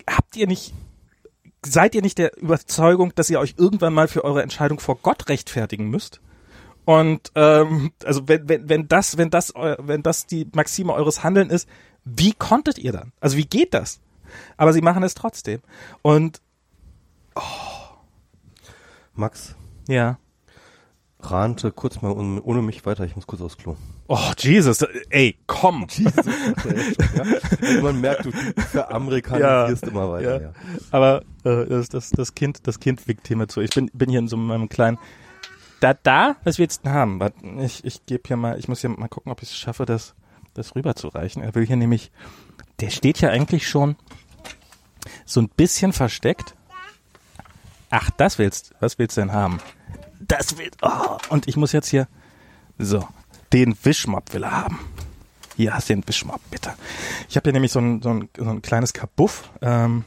habt 0.07 0.35
ihr 0.35 0.47
nicht 0.47 0.73
seid 1.65 1.95
ihr 1.95 2.01
nicht 2.01 2.17
der 2.17 2.37
Überzeugung, 2.37 3.13
dass 3.15 3.29
ihr 3.29 3.39
euch 3.39 3.55
irgendwann 3.57 3.93
mal 3.93 4.07
für 4.07 4.23
eure 4.23 4.43
Entscheidung 4.43 4.79
vor 4.79 4.97
Gott 5.01 5.29
rechtfertigen 5.29 5.89
müsst? 5.89 6.21
Und 6.85 7.31
ähm, 7.35 7.91
also 8.03 8.27
wenn, 8.27 8.49
wenn, 8.49 8.69
wenn 8.69 8.87
das, 8.87 9.17
wenn 9.17 9.29
das, 9.29 9.53
wenn 9.55 10.01
das 10.01 10.25
die 10.25 10.47
Maxime 10.53 10.93
eures 10.93 11.23
Handeln 11.23 11.49
ist, 11.49 11.67
wie 12.05 12.33
konntet 12.33 12.77
ihr 12.77 12.91
dann? 12.91 13.11
Also 13.19 13.37
wie 13.37 13.45
geht 13.45 13.73
das? 13.73 13.99
Aber 14.57 14.73
sie 14.73 14.81
machen 14.81 15.03
es 15.03 15.13
trotzdem. 15.13 15.61
Und 16.01 16.41
oh. 17.35 17.41
Max. 19.13 19.55
Ja 19.87 20.17
rante 21.19 21.71
kurz 21.71 22.01
mal 22.01 22.11
ohne, 22.11 22.41
ohne 22.41 22.61
mich 22.61 22.85
weiter, 22.85 23.03
ich 23.03 23.15
muss 23.15 23.27
kurz 23.27 23.41
aufs 23.41 23.57
Klo. 23.57 23.75
Oh, 24.11 24.31
Jesus, 24.39 24.83
ey, 25.11 25.37
komm. 25.45 25.85
Jesus, 25.87 26.25
ja. 26.25 27.23
also 27.61 27.81
man 27.83 28.01
merkt, 28.01 28.25
du 28.25 28.31
veramerikanisierst 28.31 29.83
ja, 29.83 29.89
immer 29.89 30.11
weiter. 30.11 30.41
Ja. 30.41 30.47
ja. 30.47 30.53
Aber 30.89 31.21
äh, 31.43 31.67
das, 31.67 31.89
das, 31.89 32.09
das 32.09 32.33
Kind, 32.33 32.65
das 32.65 32.79
Kind 32.79 33.07
wiegt 33.07 33.27
hier 33.27 33.37
mit 33.37 33.51
zu. 33.51 33.61
Ich 33.61 33.69
bin, 33.69 33.91
bin 33.93 34.09
hier 34.09 34.17
in 34.17 34.27
so 34.27 34.35
einem 34.35 34.67
kleinen 34.67 34.97
da, 35.79 35.93
da, 35.93 36.35
was 36.43 36.57
willst 36.57 36.79
du 36.79 36.83
denn 36.89 36.93
haben? 36.93 37.19
Ich, 37.59 37.85
ich 37.85 38.05
gebe 38.05 38.23
hier 38.25 38.35
mal, 38.35 38.57
ich 38.59 38.67
muss 38.67 38.81
hier 38.81 38.89
mal 38.89 39.07
gucken, 39.07 39.31
ob 39.31 39.41
ich 39.41 39.49
es 39.49 39.57
schaffe, 39.57 39.85
das, 39.85 40.13
das 40.53 40.75
rüberzureichen. 40.75 41.41
Er 41.41 41.55
will 41.55 41.65
hier 41.65 41.77
nämlich, 41.77 42.11
der 42.79 42.89
steht 42.89 43.21
ja 43.21 43.29
eigentlich 43.29 43.69
schon 43.69 43.95
so 45.25 45.39
ein 45.39 45.49
bisschen 45.49 45.93
versteckt. 45.93 46.55
Ach, 47.91 48.09
das 48.17 48.39
willst, 48.39 48.73
was 48.79 48.99
willst 48.99 49.17
du 49.17 49.21
denn 49.21 49.33
haben? 49.33 49.59
das 50.19 50.57
will, 50.57 50.69
oh, 50.81 51.17
und 51.29 51.47
ich 51.47 51.57
muss 51.57 51.71
jetzt 51.71 51.87
hier, 51.87 52.07
so, 52.77 53.07
den 53.53 53.75
Wischmopp 53.83 54.33
will 54.33 54.43
er 54.43 54.51
haben. 54.51 54.79
Hier 55.55 55.73
hast 55.73 55.89
du 55.89 55.93
den 55.93 56.07
Wischmopp, 56.07 56.41
bitte. 56.51 56.71
Ich 57.27 57.35
habe 57.35 57.45
hier 57.45 57.53
nämlich 57.53 57.71
so 57.71 57.79
ein, 57.79 58.01
so 58.01 58.09
ein, 58.09 58.29
so 58.37 58.49
ein 58.49 58.61
kleines 58.61 58.93
Kabuff, 58.93 59.49
ähm, 59.61 60.05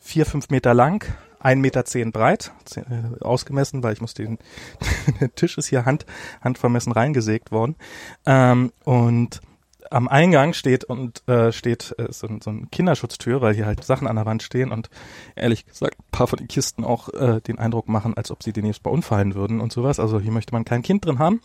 vier, 0.00 0.24
fünf 0.24 0.48
Meter 0.50 0.72
lang, 0.72 1.04
ein 1.40 1.60
Meter 1.60 1.84
zehn 1.84 2.10
breit, 2.10 2.52
äh, 2.76 3.22
ausgemessen, 3.22 3.82
weil 3.82 3.92
ich 3.92 4.00
muss 4.00 4.14
den, 4.14 4.38
der 5.20 5.34
Tisch 5.34 5.58
ist 5.58 5.66
hier 5.66 5.84
hand, 5.84 6.06
handvermessen 6.40 6.92
reingesägt 6.92 7.52
worden, 7.52 7.76
ähm, 8.24 8.72
und 8.84 9.42
am 9.90 10.08
Eingang 10.08 10.54
steht 10.54 10.84
und 10.84 11.26
äh, 11.28 11.52
steht 11.52 11.94
äh, 11.98 12.10
so, 12.10 12.28
so 12.42 12.50
ein 12.50 12.70
Kinderschutztür, 12.70 13.40
weil 13.40 13.54
hier 13.54 13.66
halt 13.66 13.84
Sachen 13.84 14.08
an 14.08 14.16
der 14.16 14.26
Wand 14.26 14.42
stehen 14.42 14.72
und 14.72 14.90
ehrlich 15.36 15.66
gesagt 15.66 15.98
ein 15.98 16.10
paar 16.10 16.26
von 16.26 16.38
den 16.38 16.48
Kisten 16.48 16.84
auch 16.84 17.10
äh, 17.10 17.40
den 17.40 17.58
Eindruck 17.58 17.88
machen, 17.88 18.16
als 18.16 18.30
ob 18.30 18.42
sie 18.42 18.52
demnächst 18.52 18.82
bei 18.82 18.90
umfallen 18.90 19.34
würden 19.34 19.60
und 19.60 19.72
sowas. 19.72 20.00
Also 20.00 20.18
hier 20.18 20.32
möchte 20.32 20.52
man 20.52 20.64
kein 20.64 20.82
Kind 20.82 21.04
drin 21.04 21.18
haben. 21.18 21.40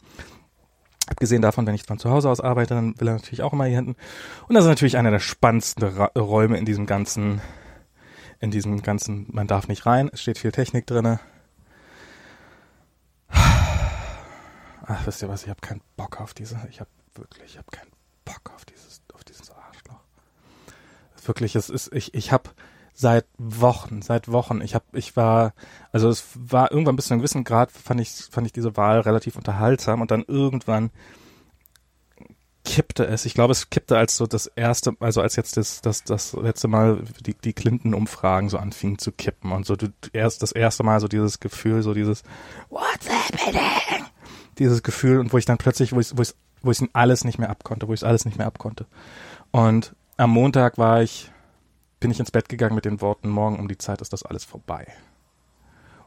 Abgesehen 1.09 1.41
davon, 1.41 1.65
wenn 1.65 1.73
ich 1.73 1.83
von 1.83 1.97
zu 1.97 2.11
Hause 2.11 2.29
aus 2.29 2.39
arbeite, 2.39 2.75
dann 2.75 2.99
will 2.99 3.07
er 3.07 3.15
natürlich 3.15 3.41
auch 3.41 3.51
immer 3.51 3.65
hier 3.65 3.77
hinten. 3.77 3.95
Und 4.47 4.53
das 4.53 4.63
ist 4.63 4.69
natürlich 4.69 4.95
einer 4.95 5.09
der 5.09 5.19
spannendsten 5.19 5.83
Ra 5.83 6.11
Räume 6.15 6.55
in 6.57 6.65
diesem 6.65 6.85
ganzen, 6.85 7.41
in 8.39 8.51
diesem 8.51 8.83
ganzen, 8.83 9.25
man 9.31 9.47
darf 9.47 9.67
nicht 9.67 9.87
rein, 9.87 10.11
es 10.13 10.21
steht 10.21 10.37
viel 10.37 10.51
Technik 10.51 10.85
drinne. 10.85 11.19
Ach, 13.31 15.05
wisst 15.05 15.23
ihr 15.23 15.29
was, 15.29 15.43
ich 15.43 15.49
habe 15.49 15.61
keinen 15.61 15.81
Bock 15.97 16.21
auf 16.21 16.35
diese, 16.35 16.59
ich 16.69 16.79
habe 16.79 16.91
wirklich, 17.15 17.53
ich 17.53 17.57
habe 17.57 17.71
keinen 17.71 17.91
Bock 18.23 18.53
auf 18.55 18.65
dieses, 18.65 19.01
auf 19.13 19.23
dieses 19.23 19.49
Arschloch. 19.49 20.01
Wirklich, 21.25 21.55
es 21.55 21.71
ist, 21.71 21.91
ich, 21.91 22.13
ich 22.13 22.31
habe 22.31 22.51
seit 22.99 23.25
Wochen, 23.37 24.01
seit 24.01 24.29
Wochen, 24.29 24.59
ich 24.59 24.75
habe, 24.75 24.83
ich 24.91 25.15
war, 25.15 25.53
also 25.93 26.09
es 26.09 26.25
war 26.35 26.69
irgendwann 26.69 26.97
bis 26.97 27.07
zu 27.07 27.13
einem 27.13 27.21
gewissen 27.21 27.45
Grad 27.45 27.71
fand 27.71 28.01
ich, 28.01 28.09
fand 28.29 28.45
ich 28.45 28.51
diese 28.51 28.75
Wahl 28.75 28.99
relativ 28.99 29.37
unterhaltsam 29.37 30.01
und 30.01 30.11
dann 30.11 30.25
irgendwann 30.27 30.91
kippte 32.65 33.07
es. 33.07 33.23
Ich 33.23 33.35
glaube, 33.35 33.53
es 33.53 33.69
kippte 33.69 33.97
als 33.97 34.17
so 34.17 34.27
das 34.27 34.47
erste, 34.47 34.97
also 34.99 35.21
als 35.21 35.37
jetzt 35.37 35.55
das, 35.55 35.79
das, 35.79 36.03
das 36.03 36.33
letzte 36.33 36.67
Mal 36.67 37.03
die, 37.25 37.35
die 37.35 37.53
Clinton-Umfragen 37.53 38.49
so 38.49 38.57
anfingen 38.57 38.99
zu 38.99 39.13
kippen 39.13 39.53
und 39.53 39.65
so 39.65 39.77
erst 40.11 40.43
das 40.43 40.51
erste 40.51 40.83
Mal 40.83 40.99
so 40.99 41.07
dieses 41.07 41.39
Gefühl, 41.39 41.83
so 41.83 41.93
dieses 41.93 42.23
What's 42.69 43.07
happening? 43.09 44.05
Dieses 44.57 44.83
Gefühl 44.83 45.19
und 45.19 45.31
wo 45.31 45.37
ich 45.37 45.45
dann 45.45 45.57
plötzlich, 45.57 45.93
wo 45.93 46.01
ich, 46.01 46.17
wo 46.17 46.21
ich 46.21 46.33
wo 46.61 46.71
ich 46.71 46.81
alles 46.91 47.23
nicht 47.23 47.39
mehr 47.39 47.49
abkonnte, 47.49 47.87
wo 47.87 47.93
ich 47.93 48.05
alles 48.05 48.25
nicht 48.25 48.37
mehr 48.37 48.47
abkonnte. 48.47 48.87
Und 49.51 49.95
am 50.17 50.31
Montag 50.31 50.77
war 50.77 51.01
ich, 51.01 51.31
bin 51.99 52.11
ich 52.11 52.19
ins 52.19 52.31
Bett 52.31 52.49
gegangen 52.49 52.75
mit 52.75 52.85
den 52.85 53.01
Worten, 53.01 53.29
morgen 53.29 53.59
um 53.59 53.67
die 53.67 53.77
Zeit 53.77 54.01
ist 54.01 54.13
das 54.13 54.23
alles 54.23 54.43
vorbei. 54.43 54.87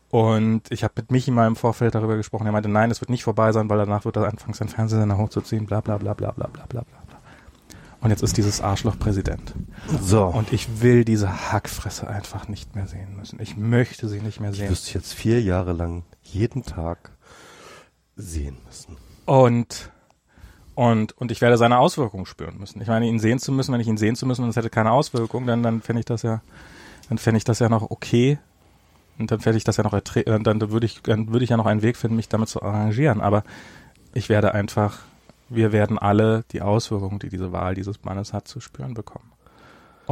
Und 0.08 0.70
ich 0.70 0.84
habe 0.84 0.92
mit 0.96 1.10
Michi 1.10 1.30
mal 1.30 1.46
im 1.46 1.56
Vorfeld 1.56 1.94
darüber 1.94 2.16
gesprochen. 2.16 2.44
Er 2.44 2.52
meinte, 2.52 2.68
nein, 2.68 2.90
es 2.90 3.00
wird 3.00 3.08
nicht 3.08 3.24
vorbei 3.24 3.50
sein, 3.52 3.70
weil 3.70 3.78
danach 3.78 4.04
wird 4.04 4.16
er 4.16 4.28
anfangen, 4.28 4.52
seinen 4.52 4.68
Fernsehsender 4.68 5.16
hochzuziehen, 5.16 5.64
bla 5.64 5.80
bla 5.80 5.96
bla 5.96 6.12
bla 6.12 6.32
bla 6.32 6.48
bla 6.48 6.66
bla 6.66 6.82
bla. 6.82 7.02
Und 8.02 8.10
jetzt 8.10 8.22
ist 8.22 8.36
dieses 8.36 8.60
Arschloch 8.60 8.98
Präsident. 8.98 9.54
So. 10.00 10.26
Und 10.26 10.52
ich 10.52 10.82
will 10.82 11.04
diese 11.04 11.52
Hackfresse 11.52 12.08
einfach 12.08 12.48
nicht 12.48 12.74
mehr 12.74 12.88
sehen 12.88 13.16
müssen. 13.16 13.40
Ich 13.40 13.56
möchte 13.56 14.08
sie 14.08 14.20
nicht 14.20 14.40
mehr 14.40 14.50
ich 14.50 14.58
sehen. 14.58 14.68
müsste 14.70 14.92
jetzt 14.94 15.14
vier 15.14 15.40
Jahre 15.40 15.72
lang 15.72 16.02
jeden 16.22 16.64
Tag 16.64 17.12
sehen 18.16 18.58
müssen. 18.66 18.96
Und 19.24 19.92
und 20.74 21.12
und 21.18 21.30
ich 21.30 21.40
werde 21.40 21.56
seine 21.56 21.78
Auswirkungen 21.78 22.26
spüren 22.26 22.58
müssen. 22.58 22.80
Ich 22.80 22.88
meine, 22.88 23.06
ihn 23.06 23.18
sehen 23.18 23.38
zu 23.38 23.52
müssen, 23.52 23.72
wenn 23.72 23.80
ich 23.80 23.88
ihn 23.88 23.96
sehen 23.98 24.16
zu 24.16 24.26
müssen 24.26 24.44
und 24.44 24.50
es 24.50 24.56
hätte 24.56 24.70
keine 24.70 24.92
Auswirkungen, 24.92 25.46
dann 25.46 25.62
dann 25.62 25.80
fände 25.82 26.00
ich 26.00 26.06
das 26.06 26.22
ja 26.22 26.40
dann 27.08 27.18
fände 27.18 27.38
ich 27.38 27.44
das 27.44 27.58
ja 27.58 27.68
noch 27.68 27.90
okay. 27.90 28.38
Und 29.18 29.30
dann 29.30 29.40
fände 29.40 29.58
ich 29.58 29.64
das 29.64 29.76
ja 29.76 29.84
noch 29.84 29.92
erträ- 29.92 30.26
äh, 30.26 30.42
dann 30.42 30.70
würde 30.70 30.86
ich 30.86 31.02
dann 31.02 31.32
würde 31.32 31.44
ich 31.44 31.50
ja 31.50 31.56
noch 31.56 31.66
einen 31.66 31.82
Weg 31.82 31.96
finden, 31.96 32.16
mich 32.16 32.28
damit 32.28 32.48
zu 32.48 32.62
arrangieren, 32.62 33.20
aber 33.20 33.44
ich 34.14 34.28
werde 34.28 34.54
einfach 34.54 35.00
wir 35.48 35.72
werden 35.72 35.98
alle 35.98 36.44
die 36.52 36.62
Auswirkungen, 36.62 37.18
die 37.18 37.28
diese 37.28 37.52
Wahl 37.52 37.74
dieses 37.74 38.02
Mannes 38.04 38.32
hat, 38.32 38.48
zu 38.48 38.60
spüren 38.60 38.94
bekommen. 38.94 39.30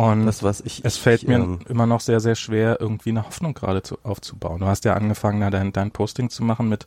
Und 0.01 0.25
Das, 0.25 0.43
was 0.43 0.63
ich, 0.63 0.83
es 0.83 0.97
ich, 0.97 1.03
fällt 1.03 1.29
mir 1.29 1.35
ähm, 1.35 1.59
immer 1.69 1.87
noch 1.87 2.01
sehr, 2.01 2.21
sehr 2.21 2.35
schwer, 2.35 2.79
irgendwie 2.81 3.11
eine 3.11 3.27
Hoffnung 3.27 3.53
gerade 3.53 3.83
zu, 3.83 3.99
aufzubauen. 4.03 4.61
Du 4.61 4.67
hast 4.67 4.87
ja 4.87 4.95
angefangen, 4.95 5.43
da 5.43 5.51
dein, 5.51 5.73
dein 5.73 5.91
Posting 5.91 6.31
zu 6.31 6.43
machen 6.43 6.71
mit, 6.71 6.87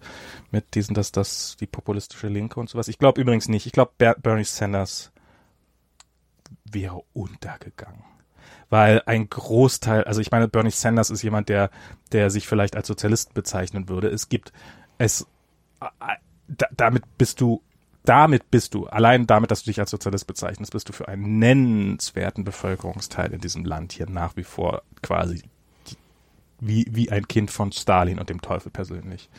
mit 0.49 0.73
diesen, 0.73 0.95
dass 0.95 1.11
das 1.11 1.55
die 1.59 1.67
populistische 1.67 2.27
Linke 2.27 2.59
und 2.59 2.71
sowas. 2.71 2.87
Ich 2.87 2.97
glaube 2.97 3.21
übrigens 3.21 3.47
nicht. 3.49 3.67
Ich 3.67 3.71
glaube, 3.71 3.91
Bernie 3.97 4.45
Sanders 4.45 5.11
wäre 6.65 7.03
untergegangen. 7.13 8.03
Weil 8.71 9.03
ein 9.05 9.29
Großteil, 9.29 10.05
also 10.05 10.19
ich 10.19 10.31
meine, 10.31 10.47
Bernie 10.47 10.71
Sanders 10.71 11.11
ist 11.11 11.21
jemand, 11.21 11.49
der, 11.49 11.69
der 12.13 12.31
sich 12.31 12.47
vielleicht 12.47 12.75
als 12.75 12.87
Sozialist 12.87 13.35
bezeichnen 13.35 13.89
würde. 13.89 14.07
Es 14.07 14.27
gibt, 14.27 14.51
es, 14.97 15.27
da, 16.47 16.67
damit 16.75 17.03
bist 17.19 17.41
du 17.41 17.61
damit 18.05 18.51
bist 18.51 18.73
du, 18.73 18.87
allein 18.87 19.27
damit, 19.27 19.51
dass 19.51 19.63
du 19.63 19.69
dich 19.69 19.79
als 19.79 19.91
Sozialist 19.91 20.27
bezeichnest, 20.27 20.73
bist 20.73 20.89
du 20.89 20.93
für 20.93 21.07
einen 21.07 21.39
nennenswerten 21.39 22.43
Bevölkerungsteil 22.43 23.31
in 23.31 23.39
diesem 23.39 23.63
Land 23.63 23.93
hier 23.93 24.09
nach 24.09 24.35
wie 24.35 24.43
vor 24.43 24.83
quasi 25.01 25.43
wie, 26.59 26.85
wie 26.89 27.11
ein 27.11 27.27
Kind 27.27 27.51
von 27.51 27.71
Stalin 27.71 28.19
und 28.19 28.29
dem 28.29 28.41
Teufel 28.41 28.71
persönlich. 28.71 29.29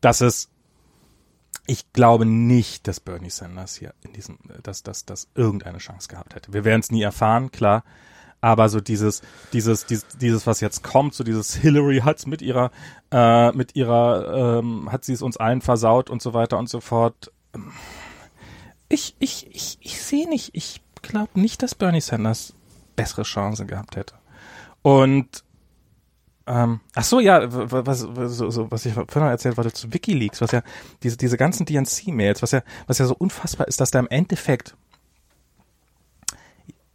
Das 0.00 0.20
ist, 0.20 0.50
ich 1.66 1.92
glaube 1.92 2.26
nicht, 2.26 2.86
dass 2.86 3.00
Bernie 3.00 3.30
Sanders 3.30 3.76
hier 3.76 3.94
in 4.02 4.12
diesem, 4.12 4.38
dass, 4.62 4.82
dass, 4.82 5.04
dass 5.04 5.28
irgendeine 5.34 5.78
Chance 5.78 6.08
gehabt 6.08 6.34
hätte. 6.34 6.52
Wir 6.52 6.64
werden 6.64 6.80
es 6.80 6.90
nie 6.90 7.02
erfahren, 7.02 7.50
klar. 7.50 7.84
Aber 8.40 8.68
so 8.68 8.80
dieses, 8.80 9.22
dieses, 9.52 9.86
dieses, 9.86 10.06
dieses, 10.18 10.46
was 10.46 10.60
jetzt 10.60 10.84
kommt, 10.84 11.14
so 11.14 11.24
dieses 11.24 11.54
Hillary 11.54 12.00
hat's 12.04 12.26
mit 12.26 12.42
ihrer, 12.42 12.70
äh, 13.10 13.50
mit 13.52 13.74
ihrer, 13.74 14.58
ähm, 14.58 14.92
hat 14.92 15.04
sie 15.04 15.14
es 15.14 15.22
uns 15.22 15.36
allen 15.36 15.62
versaut 15.62 16.10
und 16.10 16.22
so 16.22 16.34
weiter 16.34 16.58
und 16.58 16.68
so 16.68 16.80
fort 16.80 17.32
ich, 18.88 19.16
ich, 19.18 19.48
ich, 19.54 19.78
ich 19.80 20.00
sehe 20.00 20.28
nicht, 20.28 20.50
ich 20.52 20.80
glaube 21.02 21.40
nicht, 21.40 21.62
dass 21.62 21.74
Bernie 21.74 22.00
Sanders 22.00 22.54
bessere 22.94 23.22
Chancen 23.22 23.66
gehabt 23.66 23.96
hätte. 23.96 24.14
Und 24.82 25.44
ähm, 26.46 26.80
ach 26.94 27.04
so, 27.04 27.18
ja, 27.18 27.42
was, 27.50 28.06
was, 28.08 28.36
so, 28.36 28.70
was 28.70 28.86
ich 28.86 28.94
vorhin 28.94 29.22
erzählt 29.22 29.56
wollte 29.56 29.72
zu 29.72 29.92
WikiLeaks, 29.92 30.40
was 30.40 30.52
ja 30.52 30.62
diese, 31.02 31.16
diese 31.16 31.36
ganzen 31.36 31.66
DNC-Mails, 31.66 32.40
was 32.40 32.52
ja, 32.52 32.62
was 32.86 32.98
ja 32.98 33.06
so 33.06 33.16
unfassbar 33.16 33.66
ist, 33.66 33.80
dass 33.80 33.90
da 33.90 33.98
im 33.98 34.08
Endeffekt 34.08 34.76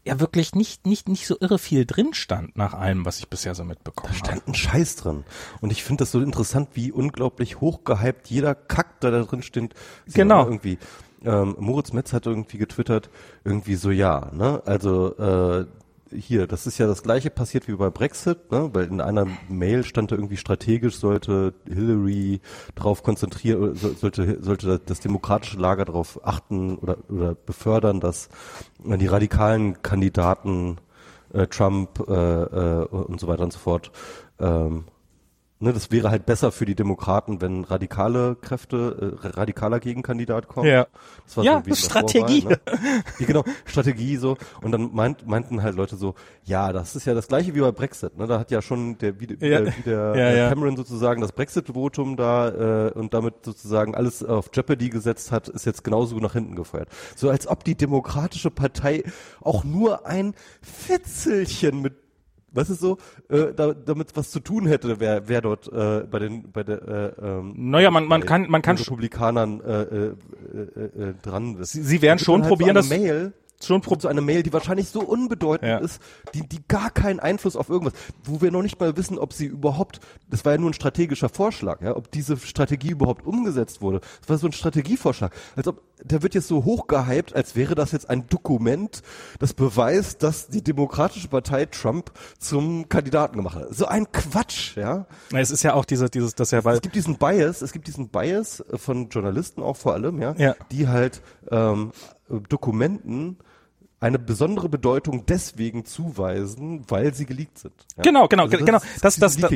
ja 0.03 0.19
wirklich 0.19 0.55
nicht, 0.55 0.85
nicht, 0.87 1.07
nicht 1.07 1.27
so 1.27 1.37
irre 1.39 1.59
viel 1.59 1.85
drin 1.85 2.13
stand 2.13 2.57
nach 2.57 2.73
allem, 2.73 3.05
was 3.05 3.19
ich 3.19 3.27
bisher 3.29 3.53
so 3.55 3.63
mitbekommen 3.63 4.13
Da 4.13 4.19
habe. 4.19 4.25
stand 4.27 4.47
ein 4.47 4.55
Scheiß 4.55 4.95
drin. 4.97 5.23
Und 5.61 5.71
ich 5.71 5.83
finde 5.83 6.01
das 6.03 6.11
so 6.11 6.19
interessant, 6.21 6.69
wie 6.73 6.91
unglaublich 6.91 7.61
hochgehypt 7.61 8.27
jeder 8.29 8.55
Kack, 8.55 8.99
der 9.01 9.11
da 9.11 9.21
drin 9.23 9.43
steht. 9.43 9.73
Genau. 10.07 10.45
Irgendwie. 10.45 10.77
Ähm, 11.23 11.55
Moritz 11.59 11.93
Metz 11.93 12.13
hat 12.13 12.25
irgendwie 12.25 12.57
getwittert, 12.57 13.09
irgendwie 13.43 13.75
so 13.75 13.91
ja, 13.91 14.31
ne? 14.33 14.63
Also 14.65 15.15
äh, 15.17 15.65
hier, 16.15 16.47
das 16.47 16.67
ist 16.67 16.77
ja 16.77 16.87
das 16.87 17.03
gleiche 17.03 17.29
passiert 17.29 17.67
wie 17.67 17.75
bei 17.75 17.89
Brexit, 17.89 18.51
ne? 18.51 18.69
Weil 18.73 18.85
in 18.87 19.01
einer 19.01 19.27
Mail 19.49 19.83
stand 19.83 20.11
da 20.11 20.15
irgendwie 20.15 20.37
strategisch 20.37 20.95
sollte 20.97 21.53
Hillary 21.65 22.41
darauf 22.75 23.03
konzentrieren, 23.03 23.75
so- 23.75 23.93
sollte 23.93 24.37
sollte 24.41 24.79
das 24.79 24.99
demokratische 24.99 25.57
Lager 25.57 25.85
darauf 25.85 26.19
achten 26.25 26.77
oder 26.77 26.97
oder 27.09 27.35
befördern, 27.35 27.99
dass 27.99 28.29
die 28.83 29.07
radikalen 29.07 29.81
Kandidaten 29.81 30.77
äh, 31.33 31.47
Trump 31.47 31.99
äh, 32.07 32.13
äh, 32.13 32.85
und 32.85 33.19
so 33.19 33.27
weiter 33.27 33.43
und 33.43 33.53
so 33.53 33.59
fort. 33.59 33.91
Ähm, 34.39 34.85
ne, 35.61 35.71
das 35.73 35.91
wäre 35.91 36.11
halt 36.11 36.25
besser 36.25 36.51
für 36.51 36.65
die 36.65 36.75
Demokraten, 36.75 37.39
wenn 37.41 37.63
radikale 37.63 38.35
Kräfte, 38.35 39.17
äh, 39.23 39.27
radikaler 39.27 39.79
Gegenkandidat 39.79 40.47
kommt. 40.47 40.67
Ja. 40.67 40.87
Das 41.25 41.37
war 41.37 41.43
Ja, 41.43 41.63
so 41.65 41.75
Strategie. 41.75 42.41
Vorwahl, 42.41 42.59
ne? 42.65 42.81
ja, 43.19 43.25
genau, 43.25 43.43
Strategie 43.65 44.17
so. 44.17 44.37
Und 44.61 44.71
dann 44.71 44.89
meint, 44.93 45.25
meinten 45.27 45.63
halt 45.63 45.75
Leute 45.75 45.95
so, 45.95 46.15
ja, 46.43 46.73
das 46.73 46.95
ist 46.95 47.05
ja 47.05 47.13
das 47.13 47.27
gleiche 47.27 47.55
wie 47.55 47.61
bei 47.61 47.71
Brexit. 47.71 48.17
Ne? 48.17 48.27
Da 48.27 48.39
hat 48.39 48.51
ja 48.51 48.61
schon 48.61 48.97
der, 48.97 49.19
wie, 49.19 49.27
Ja. 49.39 49.61
der, 49.61 49.67
wie 49.77 49.81
der 49.83 49.91
Ja, 50.15 50.15
äh, 50.15 50.37
ja. 50.39 50.49
Cameron 50.49 50.75
sozusagen 50.75 51.21
das 51.21 51.31
Brexit-Votum 51.31 52.17
da 52.17 52.87
äh, 52.87 52.91
und 52.91 53.13
damit 53.13 53.45
sozusagen 53.45 53.95
alles 53.95 54.23
auf 54.23 54.49
Jeopardy 54.53 54.89
gesetzt 54.89 55.31
hat, 55.31 55.47
ist 55.47 55.65
jetzt 55.65 55.83
genauso 55.83 56.17
nach 56.17 56.33
hinten 56.33 56.55
gefeuert. 56.55 56.89
So 57.15 57.29
als 57.29 57.47
ob 57.47 57.63
die 57.63 57.75
Demokratische 57.75 58.51
Partei 58.51 59.03
auch 59.41 59.63
nur 59.63 60.05
ein 60.05 60.33
Fitzelchen 60.61 61.81
mit 61.81 61.93
was 62.51 62.69
ist 62.69 62.81
so, 62.81 62.97
äh, 63.29 63.53
da, 63.55 63.73
damit 63.73 64.15
was 64.15 64.31
zu 64.31 64.39
tun 64.39 64.67
hätte, 64.67 64.99
wer, 64.99 65.27
wer 65.27 65.41
dort 65.41 65.71
äh, 65.71 66.05
bei 66.09 66.19
den, 66.19 66.51
bei 66.51 66.63
der, 66.63 67.15
äh, 67.19 67.25
ähm, 67.25 67.53
Naja, 67.55 67.91
man, 67.91 68.05
man 68.05 68.25
kann, 68.25 68.49
man 68.49 68.61
kann 68.61 68.77
Republikanern 68.77 69.61
äh, 69.61 69.81
äh, 69.81 70.15
äh, 70.53 71.09
äh, 71.09 71.13
dran 71.21 71.57
ist. 71.57 71.71
sie, 71.71 71.81
sie 71.81 72.01
werden 72.01 72.19
schon 72.19 72.41
probieren, 72.41 72.75
halt 72.75 72.77
das, 72.77 72.89
so 72.89 72.93
eine 72.95 73.03
Mail, 73.03 73.33
schon 73.65 73.81
pro, 73.81 73.97
so 73.99 74.07
eine 74.07 74.21
Mail, 74.21 74.43
die 74.43 74.53
wahrscheinlich 74.53 74.89
so 74.89 75.01
unbedeutend 75.01 75.69
Ja. 75.69 75.77
ist, 75.77 76.01
die, 76.33 76.47
die 76.47 76.59
gar 76.67 76.89
keinen 76.91 77.19
Einfluss 77.19 77.55
auf 77.55 77.69
irgendwas, 77.69 77.93
wo 78.23 78.41
wir 78.41 78.51
noch 78.51 78.61
nicht 78.63 78.79
mal 78.79 78.95
wissen, 78.97 79.17
ob 79.17 79.33
sie 79.33 79.45
überhaupt, 79.45 79.99
das 80.29 80.45
war 80.45 80.53
ja 80.53 80.57
nur 80.57 80.69
ein 80.69 80.73
strategischer 80.73 81.29
Vorschlag, 81.29 81.81
ja, 81.81 81.95
ob 81.95 82.11
diese 82.11 82.37
Strategie 82.37 82.91
überhaupt 82.91 83.25
umgesetzt 83.25 83.81
wurde. 83.81 84.01
Das 84.21 84.29
war 84.29 84.37
so 84.37 84.47
ein 84.47 84.53
Strategievorschlag. 84.53 85.33
Als 85.55 85.67
ob, 85.67 85.81
der 86.03 86.23
wird 86.23 86.33
jetzt 86.33 86.47
so 86.47 86.65
hochgehypt, 86.65 87.35
als 87.35 87.55
wäre 87.55 87.75
das 87.75 87.91
jetzt 87.91 88.09
ein 88.09 88.27
Dokument, 88.27 89.03
das 89.39 89.53
beweist, 89.53 90.23
dass 90.23 90.47
die 90.47 90.63
Demokratische 90.63 91.27
Partei 91.27 91.65
Trump 91.67 92.11
zum 92.39 92.89
Kandidaten 92.89 93.35
gemacht 93.37 93.55
hat. 93.55 93.75
So 93.75 93.85
ein 93.85 94.11
Quatsch, 94.11 94.75
ja. 94.77 95.05
Es 95.31 95.51
ist 95.51 95.61
ja 95.63 95.73
auch 95.75 95.85
diese, 95.85 96.09
dieses, 96.09 96.33
das 96.33 96.49
ja, 96.51 96.63
weil, 96.65 96.75
Es 96.75 96.81
gibt 96.81 96.95
diesen 96.95 97.17
Bias, 97.17 97.61
es 97.61 97.71
gibt 97.71 97.87
diesen 97.87 98.09
Bias 98.09 98.63
von 98.75 99.09
Journalisten 99.09 99.61
auch 99.61 99.77
vor 99.77 99.93
allem, 99.93 100.19
ja, 100.21 100.33
Ja. 100.37 100.55
die 100.71 100.87
halt 100.87 101.21
ähm, 101.51 101.91
Dokumenten 102.49 103.37
eine 104.01 104.19
besondere 104.19 104.67
Bedeutung 104.67 105.25
deswegen 105.27 105.85
zuweisen, 105.85 106.83
weil 106.89 107.13
sie 107.13 107.25
geleakt 107.25 107.59
sind. 107.59 107.73
Ja? 107.95 108.03
Genau, 108.03 108.27
genau, 108.27 108.43
Also 108.43 108.57
genau. 108.57 108.77
ist 108.79 109.03
Das, 109.05 109.15
das, 109.17 109.37
das, 109.37 109.49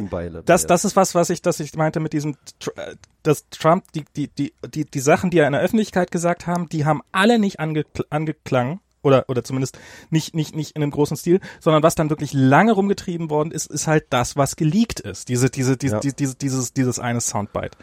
das, 0.46 0.68
das 0.68 0.86
ist 0.86 0.96
was, 0.96 1.16
was 1.16 1.30
ich, 1.32 1.42
das 1.42 1.60
ich 1.60 1.76
meinte 1.76 2.00
mit 2.00 2.14
diesem, 2.14 2.38
äh, 2.76 2.96
dass 3.24 3.50
Trump, 3.50 3.92
die, 3.94 4.06
die, 4.16 4.28
die, 4.30 4.54
die, 4.74 4.86
die 4.86 5.00
Sachen, 5.00 5.32
die 5.32 5.40
er 5.40 5.48
in 5.48 5.54
der 5.54 5.62
Öffentlichkeit 5.62 6.12
gesagt 6.12 6.48
haben, 6.48 6.70
die 6.70 6.86
haben 6.86 7.02
alle 7.12 7.40
nicht 7.40 7.60
angekl 7.60 8.06
angeklangen. 8.10 8.80
Oder, 9.02 9.26
oder 9.28 9.44
zumindest 9.44 9.78
nicht, 10.10 10.34
nicht, 10.34 10.56
nicht 10.56 10.76
in 10.76 10.82
einem 10.82 10.90
großen 10.90 11.16
Stil, 11.16 11.40
sondern 11.60 11.84
was 11.84 11.94
dann 11.94 12.10
wirklich 12.10 12.34
lange 12.34 12.72
rumgetrieben 12.72 13.30
worden 13.30 13.52
ist, 13.52 13.68
ist 13.68 13.86
halt 13.86 14.06
das, 14.10 14.36
was 14.36 14.56
geleakt 14.56 15.00
ist. 15.00 15.30
Diese, 15.30 15.52
diese, 15.52 15.78
diese, 15.78 15.96
Ja. 15.98 16.00
die- 16.00 16.14
diese, 16.16 16.34
dieses, 16.36 16.74
dieses 16.74 16.98
eine 16.98 17.22
Soundbite. 17.22 17.78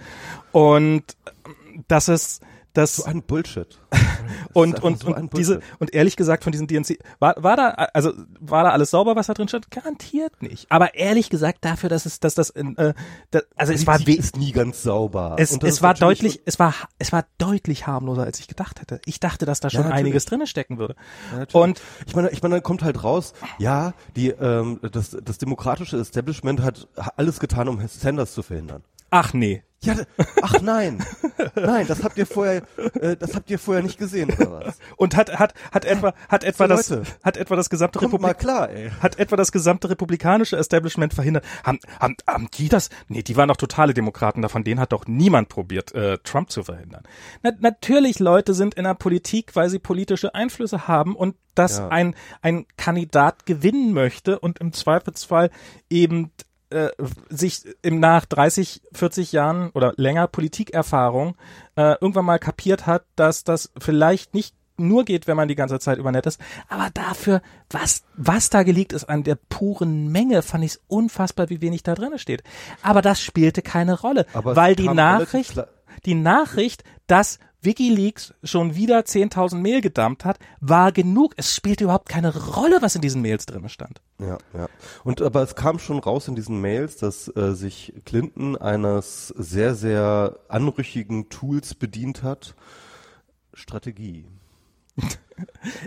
Und 0.50 1.04
ähm, 1.46 1.84
das 1.86 2.08
ist, 2.08 2.42
das, 2.72 2.96
so 2.96 3.04
ein 3.04 3.22
Bullshit. 3.22 3.78
und 4.54 4.82
und 4.82 5.00
so 5.00 5.14
und 5.14 5.36
diese 5.36 5.54
Bullshit. 5.54 5.80
und 5.80 5.94
ehrlich 5.94 6.16
gesagt 6.16 6.44
von 6.44 6.52
diesen 6.52 6.66
DNC 6.66 6.98
war 7.18 7.34
war 7.36 7.56
da 7.56 7.68
also 7.68 8.12
war 8.40 8.64
da 8.64 8.70
alles 8.70 8.90
sauber 8.90 9.16
was 9.16 9.26
da 9.26 9.34
drin 9.34 9.48
stand 9.48 9.70
garantiert 9.70 10.40
nicht 10.40 10.66
aber 10.70 10.94
ehrlich 10.94 11.28
gesagt 11.28 11.64
dafür 11.64 11.90
dass 11.90 12.06
es 12.06 12.20
dass 12.20 12.34
das 12.34 12.48
in, 12.48 12.76
äh, 12.78 12.94
da, 13.30 13.40
also 13.56 13.72
es 13.74 13.86
war 13.86 14.00
ist 14.06 14.36
nie 14.36 14.52
ganz 14.52 14.82
sauber. 14.82 15.36
es, 15.38 15.58
das 15.58 15.70
es 15.70 15.82
war 15.82 15.92
deutlich 15.92 16.40
es 16.46 16.58
war 16.58 16.74
es 16.98 17.12
war 17.12 17.26
deutlich 17.36 17.86
harmloser 17.86 18.22
als 18.24 18.40
ich 18.40 18.48
gedacht 18.48 18.80
hätte 18.80 19.00
ich 19.04 19.20
dachte 19.20 19.44
dass 19.44 19.60
da 19.60 19.68
schon 19.68 19.82
natürlich. 19.82 19.98
einiges 19.98 20.24
drinne 20.24 20.46
stecken 20.46 20.78
würde 20.78 20.96
Ja, 21.36 21.46
und 21.52 21.82
ich 22.06 22.14
meine, 22.14 22.30
ich 22.30 22.42
meine, 22.42 22.56
dann 22.56 22.62
kommt 22.62 22.82
halt 22.82 23.04
raus, 23.04 23.32
ja, 23.58 23.94
die, 24.16 24.28
ähm, 24.30 24.80
das, 24.90 25.16
das 25.22 25.38
demokratische 25.38 25.98
Establishment 25.98 26.60
hat 26.62 26.88
alles 27.16 27.40
getan, 27.40 27.68
um 27.68 27.86
Sanders 27.86 28.32
zu 28.32 28.42
verhindern. 28.42 28.82
Ach 29.12 29.32
nee 29.34 29.62
Ja, 29.84 29.94
ach 30.42 30.60
nein, 30.62 31.04
nein, 31.56 31.86
das 31.88 32.04
habt 32.04 32.16
ihr 32.16 32.24
vorher, 32.26 32.62
äh, 33.00 33.16
das 33.16 33.34
habt 33.34 33.50
ihr 33.50 33.58
vorher 33.58 33.82
nicht 33.82 33.98
gesehen 33.98 34.30
oder 34.30 34.52
was? 34.52 34.78
und 34.96 35.16
hat 35.16 35.36
hat 35.40 35.54
hat 35.72 35.84
etwa 35.84 36.14
hat 36.28 36.44
etwa 36.44 36.68
das 36.68 36.88
Leute. 36.90 37.02
hat 37.24 37.36
etwa 37.36 37.56
das 37.56 37.68
gesamte 37.68 38.00
Republik 38.00 38.38
klar, 38.38 38.70
ey. 38.70 38.90
hat 39.00 39.18
etwa 39.18 39.34
das 39.34 39.50
gesamte 39.50 39.90
republikanische 39.90 40.56
Establishment 40.56 41.14
verhindert. 41.14 41.44
Haben, 41.64 41.80
haben, 41.98 42.14
haben 42.28 42.46
die 42.56 42.68
das? 42.68 42.90
Nee, 43.08 43.22
die 43.24 43.36
waren 43.36 43.48
doch 43.48 43.56
totale 43.56 43.92
Demokraten. 43.92 44.40
Davon 44.40 44.62
denen 44.62 44.78
hat 44.78 44.92
doch 44.92 45.06
niemand 45.08 45.48
probiert, 45.48 45.92
äh, 45.96 46.18
Trump 46.22 46.50
zu 46.50 46.62
verhindern. 46.62 47.02
Na, 47.42 47.50
natürlich, 47.58 48.20
Leute 48.20 48.54
sind 48.54 48.74
in 48.74 48.84
der 48.84 48.94
Politik, 48.94 49.56
weil 49.56 49.68
sie 49.68 49.80
politische 49.80 50.32
Einflüsse 50.34 50.86
haben 50.86 51.16
und 51.16 51.34
dass 51.56 51.78
Ja. 51.78 51.88
ein, 51.88 52.14
ein 52.40 52.66
Kandidat 52.76 53.46
gewinnen 53.46 53.92
möchte 53.92 54.38
und 54.38 54.60
im 54.60 54.72
Zweifelsfall 54.72 55.50
eben 55.90 56.30
äh, 56.72 56.90
sich 57.28 57.62
im 57.82 58.00
nach 58.00 58.24
30, 58.24 58.82
40 58.92 59.32
Jahren 59.32 59.70
oder 59.70 59.92
länger 59.96 60.26
Politikerfahrung 60.26 61.36
äh, 61.76 61.94
irgendwann 62.00 62.24
mal 62.24 62.38
kapiert 62.38 62.86
hat, 62.86 63.04
dass 63.16 63.44
das 63.44 63.70
vielleicht 63.78 64.34
nicht 64.34 64.54
nur 64.78 65.04
geht, 65.04 65.26
wenn 65.26 65.36
man 65.36 65.48
die 65.48 65.54
ganze 65.54 65.78
Zeit 65.78 65.98
über 65.98 66.12
nett 66.12 66.26
ist. 66.26 66.40
Aber 66.68 66.88
dafür, 66.92 67.42
was, 67.70 68.02
was 68.16 68.50
da 68.50 68.62
geleakt 68.62 68.92
ist 68.92 69.04
an 69.04 69.22
der 69.22 69.36
puren 69.36 70.10
Menge, 70.10 70.42
fand 70.42 70.64
ich 70.64 70.72
es 70.72 70.80
unfassbar, 70.88 71.50
wie 71.50 71.60
wenig 71.60 71.82
da 71.82 71.94
drin 71.94 72.18
steht. 72.18 72.42
Aber 72.82 73.02
das 73.02 73.20
spielte 73.20 73.62
keine 73.62 74.00
Rolle, 74.00 74.26
Aber 74.32 74.56
weil 74.56 74.74
die 74.74 74.88
Nachricht, 74.88 75.62
die 76.04 76.14
Nachricht, 76.14 76.84
dass 77.06 77.38
WikiLeaks 77.62 78.34
schon 78.42 78.74
wieder 78.74 79.00
10.000 79.00 79.56
Mail 79.56 79.80
gedumpt 79.80 80.24
hat, 80.24 80.38
war 80.60 80.92
genug. 80.92 81.34
Es 81.36 81.54
spielte 81.54 81.84
überhaupt 81.84 82.08
keine 82.08 82.34
Rolle, 82.54 82.82
was 82.82 82.94
in 82.94 83.02
diesen 83.02 83.22
Mails 83.22 83.46
drin 83.46 83.68
stand. 83.68 84.00
Ja, 84.18 84.38
ja. 84.54 84.68
Und 85.04 85.22
aber 85.22 85.42
es 85.42 85.54
kam 85.54 85.78
schon 85.78 85.98
raus 85.98 86.28
in 86.28 86.34
diesen 86.34 86.60
Mails, 86.60 86.96
dass 86.96 87.28
äh, 87.36 87.52
sich 87.54 87.92
Clinton 88.04 88.56
eines 88.56 89.28
sehr, 89.28 89.74
sehr 89.74 90.38
anrüchigen 90.48 91.28
Tools 91.28 91.74
bedient 91.74 92.22
hat. 92.22 92.54
Strategie. 93.54 94.26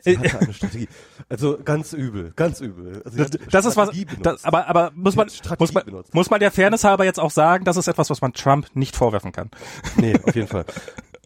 Sie 0.03 0.17
hatte 0.17 0.39
eine 0.39 0.53
Strategie. 0.53 0.87
Also 1.29 1.59
ganz 1.63 1.93
übel, 1.93 2.33
ganz 2.35 2.59
übel. 2.59 3.01
Also 3.05 3.17
Das, 3.17 3.29
das 3.51 3.65
ist 3.65 3.77
was, 3.77 3.89
das, 4.21 4.43
aber, 4.43 4.67
aber 4.67 4.91
muss 4.95 5.15
man, 5.15 5.29
muss 5.59 5.73
man, 5.73 5.85
benutzt. 5.85 6.13
muss 6.13 6.29
man 6.29 6.39
der 6.39 6.51
Fairness 6.51 6.83
halber 6.83 7.05
jetzt 7.05 7.19
auch 7.19 7.31
sagen, 7.31 7.65
das 7.65 7.77
ist 7.77 7.87
etwas, 7.87 8.09
was 8.09 8.21
man 8.21 8.33
Trump 8.33 8.67
nicht 8.73 8.95
vorwerfen 8.95 9.31
kann. 9.31 9.51
Nee, 9.97 10.15
auf 10.23 10.35
jeden 10.35 10.47
Fall. 10.47 10.65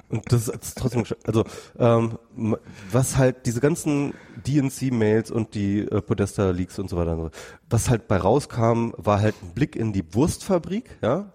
Und 0.10 0.32
das 0.32 0.48
ist 0.48 0.78
trotzdem, 0.78 1.04
also 1.26 1.44
ähm, 1.78 2.18
was 2.92 3.18
halt 3.18 3.46
diese 3.46 3.60
ganzen 3.62 4.14
DNC-Mails 4.48 5.32
und 5.32 5.54
die 5.54 5.80
äh, 5.82 6.02
Podesta-Leaks 6.02 6.80
und 6.80 6.90
so 6.90 6.98
weiter, 6.98 7.12
und 7.18 7.24
so, 7.26 7.30
was 7.70 7.90
halt 7.90 8.08
bei 8.08 8.18
rauskam, 8.18 8.92
war 8.98 9.22
halt 9.22 9.36
ein 9.44 9.54
Blick 9.54 9.76
in 9.76 9.94
die 9.94 10.04
Wurstfabrik, 10.14 10.98
ja. 11.02 11.32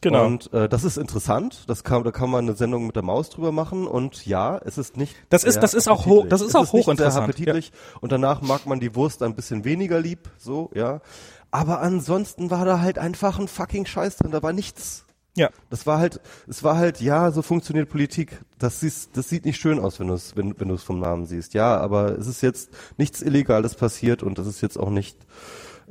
Genau. 0.00 0.26
Und 0.26 0.52
äh, 0.52 0.68
das 0.68 0.84
ist 0.84 0.96
interessant. 0.96 1.64
Das 1.66 1.82
kann, 1.82 2.04
da 2.04 2.12
kann 2.12 2.30
man 2.30 2.44
eine 2.44 2.54
Sendung 2.56 2.86
mit 2.86 2.94
der 2.94 3.02
Maus 3.02 3.30
drüber 3.30 3.50
machen. 3.50 3.84
Und 3.88 4.24
ja, 4.26 4.56
es 4.64 4.78
ist 4.78 4.96
nicht. 4.96 5.16
Das 5.28 5.42
ist- 5.42 5.56
das 5.60 5.74
ist 5.74 5.88
auch 5.88 6.06
hoch- 6.06 6.26
das 6.28 6.40
ist 6.40 6.50
es 6.50 6.54
auch 6.54 6.62
ist 6.62 6.72
hochinteressant, 6.72 7.34
Sehr 7.34 7.46
appetitlich. 7.48 7.72
Und 8.00 8.12
danach 8.12 8.40
mag 8.40 8.64
man 8.66 8.78
die 8.78 8.94
Wurst 8.94 9.24
ein 9.24 9.34
bisschen 9.34 9.64
weniger 9.64 9.98
lieb, 10.00 10.30
so 10.38 10.70
ja. 10.72 11.00
Aber 11.50 11.80
ansonsten 11.80 12.48
war 12.52 12.64
da 12.64 12.78
halt 12.80 12.96
einfach 12.98 13.40
ein 13.40 13.48
fucking 13.48 13.86
Scheiß 13.86 14.18
drin. 14.18 14.30
Da 14.30 14.40
war 14.40 14.52
nichts. 14.52 15.04
Ja. 15.38 15.50
Das 15.70 15.86
war 15.86 15.98
halt, 15.98 16.20
es 16.48 16.64
war 16.64 16.76
halt, 16.76 17.00
ja, 17.00 17.30
so 17.30 17.42
funktioniert 17.42 17.88
Politik. 17.88 18.40
Das, 18.58 18.80
siehst, 18.80 19.16
das 19.16 19.28
sieht 19.28 19.44
nicht 19.44 19.60
schön 19.60 19.78
aus, 19.78 20.00
wenn 20.00 20.08
du 20.08 20.14
es 20.14 20.36
wenn, 20.36 20.58
wenn 20.58 20.68
du 20.68 20.74
es 20.74 20.82
vom 20.82 20.98
Namen 20.98 21.26
siehst. 21.26 21.54
Ja, 21.54 21.78
aber 21.78 22.18
es 22.18 22.26
ist 22.26 22.42
jetzt 22.42 22.70
nichts 22.96 23.22
Illegales 23.22 23.74
passiert 23.76 24.22
und 24.22 24.36
das 24.38 24.46
ist 24.46 24.60
jetzt 24.60 24.78
auch 24.78 24.90
nicht, 24.90 25.16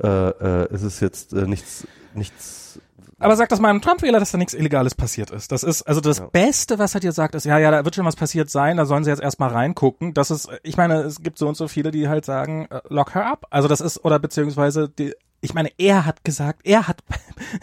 äh, 0.03 0.07
äh, 0.07 0.68
es 0.74 0.84
ist 0.84 0.99
jetzt 0.99 1.32
äh, 1.34 1.48
nichts, 1.48 1.88
nichts. 2.14 2.80
Aber 3.19 3.36
sag 3.36 3.49
das 3.49 3.60
mal 3.60 3.69
einem 3.69 3.82
Trump-Wähler, 3.82 4.19
dass 4.19 4.32
da 4.32 4.38
nichts 4.38 4.53
Illegales 4.53 4.94
passiert 4.94 5.32
ist. 5.32 5.52
Das 5.52 5.64
ist, 5.64 5.82
also 5.84 6.02
das 6.02 6.19
Ja. 6.19 6.26
Beste, 6.28 6.78
was 6.78 6.94
er 6.94 6.99
dir 6.99 7.11
sagt, 7.14 7.34
ist, 7.34 7.45
ja, 7.45 7.57
ja, 7.57 7.72
da 7.72 7.84
wird 7.84 7.95
schon 7.95 8.06
was 8.06 8.15
passiert 8.15 8.52
sein, 8.52 8.78
da 8.78 8.86
sollen 8.86 9.03
sie 9.06 9.10
jetzt 9.10 9.24
erstmal 9.24 9.49
reingucken. 9.49 10.14
Das 10.14 10.30
ist, 10.30 10.49
ich 10.61 10.78
meine, 10.78 11.02
es 11.02 11.24
gibt 11.24 11.40
so 11.40 11.48
und 11.48 11.56
so 11.57 11.68
viele, 11.68 11.90
die 11.90 12.10
halt 12.10 12.26
sagen, 12.26 12.68
äh, 12.69 12.82
lock 12.90 13.15
her 13.15 13.26
up. 13.26 13.48
Also 13.49 13.68
das 13.68 13.82
ist, 13.82 14.03
oder 14.06 14.19
beziehungsweise, 14.19 14.88
die, 14.90 15.15
ich 15.41 15.53
meine, 15.56 15.72
er 15.78 16.06
hat 16.06 16.24
gesagt, 16.24 16.61
er 16.64 16.88
hat, 16.88 17.03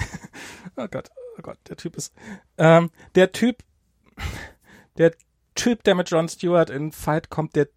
oh 0.76 0.86
Gott, 0.90 1.10
oh 1.38 1.42
Gott, 1.42 1.58
der 1.68 1.76
Typ 1.76 1.96
ist, 1.96 2.12
ähm, 2.58 2.90
der 3.14 3.32
Typ, 3.32 3.58
der 4.98 5.12
Typ, 5.54 5.82
der 5.84 5.94
mit 5.94 6.10
Jon 6.10 6.28
Stewart 6.28 6.70
in 6.70 6.92
Fight 6.92 7.30
kommt, 7.30 7.56
der 7.56 7.68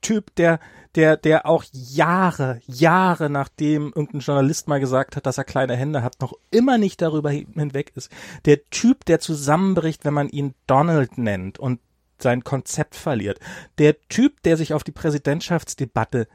Typ, 0.00 0.34
der, 0.36 0.60
der, 0.94 1.18
der 1.18 1.44
auch 1.44 1.62
Jahre, 1.72 2.60
Jahre 2.66 3.28
nachdem 3.28 3.92
irgendein 3.94 4.20
Journalist 4.20 4.66
mal 4.66 4.80
gesagt 4.80 5.14
hat, 5.16 5.26
dass 5.26 5.36
er 5.36 5.44
kleine 5.44 5.76
Hände 5.76 6.02
hat, 6.02 6.20
noch 6.22 6.32
immer 6.50 6.78
nicht 6.78 7.02
darüber 7.02 7.30
hin- 7.30 7.52
hinweg 7.54 7.92
ist. 7.94 8.10
Der 8.46 8.64
Typ, 8.70 9.04
der 9.04 9.20
zusammenbricht, 9.20 10.06
wenn 10.06 10.14
man 10.14 10.30
ihn 10.30 10.54
Donald 10.66 11.18
nennt 11.18 11.58
und 11.58 11.80
sein 12.18 12.44
Konzept 12.44 12.96
verliert. 12.96 13.40
Der 13.78 14.00
Typ, 14.08 14.42
der 14.42 14.56
sich 14.56 14.72
auf 14.74 14.84
die 14.84 14.92
Präsidentschaftsdebatte 14.92 16.28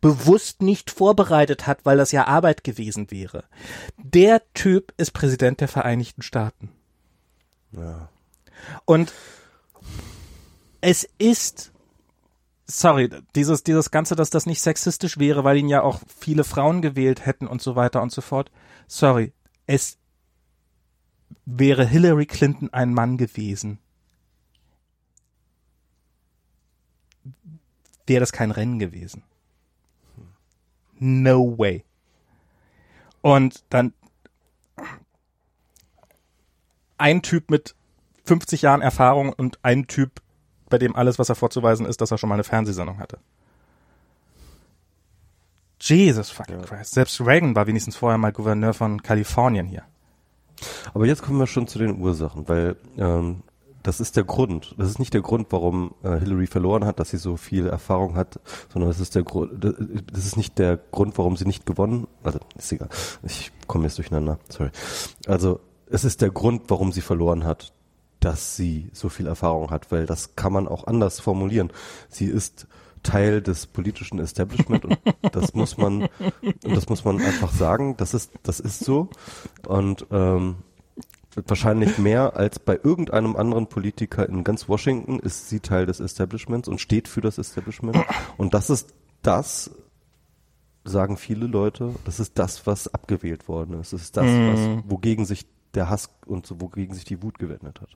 bewusst 0.00 0.62
nicht 0.62 0.90
vorbereitet 0.90 1.66
hat, 1.66 1.84
weil 1.84 1.96
das 1.96 2.12
ja 2.12 2.26
Arbeit 2.26 2.64
gewesen 2.64 3.10
wäre. 3.10 3.44
Der 3.96 4.42
Typ 4.54 4.92
ist 4.96 5.12
Präsident 5.12 5.60
der 5.60 5.68
Vereinigten 5.68 6.22
Staaten. 6.22 6.70
Ja. 7.72 8.08
Und 8.84 9.12
es 10.80 11.08
ist, 11.18 11.72
sorry, 12.66 13.10
dieses, 13.34 13.64
dieses 13.64 13.90
Ganze, 13.90 14.14
dass 14.14 14.30
das 14.30 14.46
nicht 14.46 14.60
sexistisch 14.60 15.18
wäre, 15.18 15.44
weil 15.44 15.56
ihn 15.56 15.68
ja 15.68 15.82
auch 15.82 16.00
viele 16.06 16.44
Frauen 16.44 16.82
gewählt 16.82 17.26
hätten 17.26 17.46
und 17.46 17.60
so 17.60 17.76
weiter 17.76 18.02
und 18.02 18.12
so 18.12 18.20
fort. 18.20 18.50
Sorry, 18.86 19.32
es 19.66 19.98
wäre 21.44 21.84
Hillary 21.86 22.26
Clinton 22.26 22.72
ein 22.72 22.94
Mann 22.94 23.16
gewesen. 23.16 23.78
Wäre 28.06 28.20
das 28.20 28.32
kein 28.32 28.50
Rennen 28.50 28.78
gewesen. 28.78 29.22
No 30.98 31.56
way. 31.58 31.84
Und 33.20 33.64
dann 33.70 33.92
ein 36.96 37.22
Typ 37.22 37.50
mit 37.50 37.74
50 38.24 38.62
Jahren 38.62 38.80
Erfahrung 38.82 39.32
und 39.32 39.58
ein 39.62 39.86
Typ, 39.86 40.20
bei 40.68 40.78
dem 40.78 40.94
alles, 40.96 41.18
was 41.18 41.28
er 41.28 41.34
vorzuweisen 41.34 41.86
ist, 41.86 42.00
dass 42.00 42.10
er 42.10 42.18
schon 42.18 42.28
mal 42.28 42.34
eine 42.34 42.44
Fernsehsendung 42.44 42.98
hatte. 42.98 43.18
Jesus 45.80 46.30
fucking 46.30 46.60
Ja. 46.60 46.64
Christ. 46.66 46.92
Selbst 46.94 47.20
Reagan 47.20 47.54
war 47.54 47.66
wenigstens 47.66 47.96
vorher 47.96 48.18
mal 48.18 48.32
Gouverneur 48.32 48.74
von 48.74 49.02
Kalifornien 49.02 49.66
hier. 49.66 49.84
Aber 50.92 51.06
jetzt 51.06 51.22
kommen 51.22 51.38
wir 51.38 51.46
schon 51.46 51.68
zu 51.68 51.78
den 51.78 52.00
Ursachen, 52.00 52.48
weil 52.48 52.76
ähm, 52.96 53.42
das 53.88 54.00
ist 54.00 54.16
der 54.18 54.24
Grund. 54.24 54.74
Das 54.76 54.90
ist 54.90 54.98
nicht 54.98 55.14
der 55.14 55.22
Grund, 55.22 55.46
warum 55.48 55.94
äh, 56.02 56.18
Hillary 56.18 56.46
verloren 56.46 56.84
hat, 56.84 57.00
dass 57.00 57.08
sie 57.08 57.16
so 57.16 57.38
viel 57.38 57.66
Erfahrung 57.66 58.16
hat, 58.16 58.38
sondern 58.70 58.90
das 58.90 59.00
ist 59.00 59.14
der 59.14 59.22
Grund. 59.22 59.64
Das 60.12 60.26
ist 60.26 60.36
nicht 60.36 60.58
der 60.58 60.76
Grund, 60.76 61.16
warum 61.16 61.38
sie 61.38 61.46
nicht 61.46 61.64
gewonnen. 61.64 62.06
Also 62.22 62.38
ist 62.54 62.70
egal. 62.70 62.90
Ich 63.22 63.50
komme 63.66 63.84
jetzt 63.84 63.96
durcheinander. 63.96 64.38
Sorry. 64.50 64.68
Also 65.26 65.60
es 65.86 66.04
ist 66.04 66.20
der 66.20 66.28
Grund, 66.28 66.64
warum 66.68 66.92
sie 66.92 67.00
verloren 67.00 67.44
hat, 67.44 67.72
dass 68.20 68.56
sie 68.56 68.90
so 68.92 69.08
viel 69.08 69.26
Erfahrung 69.26 69.70
hat, 69.70 69.90
weil 69.90 70.04
das 70.04 70.36
kann 70.36 70.52
man 70.52 70.68
auch 70.68 70.86
anders 70.86 71.18
formulieren. 71.18 71.72
Sie 72.10 72.26
ist 72.26 72.66
Teil 73.02 73.40
des 73.40 73.66
politischen 73.66 74.18
Establishment 74.18 74.84
und 74.84 74.98
das 75.32 75.54
muss 75.54 75.78
man 75.78 76.10
und 76.42 76.76
das 76.76 76.90
muss 76.90 77.06
man 77.06 77.22
einfach 77.22 77.52
sagen. 77.52 77.96
Das 77.96 78.12
ist 78.12 78.32
das 78.42 78.60
ist 78.60 78.84
so 78.84 79.08
und 79.66 80.06
ähm, 80.10 80.56
wahrscheinlich 81.46 81.98
mehr 81.98 82.36
als 82.36 82.58
bei 82.58 82.78
irgendeinem 82.82 83.36
anderen 83.36 83.68
Politiker 83.68 84.28
in 84.28 84.44
ganz 84.44 84.68
Washington 84.68 85.18
ist 85.18 85.48
sie 85.48 85.60
Teil 85.60 85.86
des 85.86 86.00
Establishments 86.00 86.68
und 86.68 86.80
steht 86.80 87.08
für 87.08 87.20
das 87.20 87.38
Establishment 87.38 87.98
und 88.36 88.54
das 88.54 88.70
ist 88.70 88.94
das 89.22 89.70
sagen 90.88 91.16
viele 91.16 91.46
Leute, 91.46 91.94
das 92.04 92.20
ist 92.20 92.38
das, 92.38 92.66
was 92.66 92.92
abgewählt 92.92 93.48
worden 93.48 93.80
ist. 93.80 93.92
Das 93.92 94.02
ist 94.02 94.16
das, 94.16 94.26
was, 94.26 94.90
wogegen 94.90 95.24
sich 95.24 95.46
der 95.74 95.88
Hass 95.90 96.10
und 96.26 96.46
so, 96.46 96.60
wogegen 96.60 96.94
sich 96.94 97.04
die 97.04 97.22
Wut 97.22 97.38
gewendet 97.38 97.80
hat. 97.80 97.90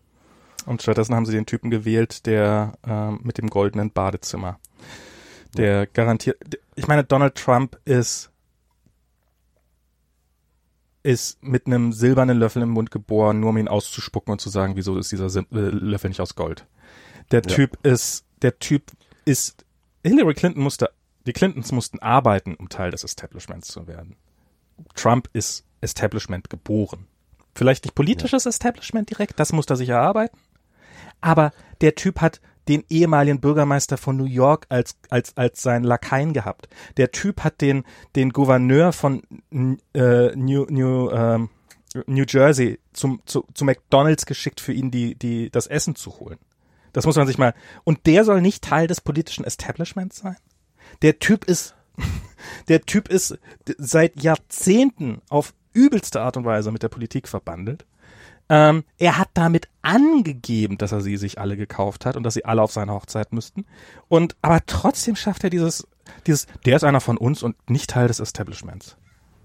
Und 0.66 0.82
stattdessen 0.82 1.14
haben 1.14 1.26
sie 1.26 1.32
den 1.32 1.46
Typen 1.46 1.70
gewählt, 1.70 2.26
der 2.26 2.74
ähm, 2.86 3.20
mit 3.22 3.38
dem 3.38 3.50
goldenen 3.50 3.90
Badezimmer. 3.90 4.58
Der 5.56 5.86
garantiert, 5.86 6.38
ich 6.76 6.86
meine, 6.86 7.04
Donald 7.04 7.34
Trump 7.34 7.78
ist 7.84 8.30
ist 11.02 11.42
mit 11.42 11.66
einem 11.66 11.92
silbernen 11.92 12.38
Löffel 12.38 12.62
im 12.62 12.70
Mund 12.70 12.90
geboren, 12.90 13.40
nur 13.40 13.50
um 13.50 13.56
ihn 13.56 13.68
auszuspucken 13.68 14.32
und 14.32 14.40
zu 14.40 14.50
sagen, 14.50 14.76
wieso 14.76 14.96
ist 14.98 15.10
dieser 15.10 15.28
Sim 15.30 15.46
äh, 15.52 15.58
Löffel 15.58 16.08
nicht 16.08 16.20
aus 16.20 16.34
Gold. 16.34 16.66
Der 17.30 17.42
Ja. 17.42 17.54
Typ 17.54 17.78
ist, 17.84 18.24
der 18.42 18.58
Typ 18.58 18.90
ist, 19.24 19.64
Hillary 20.04 20.34
Clinton 20.34 20.62
musste, 20.62 20.90
die 21.26 21.32
Clintons 21.32 21.72
mussten 21.72 21.98
arbeiten, 22.00 22.54
um 22.54 22.68
Teil 22.68 22.90
des 22.90 23.04
Establishments 23.04 23.68
zu 23.68 23.86
werden. 23.86 24.16
Trump 24.94 25.28
ist 25.32 25.64
Establishment 25.80 26.50
geboren. 26.50 27.06
Vielleicht 27.54 27.84
nicht 27.84 27.94
politisches 27.94 28.46
Establishment 28.46 29.10
direkt, 29.10 29.38
das 29.38 29.52
muss 29.52 29.66
er 29.66 29.76
sich 29.76 29.88
erarbeiten. 29.90 30.38
Aber 31.20 31.52
der 31.80 31.94
Typ 31.94 32.20
hat 32.20 32.40
den 32.68 32.84
ehemaligen 32.88 33.40
Bürgermeister 33.40 33.96
von 33.96 34.16
New 34.16 34.24
York 34.24 34.66
als, 34.68 34.96
als, 35.10 35.36
als 35.36 35.62
seinen 35.62 35.84
Lakaien 35.84 36.32
gehabt. 36.32 36.68
Der 36.96 37.10
Typ 37.10 37.42
hat 37.42 37.60
den, 37.60 37.84
den 38.14 38.30
Gouverneur 38.30 38.92
von 38.92 39.22
äh, 39.94 40.36
New, 40.36 40.66
New, 40.68 41.10
ähm, 41.10 41.48
New 42.06 42.24
Jersey 42.26 42.78
zum, 42.92 43.20
zu, 43.26 43.46
zu 43.54 43.64
McDonalds 43.64 44.26
geschickt, 44.26 44.60
für 44.60 44.72
ihn 44.72 44.90
die, 44.90 45.14
die, 45.14 45.50
das 45.50 45.66
Essen 45.66 45.96
zu 45.96 46.18
holen. 46.18 46.38
Das 46.92 47.06
muss 47.06 47.16
man 47.16 47.26
sich 47.26 47.38
mal. 47.38 47.54
Und 47.84 48.06
der 48.06 48.24
soll 48.24 48.40
nicht 48.40 48.62
Teil 48.62 48.86
des 48.86 49.00
politischen 49.00 49.44
Establishments 49.44 50.18
sein? 50.18 50.36
Der 51.00 51.18
Typ 51.18 51.44
ist, 51.44 51.74
der 52.68 52.82
Typ 52.82 53.08
ist 53.08 53.38
seit 53.78 54.22
Jahrzehnten 54.22 55.22
auf 55.28 55.54
übelste 55.72 56.20
Art 56.20 56.36
und 56.36 56.44
Weise 56.44 56.70
mit 56.70 56.82
der 56.82 56.88
Politik 56.88 57.28
verbandelt. 57.28 57.86
Ähm, 58.52 58.84
er 58.98 59.16
hat 59.16 59.30
damit 59.32 59.70
angegeben, 59.80 60.76
dass 60.76 60.92
er 60.92 61.00
sie 61.00 61.16
sich 61.16 61.40
alle 61.40 61.56
gekauft 61.56 62.04
hat 62.04 62.18
und 62.18 62.22
dass 62.22 62.34
sie 62.34 62.44
alle 62.44 62.60
auf 62.60 62.70
seine 62.70 62.92
Hochzeit 62.92 63.32
müssten. 63.32 63.64
Und 64.08 64.36
aber 64.42 64.60
trotzdem 64.66 65.16
schafft 65.16 65.42
er 65.42 65.48
dieses, 65.48 65.88
dieses, 66.26 66.46
der 66.66 66.76
ist 66.76 66.84
einer 66.84 67.00
von 67.00 67.16
uns 67.16 67.42
und 67.42 67.56
nicht 67.70 67.88
Teil 67.88 68.08
des 68.08 68.20
Establishments. 68.20 68.98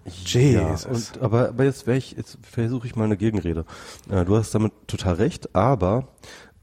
Jesus. 0.04 0.84
Ja, 0.84 0.90
und, 0.90 1.22
aber, 1.22 1.48
aber 1.50 1.64
jetzt 1.64 1.88
ich, 1.88 2.18
jetzt 2.18 2.38
versuche 2.42 2.86
ich 2.86 2.98
mal 2.98 3.06
eine 3.06 3.16
Gegenrede. 3.16 3.64
Äh, 4.10 4.26
du 4.26 4.36
hast 4.36 4.54
damit 4.54 4.74
total 4.88 5.14
recht, 5.14 5.56
aber 5.56 6.10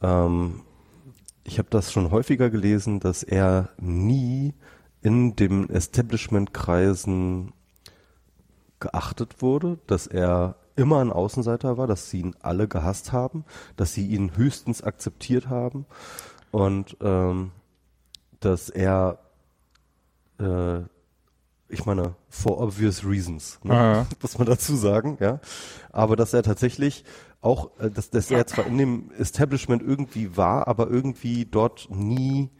ähm, 0.03 0.61
ich 1.45 1.59
habe 1.59 1.71
das 1.71 1.93
schon 1.93 2.11
häufiger 2.11 2.51
gelesen, 2.51 3.01
dass 3.01 3.23
er 3.23 3.71
nie 3.79 4.53
in 5.01 5.35
dem 5.35 5.71
Establishment-Kreisen 5.71 7.55
geachtet 8.81 9.41
wurde, 9.41 9.79
dass 9.87 10.07
er 10.07 10.57
immer 10.77 11.01
ein 11.01 11.13
Außenseiter 11.13 11.77
war, 11.79 11.87
dass 11.87 12.11
sie 12.11 12.21
ihn 12.21 12.35
alle 12.41 12.69
gehasst 12.69 13.13
haben, 13.13 13.45
dass 13.77 13.93
sie 13.95 14.07
ihn 14.07 14.37
höchstens 14.37 14.83
akzeptiert 14.83 15.49
haben 15.49 15.87
und 16.51 16.97
ähm, 17.01 17.53
dass 18.41 18.69
er, 18.69 19.19
äh, 20.39 20.81
ich 21.69 21.87
meine, 21.87 22.15
for 22.29 22.61
obvious 22.61 23.05
reasons, 23.05 23.59
ne? 23.63 23.75
muss 24.23 24.39
man 24.39 24.47
dazu 24.47 24.77
sagen, 24.77 25.17
ja, 25.21 25.41
aber 25.93 26.17
dass 26.17 26.35
er 26.35 26.43
tatsächlich 26.43 27.05
auch, 27.41 27.71
äh, 27.79 27.91
dass, 27.91 28.11
dass 28.11 28.31
er 28.31 28.47
zwar 28.47 28.67
in 28.67 28.79
dem 28.79 29.11
Establishment 29.13 29.83
irgendwie 29.83 30.37
war, 30.37 30.67
aber 30.69 30.89
irgendwie 30.89 31.45
dort 31.45 31.89
nie 31.91 32.51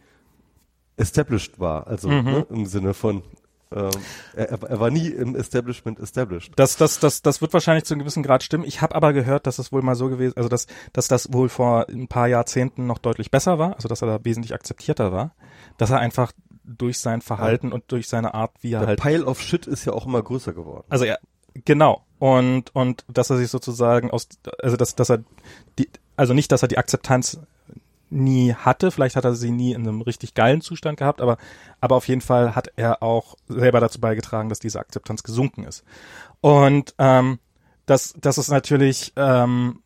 established 0.97 1.59
war, 1.59 1.87
also 1.87 2.07
Mhm. 2.07 2.23
ne, 2.23 2.47
im 2.49 2.65
Sinne 2.65 2.93
von 2.93 3.23
ähm, 3.71 3.89
er, 4.35 4.51
er 4.51 4.79
war 4.79 4.89
nie 4.91 5.07
im 5.07 5.35
Establishment 5.35 5.99
established. 5.99 6.53
Das, 6.55 6.77
das, 6.77 6.99
das, 6.99 7.21
das 7.21 7.41
wird 7.41 7.53
wahrscheinlich 7.53 7.85
zu 7.85 7.93
einem 7.93 7.99
gewissen 7.99 8.23
Grad 8.23 8.43
stimmen. 8.43 8.63
Ich 8.63 8.81
habe 8.81 8.95
aber 8.95 9.13
gehört, 9.13 9.47
dass 9.47 9.59
es 9.59 9.71
wohl 9.71 9.81
mal 9.81 9.95
so 9.95 10.09
gewesen, 10.09 10.37
also 10.37 10.49
dass, 10.49 10.67
dass 10.93 11.07
das 11.07 11.33
wohl 11.33 11.49
vor 11.49 11.87
ein 11.89 12.07
paar 12.07 12.27
Jahrzehnten 12.27 12.85
noch 12.85 12.99
deutlich 12.99 13.31
besser 13.31 13.57
war, 13.59 13.75
also 13.75 13.87
dass 13.87 14.01
er 14.01 14.07
da 14.07 14.23
wesentlich 14.23 14.53
akzeptierter 14.53 15.11
war, 15.11 15.35
dass 15.77 15.89
er 15.89 15.99
einfach 15.99 16.31
durch 16.63 16.99
sein 16.99 17.21
Verhalten 17.21 17.71
und 17.71 17.91
durch 17.91 18.07
seine 18.07 18.33
Art, 18.33 18.51
wie 18.61 18.73
er 18.73 18.79
Der 18.79 18.87
halt 18.89 19.01
Pile 19.01 19.25
of 19.25 19.41
Shit 19.41 19.67
ist 19.67 19.85
ja 19.85 19.93
auch 19.93 20.05
immer 20.05 20.21
größer 20.21 20.53
geworden. 20.53 20.85
Also 20.89 21.05
er, 21.05 21.19
genau. 21.53 22.05
Und, 22.17 22.73
und 22.73 23.05
dass 23.07 23.29
er 23.29 23.37
sich 23.37 23.49
sozusagen 23.49 24.09
aus, 24.09 24.27
also 24.61 24.77
dass, 24.77 24.95
dass 24.95 25.09
er 25.09 25.23
die, 25.77 25.89
also 26.15 26.33
nicht, 26.33 26.51
dass 26.51 26.61
er 26.61 26.67
die 26.67 26.77
Akzeptanz 26.77 27.39
nie 28.15 28.53
hatte, 28.53 28.91
vielleicht 28.91 29.15
hat 29.15 29.25
er 29.25 29.35
sie 29.35 29.51
nie 29.51 29.73
in 29.73 29.87
einem 29.87 30.01
richtig 30.01 30.33
geilen 30.33 30.61
Zustand 30.61 30.97
gehabt, 30.97 31.21
aber, 31.21 31.37
aber 31.81 31.95
auf 31.95 32.07
jeden 32.07 32.21
Fall 32.21 32.55
hat 32.55 32.69
er 32.75 33.03
auch 33.03 33.35
selber 33.47 33.79
dazu 33.79 33.99
beigetragen, 33.99 34.49
dass 34.49 34.59
diese 34.59 34.79
Akzeptanz 34.79 35.23
gesunken 35.23 35.63
ist. 35.63 35.83
Und 36.41 36.95
ähm, 36.97 37.39
das, 37.85 38.15
das 38.19 38.37
ist 38.37 38.49
natürlich, 38.49 39.13
ähm, 39.15 39.81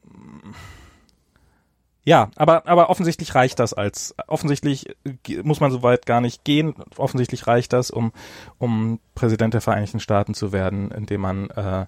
ja, 2.04 2.32
aber, 2.38 2.68
aber 2.68 2.90
offensichtlich 2.90 3.36
reicht 3.36 3.60
das 3.60 3.74
als, 3.74 4.16
offensichtlich 4.28 4.96
muss 5.44 5.60
man 5.60 5.72
so 5.72 5.84
weit 5.84 6.06
gar 6.06 6.22
nicht 6.22 6.44
gehen. 6.44 6.76
Offensichtlich 6.98 7.46
reicht 7.46 7.74
das, 7.74 7.92
um, 7.92 8.14
um 8.58 9.00
Präsident 9.16 9.54
der 9.54 9.62
Vereinigten 9.62 10.00
Staaten 10.00 10.34
zu 10.34 10.52
werden, 10.52 10.92
indem 10.92 11.22
man, 11.22 11.50
äh, 11.50 11.86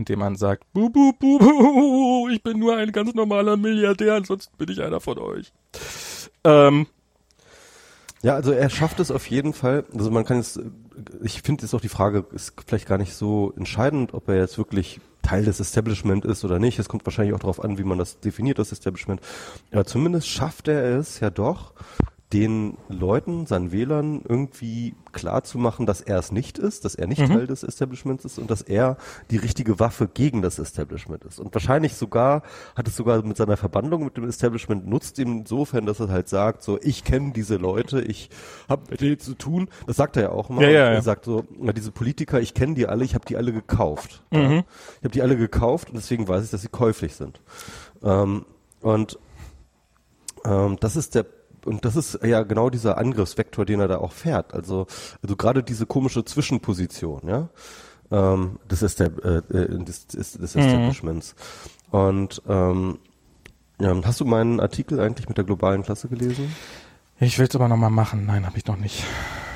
indem 0.00 0.18
man 0.18 0.36
sagt, 0.36 0.64
bu, 0.72 0.90
bu, 0.90 1.12
bu, 1.12 1.38
bu, 1.38 2.28
ich 2.30 2.42
bin 2.42 2.58
nur 2.58 2.76
ein 2.76 2.92
ganz 2.92 3.14
normaler 3.14 3.56
Milliardär, 3.56 4.14
ansonsten 4.14 4.56
bin 4.56 4.70
ich 4.70 4.82
einer 4.82 5.00
von 5.00 5.18
euch. 5.18 5.52
Ähm, 6.44 6.86
Ja, 8.22 8.34
also 8.34 8.52
er 8.52 8.68
schafft 8.68 9.00
es 9.00 9.10
auf 9.10 9.26
jeden 9.30 9.54
Fall. 9.54 9.84
Also 9.94 10.10
man 10.10 10.24
kann 10.24 10.36
jetzt, 10.38 10.60
ich 11.22 11.40
finde 11.42 11.62
jetzt 11.62 11.74
auch 11.74 11.80
die 11.80 11.88
Frage 11.88 12.26
ist 12.32 12.52
vielleicht 12.66 12.86
gar 12.86 12.98
nicht 12.98 13.14
so 13.14 13.52
entscheidend, 13.56 14.12
ob 14.12 14.28
er 14.28 14.36
jetzt 14.36 14.58
wirklich 14.58 15.00
Teil 15.22 15.44
des 15.44 15.60
Establishment 15.60 16.24
ist 16.24 16.44
oder 16.44 16.58
nicht. 16.58 16.78
Es 16.78 16.88
kommt 16.88 17.06
wahrscheinlich 17.06 17.34
auch 17.34 17.40
darauf 17.40 17.62
an, 17.64 17.78
wie 17.78 17.84
man 17.84 17.98
das 17.98 18.20
definiert, 18.20 18.58
das 18.58 18.72
Establishment. 18.72 19.20
Aber 19.70 19.84
zumindest 19.86 20.28
schafft 20.28 20.68
er 20.68 20.98
es 20.98 21.20
ja 21.20 21.30
doch, 21.30 21.72
den 22.32 22.76
Leuten, 22.88 23.46
seinen 23.46 23.72
Wählern 23.72 24.22
irgendwie 24.28 24.94
klar 25.10 25.42
zu 25.42 25.58
machen, 25.58 25.84
dass 25.84 26.00
er 26.00 26.18
es 26.18 26.30
nicht 26.30 26.58
ist, 26.58 26.84
dass 26.84 26.94
er 26.94 27.08
nicht 27.08 27.26
Teil 27.26 27.48
des 27.48 27.64
Establishments 27.64 28.24
ist 28.24 28.38
und 28.38 28.50
dass 28.50 28.62
er 28.62 28.98
die 29.30 29.36
richtige 29.36 29.80
Waffe 29.80 30.06
gegen 30.06 30.40
das 30.40 30.60
Establishment 30.60 31.24
ist. 31.24 31.40
Und 31.40 31.52
wahrscheinlich 31.54 31.94
sogar, 31.94 32.42
hat 32.76 32.86
es 32.86 32.94
sogar 32.94 33.22
mit 33.24 33.36
seiner 33.36 33.56
Verbandlung 33.56 34.04
mit 34.04 34.16
dem 34.16 34.28
Establishment 34.28 34.86
nutzt 34.86 35.18
insofern, 35.18 35.86
dass 35.86 35.98
er 35.98 36.08
halt 36.08 36.28
sagt, 36.28 36.62
so, 36.62 36.78
ich 36.80 37.02
kenne 37.02 37.32
diese 37.32 37.56
Leute, 37.56 38.00
ich 38.00 38.30
habe 38.68 38.82
mit 38.90 39.00
denen 39.00 39.18
zu 39.18 39.34
tun. 39.34 39.68
Das 39.88 39.96
sagt 39.96 40.16
er 40.16 40.22
ja 40.22 40.30
auch 40.30 40.50
immer. 40.50 40.62
Ja, 40.62 40.70
ja, 40.70 40.84
er 40.86 40.94
ja. 40.94 41.02
sagt 41.02 41.24
so, 41.24 41.44
na, 41.58 41.72
diese 41.72 41.90
Politiker, 41.90 42.40
ich 42.40 42.54
kenne 42.54 42.74
die 42.74 42.86
alle, 42.86 43.04
ich 43.04 43.14
habe 43.14 43.26
die 43.26 43.36
alle 43.36 43.52
gekauft. 43.52 44.22
Mhm. 44.30 44.62
Ich 44.98 45.04
habe 45.04 45.12
die 45.12 45.22
alle 45.22 45.36
gekauft 45.36 45.88
und 45.88 45.96
deswegen 45.96 46.28
weiß 46.28 46.44
ich, 46.44 46.50
dass 46.50 46.62
sie 46.62 46.68
käuflich 46.68 47.16
sind. 47.16 47.40
Ähm, 48.04 48.44
und 48.82 49.18
ähm, 50.44 50.76
das 50.80 50.94
ist 50.94 51.16
der 51.16 51.26
und 51.66 51.84
das 51.84 51.96
ist 51.96 52.18
ja 52.24 52.42
genau 52.42 52.70
dieser 52.70 52.98
Angriffsvektor, 52.98 53.64
den 53.64 53.80
er 53.80 53.88
da 53.88 53.98
auch 53.98 54.12
fährt. 54.12 54.54
Also, 54.54 54.86
also 55.22 55.36
gerade 55.36 55.62
diese 55.62 55.86
komische 55.86 56.24
Zwischenposition, 56.24 57.22
ja, 57.26 57.48
ähm, 58.10 58.58
des, 58.70 58.82
Estab 58.82 59.24
äh, 59.24 59.38
äh, 59.38 59.84
des, 59.84 60.06
des, 60.08 60.32
des 60.32 60.56
Establishments. 60.56 61.34
Und 61.90 62.42
ähm, 62.48 62.98
ja, 63.80 63.94
hast 64.04 64.20
du 64.20 64.24
meinen 64.24 64.60
Artikel 64.60 65.00
eigentlich 65.00 65.28
mit 65.28 65.38
der 65.38 65.44
globalen 65.44 65.82
Klasse 65.82 66.08
gelesen? 66.08 66.54
ich 67.22 67.38
will 67.38 67.46
es 67.46 67.54
aber 67.54 67.68
nochmal 67.68 67.90
machen. 67.90 68.26
Nein, 68.26 68.46
habe 68.46 68.56
ich 68.56 68.66
noch 68.66 68.76
nicht. 68.76 69.04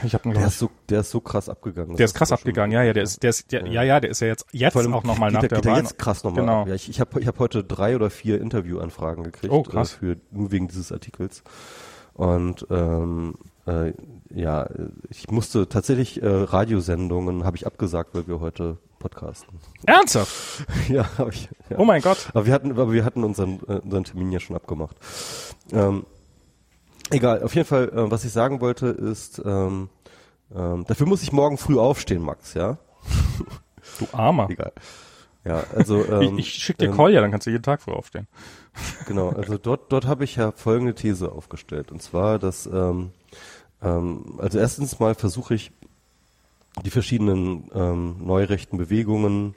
Ich 0.04 0.12
habe 0.14 0.30
Der 0.32 0.46
ist 0.46 0.58
so, 0.58 0.70
der 0.88 1.00
ist 1.00 1.10
so 1.10 1.20
krass 1.20 1.48
abgegangen. 1.48 1.96
Der 1.96 2.04
ist 2.04 2.14
krass 2.14 2.30
abgegangen, 2.30 2.72
ja, 2.72 2.82
ja, 2.82 2.92
der 2.92 3.04
ist, 3.04 3.22
der 3.22 3.30
ist, 3.30 3.52
der, 3.52 3.66
ja, 3.66 3.82
ja, 3.82 4.00
der 4.00 4.10
ist 4.10 4.20
ja 4.20 4.26
jetzt, 4.26 4.44
jetzt 4.52 4.76
allem 4.76 4.92
auch 4.92 5.04
nochmal 5.04 5.30
nach 5.30 5.42
er- 5.42 5.48
der 5.48 5.60
geht 5.60 5.70
Wahl. 5.70 5.78
jetzt 5.80 5.98
krass 5.98 6.24
nochmal 6.24 6.42
Genau. 6.44 6.66
Ja, 6.66 6.74
ich 6.74 6.88
ich 6.90 7.00
habe 7.00 7.20
ich 7.20 7.26
hab 7.26 7.38
heute 7.38 7.64
drei 7.64 7.96
oder 7.96 8.10
vier 8.10 8.40
Interviewanfragen 8.40 9.24
gekriegt. 9.24 9.52
Oh, 9.52 9.62
krass. 9.62 9.94
Äh, 9.94 9.98
für, 9.98 10.16
nur 10.30 10.52
wegen 10.52 10.68
dieses 10.68 10.92
Artikels. 10.92 11.42
Und 12.14 12.66
ähm, 12.70 13.34
äh, 13.66 13.92
ja, 14.32 14.68
ich 15.10 15.30
musste 15.30 15.68
tatsächlich 15.68 16.22
äh, 16.22 16.28
Radiosendungen 16.28 17.44
habe 17.44 17.56
ich 17.56 17.66
abgesagt, 17.66 18.14
weil 18.14 18.26
wir 18.26 18.40
heute 18.40 18.78
podcasten. 18.98 19.58
Ernsthaft? 19.84 20.66
ja, 20.88 21.06
habe 21.18 21.30
ich. 21.30 21.48
Ja. 21.68 21.78
Oh 21.78 21.84
mein 21.84 22.00
Gott. 22.02 22.28
Aber 22.30 22.46
wir 22.46 22.52
hatten, 22.52 22.70
aber 22.70 22.92
wir 22.92 23.04
hatten 23.04 23.24
unseren, 23.24 23.60
äh, 23.68 23.80
unseren 23.80 24.04
Termin 24.04 24.32
ja 24.32 24.40
schon 24.40 24.56
abgemacht. 24.56 24.96
Ähm, 25.72 26.06
egal, 27.10 27.42
auf 27.42 27.54
jeden 27.54 27.66
Fall, 27.66 27.88
äh, 27.88 28.10
was 28.10 28.24
ich 28.24 28.32
sagen 28.32 28.60
wollte, 28.60 28.86
ist, 28.86 29.42
ähm, 29.44 29.88
ähm, 30.54 30.84
dafür 30.86 31.06
muss 31.06 31.22
ich 31.22 31.32
morgen 31.32 31.58
früh 31.58 31.78
aufstehen, 31.78 32.22
Max, 32.22 32.54
ja? 32.54 32.78
Du 33.98 34.06
Armer. 34.12 34.48
Egal. 34.50 34.72
Ja, 35.44 35.64
also 35.74 36.04
ähm, 36.06 36.38
ich 36.38 36.48
ich 36.56 36.62
schick 36.62 36.78
dir 36.78 36.86
ähm, 36.86 36.92
Kolja, 36.92 37.20
dann 37.20 37.30
kannst 37.30 37.46
du 37.46 37.50
jeden 37.50 37.62
Tag 37.62 37.82
früh 37.82 37.92
aufstehen. 37.92 38.26
Genau, 39.06 39.28
also 39.30 39.58
dort, 39.58 39.92
dort 39.92 40.06
habe 40.06 40.24
ich 40.24 40.36
ja 40.36 40.52
folgende 40.52 40.94
These 40.94 41.30
aufgestellt. 41.30 41.92
Und 41.92 42.02
zwar, 42.02 42.38
dass, 42.38 42.66
ähm, 42.66 43.10
ähm, 43.82 44.34
also 44.38 44.58
erstens 44.58 44.98
mal 44.98 45.14
versuche 45.14 45.54
ich, 45.54 45.70
die 46.84 46.90
verschiedenen 46.90 47.70
ähm, 47.72 48.16
neurechten 48.24 48.78
Bewegungen 48.78 49.54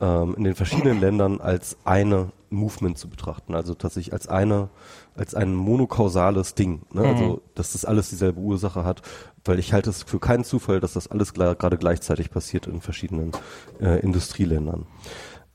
ähm, 0.00 0.34
in 0.36 0.44
den 0.44 0.54
verschiedenen 0.54 1.00
Ländern 1.00 1.40
als 1.40 1.76
eine 1.84 2.30
Movement 2.50 2.98
zu 2.98 3.08
betrachten. 3.08 3.54
Also 3.54 3.74
tatsächlich 3.74 4.12
als 4.12 4.28
eine, 4.28 4.68
als 5.16 5.34
ein 5.34 5.54
monokausales 5.54 6.54
Ding. 6.54 6.82
Ne? 6.92 7.02
Also, 7.02 7.42
dass 7.54 7.72
das 7.72 7.84
alles 7.84 8.10
dieselbe 8.10 8.40
Ursache 8.40 8.84
hat, 8.84 9.02
weil 9.44 9.58
ich 9.58 9.72
halte 9.72 9.90
es 9.90 10.02
für 10.02 10.18
keinen 10.18 10.44
Zufall, 10.44 10.80
dass 10.80 10.94
das 10.94 11.08
alles 11.08 11.34
gerade 11.34 11.78
gleichzeitig 11.78 12.30
passiert 12.30 12.66
in 12.66 12.80
verschiedenen 12.80 13.32
äh, 13.80 14.00
Industrieländern. 14.00 14.86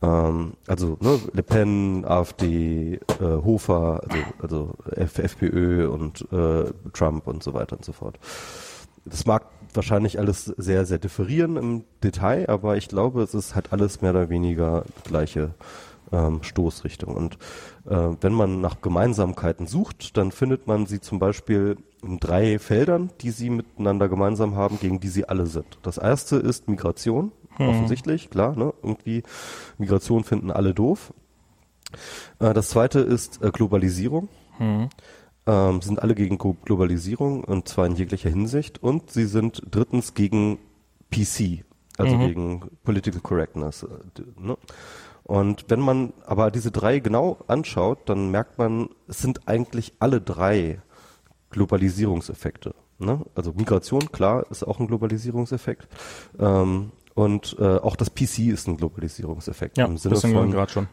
Ähm, 0.01 0.53
also 0.67 0.97
ne, 0.99 1.19
Le 1.33 1.43
Pen, 1.43 2.05
AfD, 2.05 2.95
äh, 2.95 2.99
Hofer, 3.19 4.01
also, 4.03 4.23
also 4.41 4.73
F 4.95 5.19
FPÖ 5.19 5.87
und 5.89 6.27
äh, 6.31 6.71
Trump 6.93 7.27
und 7.27 7.43
so 7.43 7.53
weiter 7.53 7.77
und 7.77 7.85
so 7.85 7.93
fort. 7.93 8.19
Das 9.05 9.25
mag 9.25 9.45
wahrscheinlich 9.73 10.19
alles 10.19 10.45
sehr, 10.45 10.85
sehr 10.85 10.99
differieren 10.99 11.57
im 11.57 11.83
Detail, 12.03 12.49
aber 12.49 12.77
ich 12.77 12.87
glaube, 12.87 13.23
es 13.23 13.33
ist 13.33 13.55
halt 13.55 13.73
alles 13.73 14.01
mehr 14.01 14.11
oder 14.11 14.29
weniger 14.29 14.83
gleiche 15.03 15.55
ähm, 16.11 16.43
Stoßrichtung. 16.43 17.15
Und 17.15 17.37
wenn 17.83 18.33
man 18.33 18.61
nach 18.61 18.81
Gemeinsamkeiten 18.81 19.65
sucht, 19.67 20.15
dann 20.17 20.31
findet 20.31 20.67
man 20.67 20.85
sie 20.85 20.99
zum 21.01 21.17
Beispiel 21.19 21.77
in 22.03 22.19
drei 22.19 22.59
Feldern, 22.59 23.09
die 23.21 23.31
sie 23.31 23.49
miteinander 23.49 24.07
gemeinsam 24.09 24.55
haben, 24.55 24.79
gegen 24.79 24.99
die 24.99 25.07
sie 25.07 25.27
alle 25.27 25.47
sind. 25.47 25.79
Das 25.81 25.97
erste 25.97 26.35
ist 26.37 26.67
Migration, 26.67 27.31
offensichtlich, 27.69 28.29
klar, 28.29 28.55
ne? 28.55 28.73
Irgendwie 28.83 29.23
Migration 29.77 30.23
finden 30.23 30.51
alle 30.51 30.73
doof. 30.73 31.13
Äh, 32.39 32.53
das 32.53 32.69
zweite 32.69 32.99
ist 32.99 33.41
äh, 33.43 33.51
Globalisierung. 33.51 34.29
Ähm, 35.47 35.81
sind 35.81 36.01
alle 36.01 36.13
gegen 36.15 36.37
Glo- 36.37 36.55
Globalisierung 36.65 37.43
und 37.43 37.67
zwar 37.67 37.87
in 37.87 37.95
jeglicher 37.95 38.29
Hinsicht. 38.29 38.81
Und 38.81 39.09
sie 39.11 39.25
sind 39.25 39.61
drittens 39.71 40.13
gegen 40.13 40.59
PC, 41.09 41.65
also 41.97 42.15
gegen 42.27 42.61
Political 42.83 43.21
Correctness. 43.21 43.83
äh, 43.83 43.87
Ne? 44.39 44.55
Und 45.31 45.63
wenn 45.69 45.79
man 45.79 46.11
aber 46.25 46.51
diese 46.51 46.71
drei 46.71 46.99
genau 46.99 47.37
anschaut, 47.47 48.09
dann 48.09 48.31
merkt 48.31 48.57
man, 48.57 48.89
es 49.07 49.19
sind 49.19 49.47
eigentlich 49.47 49.93
alle 49.97 50.19
drei 50.19 50.81
Globalisierungseffekte. 51.51 52.75
Ne? 52.99 53.21
Also 53.33 53.53
Migration, 53.53 54.11
klar, 54.11 54.45
ist 54.51 54.67
auch 54.67 54.81
ein 54.81 54.87
Globalisierungseffekt. 54.87 55.87
Ähm, 56.37 56.91
und 57.13 57.55
äh, 57.59 57.77
auch 57.77 57.95
das 57.95 58.09
PC 58.09 58.39
ist 58.49 58.67
ein 58.67 58.75
Globalisierungseffekt. 58.75 59.77
Ja, 59.77 59.85
Im 59.85 59.95
Sinne 59.97 60.15
das 60.15 60.25
von, 60.29 60.51
gerade 60.51 60.69
schon. 60.69 60.87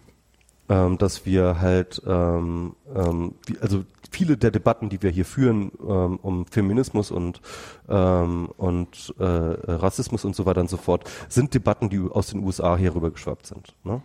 Ähm, 0.68 0.98
dass 0.98 1.24
wir 1.26 1.60
halt, 1.60 2.02
ähm, 2.06 2.74
ähm, 2.94 3.34
wie, 3.46 3.58
also 3.58 3.84
viele 4.10 4.36
der 4.36 4.50
Debatten, 4.50 4.88
die 4.88 5.02
wir 5.02 5.10
hier 5.10 5.24
führen, 5.24 5.72
ähm, 5.80 6.18
um 6.20 6.46
Feminismus 6.46 7.10
und, 7.10 7.40
ähm, 7.88 8.48
und 8.56 9.14
äh, 9.18 9.24
Rassismus 9.24 10.24
und 10.24 10.36
so 10.36 10.46
weiter 10.46 10.60
und 10.60 10.70
so 10.70 10.76
fort, 10.76 11.10
sind 11.28 11.54
Debatten, 11.54 11.88
die 11.90 12.00
aus 12.00 12.28
den 12.28 12.42
USA 12.44 12.76
hier 12.76 12.94
rüber 12.94 13.10
geschwappt 13.10 13.46
sind. 13.46 13.74
Ne? 13.84 14.02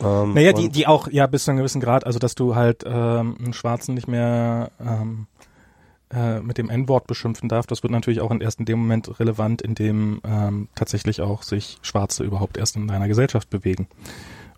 Ähm, 0.00 0.34
naja, 0.34 0.52
die, 0.52 0.68
die 0.68 0.86
auch, 0.86 1.08
ja, 1.08 1.26
bis 1.26 1.44
zu 1.44 1.50
einem 1.50 1.58
gewissen 1.58 1.80
Grad, 1.80 2.06
also 2.06 2.18
dass 2.18 2.34
du 2.34 2.54
halt 2.54 2.84
ähm, 2.86 3.36
einen 3.38 3.52
Schwarzen 3.52 3.94
nicht 3.94 4.08
mehr 4.08 4.70
ähm, 4.80 5.26
äh, 6.12 6.40
mit 6.40 6.58
dem 6.58 6.70
N-Wort 6.70 7.06
beschimpfen 7.06 7.48
darf, 7.48 7.66
das 7.66 7.82
wird 7.82 7.92
natürlich 7.92 8.20
auch 8.20 8.32
erst 8.40 8.60
in 8.60 8.66
dem 8.66 8.80
Moment 8.80 9.18
relevant, 9.18 9.62
in 9.62 9.74
dem 9.74 10.20
ähm, 10.24 10.68
tatsächlich 10.74 11.20
auch 11.20 11.42
sich 11.42 11.78
Schwarze 11.82 12.24
überhaupt 12.24 12.56
erst 12.56 12.76
in 12.76 12.86
deiner 12.86 13.08
Gesellschaft 13.08 13.50
bewegen. 13.50 13.88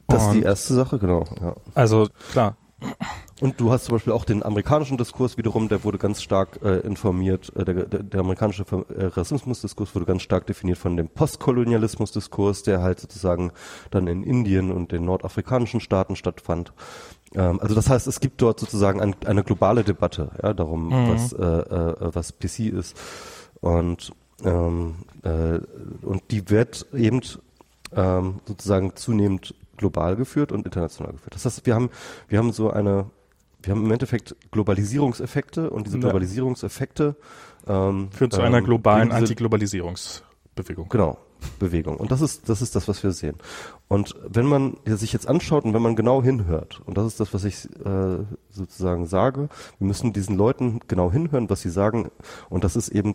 Das 0.09 0.27
ist 0.27 0.33
die 0.33 0.43
erste 0.43 0.75
Sache, 0.75 0.99
genau. 0.99 1.25
Ja. 1.41 1.55
Also 1.75 2.09
klar, 2.33 2.57
und 3.41 3.61
du 3.61 3.73
hast 3.73 3.87
zum 3.87 3.97
Beispiel 3.97 4.13
auch 4.13 4.25
den 4.25 4.45
amerikanischen 4.45 4.97
Diskurs 4.97 5.37
wiederum, 5.37 5.69
der 5.69 5.83
wurde 5.83 5.99
ganz 5.99 6.23
stark 6.23 6.61
äh, 6.63 6.79
informiert, 6.81 7.53
äh, 7.57 7.65
der, 7.65 7.87
der, 7.87 8.03
der 8.05 8.21
amerikanische 8.21 8.65
äh, 8.97 9.07
Rassismusdiskurs 9.07 9.95
wurde 9.95 10.07
ganz 10.07 10.23
stark 10.23 10.47
definiert 10.47 10.79
von 10.79 10.97
dem 10.97 11.09
Postkolonialismusdiskurs, 11.09 12.63
der 12.63 12.83
halt 12.83 13.01
sozusagen 13.01 13.51
dann 13.91 14.07
in 14.07 14.23
Indien 14.23 14.71
und 14.71 14.93
den 14.93 15.05
nordafrikanischen 15.05 15.81
Staaten 15.81 16.15
stattfand. 16.15 16.73
Ähm, 17.35 17.59
also 17.61 17.75
das 17.75 17.91
heißt, 17.91 18.07
es 18.07 18.21
gibt 18.21 18.41
dort 18.41 18.61
sozusagen 18.61 19.01
ein, 19.01 19.17
eine 19.27 19.43
globale 19.43 19.83
Debatte, 19.83 20.31
ja, 20.41 20.53
darum, 20.55 20.87
mhm. 20.87 21.09
was, 21.13 21.33
äh, 21.33 21.45
äh, 21.45 22.15
was 22.15 22.33
PC 22.33 22.73
ist. 22.73 22.97
Und, 23.61 24.13
ähm, 24.45 24.95
äh, 25.25 25.59
und 26.03 26.23
die 26.31 26.49
wird 26.49 26.87
eben 26.95 27.23
ähm, 27.95 28.41
sozusagen 28.47 28.95
zunehmend 28.95 29.55
global 29.83 30.15
geführt 30.15 30.53
und 30.53 30.65
international 30.65 31.13
geführt. 31.13 31.35
Das 31.35 31.45
heißt, 31.45 31.67
wir 31.67 31.75
haben, 31.75 31.91
wir 32.29 32.39
haben 32.39 32.53
so 32.53 32.71
eine, 32.71 33.11
wir 33.63 33.73
haben 33.73 33.85
im 33.85 33.91
Endeffekt 33.91 34.37
Globalisierungseffekte 34.53 35.71
und 35.71 35.87
diese 35.87 35.99
Globalisierungseffekte 35.99 37.17
ähm, 37.67 38.11
führen 38.13 38.31
zu 38.31 38.41
einer 38.41 38.59
ähm, 38.59 38.65
globalen 38.65 39.11
Antiglobalisierungsbewegung. 39.11 40.89
Genau, 40.89 41.19
Bewegung. 41.59 41.97
Und 41.97 42.13
das 42.13 42.21
ist, 42.21 42.49
das 42.49 42.63
ist 42.63 42.77
das, 42.77 42.87
was 42.87 43.03
wir 43.03 43.11
sehen. 43.11 43.37
Und 43.89 44.15
wenn 44.29 44.47
man 44.47 44.77
sich 44.87 45.13
jetzt 45.13 45.29
anschaut 45.29 45.65
und 45.65 45.75
wenn 45.75 45.83
man 45.83 45.97
genau 45.97 46.23
hinhört, 46.23 46.81
und 46.87 46.97
das 46.97 47.07
ist 47.07 47.19
das, 47.19 47.35
was 47.35 47.45
ich 47.45 47.65
äh, 47.85 48.25
sozusagen 48.51 49.07
sage, 49.07 49.49
wir 49.79 49.87
müssen 49.87 50.13
diesen 50.13 50.37
Leuten 50.37 50.81
genau 50.87 51.11
hinhören, 51.11 51.51
was 51.51 51.63
sie 51.63 51.71
sagen. 51.71 52.11
Und 52.49 52.63
das 52.63 52.77
ist 52.77 52.89
eben 52.89 53.15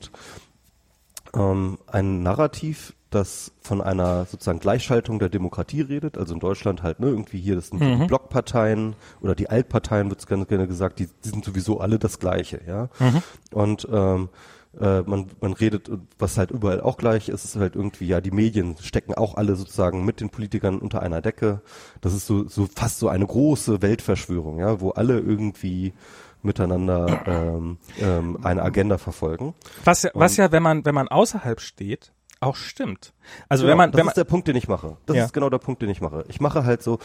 ähm, 1.34 1.78
ein 1.88 2.24
Narrativ, 2.24 2.94
das 3.10 3.54
von 3.62 3.82
einer 3.82 4.26
sozusagen 4.26 4.60
Gleichschaltung 4.60 5.20
der 5.20 5.30
Demokratie 5.30 5.82
redet, 5.82 6.18
also 6.18 6.34
in 6.34 6.40
Deutschland 6.40 6.84
halt, 6.84 7.00
ne, 7.00 7.08
irgendwie 7.08 7.40
hier, 7.40 7.56
das 7.56 7.68
sind 7.68 7.82
mhm. 7.82 8.02
die 8.02 8.08
Blockparteien 8.08 8.96
oder 9.22 9.34
die 9.34 9.50
Altparteien, 9.50 10.10
wird 10.10 10.26
gerne, 10.28 10.46
gerne 10.46 10.68
gesagt, 10.68 11.00
die, 11.00 11.08
die, 11.24 11.30
sind 11.30 11.46
sowieso 11.46 11.80
alle 11.80 12.00
das 12.00 12.20
Gleiche, 12.20 12.62
ja. 12.68 12.90
Mhm. 13.00 13.24
Und 13.52 13.88
ähm, 13.92 14.30
äh, 14.80 15.02
man, 15.02 15.28
man 15.40 15.54
redet, 15.54 15.90
was 16.20 16.38
halt 16.38 16.52
überall 16.52 16.82
auch 16.82 16.98
gleich 16.98 17.30
ist, 17.30 17.46
ist 17.46 17.56
halt 17.56 17.76
irgendwie, 17.76 18.08
ja, 18.08 18.22
die 18.22 18.32
Medien 18.32 18.76
stecken 18.82 19.14
auch 19.14 19.36
alle 19.36 19.56
sozusagen 19.56 20.06
mit 20.06 20.20
den 20.20 20.30
Politikern 20.30 20.80
unter 20.80 21.02
einer 21.02 21.22
Decke. 21.22 21.62
Das 22.02 22.14
ist 22.14 22.28
so, 22.28 22.48
so 22.48 22.68
fast 22.74 23.00
so 23.00 23.08
eine 23.08 23.26
große 23.26 23.82
Weltverschwörung, 23.82 24.60
ja, 24.60 24.82
wo 24.82 24.92
alle 24.92 25.20
irgendwie 25.20 25.94
miteinander 26.44 27.24
ähm, 27.26 27.78
ähm, 28.00 28.38
eine 28.44 28.62
Agenda 28.62 28.98
verfolgen. 28.98 29.56
Was 29.84 30.04
ja, 30.04 30.12
was 30.14 30.38
ja, 30.38 30.52
wenn 30.52 30.64
man, 30.64 30.86
wenn 30.86 30.96
man 30.96 31.08
außerhalb 31.08 31.60
steht, 31.60 32.12
auch 32.40 32.56
stimmt. 32.56 33.14
Also 33.50 33.64
genau, 33.64 33.72
wenn 33.72 33.78
man, 33.78 33.92
das 33.92 33.98
wenn 33.98 34.06
man, 34.06 34.12
ist 34.12 34.18
der 34.18 34.24
Punkt, 34.24 34.48
den 34.48 34.56
ich 34.56 34.68
mache. 34.68 34.98
Das 35.06 35.16
ja. 35.16 35.26
ist 35.26 35.34
genau 35.34 35.50
der 35.50 35.58
Punkt, 35.58 35.82
den 35.82 35.90
ich 35.90 36.02
mache. 36.02 36.26
Ich 36.28 36.40
mache 36.40 36.66
halt 36.66 36.84
so, 36.84 37.00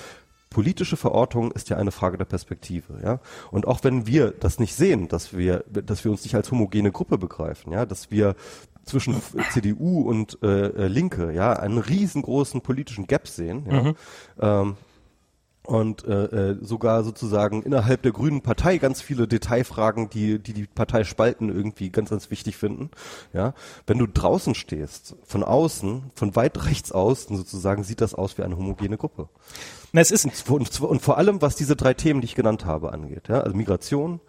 politische 0.52 0.96
Verortung 0.96 1.50
ist 1.52 1.70
ja 1.70 1.78
eine 1.78 1.92
Frage 1.92 2.18
der 2.18 2.26
Perspektive, 2.26 3.00
ja. 3.02 3.20
Und 3.50 3.66
auch 3.66 3.82
wenn 3.84 4.06
wir 4.06 4.32
das 4.32 4.58
nicht 4.58 4.74
sehen, 4.74 5.08
dass 5.08 5.36
wir, 5.36 5.64
dass 5.68 6.04
wir 6.04 6.10
uns 6.10 6.24
nicht 6.24 6.34
als 6.34 6.50
homogene 6.50 6.92
Gruppe 6.92 7.16
begreifen, 7.16 7.72
ja, 7.72 7.86
dass 7.86 8.10
wir 8.10 8.36
zwischen 8.84 9.22
CDU 9.52 10.02
und 10.02 10.42
äh, 10.42 10.88
Linke, 10.88 11.32
ja, 11.32 11.52
einen 11.54 11.78
riesengroßen 11.78 12.60
politischen 12.60 13.06
Gap 13.06 13.28
sehen, 13.28 13.66
ja, 13.70 13.82
mhm. 13.82 13.94
ähm, 14.40 14.76
und 15.64 16.04
äh, 16.04 16.24
äh, 16.24 16.58
sogar 16.60 17.04
sozusagen 17.04 17.62
innerhalb 17.62 18.02
der 18.02 18.12
Grünen 18.12 18.40
Partei 18.40 18.78
ganz 18.78 19.00
viele 19.00 19.28
Detailfragen, 19.28 20.10
die, 20.10 20.40
die 20.40 20.52
die 20.52 20.66
Partei 20.66 21.04
spalten, 21.04 21.48
irgendwie 21.48 21.90
ganz, 21.90 22.10
ganz 22.10 22.30
wichtig 22.30 22.56
finden. 22.56 22.90
Ja, 23.32 23.54
wenn 23.86 23.98
du 23.98 24.06
draußen 24.06 24.54
stehst, 24.54 25.16
von 25.24 25.44
außen, 25.44 26.10
von 26.14 26.34
weit 26.34 26.64
rechts 26.64 26.90
außen 26.90 27.36
sozusagen, 27.36 27.84
sieht 27.84 28.00
das 28.00 28.14
aus 28.14 28.38
wie 28.38 28.42
eine 28.42 28.56
homogene 28.56 28.96
Gruppe. 28.96 29.28
Na, 29.92 30.00
es 30.00 30.10
ist 30.10 30.24
und, 30.24 30.50
und, 30.50 30.80
und 30.80 31.02
vor 31.02 31.18
allem, 31.18 31.42
was 31.42 31.54
diese 31.54 31.76
drei 31.76 31.94
Themen, 31.94 32.20
die 32.20 32.26
ich 32.26 32.34
genannt 32.34 32.64
habe, 32.64 32.92
angeht. 32.92 33.28
Ja, 33.28 33.40
also 33.40 33.56
Migration, 33.56 34.20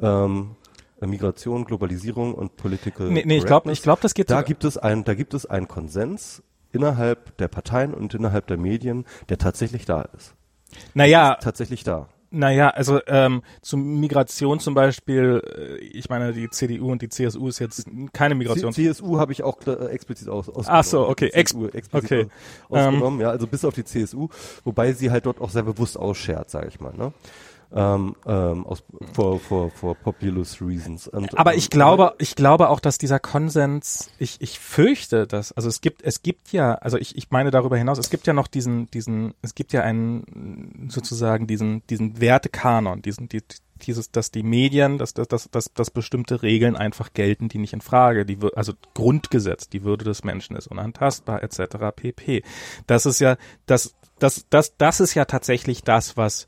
ähm, 0.00 0.56
Migration, 1.00 1.64
Globalisierung 1.64 2.34
und 2.34 2.56
Political. 2.56 3.08
Nee, 3.08 3.24
nee 3.24 3.38
ich 3.38 3.44
glaube, 3.44 3.70
ich 3.70 3.82
glaube, 3.82 4.02
das 4.02 4.14
geht. 4.14 4.30
Da 4.30 4.42
gibt 4.42 4.64
es 4.64 4.78
ein, 4.78 5.04
da 5.04 5.14
gibt 5.14 5.34
es 5.34 5.46
einen 5.46 5.68
Konsens 5.68 6.42
innerhalb 6.72 7.36
der 7.36 7.48
Parteien 7.48 7.94
und 7.94 8.14
innerhalb 8.14 8.46
der 8.46 8.56
Medien, 8.56 9.04
der 9.28 9.38
tatsächlich 9.38 9.84
da 9.84 10.02
ist. 10.02 10.34
Naja. 10.94 11.36
tatsächlich 11.40 11.84
da. 11.84 12.08
Naja, 12.34 12.70
also 12.70 12.98
ähm, 13.08 13.42
zum 13.60 14.00
Migration 14.00 14.58
zum 14.58 14.72
Beispiel, 14.72 15.42
äh, 15.54 15.76
ich 15.84 16.08
meine, 16.08 16.32
die 16.32 16.48
CDU 16.48 16.90
und 16.90 17.02
die 17.02 17.10
CSU 17.10 17.46
ist 17.48 17.58
jetzt 17.58 17.86
keine 18.14 18.34
Migration. 18.34 18.72
C 18.72 18.90
CSU 18.90 19.18
habe 19.18 19.32
ich 19.32 19.42
auch 19.42 19.58
äh, 19.66 19.88
explizit 19.88 20.30
aus, 20.30 20.48
ausgenommen. 20.48 20.80
Ach 20.80 20.84
so, 20.84 21.08
okay. 21.08 21.30
CSU 21.30 21.66
explizit 21.66 22.12
okay. 22.12 22.26
ausgenommen, 22.70 23.20
ähm, 23.20 23.26
ja, 23.26 23.30
also 23.30 23.46
bis 23.46 23.66
auf 23.66 23.74
die 23.74 23.84
CSU, 23.84 24.28
wobei 24.64 24.92
sie 24.92 25.10
halt 25.10 25.26
dort 25.26 25.42
auch 25.42 25.50
sehr 25.50 25.62
bewusst 25.62 25.98
ausschert, 25.98 26.48
sage 26.48 26.68
ich 26.68 26.80
mal. 26.80 26.94
Ne? 26.94 27.12
Ähm, 27.74 28.16
ähm, 28.26 28.66
aus, 28.66 28.82
for, 29.12 29.40
for, 29.40 29.70
for 29.70 29.94
populous 29.94 30.60
reasons. 30.60 31.08
Und, 31.08 31.36
Aber 31.38 31.54
ich 31.54 31.70
glaube, 31.70 32.14
ich 32.18 32.34
glaube 32.34 32.68
auch, 32.68 32.80
dass 32.80 32.98
dieser 32.98 33.18
Konsens, 33.18 34.10
ich, 34.18 34.36
ich 34.40 34.58
fürchte, 34.58 35.26
dass, 35.26 35.52
also 35.52 35.68
es 35.68 35.80
gibt, 35.80 36.02
es 36.02 36.22
gibt 36.22 36.52
ja, 36.52 36.74
also 36.74 36.98
ich, 36.98 37.16
ich 37.16 37.30
meine 37.30 37.50
darüber 37.50 37.76
hinaus, 37.76 37.98
es 37.98 38.10
gibt 38.10 38.26
ja 38.26 38.32
noch 38.32 38.46
diesen, 38.46 38.90
diesen, 38.90 39.34
es 39.42 39.54
gibt 39.54 39.72
ja 39.72 39.82
einen, 39.82 40.88
sozusagen 40.90 41.46
diesen, 41.46 41.86
diesen 41.86 42.20
Wertekanon, 42.20 43.02
diesen, 43.02 43.28
die, 43.28 43.42
dieses, 43.82 44.10
dass 44.10 44.30
die 44.30 44.42
Medien, 44.42 44.98
dass, 44.98 45.14
dass, 45.14 45.28
dass, 45.28 45.50
dass, 45.50 45.72
dass 45.72 45.90
bestimmte 45.90 46.42
Regeln 46.42 46.76
einfach 46.76 47.12
gelten, 47.14 47.48
die 47.48 47.58
nicht 47.58 47.72
in 47.72 47.80
Frage, 47.80 48.24
die, 48.24 48.38
also 48.54 48.74
Grundgesetz, 48.94 49.68
die 49.68 49.82
Würde 49.82 50.04
des 50.04 50.24
Menschen 50.24 50.56
ist 50.56 50.66
unantastbar, 50.66 51.42
etc. 51.42 51.76
pp. 51.94 52.42
Das 52.86 53.06
ist 53.06 53.20
ja, 53.20 53.36
das, 53.66 53.94
das, 54.18 54.46
das, 54.50 54.76
das 54.76 55.00
ist 55.00 55.14
ja 55.14 55.24
tatsächlich 55.24 55.82
das, 55.82 56.16
was 56.16 56.46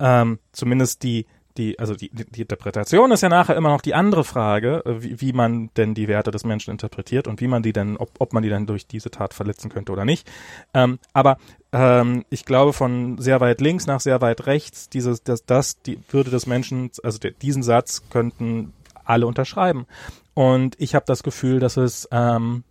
ähm, 0.00 0.38
zumindest 0.52 1.02
die, 1.02 1.26
die, 1.56 1.78
also 1.78 1.94
die, 1.94 2.10
die 2.10 2.42
Interpretation 2.42 3.10
ist 3.12 3.22
ja 3.22 3.28
nachher 3.28 3.56
immer 3.56 3.70
noch 3.70 3.80
die 3.80 3.94
andere 3.94 4.24
Frage, 4.24 4.82
äh, 4.84 5.02
wie, 5.02 5.20
wie 5.20 5.32
man 5.32 5.70
denn 5.76 5.94
die 5.94 6.08
Werte 6.08 6.30
des 6.30 6.44
Menschen 6.44 6.70
interpretiert 6.70 7.28
und 7.28 7.40
wie 7.40 7.48
man 7.48 7.62
die 7.62 7.72
denn, 7.72 7.96
ob, 7.96 8.10
ob 8.18 8.32
man 8.32 8.42
die 8.42 8.48
dann 8.48 8.66
durch 8.66 8.86
diese 8.86 9.10
Tat 9.10 9.34
verletzen 9.34 9.70
könnte 9.70 9.92
oder 9.92 10.04
nicht. 10.04 10.30
Ähm, 10.74 10.98
aber 11.12 11.38
ähm, 11.72 12.24
ich 12.30 12.44
glaube 12.44 12.72
von 12.72 13.18
sehr 13.18 13.40
weit 13.40 13.60
links 13.60 13.86
nach 13.86 14.00
sehr 14.00 14.20
weit 14.20 14.46
rechts, 14.46 14.88
dieses, 14.88 15.22
das, 15.22 15.44
das, 15.44 15.80
die 15.82 15.98
Würde 16.10 16.30
des 16.30 16.46
Menschen, 16.46 16.90
also 17.02 17.18
der, 17.18 17.32
diesen 17.32 17.62
Satz 17.62 18.02
könnten 18.10 18.72
alle 19.04 19.26
unterschreiben. 19.26 19.86
Und 20.34 20.74
ich 20.78 20.94
habe 20.94 21.06
das 21.06 21.22
Gefühl, 21.22 21.60
dass 21.60 21.76
es 21.76 22.08
ähm, 22.12 22.64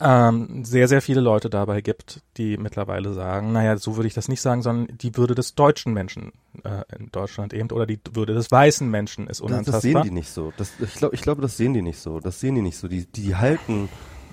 ähm, 0.00 0.64
sehr, 0.64 0.88
sehr 0.88 1.00
viele 1.00 1.20
Leute 1.20 1.48
dabei 1.48 1.80
gibt, 1.80 2.22
die 2.36 2.56
mittlerweile 2.56 3.14
sagen, 3.14 3.52
naja, 3.52 3.76
so 3.76 3.96
würde 3.96 4.08
ich 4.08 4.14
das 4.14 4.28
nicht 4.28 4.40
sagen, 4.40 4.62
sondern 4.62 4.98
die 4.98 5.16
Würde 5.16 5.34
des 5.34 5.54
deutschen 5.54 5.92
Menschen 5.92 6.32
äh, 6.64 6.82
in 6.98 7.10
Deutschland 7.12 7.52
eben 7.52 7.70
oder 7.70 7.86
die 7.86 8.00
Würde 8.12 8.34
des 8.34 8.50
weißen 8.50 8.90
Menschen 8.90 9.28
ist 9.28 9.40
unantastbar. 9.40 9.72
Das, 9.72 9.82
das 9.82 9.82
sehen 9.82 10.02
die 10.02 10.10
nicht 10.10 10.30
so. 10.30 10.52
Das, 10.56 10.72
ich 10.80 10.94
glaube, 10.94 11.14
ich 11.14 11.22
glaube, 11.22 11.42
das 11.42 11.56
sehen 11.56 11.74
die 11.74 11.82
nicht 11.82 12.00
so. 12.00 12.18
Das 12.18 12.40
sehen 12.40 12.56
die 12.56 12.62
nicht 12.62 12.76
so. 12.76 12.88
Die, 12.88 13.06
die 13.06 13.36
halten 13.36 13.88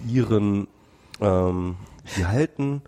ihren, 0.07 0.67
ähm, 1.19 1.75
die 2.17 2.25
halten, 2.25 2.81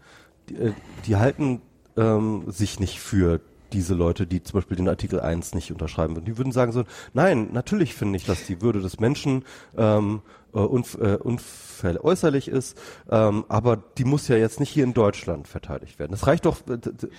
die, 0.49 0.55
äh, 0.55 0.73
die 1.05 1.15
halten 1.15 1.61
ähm, 1.95 2.45
sich 2.47 2.79
nicht 2.79 2.99
für 2.99 3.39
diese 3.73 3.93
Leute, 3.93 4.27
die 4.27 4.43
zum 4.43 4.59
Beispiel 4.59 4.77
den 4.77 4.87
Artikel 4.87 5.19
1 5.19 5.53
nicht 5.55 5.71
unterschreiben 5.71 6.15
würden. 6.15 6.25
Die 6.25 6.37
würden 6.37 6.51
sagen 6.51 6.71
so, 6.71 6.83
nein, 7.13 7.49
natürlich 7.51 7.95
finde 7.95 8.17
ich, 8.17 8.25
dass 8.25 8.45
die 8.45 8.61
Würde 8.61 8.79
des 8.79 8.99
Menschen 8.99 9.43
ähm, 9.77 10.21
äh, 10.53 10.59
unf 10.59 10.97
äh, 11.01 11.15
unveräußerlich 11.15 12.47
ist, 12.47 12.77
ähm, 13.09 13.45
aber 13.49 13.77
die 13.97 14.05
muss 14.05 14.27
ja 14.27 14.35
jetzt 14.35 14.59
nicht 14.59 14.69
hier 14.69 14.83
in 14.83 14.93
Deutschland 14.93 15.47
verteidigt 15.47 15.99
werden. 15.99 16.11
Das 16.11 16.27
reicht 16.27 16.45
doch, 16.45 16.57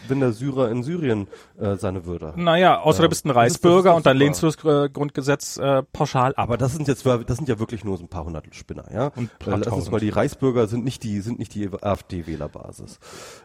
wenn 0.09 0.21
der 0.21 0.33
Syrer 0.33 0.71
in 0.71 0.83
Syrien 0.83 1.27
äh, 1.59 1.77
seine 1.77 2.07
Würde 2.07 2.29
hat. 2.29 2.37
Naja, 2.37 2.81
außer 2.81 3.03
du 3.03 3.09
bist 3.09 3.27
ein 3.27 3.31
Reichsbürger 3.31 3.83
das, 3.83 3.85
das 3.91 3.97
und 3.97 4.07
dann 4.07 4.17
lehnst 4.17 4.43
du 4.43 4.47
das 4.47 4.65
äh, 4.65 4.89
Grundgesetz 4.89 5.57
äh, 5.57 5.83
pauschal 5.83 6.31
ab. 6.33 6.39
Aber 6.39 6.57
das 6.57 6.75
sind 6.75 6.89
jetzt, 6.89 7.05
das 7.05 7.37
sind 7.37 7.49
ja 7.49 7.59
wirklich 7.59 7.85
nur 7.85 7.97
so 7.97 8.05
ein 8.05 8.09
paar 8.09 8.25
hundert 8.25 8.55
Spinner, 8.55 8.85
ja. 8.93 9.09
Und 9.17 9.31
äh, 9.47 9.51
lass 9.51 9.67
uns 9.69 9.91
mal 9.91 10.01
die 10.01 10.11
Reichsbürger 10.11 10.69
sind 10.69 10.85
nicht 10.85 11.03
die, 11.03 11.21
sind 11.21 11.39
nicht 11.39 11.55
die 11.55 11.69
AfD-Wählerbasis. 11.69 13.01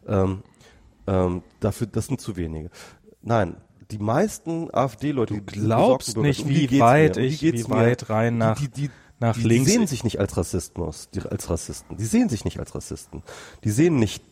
Ähm, 0.07 0.43
ähm, 1.09 1.41
dafür, 1.59 1.87
das 1.87 2.05
sind 2.05 2.21
zu 2.21 2.37
wenige. 2.37 2.69
Nein, 3.21 3.57
die 3.91 3.97
meisten 3.97 4.73
AfD-Leute, 4.73 5.35
du 5.35 5.41
glaubst 5.41 6.17
nicht, 6.17 6.43
um 6.43 6.49
wie 6.49 6.79
weit 6.79 7.17
ich, 7.17 7.41
wie, 7.41 7.69
weit 7.69 8.09
rein 8.09 8.37
nach, 8.37 8.59
die, 8.59 8.69
die, 8.69 8.89
nach 9.19 9.35
die, 9.35 9.43
links. 9.43 9.65
Die 9.65 9.71
sehen 9.71 9.87
sich 9.87 10.03
nicht 10.03 10.19
als 10.19 10.37
Rassismus, 10.37 11.09
die, 11.09 11.21
als 11.21 11.49
Rassisten. 11.49 11.97
Die 11.97 12.05
sehen 12.05 12.29
sich 12.29 12.45
nicht 12.45 12.59
als 12.59 12.75
Rassisten. 12.75 13.23
Die 13.63 13.71
sehen 13.71 13.95
nicht, 13.95 14.23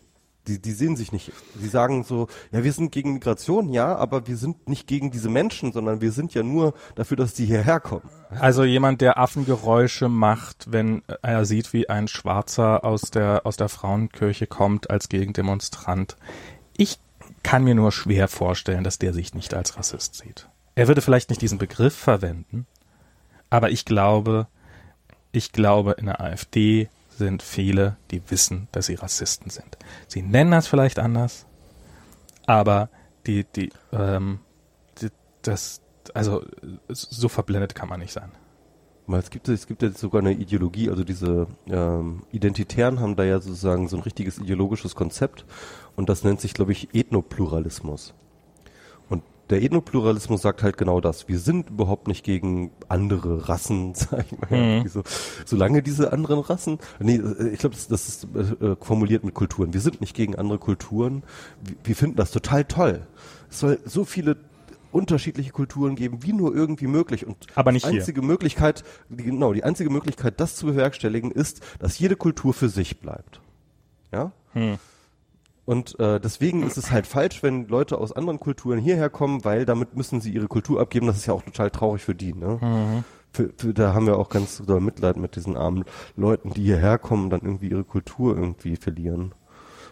die, 0.48 0.62
die 0.62 0.72
sehen 0.72 0.96
sich 0.96 1.12
nicht. 1.12 1.32
Die 1.56 1.68
sagen 1.68 2.04
so, 2.04 2.28
ja, 2.52 2.64
wir 2.64 2.72
sind 2.72 2.92
gegen 2.92 3.14
Migration, 3.14 3.70
ja, 3.70 3.96
aber 3.96 4.28
wir 4.28 4.38
sind 4.38 4.70
nicht 4.70 4.88
gegen 4.88 5.10
diese 5.10 5.30
Menschen, 5.30 5.74
sondern 5.74 6.02
wir 6.02 6.12
sind 6.12 6.34
ja 6.36 6.44
nur 6.44 6.74
dafür, 6.96 7.18
dass 7.18 7.34
die 7.34 7.46
hierher 7.46 7.80
kommen. 7.80 8.10
Also 8.30 8.64
jemand, 8.64 9.02
der 9.02 9.18
Affengeräusche 9.18 10.08
macht, 10.08 10.72
wenn 10.72 11.02
er 11.24 11.46
sieht, 11.46 11.74
wie 11.74 11.90
ein 11.90 12.08
Schwarzer 12.08 12.86
aus 12.86 13.10
der, 13.10 13.42
aus 13.46 13.58
der 13.58 13.70
Frauenkirche 13.70 14.46
kommt 14.46 14.90
als 14.90 15.10
Gegendemonstrant. 15.10 16.16
Ich 16.78 17.00
kann 17.44 17.64
mir 17.64 17.76
nur 17.76 17.92
schwer 17.92 18.28
vorstellen, 18.28 18.84
dass 18.84 19.00
der 19.00 19.14
sich 19.14 19.34
nicht 19.34 19.54
als 19.54 19.78
Rassist 19.78 20.16
sieht. 20.16 20.48
Er 20.76 20.88
würde 20.88 21.02
vielleicht 21.02 21.30
nicht 21.30 21.42
diesen 21.42 21.58
Begriff 21.58 21.96
verwenden, 21.96 22.68
aber 23.50 23.72
ich 23.72 23.86
glaube, 23.86 24.48
ich 25.32 25.52
glaube, 25.52 25.94
in 25.94 26.06
der 26.06 26.22
AfD 26.22 26.90
sind 27.10 27.42
viele, 27.42 27.98
die 28.12 28.22
wissen, 28.30 28.68
dass 28.72 28.86
sie 28.88 28.96
Rassisten 28.96 29.50
sind. 29.50 29.78
Sie 30.08 30.22
nennen 30.22 30.52
das 30.52 30.68
vielleicht 30.68 31.00
anders, 31.00 31.46
aber 32.46 32.90
die, 33.26 33.44
die, 33.44 33.72
ähm, 33.92 34.40
die, 35.02 35.10
das, 35.42 35.82
also 36.14 36.46
so 36.90 37.30
verblendet 37.30 37.76
kann 37.76 37.90
man 37.90 38.00
nicht 38.00 38.14
sein. 38.14 38.32
Es 39.10 39.30
gibt, 39.30 39.48
es 39.48 39.68
gibt 39.68 39.82
ja 39.82 39.90
sogar 39.92 40.22
eine 40.22 40.34
Ideologie, 40.34 40.90
also 40.90 41.06
diese 41.06 41.48
ähm, 41.68 42.24
Identitären 42.32 43.00
haben 43.00 43.16
da 43.16 43.24
ja 43.24 43.40
sozusagen 43.40 43.88
so 43.88 43.96
ein 43.96 44.04
richtiges 44.04 44.38
ideologisches 44.38 44.96
Konzept 44.96 45.46
und 45.98 46.08
das 46.10 46.24
nennt 46.24 46.40
sich, 46.40 46.54
glaube 46.54 46.72
ich, 46.72 46.94
Ethnopluralismus. 46.94 48.14
Und 49.10 49.24
der 49.50 49.64
Ethnopluralismus 49.64 50.44
sagt 50.44 50.62
halt 50.62 50.78
genau 50.78 51.02
das. 51.02 51.28
Wir 51.28 51.40
sind 51.40 51.72
überhaupt 51.72 52.08
nicht 52.08 52.24
gegen 52.24 52.72
andere 52.88 53.50
Rassen, 53.50 53.96
sag 53.96 54.26
ich 54.32 54.40
mal. 54.40 54.82
Mhm. 54.84 54.88
So, 54.88 55.02
solange 55.44 55.82
diese 55.82 56.14
anderen 56.14 56.40
Rassen, 56.40 56.78
nee, 57.00 57.16
äh, 57.16 57.50
ich 57.50 57.60
glaube, 57.60 57.76
das, 57.76 57.88
das, 57.88 58.08
ist 58.08 58.28
äh, 58.36 58.76
formuliert 58.80 59.24
mit 59.24 59.34
Kulturen. 59.34 59.74
Wir 59.74 59.82
sind 59.82 60.00
nicht 60.00 60.16
gegen 60.16 60.36
andere 60.36 60.60
Kulturen. 60.60 61.24
Wir, 61.64 61.76
wir 61.84 61.96
finden 61.96 62.16
das 62.16 62.30
total 62.30 62.64
toll. 62.64 63.08
Es 63.50 63.60
soll 63.60 63.80
so 63.84 64.06
viele 64.06 64.38
unterschiedliche 64.92 65.52
Kulturen 65.52 65.96
geben, 65.96 66.20
wie 66.22 66.34
nur 66.34 66.56
irgendwie 66.56 66.88
möglich. 66.88 67.26
Und 67.26 67.38
Aber 67.56 67.72
nicht 67.72 67.88
die 67.88 67.98
einzige 67.98 68.22
hier. 68.22 68.28
Möglichkeit, 68.28 68.84
die, 69.10 69.24
genau, 69.24 69.52
die 69.54 69.64
einzige 69.64 69.90
Möglichkeit, 69.90 70.40
das 70.40 70.56
zu 70.56 70.68
bewerkstelligen, 70.68 71.32
ist, 71.32 71.62
dass 71.80 71.98
jede 71.98 72.16
Kultur 72.16 72.54
für 72.54 72.70
sich 72.70 73.00
bleibt. 73.00 73.42
Ja? 74.12 74.32
Hm. 74.54 74.78
Und 75.68 76.00
äh, 76.00 76.22
deswegen 76.22 76.64
ist 76.64 76.78
es 76.78 76.92
halt 76.92 77.06
falsch, 77.06 77.44
wenn 77.44 77.68
Leute 77.68 77.98
aus 77.98 78.14
anderen 78.14 78.40
Kulturen 78.40 78.80
hierher 78.80 79.10
kommen, 79.10 79.44
weil 79.44 79.66
damit 79.66 79.98
müssen 79.98 80.22
sie 80.22 80.32
ihre 80.32 80.48
Kultur 80.48 80.80
abgeben. 80.80 81.08
Das 81.08 81.18
ist 81.18 81.26
ja 81.26 81.34
auch 81.34 81.44
total 81.44 81.72
traurig 81.72 82.06
für 82.06 82.16
die. 82.16 82.34
Ne? 82.34 82.58
Mhm. 82.62 83.04
Für, 83.34 83.50
für, 83.58 83.74
da 83.74 83.94
haben 83.94 84.08
wir 84.08 84.18
auch 84.18 84.30
ganz 84.30 84.64
doll 84.66 84.80
Mitleid 84.80 85.18
mit 85.18 85.36
diesen 85.36 85.58
armen 85.58 85.84
Leuten, 86.16 86.54
die 86.54 86.64
hierher 86.64 86.98
kommen 86.98 87.26
und 87.26 87.32
dann 87.32 87.42
irgendwie 87.42 87.68
ihre 87.68 87.84
Kultur 87.84 88.38
irgendwie 88.38 88.78
verlieren. 88.78 89.36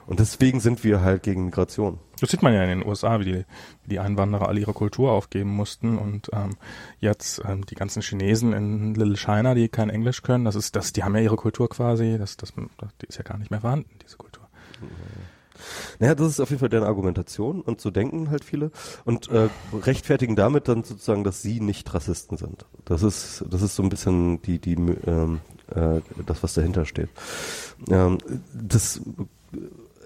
Und 0.08 0.22
deswegen 0.22 0.62
sind 0.62 0.86
wir 0.86 1.02
halt 1.02 1.24
gegen 1.24 1.44
Migration. 1.44 2.00
Das 2.22 2.32
sieht 2.32 2.42
man 2.42 2.54
ja 2.54 2.64
in 2.64 2.70
den 2.80 2.88
USA, 2.88 3.20
wie 3.20 3.26
die, 3.26 3.46
wie 3.84 3.90
die 3.90 4.00
Einwanderer 4.00 4.48
alle 4.48 4.62
ihre 4.62 4.72
Kultur 4.72 5.12
aufgeben 5.12 5.50
mussten 5.50 5.98
und 5.98 6.30
ähm, 6.32 6.52
jetzt 7.00 7.42
ähm, 7.46 7.66
die 7.66 7.76
ganzen 7.76 8.02
Chinesen 8.02 8.54
in 8.54 8.96
Little 8.96 9.18
China, 9.18 9.54
die 9.54 9.68
kein 9.68 9.90
Englisch 9.90 10.22
können, 10.22 10.46
das 10.46 10.56
ist 10.56 10.78
das, 10.78 10.94
die 10.94 11.04
haben 11.04 11.18
ja 11.18 11.22
ihre 11.22 11.36
Kultur 11.36 11.68
quasi, 11.68 12.18
das, 12.18 12.38
das, 12.38 12.54
die 12.54 13.08
ist 13.08 13.18
ja 13.18 13.24
gar 13.24 13.38
nicht 13.38 13.52
mehr 13.52 13.60
vorhanden, 13.60 13.90
diese 14.02 14.16
Kultur. 14.16 14.48
Naja, 16.00 16.16
das 16.16 16.28
ist 16.28 16.40
auf 16.40 16.50
jeden 16.50 16.60
Fall 16.60 16.70
deren 16.70 16.84
Argumentation 16.84 17.62
und 17.62 17.82
so 17.82 17.92
denken 17.92 18.30
halt 18.30 18.44
viele 18.44 18.72
und 19.06 19.30
äh, 19.30 19.50
rechtfertigen 19.74 20.36
damit 20.36 20.68
dann 20.68 20.84
sozusagen, 20.84 21.24
dass 21.24 21.42
sie 21.42 21.60
nicht 21.60 21.94
Rassisten 21.94 22.38
sind. 22.38 22.66
Das 22.86 23.04
ist 23.04 23.46
das 23.50 23.62
ist 23.62 23.76
so 23.76 23.84
ein 23.84 23.90
bisschen 23.90 24.42
die 24.42 24.60
die 24.60 24.74
ähm, 24.74 25.40
äh, 25.74 26.02
das 26.26 26.44
was 26.44 26.54
dahinter 26.54 26.86
steht. 26.86 27.10
Ähm, 27.90 28.18
das 28.54 29.02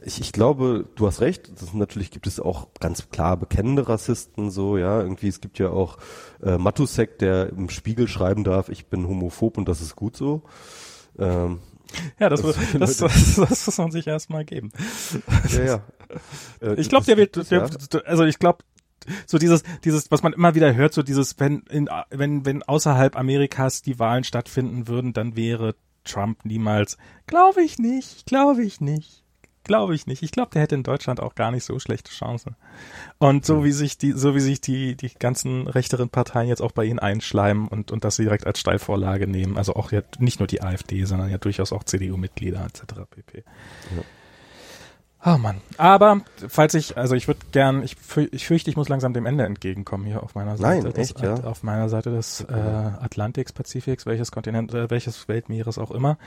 ich, 0.06 0.22
ich 0.22 0.32
glaube, 0.32 0.86
du 0.96 1.08
hast 1.08 1.22
recht. 1.22 1.52
Das, 1.62 1.74
natürlich 1.74 2.12
gibt 2.12 2.28
es 2.28 2.40
auch 2.40 2.68
ganz 2.80 3.10
klar 3.10 3.38
bekennende 3.38 3.88
Rassisten, 3.88 4.50
so, 4.50 4.78
ja. 4.78 5.02
Irgendwie, 5.02 5.28
es 5.28 5.42
gibt 5.42 5.60
ja 5.60 5.70
auch 5.70 5.98
äh, 6.42 6.58
Matusek, 6.58 7.20
der 7.20 7.50
im 7.50 7.70
Spiegel 7.70 8.08
schreiben 8.08 8.44
darf, 8.44 8.70
ich 8.70 8.88
bin 8.88 9.08
homophob 9.08 9.58
und 9.58 9.68
das 9.68 9.82
ist 9.82 9.96
gut 9.96 10.16
so. 10.16 10.44
Ähm, 11.18 11.60
ja, 12.20 12.30
das, 12.30 12.41
das, 12.41 12.57
das, 12.78 12.98
das, 12.98 13.36
das 13.49 13.66
muss 13.66 13.78
man 13.78 13.91
sich 13.91 14.07
erstmal 14.07 14.45
geben. 14.45 14.72
Ja, 15.52 15.64
ja. 15.64 15.84
Äh, 16.60 16.74
ich 16.82 16.90
glaube, 16.90 17.06
der 17.06 17.18
wird, 17.18 17.52
der, 17.52 17.70
ja. 17.70 17.99
also 18.06 18.24
ich 18.24 18.40
glaube, 18.40 18.64
so 19.28 19.38
dieses, 19.38 19.61
dieses, 19.84 20.10
was 20.10 20.24
man 20.24 20.34
immer 20.34 20.56
wieder 20.56 20.74
hört, 20.74 20.91
so 20.91 21.03
dieses, 21.03 21.40
wenn 21.40 21.60
in, 21.70 21.88
wenn, 22.10 22.45
wenn 22.45 22.64
außerhalb 22.64 23.16
Amerikas 23.16 23.84
die 23.84 23.99
Wahlen 23.99 24.24
stattfinden 24.24 24.88
würden, 24.88 25.14
dann 25.14 25.36
wäre 25.36 25.76
Trump 26.03 26.45
niemals, 26.45 26.98
glaube 27.28 27.61
ich 27.61 27.78
nicht, 27.78 28.26
glaube 28.26 28.64
ich 28.64 28.82
nicht. 28.82 29.24
Glaube 29.70 29.94
ich 29.94 30.08
nicht. 30.08 30.24
Ich 30.24 30.32
glaube, 30.32 30.50
der 30.52 30.64
hätte 30.64 30.74
in 30.74 30.82
Deutschland 30.82 31.20
auch 31.20 31.36
gar 31.36 31.52
nicht 31.52 31.64
so 31.64 31.78
schlechte 31.78 32.10
Chancen. 32.10 32.56
Und 33.20 33.46
so 33.46 33.64
wie 33.64 33.72
sich 33.72 34.00
die, 34.00 34.14
so 34.14 34.34
wie 34.34 34.40
sich 34.40 34.62
die, 34.62 34.96
die 34.96 35.12
ganzen 35.14 35.68
rechteren 35.68 36.10
Parteien 36.10 36.48
jetzt 36.48 36.64
auch 36.64 36.72
bei 36.72 36.86
ihnen 36.86 36.98
einschleimen 36.98 37.68
und, 37.68 37.91
und 37.91 38.04
das 38.04 38.16
direkt 38.16 38.48
als 38.48 38.60
Steilvorlage 38.60 39.28
nehmen. 39.28 39.60
Also 39.60 39.76
auch 39.76 39.91
ja 39.91 40.02
nicht 40.18 40.40
nur 40.40 40.48
die 40.48 40.64
AfD, 40.64 41.04
sondern 41.04 41.30
ja 41.30 41.38
durchaus 41.38 41.72
auch 41.72 41.84
CDU-Mitglieder 41.84 42.66
etc. 42.66 42.82
pp. 43.12 43.44
Ja. 43.96 44.02
Oh 45.24 45.38
Mann. 45.38 45.62
Aber 45.78 46.22
falls 46.48 46.74
ich, 46.74 46.98
also 46.98 47.14
ich 47.14 47.28
würde 47.28 47.41
gern, 47.52 47.84
ich, 47.84 47.96
ich 48.32 48.48
fürchte, 48.48 48.72
ich 48.72 48.76
muss 48.76 48.90
langsam 48.90 49.14
dem 49.14 49.28
Ende 49.28 49.46
entgegenkommen 49.46 50.08
hier 50.08 50.24
auf 50.24 50.34
meiner 50.34 50.58
Seite. 50.58 50.88
Nein, 50.88 50.96
echt, 50.96 51.18
des, 51.18 51.22
ja? 51.22 51.44
Auf 51.44 51.62
meiner 51.62 51.90
Seite 51.90 52.10
des 52.10 52.41
äh, 52.41 52.54
Atlantiks, 52.56 53.54
Pazifiks, 53.54 54.08
welches 54.08 54.32
Kontinent, 54.32 54.74
äh, 54.74 54.90
welches 54.90 55.28
Weltmeeres 55.28 55.78
auch 55.78 55.91
immer. 55.91 56.18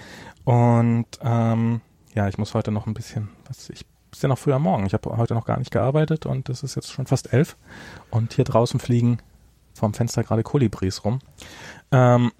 Und 0.44 1.06
ähm, 1.24 1.80
ja, 2.14 2.28
ich 2.28 2.38
muss 2.38 2.54
heute 2.54 2.70
noch 2.70 2.86
ein 2.86 2.94
bisschen, 2.94 3.30
was 3.46 3.70
ich 3.70 3.84
ist 4.12 4.22
ja 4.22 4.28
noch 4.28 4.38
früher 4.38 4.58
Morgen. 4.58 4.84
Ich 4.86 4.92
habe 4.92 5.16
heute 5.16 5.34
noch 5.34 5.46
gar 5.46 5.58
nicht 5.58 5.70
gearbeitet 5.70 6.26
und 6.26 6.48
es 6.48 6.62
ist 6.62 6.74
jetzt 6.74 6.92
schon 6.92 7.06
fast 7.06 7.32
elf. 7.32 7.56
Und 8.10 8.34
hier 8.34 8.44
draußen 8.44 8.78
fliegen 8.78 9.18
vom 9.74 9.94
Fenster 9.94 10.22
gerade 10.22 10.42
Kolibris 10.42 11.04
rum. 11.04 11.20
Ähm, 11.90 12.30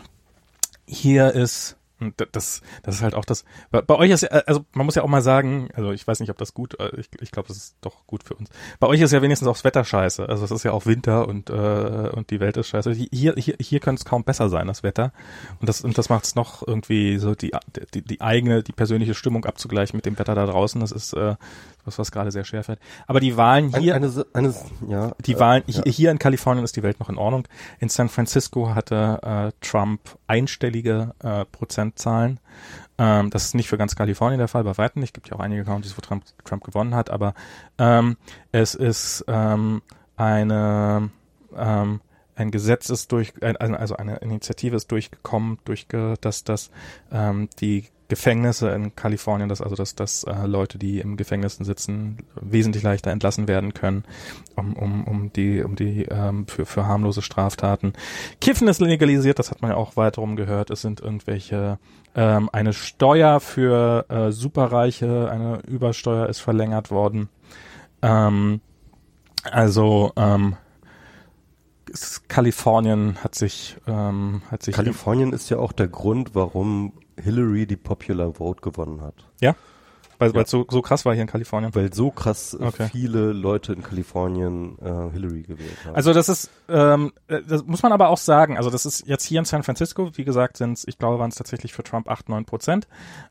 hier 0.86 1.32
ist 1.32 1.76
das, 2.16 2.62
das 2.82 2.96
ist 2.96 3.02
halt 3.02 3.14
auch 3.14 3.24
das. 3.24 3.44
Bei, 3.70 3.80
bei 3.80 3.94
euch 3.96 4.10
ist 4.10 4.22
ja, 4.22 4.28
also 4.28 4.64
man 4.72 4.86
muss 4.86 4.94
ja 4.94 5.02
auch 5.02 5.08
mal 5.08 5.22
sagen, 5.22 5.68
also 5.74 5.92
ich 5.92 6.06
weiß 6.06 6.20
nicht, 6.20 6.30
ob 6.30 6.38
das 6.38 6.54
gut, 6.54 6.78
äh, 6.80 6.90
ich, 6.98 7.08
ich 7.20 7.30
glaube, 7.30 7.48
das 7.48 7.56
ist 7.56 7.76
doch 7.80 8.06
gut 8.06 8.22
für 8.24 8.34
uns. 8.34 8.50
Bei 8.80 8.86
euch 8.86 9.00
ist 9.00 9.12
ja 9.12 9.22
wenigstens 9.22 9.48
auch 9.48 9.54
das 9.54 9.64
Wetter 9.64 9.84
scheiße. 9.84 10.28
Also 10.28 10.44
es 10.44 10.50
ist 10.50 10.64
ja 10.64 10.72
auch 10.72 10.86
Winter 10.86 11.28
und 11.28 11.50
äh, 11.50 12.10
und 12.12 12.30
die 12.30 12.40
Welt 12.40 12.56
ist 12.56 12.68
scheiße. 12.68 12.92
Hier 12.92 13.34
hier 13.36 13.56
hier 13.60 13.80
könnte 13.80 14.00
es 14.00 14.04
kaum 14.04 14.24
besser 14.24 14.48
sein, 14.48 14.66
das 14.66 14.82
Wetter. 14.82 15.12
Und 15.60 15.68
das 15.68 15.82
und 15.82 15.96
das 15.98 16.08
macht 16.08 16.24
es 16.24 16.34
noch 16.34 16.66
irgendwie 16.66 17.18
so 17.18 17.34
die, 17.34 17.52
die 17.94 18.02
die 18.02 18.20
eigene, 18.20 18.62
die 18.62 18.72
persönliche 18.72 19.14
Stimmung 19.14 19.44
abzugleichen 19.44 19.96
mit 19.96 20.06
dem 20.06 20.18
Wetter 20.18 20.34
da 20.34 20.46
draußen. 20.46 20.80
Das 20.80 20.92
ist 20.92 21.12
äh, 21.14 21.36
was 21.84 21.98
was 21.98 22.12
gerade 22.12 22.30
sehr 22.30 22.44
schwer 22.44 22.64
fällt. 22.64 22.78
Aber 23.06 23.20
die 23.20 23.36
Wahlen 23.36 23.76
hier, 23.76 23.94
eine, 23.94 24.06
eine, 24.32 24.54
eine, 24.54 24.54
ja, 24.88 25.12
die 25.24 25.38
Wahlen 25.38 25.62
äh, 25.66 25.72
ja. 25.72 25.82
hier 25.86 26.10
in 26.10 26.18
Kalifornien 26.18 26.64
ist 26.64 26.76
die 26.76 26.82
Welt 26.82 27.00
noch 27.00 27.08
in 27.08 27.18
Ordnung. 27.18 27.46
In 27.78 27.88
San 27.88 28.08
Francisco 28.08 28.74
hatte 28.74 29.20
äh, 29.22 29.52
Trump 29.60 30.00
einstellige 30.26 31.14
äh, 31.22 31.44
Prozentzahlen. 31.46 32.40
Ähm, 32.98 33.30
das 33.30 33.44
ist 33.44 33.54
nicht 33.54 33.68
für 33.68 33.78
ganz 33.78 33.94
Kalifornien 33.96 34.38
der 34.38 34.48
Fall, 34.48 34.64
bei 34.64 34.76
weitem 34.78 35.00
nicht. 35.00 35.10
Es 35.10 35.14
gibt 35.14 35.28
ja 35.28 35.36
auch 35.36 35.40
einige 35.40 35.64
Counties, 35.64 35.96
wo 35.96 36.00
Trump, 36.00 36.24
Trump 36.44 36.64
gewonnen 36.64 36.94
hat, 36.94 37.10
aber 37.10 37.34
ähm, 37.78 38.16
es 38.52 38.74
ist 38.74 39.24
ähm, 39.28 39.82
eine 40.16 41.10
ähm, 41.56 42.00
ein 42.34 42.50
Gesetz 42.50 42.90
ist 42.90 43.12
durch, 43.12 43.34
also 43.42 43.96
eine 43.96 44.16
Initiative 44.16 44.76
ist 44.76 44.90
durchgekommen, 44.90 45.58
durch, 45.64 45.86
dass 46.20 46.44
das 46.44 46.70
ähm, 47.10 47.48
die 47.60 47.84
Gefängnisse 48.12 48.68
in 48.72 48.94
Kalifornien, 48.94 49.48
dass 49.48 49.62
also 49.62 49.74
dass, 49.74 49.94
dass 49.94 50.24
äh, 50.24 50.46
Leute, 50.46 50.76
die 50.76 51.00
im 51.00 51.16
Gefängnissen 51.16 51.64
sitzen, 51.64 52.18
wesentlich 52.38 52.82
leichter 52.82 53.10
entlassen 53.10 53.48
werden 53.48 53.72
können, 53.72 54.04
um, 54.54 54.74
um, 54.74 55.04
um 55.04 55.32
die, 55.32 55.62
um 55.62 55.76
die 55.76 56.02
ähm, 56.10 56.46
für, 56.46 56.66
für 56.66 56.86
harmlose 56.86 57.22
Straftaten. 57.22 57.94
Kiffen 58.38 58.68
ist 58.68 58.82
legalisiert, 58.82 59.38
das 59.38 59.50
hat 59.50 59.62
man 59.62 59.70
ja 59.70 59.78
auch 59.78 59.96
weiterum 59.96 60.36
gehört. 60.36 60.68
Es 60.68 60.82
sind 60.82 61.00
irgendwelche 61.00 61.78
ähm, 62.14 62.50
eine 62.52 62.74
Steuer 62.74 63.40
für 63.40 64.04
äh, 64.10 64.30
Superreiche, 64.30 65.30
eine 65.30 65.62
Übersteuer 65.66 66.28
ist 66.28 66.40
verlängert 66.40 66.90
worden. 66.90 67.30
Ähm, 68.02 68.60
also 69.50 70.12
ähm, 70.16 70.56
Kalifornien 72.28 73.16
hat 73.24 73.34
sich 73.34 73.78
ähm, 73.86 74.42
hat 74.50 74.62
sich 74.62 74.74
Kalifornien 74.74 75.32
ist 75.32 75.48
ja 75.48 75.56
auch 75.56 75.72
der 75.72 75.88
Grund, 75.88 76.34
warum 76.34 76.92
Hillary 77.16 77.66
die 77.66 77.76
Popular 77.76 78.34
Vote 78.34 78.60
gewonnen 78.60 79.00
hat. 79.00 79.14
Ja? 79.40 79.54
Weil 80.18 80.34
ja. 80.34 80.42
es 80.42 80.50
so, 80.50 80.64
so 80.70 80.82
krass 80.82 81.04
war 81.04 81.14
hier 81.14 81.22
in 81.22 81.28
Kalifornien? 81.28 81.74
Weil 81.74 81.92
so 81.92 82.12
krass 82.12 82.54
äh, 82.54 82.64
okay. 82.64 82.88
viele 82.90 83.32
Leute 83.32 83.72
in 83.72 83.82
Kalifornien 83.82 84.78
äh, 84.78 85.10
Hillary 85.12 85.42
gewählt 85.42 85.76
haben. 85.84 85.96
Also 85.96 86.12
das 86.12 86.28
ist, 86.28 86.50
ähm, 86.68 87.12
äh, 87.26 87.40
das 87.42 87.64
muss 87.64 87.82
man 87.82 87.92
aber 87.92 88.08
auch 88.08 88.18
sagen, 88.18 88.56
also 88.56 88.70
das 88.70 88.86
ist 88.86 89.06
jetzt 89.08 89.24
hier 89.24 89.40
in 89.40 89.44
San 89.44 89.64
Francisco, 89.64 90.10
wie 90.16 90.24
gesagt, 90.24 90.58
sind 90.58 90.74
es, 90.74 90.86
ich 90.86 90.98
glaube, 90.98 91.18
waren 91.18 91.30
es 91.30 91.34
tatsächlich 91.34 91.72
für 91.72 91.82
Trump 91.82 92.08
8, 92.08 92.28
9 92.28 92.44
Prozent. 92.44 92.86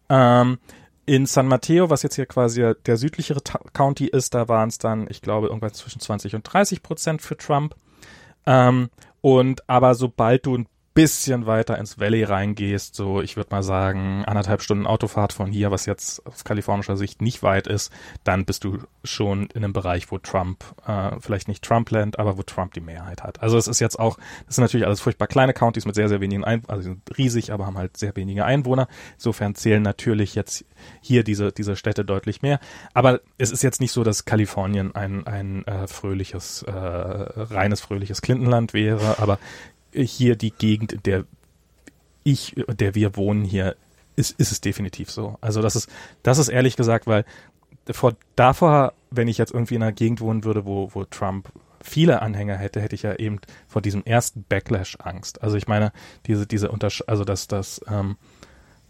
Ähm, 0.09 0.57
in 1.05 1.25
San 1.25 1.47
Mateo, 1.47 1.89
was 1.89 2.03
jetzt 2.03 2.15
hier 2.15 2.25
quasi 2.25 2.73
der 2.85 2.97
südlichere 2.97 3.41
County 3.73 4.07
ist, 4.07 4.33
da 4.33 4.47
waren 4.49 4.69
es 4.69 4.77
dann, 4.77 5.07
ich 5.09 5.21
glaube, 5.21 5.47
irgendwas 5.47 5.73
zwischen 5.73 6.01
20 6.01 6.35
und 6.35 6.43
30 6.43 6.83
Prozent 6.83 7.21
für 7.21 7.37
Trump. 7.37 7.75
Ähm, 8.45 8.89
und 9.21 9.67
aber 9.69 9.95
sobald 9.95 10.45
du 10.45 10.57
ein 10.57 10.67
bisschen 10.93 11.45
weiter 11.45 11.77
ins 11.77 11.99
Valley 11.99 12.23
reingehst, 12.23 12.95
so 12.95 13.21
ich 13.21 13.37
würde 13.37 13.51
mal 13.51 13.63
sagen 13.63 14.25
anderthalb 14.25 14.61
Stunden 14.61 14.85
Autofahrt 14.85 15.31
von 15.31 15.51
hier, 15.51 15.71
was 15.71 15.85
jetzt 15.85 16.25
aus 16.25 16.43
kalifornischer 16.43 16.97
Sicht 16.97 17.21
nicht 17.21 17.43
weit 17.43 17.67
ist, 17.67 17.93
dann 18.25 18.43
bist 18.45 18.65
du 18.65 18.79
schon 19.03 19.47
in 19.47 19.63
einem 19.63 19.73
Bereich, 19.73 20.11
wo 20.11 20.17
Trump, 20.17 20.63
äh, 20.85 21.11
vielleicht 21.19 21.47
nicht 21.47 21.63
Trumpland, 21.63 22.19
aber 22.19 22.37
wo 22.37 22.43
Trump 22.43 22.73
die 22.73 22.81
Mehrheit 22.81 23.23
hat. 23.23 23.41
Also 23.41 23.57
es 23.57 23.67
ist 23.67 23.79
jetzt 23.79 23.99
auch, 23.99 24.17
das 24.45 24.55
sind 24.55 24.63
natürlich 24.63 24.85
alles 24.85 24.99
furchtbar 24.99 25.27
kleine 25.27 25.53
Counties 25.53 25.85
mit 25.85 25.95
sehr, 25.95 26.09
sehr 26.09 26.19
wenigen 26.19 26.43
Einwohnern, 26.43 26.77
also 26.77 26.89
sind 26.89 27.17
riesig, 27.17 27.53
aber 27.53 27.65
haben 27.65 27.77
halt 27.77 27.95
sehr 27.95 28.15
wenige 28.17 28.43
Einwohner. 28.43 28.87
Insofern 29.13 29.55
zählen 29.55 29.81
natürlich 29.81 30.35
jetzt 30.35 30.65
hier 30.99 31.23
diese, 31.23 31.53
diese 31.53 31.77
Städte 31.77 32.03
deutlich 32.03 32.41
mehr. 32.41 32.59
Aber 32.93 33.21
es 33.37 33.51
ist 33.51 33.63
jetzt 33.63 33.79
nicht 33.79 33.93
so, 33.93 34.03
dass 34.03 34.25
Kalifornien 34.25 34.93
ein, 34.93 35.25
ein 35.25 35.65
äh, 35.67 35.87
fröhliches, 35.87 36.63
äh, 36.63 36.71
reines 36.71 37.79
fröhliches 37.79 38.21
Clintonland 38.21 38.73
wäre, 38.73 39.19
aber 39.19 39.39
hier 39.93 40.35
die 40.35 40.51
Gegend, 40.51 40.93
in 40.93 41.03
der 41.03 41.25
ich, 42.23 42.55
der 42.67 42.95
wir 42.95 43.15
wohnen 43.15 43.43
hier, 43.43 43.75
ist, 44.15 44.39
ist 44.39 44.51
es 44.51 44.61
definitiv 44.61 45.09
so. 45.09 45.37
Also 45.41 45.61
das 45.61 45.75
ist, 45.75 45.89
das 46.23 46.37
ist 46.37 46.49
ehrlich 46.49 46.75
gesagt, 46.75 47.07
weil 47.07 47.25
vor, 47.89 48.13
davor, 48.35 48.93
wenn 49.09 49.27
ich 49.27 49.37
jetzt 49.37 49.53
irgendwie 49.53 49.75
in 49.75 49.83
einer 49.83 49.91
Gegend 49.91 50.21
wohnen 50.21 50.43
würde, 50.43 50.65
wo, 50.65 50.89
wo 50.93 51.03
Trump 51.05 51.49
viele 51.81 52.21
Anhänger 52.21 52.57
hätte, 52.57 52.79
hätte 52.81 52.95
ich 52.95 53.03
ja 53.03 53.15
eben 53.15 53.39
vor 53.67 53.81
diesem 53.81 54.03
ersten 54.03 54.43
Backlash 54.47 54.97
Angst. 55.01 55.41
Also 55.41 55.57
ich 55.57 55.67
meine, 55.67 55.91
diese, 56.27 56.45
diese 56.45 56.69
Untersch 56.69 57.03
also 57.07 57.23
dass 57.23 57.47
das, 57.47 57.81
ähm, 57.87 58.17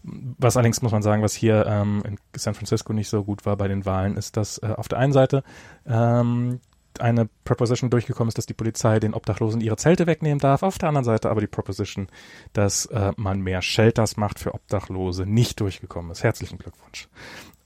was 0.02 0.56
allerdings 0.56 0.82
muss 0.82 0.92
man 0.92 1.02
sagen, 1.02 1.22
was 1.22 1.32
hier 1.32 1.64
ähm, 1.66 2.02
in 2.06 2.18
San 2.36 2.54
Francisco 2.54 2.92
nicht 2.92 3.08
so 3.08 3.24
gut 3.24 3.46
war 3.46 3.56
bei 3.56 3.68
den 3.68 3.86
Wahlen, 3.86 4.16
ist, 4.16 4.36
dass 4.36 4.58
äh, 4.58 4.74
auf 4.76 4.88
der 4.88 4.98
einen 4.98 5.12
Seite 5.12 5.42
ähm, 5.86 6.60
eine 7.00 7.28
Proposition 7.44 7.90
durchgekommen 7.90 8.28
ist, 8.28 8.38
dass 8.38 8.46
die 8.46 8.54
Polizei 8.54 9.00
den 9.00 9.14
Obdachlosen 9.14 9.60
ihre 9.60 9.76
Zelte 9.76 10.06
wegnehmen 10.06 10.38
darf. 10.38 10.62
Auf 10.62 10.78
der 10.78 10.88
anderen 10.88 11.04
Seite 11.04 11.30
aber 11.30 11.40
die 11.40 11.46
Proposition, 11.46 12.08
dass 12.52 12.86
äh, 12.86 13.12
man 13.16 13.40
mehr 13.40 13.62
Shelters 13.62 14.16
macht 14.16 14.38
für 14.38 14.54
Obdachlose, 14.54 15.26
nicht 15.26 15.60
durchgekommen 15.60 16.10
ist. 16.10 16.22
Herzlichen 16.22 16.58
Glückwunsch. 16.58 17.08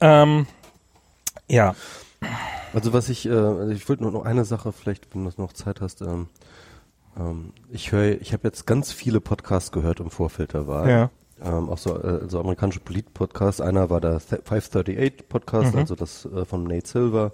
Ähm, 0.00 0.46
ja. 1.48 1.74
Also 2.72 2.92
was 2.92 3.08
ich, 3.08 3.26
äh, 3.26 3.32
also 3.32 3.72
ich 3.72 3.88
wollte 3.88 4.02
nur 4.02 4.12
noch 4.12 4.24
eine 4.24 4.44
Sache, 4.44 4.72
vielleicht, 4.72 5.14
wenn 5.14 5.24
du 5.24 5.30
noch 5.36 5.52
Zeit 5.52 5.80
hast. 5.80 6.02
Ähm, 6.02 6.28
ähm, 7.18 7.52
ich 7.70 7.92
höre, 7.92 8.20
ich 8.20 8.32
habe 8.32 8.48
jetzt 8.48 8.66
ganz 8.66 8.92
viele 8.92 9.20
Podcasts 9.20 9.72
gehört 9.72 10.00
im 10.00 10.10
Vorfeld 10.10 10.52
der 10.52 10.66
Wahl. 10.66 10.88
Ja 10.88 11.10
ähm, 11.42 11.68
auch 11.68 11.78
so, 11.78 11.96
äh, 12.00 12.28
so 12.28 12.40
amerikanische 12.40 12.80
Polit-Podcasts. 12.80 13.60
Einer 13.60 13.90
war 13.90 14.00
der 14.00 14.20
538 14.20 15.28
Podcast, 15.28 15.74
mhm. 15.74 15.80
also 15.80 15.94
das 15.94 16.24
äh, 16.24 16.44
von 16.44 16.64
Nate 16.64 16.86
Silver. 16.86 17.32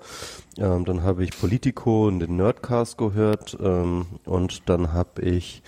Ähm, 0.58 0.84
dann 0.84 1.02
habe 1.02 1.24
ich 1.24 1.38
Politico 1.38 2.08
und 2.08 2.20
den 2.20 2.36
Nerdcast 2.36 2.98
gehört 2.98 3.56
ähm, 3.60 4.06
und 4.24 4.68
dann 4.68 4.92
habe 4.92 5.22
ich, 5.22 5.62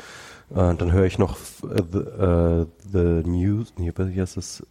äh, 0.51 0.75
dann 0.75 0.93
höre 0.93 1.05
ich 1.05 1.19
noch 1.19 1.37
äh, 1.63 1.83
the, 1.93 1.99
uh, 1.99 2.67
the 2.93 3.29
News, 3.29 3.73
nee, 3.79 3.93
wie 3.97 4.21
heißt 4.21 4.37
es? 4.37 4.67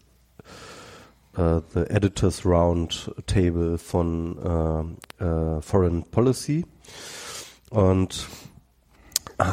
Uh, 1.35 1.61
the 1.73 1.80
Editors 1.90 2.45
Round 2.45 3.11
Table 3.26 3.80
von 3.80 4.98
Foreign 5.18 6.03
Policy 6.11 6.64
und 7.72 8.27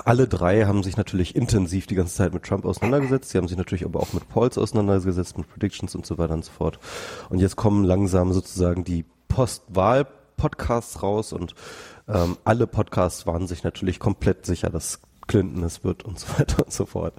alle 0.05 0.29
drei 0.29 0.65
haben 0.65 0.83
sich 0.83 0.97
natürlich 0.97 1.35
intensiv 1.35 1.87
die 1.87 1.95
ganze 1.95 2.15
Zeit 2.15 2.35
mit 2.35 2.45
Trump 2.45 2.65
auseinandergesetzt. 2.65 3.31
Sie 3.31 3.39
haben 3.39 3.49
sich 3.49 3.57
natürlich 3.57 3.85
aber 3.85 4.01
auch 4.01 4.13
mit 4.13 4.29
Polls 4.29 4.59
auseinandergesetzt, 4.59 5.39
mit 5.39 5.49
Predictions 5.49 5.95
und 5.95 6.07
so 6.07 6.19
weiter 6.19 6.35
und 6.35 6.45
so 6.45 6.53
fort. 6.53 6.79
Und 7.29 7.41
jetzt 7.41 7.57
kommen 7.57 7.85
langsam 7.85 8.33
sozusagen 8.33 8.85
die 8.85 9.05
Postwahl-Podcasts 9.29 11.03
raus 11.03 11.33
und 11.33 11.55
ähm, 12.09 12.37
alle 12.45 12.67
Podcasts 12.67 13.27
waren 13.27 13.47
sich 13.47 13.63
natürlich 13.63 13.99
komplett 13.99 14.45
sicher, 14.47 14.71
dass 14.71 15.01
Clinton 15.31 15.63
es 15.63 15.85
wird 15.85 16.05
und 16.05 16.19
so 16.19 16.27
weiter 16.39 16.65
und 16.65 16.73
so 16.73 16.87
fort. 16.87 17.15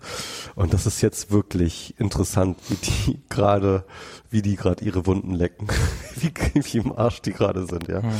Und 0.55 0.73
das 0.73 0.85
ist 0.85 1.01
jetzt 1.01 1.31
wirklich 1.31 1.95
interessant, 1.97 2.57
wie 2.67 2.75
die 2.75 3.21
gerade, 3.29 3.85
wie 4.29 4.41
die 4.41 4.57
gerade 4.57 4.83
ihre 4.83 5.05
Wunden 5.05 5.33
lecken, 5.33 5.69
wie, 6.15 6.33
wie 6.53 6.77
im 6.77 6.91
Arsch 6.91 7.21
die 7.21 7.31
gerade 7.31 7.65
sind, 7.65 7.87
ja. 7.87 8.03
Hm. 8.03 8.11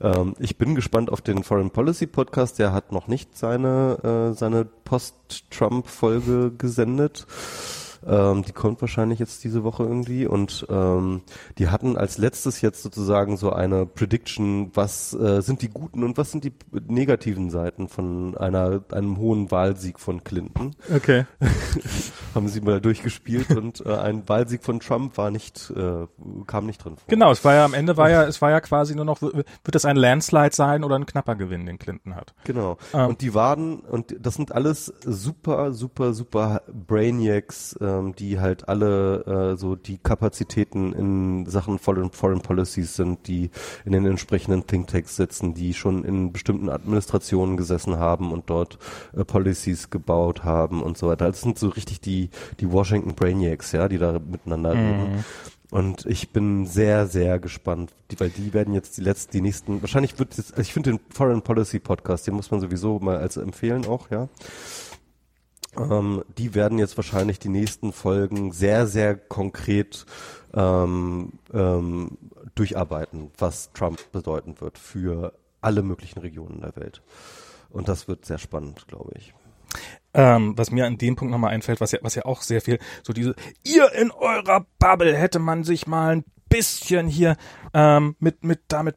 Ähm, 0.00 0.34
ich 0.38 0.58
bin 0.58 0.76
gespannt 0.76 1.10
auf 1.10 1.22
den 1.22 1.42
Foreign 1.42 1.72
Policy 1.72 2.06
Podcast, 2.06 2.60
der 2.60 2.72
hat 2.72 2.92
noch 2.92 3.08
nicht 3.08 3.36
seine, 3.36 4.30
äh, 4.32 4.38
seine 4.38 4.64
Post-Trump-Folge 4.64 6.52
gesendet. 6.56 7.26
Ähm, 8.06 8.42
die 8.42 8.52
kommt 8.52 8.80
wahrscheinlich 8.80 9.18
jetzt 9.18 9.44
diese 9.44 9.64
Woche 9.64 9.84
irgendwie. 9.84 10.26
Und 10.26 10.66
ähm, 10.70 11.22
die 11.58 11.68
hatten 11.68 11.96
als 11.96 12.18
letztes 12.18 12.60
jetzt 12.60 12.82
sozusagen 12.82 13.36
so 13.36 13.52
eine 13.52 13.86
Prediction, 13.86 14.70
was 14.74 15.14
äh, 15.14 15.40
sind 15.42 15.62
die 15.62 15.68
guten 15.68 16.04
und 16.04 16.16
was 16.16 16.30
sind 16.30 16.44
die 16.44 16.52
negativen 16.88 17.50
Seiten 17.50 17.88
von 17.88 18.36
einer 18.36 18.82
einem 18.92 19.18
hohen 19.18 19.50
Wahlsieg 19.50 19.98
von 19.98 20.24
Clinton. 20.24 20.74
Okay. 20.94 21.26
Haben 22.34 22.48
sie 22.48 22.60
mal 22.60 22.80
durchgespielt 22.80 23.50
und 23.50 23.84
äh, 23.84 23.94
ein 23.94 24.28
Wahlsieg 24.28 24.64
von 24.64 24.80
Trump 24.80 25.16
war 25.18 25.30
nicht, 25.30 25.72
äh, 25.76 26.06
kam 26.46 26.66
nicht 26.66 26.84
drin 26.84 26.96
vor. 26.96 27.04
Genau, 27.08 27.30
es 27.30 27.44
war 27.44 27.54
ja 27.54 27.64
am 27.64 27.74
Ende 27.74 27.96
war 27.96 28.10
ja, 28.10 28.24
es 28.24 28.40
war 28.40 28.50
ja 28.50 28.60
quasi 28.60 28.94
nur 28.94 29.04
noch, 29.04 29.20
wird 29.22 29.46
es 29.74 29.84
ein 29.84 29.96
Landslide 29.96 30.54
sein 30.54 30.84
oder 30.84 30.96
ein 30.96 31.06
knapper 31.06 31.34
Gewinn, 31.34 31.66
den 31.66 31.78
Clinton 31.78 32.14
hat. 32.14 32.34
Genau. 32.44 32.78
Ähm. 32.94 33.10
Und 33.10 33.20
die 33.20 33.34
waren, 33.34 33.80
und 33.80 34.16
das 34.20 34.34
sind 34.34 34.52
alles 34.52 34.92
super, 35.04 35.72
super, 35.72 36.14
super 36.14 36.62
Brainiacs, 36.72 37.76
äh, 37.76 37.84
ähm, 37.98 38.14
die 38.14 38.40
halt 38.40 38.68
alle 38.68 39.52
äh, 39.52 39.56
so 39.56 39.76
die 39.76 39.98
Kapazitäten 39.98 40.92
in 40.92 41.46
Sachen 41.46 41.78
Foreign, 41.78 42.10
Foreign 42.10 42.40
Policies 42.40 42.96
sind, 42.96 43.26
die 43.26 43.50
in 43.84 43.92
den 43.92 44.06
entsprechenden 44.06 44.66
Thinktanks 44.66 45.16
sitzen, 45.16 45.54
die 45.54 45.74
schon 45.74 46.04
in 46.04 46.32
bestimmten 46.32 46.68
Administrationen 46.68 47.56
gesessen 47.56 47.98
haben 47.98 48.32
und 48.32 48.50
dort 48.50 48.78
äh, 49.16 49.24
Policies 49.24 49.90
gebaut 49.90 50.44
haben 50.44 50.82
und 50.82 50.98
so 50.98 51.08
weiter. 51.08 51.26
Das 51.26 51.40
sind 51.40 51.58
so 51.58 51.68
richtig 51.68 52.00
die, 52.00 52.30
die 52.60 52.70
Washington 52.70 53.14
Brainiacs, 53.14 53.72
ja, 53.72 53.88
die 53.88 53.98
da 53.98 54.18
miteinander 54.18 54.74
mhm. 54.74 54.80
reden. 54.80 55.24
Und 55.72 56.04
ich 56.04 56.28
bin 56.32 56.66
sehr, 56.66 57.06
sehr 57.06 57.38
gespannt, 57.38 57.94
die, 58.10 58.20
weil 58.20 58.28
die 58.28 58.52
werden 58.52 58.74
jetzt 58.74 58.98
die 58.98 59.00
letzten, 59.00 59.32
die 59.32 59.40
nächsten, 59.40 59.80
wahrscheinlich 59.80 60.18
wird 60.18 60.36
es, 60.36 60.50
also 60.50 60.60
ich 60.60 60.70
finde 60.70 60.90
den 60.90 61.00
Foreign 61.08 61.40
Policy 61.40 61.78
Podcast, 61.78 62.26
den 62.26 62.34
muss 62.34 62.50
man 62.50 62.60
sowieso 62.60 62.98
mal 62.98 63.16
als 63.16 63.38
empfehlen 63.38 63.86
auch, 63.86 64.10
ja. 64.10 64.28
Ähm, 65.76 66.24
die 66.38 66.54
werden 66.54 66.78
jetzt 66.78 66.96
wahrscheinlich 66.96 67.38
die 67.38 67.48
nächsten 67.48 67.92
Folgen 67.92 68.52
sehr, 68.52 68.86
sehr 68.86 69.16
konkret 69.16 70.06
ähm, 70.54 71.32
ähm, 71.52 72.18
durcharbeiten, 72.54 73.30
was 73.38 73.72
Trump 73.72 74.00
bedeuten 74.12 74.60
wird 74.60 74.78
für 74.78 75.32
alle 75.60 75.82
möglichen 75.82 76.18
Regionen 76.18 76.60
der 76.60 76.76
Welt. 76.76 77.02
Und 77.70 77.88
das 77.88 78.08
wird 78.08 78.26
sehr 78.26 78.38
spannend, 78.38 78.86
glaube 78.88 79.12
ich. 79.16 79.32
Ähm, 80.14 80.52
was 80.58 80.70
mir 80.70 80.86
an 80.86 80.98
dem 80.98 81.16
Punkt 81.16 81.32
nochmal 81.32 81.54
einfällt, 81.54 81.80
was 81.80 81.92
ja, 81.92 81.98
was 82.02 82.14
ja 82.14 82.26
auch 82.26 82.42
sehr 82.42 82.60
viel, 82.60 82.78
so 83.02 83.14
diese, 83.14 83.34
ihr 83.64 83.90
in 83.92 84.10
eurer 84.10 84.66
Bubble 84.78 85.16
hätte 85.16 85.38
man 85.38 85.64
sich 85.64 85.86
mal 85.86 86.16
ein 86.16 86.24
bisschen 86.52 87.08
hier 87.08 87.36
ähm, 87.72 88.14
mit 88.18 88.44
mit 88.44 88.60
damit 88.68 88.96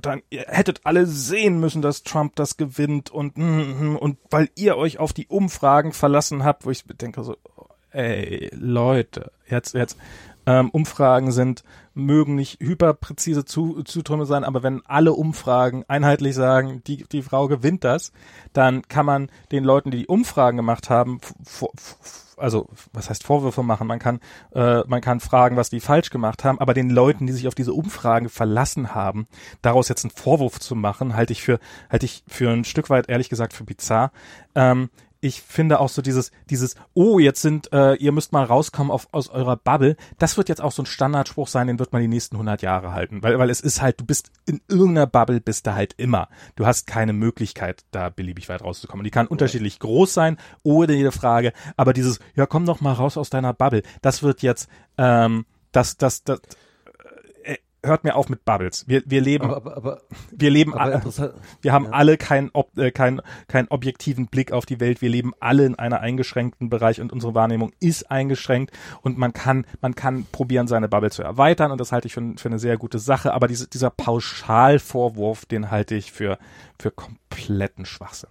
dann 0.00 0.22
ihr 0.30 0.44
hättet 0.46 0.82
alle 0.84 1.06
sehen 1.06 1.58
müssen, 1.58 1.82
dass 1.82 2.04
Trump 2.04 2.36
das 2.36 2.56
gewinnt 2.56 3.10
und 3.10 3.36
mm, 3.36 3.96
und 3.96 4.18
weil 4.30 4.48
ihr 4.54 4.76
euch 4.76 4.98
auf 5.00 5.12
die 5.12 5.26
Umfragen 5.26 5.92
verlassen 5.92 6.44
habt, 6.44 6.64
wo 6.64 6.70
ich 6.70 6.84
denke 6.84 7.24
so 7.24 7.36
ey 7.90 8.48
Leute, 8.54 9.32
jetzt 9.48 9.74
jetzt 9.74 9.98
ähm, 10.46 10.70
Umfragen 10.70 11.32
sind 11.32 11.64
mögen 11.94 12.34
nicht 12.34 12.60
hyperpräzise 12.60 13.44
zu, 13.44 13.82
Zutrümme 13.84 14.26
sein, 14.26 14.44
aber 14.44 14.62
wenn 14.62 14.82
alle 14.86 15.12
Umfragen 15.12 15.84
einheitlich 15.88 16.34
sagen, 16.34 16.82
die 16.86 17.04
die 17.04 17.22
Frau 17.22 17.46
gewinnt 17.48 17.84
das, 17.84 18.12
dann 18.52 18.82
kann 18.88 19.06
man 19.06 19.30
den 19.52 19.64
Leuten, 19.64 19.90
die 19.90 19.98
die 19.98 20.06
Umfragen 20.06 20.56
gemacht 20.56 20.90
haben, 20.90 21.20
also 22.36 22.68
was 22.92 23.10
heißt 23.10 23.24
Vorwürfe 23.24 23.62
machen, 23.62 23.86
man 23.86 23.98
kann, 23.98 24.20
äh, 24.54 24.82
man 24.86 25.00
kann 25.00 25.20
fragen, 25.20 25.56
was 25.56 25.70
die 25.70 25.80
falsch 25.80 26.10
gemacht 26.10 26.44
haben, 26.44 26.58
aber 26.58 26.74
den 26.74 26.90
Leuten, 26.90 27.26
die 27.26 27.32
sich 27.32 27.48
auf 27.48 27.54
diese 27.54 27.72
Umfragen 27.72 28.28
verlassen 28.28 28.94
haben, 28.94 29.26
daraus 29.62 29.88
jetzt 29.88 30.04
einen 30.04 30.10
Vorwurf 30.10 30.58
zu 30.60 30.74
machen, 30.74 31.14
halte 31.14 31.32
ich 31.32 31.42
für, 31.42 31.58
halte 31.90 32.06
ich 32.06 32.24
für 32.26 32.50
ein 32.50 32.64
Stück 32.64 32.90
weit 32.90 33.08
ehrlich 33.08 33.28
gesagt 33.28 33.52
für 33.52 33.64
bizarr. 33.64 34.10
Ähm, 34.54 34.90
ich 35.24 35.40
finde 35.40 35.80
auch 35.80 35.88
so 35.88 36.02
dieses, 36.02 36.32
dieses, 36.50 36.74
oh, 36.92 37.18
jetzt 37.18 37.40
sind, 37.40 37.72
äh, 37.72 37.94
ihr 37.94 38.12
müsst 38.12 38.32
mal 38.32 38.44
rauskommen 38.44 38.90
auf, 38.92 39.08
aus 39.10 39.30
eurer 39.30 39.56
Bubble, 39.56 39.96
das 40.18 40.36
wird 40.36 40.50
jetzt 40.50 40.60
auch 40.60 40.70
so 40.70 40.82
ein 40.82 40.86
Standardspruch 40.86 41.48
sein, 41.48 41.66
den 41.66 41.78
wird 41.78 41.94
man 41.94 42.02
die 42.02 42.08
nächsten 42.08 42.36
100 42.36 42.60
Jahre 42.60 42.92
halten, 42.92 43.22
weil, 43.22 43.38
weil 43.38 43.48
es 43.48 43.62
ist 43.62 43.80
halt, 43.80 43.98
du 44.00 44.04
bist 44.04 44.30
in 44.44 44.60
irgendeiner 44.68 45.06
Bubble, 45.06 45.40
bist 45.40 45.66
du 45.66 45.74
halt 45.74 45.94
immer. 45.96 46.28
Du 46.56 46.66
hast 46.66 46.86
keine 46.86 47.14
Möglichkeit, 47.14 47.86
da 47.90 48.10
beliebig 48.10 48.50
weit 48.50 48.60
rauszukommen. 48.60 49.02
Die 49.02 49.10
kann 49.10 49.26
unterschiedlich 49.26 49.78
groß 49.78 50.12
sein, 50.12 50.36
ohne 50.62 50.92
jede 50.92 51.10
Frage, 51.10 51.54
aber 51.78 51.94
dieses, 51.94 52.18
ja, 52.34 52.44
komm 52.44 52.66
doch 52.66 52.82
mal 52.82 52.92
raus 52.92 53.16
aus 53.16 53.30
deiner 53.30 53.54
Bubble, 53.54 53.82
das 54.02 54.22
wird 54.22 54.42
jetzt, 54.42 54.68
ähm, 54.98 55.46
das, 55.72 55.96
das, 55.96 56.22
das, 56.24 56.42
hört 57.84 58.04
mir 58.04 58.16
auf 58.16 58.28
mit 58.28 58.44
Bubbles. 58.44 58.86
Wir, 58.88 59.02
wir 59.06 59.20
leben, 59.20 59.44
aber, 59.44 59.56
aber, 59.56 59.76
aber, 59.76 60.00
wir 60.30 60.50
leben, 60.50 60.74
alle, 60.74 61.02
wir 61.62 61.72
haben 61.72 61.86
ja. 61.86 61.90
alle 61.90 62.16
keinen, 62.16 62.50
äh, 62.76 62.90
keinen, 62.90 63.20
keinen 63.48 63.68
objektiven 63.68 64.26
Blick 64.26 64.52
auf 64.52 64.66
die 64.66 64.80
Welt. 64.80 65.02
Wir 65.02 65.08
leben 65.08 65.32
alle 65.40 65.66
in 65.66 65.74
einer 65.74 66.00
eingeschränkten 66.00 66.70
Bereich 66.70 67.00
und 67.00 67.12
unsere 67.12 67.34
Wahrnehmung 67.34 67.72
ist 67.80 68.10
eingeschränkt 68.10 68.72
und 69.02 69.18
man 69.18 69.32
kann, 69.32 69.66
man 69.80 69.94
kann 69.94 70.26
probieren, 70.32 70.66
seine 70.66 70.88
Bubble 70.88 71.10
zu 71.10 71.22
erweitern 71.22 71.70
und 71.70 71.80
das 71.80 71.92
halte 71.92 72.06
ich 72.06 72.14
für, 72.14 72.34
für 72.36 72.48
eine 72.48 72.58
sehr 72.58 72.76
gute 72.76 72.98
Sache. 72.98 73.32
Aber 73.32 73.48
diese, 73.48 73.68
dieser 73.68 73.90
Pauschalvorwurf, 73.90 75.46
den 75.46 75.70
halte 75.70 75.94
ich 75.94 76.12
für, 76.12 76.38
für 76.78 76.90
kompletten 76.90 77.84
Schwachsinn. 77.84 78.30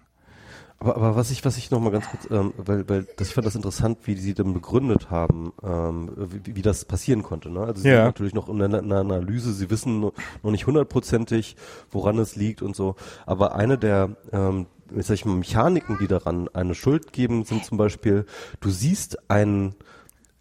Aber, 0.84 0.98
aber 0.98 1.16
was 1.16 1.32
ich, 1.32 1.46
was 1.46 1.56
ich 1.58 1.72
noch 1.72 1.80
mal 1.80 1.92
ganz 1.92 2.10
kurz, 2.10 2.28
ähm, 2.30 2.54
weil, 2.58 2.88
weil 2.90 3.08
das, 3.16 3.30
ich 3.30 3.34
fand 3.34 3.48
das 3.48 3.56
interessant, 3.56 4.00
wie 4.04 4.16
sie 4.16 4.34
dann 4.34 4.54
begründet 4.54 5.10
haben, 5.10 5.54
ähm, 5.64 6.12
wie, 6.18 6.58
wie 6.58 6.62
das 6.62 6.84
passieren 6.84 7.24
konnte. 7.24 7.50
Ne? 7.50 7.62
Also 7.62 7.82
sie 7.84 7.88
Ja. 7.88 7.96
sind 7.98 8.06
natürlich 8.08 8.34
noch 8.34 8.50
in 8.50 8.62
einer, 8.62 8.80
in 8.80 8.92
einer 8.92 9.00
Analyse, 9.00 9.54
sie 9.54 9.70
wissen 9.70 10.02
noch 10.02 10.12
nicht 10.44 10.68
hundertprozentig, 10.68 11.56
woran 11.90 12.20
es 12.20 12.36
liegt 12.36 12.62
und 12.62 12.76
so. 12.76 12.96
Aber 13.26 13.56
eine 13.56 13.78
der, 13.78 14.10
ähm, 14.34 14.66
ich 14.94 15.06
sag 15.06 15.14
ich 15.16 15.24
mal, 15.26 15.36
Mechaniken, 15.38 15.98
die 16.00 16.08
daran 16.08 16.50
eine 16.54 16.76
Schuld 16.76 17.14
geben, 17.14 17.46
sind 17.46 17.64
zum 17.64 17.78
Beispiel, 17.78 18.26
du 18.60 18.70
siehst 18.70 19.30
ein, 19.32 19.76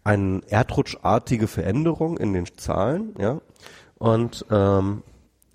eine 0.03 0.41
erdrutschartige 0.49 1.47
Veränderung 1.47 2.17
in 2.17 2.33
den 2.33 2.45
Zahlen, 2.57 3.15
ja, 3.17 3.39
und 3.97 4.45
ähm, 4.51 5.03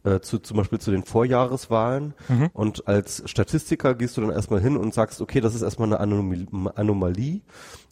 äh, 0.09 0.21
zu, 0.21 0.39
zum 0.39 0.57
Beispiel 0.57 0.79
zu 0.79 0.91
den 0.91 1.05
Vorjahreswahlen. 1.05 2.15
Und 2.53 2.89
als 2.89 3.23
Statistiker 3.27 3.95
gehst 3.95 4.17
du 4.17 4.21
dann 4.21 4.31
erstmal 4.31 4.61
hin 4.61 4.77
und 4.77 4.95
sagst, 4.95 5.21
okay, 5.21 5.41
das 5.41 5.55
ist 5.55 5.63
erstmal 5.63 5.89
eine 5.89 6.01
Anomalie, 6.01 6.47
Anomalie. 6.75 7.41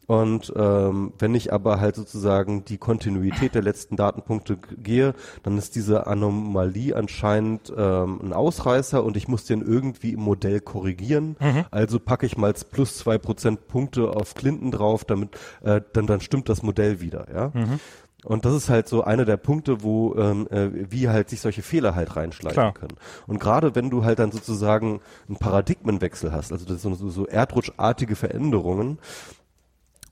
Und 0.08 0.52
ähm, 0.56 1.14
wenn 1.18 1.34
ich 1.34 1.52
aber 1.52 1.80
halt 1.80 1.96
sozusagen 1.96 2.64
die 2.64 2.78
Kontinuität 2.78 3.56
der 3.56 3.62
letzten 3.62 3.96
Datenpunkte 3.96 4.56
gehe, 4.80 5.14
dann 5.42 5.58
ist 5.58 5.74
diese 5.74 6.06
Anomalie 6.06 6.94
anscheinend 6.94 7.72
ähm, 7.76 8.20
ein 8.22 8.32
Ausreißer 8.32 9.02
und 9.02 9.16
ich 9.16 9.26
muss 9.26 9.46
den 9.46 9.62
irgendwie 9.62 10.12
im 10.12 10.20
Modell 10.20 10.60
korrigieren. 10.60 11.34
Also 11.72 11.98
packe 11.98 12.24
ich 12.24 12.36
mal 12.36 12.54
plus 12.70 12.98
zwei 12.98 13.18
Prozent 13.18 13.66
Punkte 13.66 14.10
auf 14.10 14.34
Clinton 14.34 14.70
drauf, 14.70 15.04
damit 15.04 15.36
äh, 15.64 15.80
dann 15.92 16.06
dann 16.06 16.20
stimmt 16.20 16.48
das 16.48 16.62
Modell 16.62 17.00
wieder, 17.00 17.26
ja. 17.34 17.50
Und 18.24 18.44
das 18.44 18.54
ist 18.54 18.68
halt 18.68 18.88
so 18.88 19.04
einer 19.04 19.24
der 19.24 19.36
Punkte, 19.36 19.82
wo 19.82 20.14
ähm, 20.16 20.48
äh, 20.50 20.90
wie 20.90 21.08
halt 21.08 21.28
sich 21.28 21.40
solche 21.40 21.62
Fehler 21.62 21.94
halt 21.94 22.16
reinschleichen 22.16 22.54
Klar. 22.54 22.74
können. 22.74 22.96
Und 23.26 23.38
gerade 23.38 23.74
wenn 23.74 23.90
du 23.90 24.04
halt 24.04 24.18
dann 24.18 24.32
sozusagen 24.32 25.00
einen 25.28 25.36
Paradigmenwechsel 25.36 26.32
hast, 26.32 26.50
also 26.50 26.64
das 26.64 26.82
sind 26.82 26.96
so, 26.96 27.08
so 27.08 27.26
erdrutschartige 27.26 28.16
Veränderungen, 28.16 28.98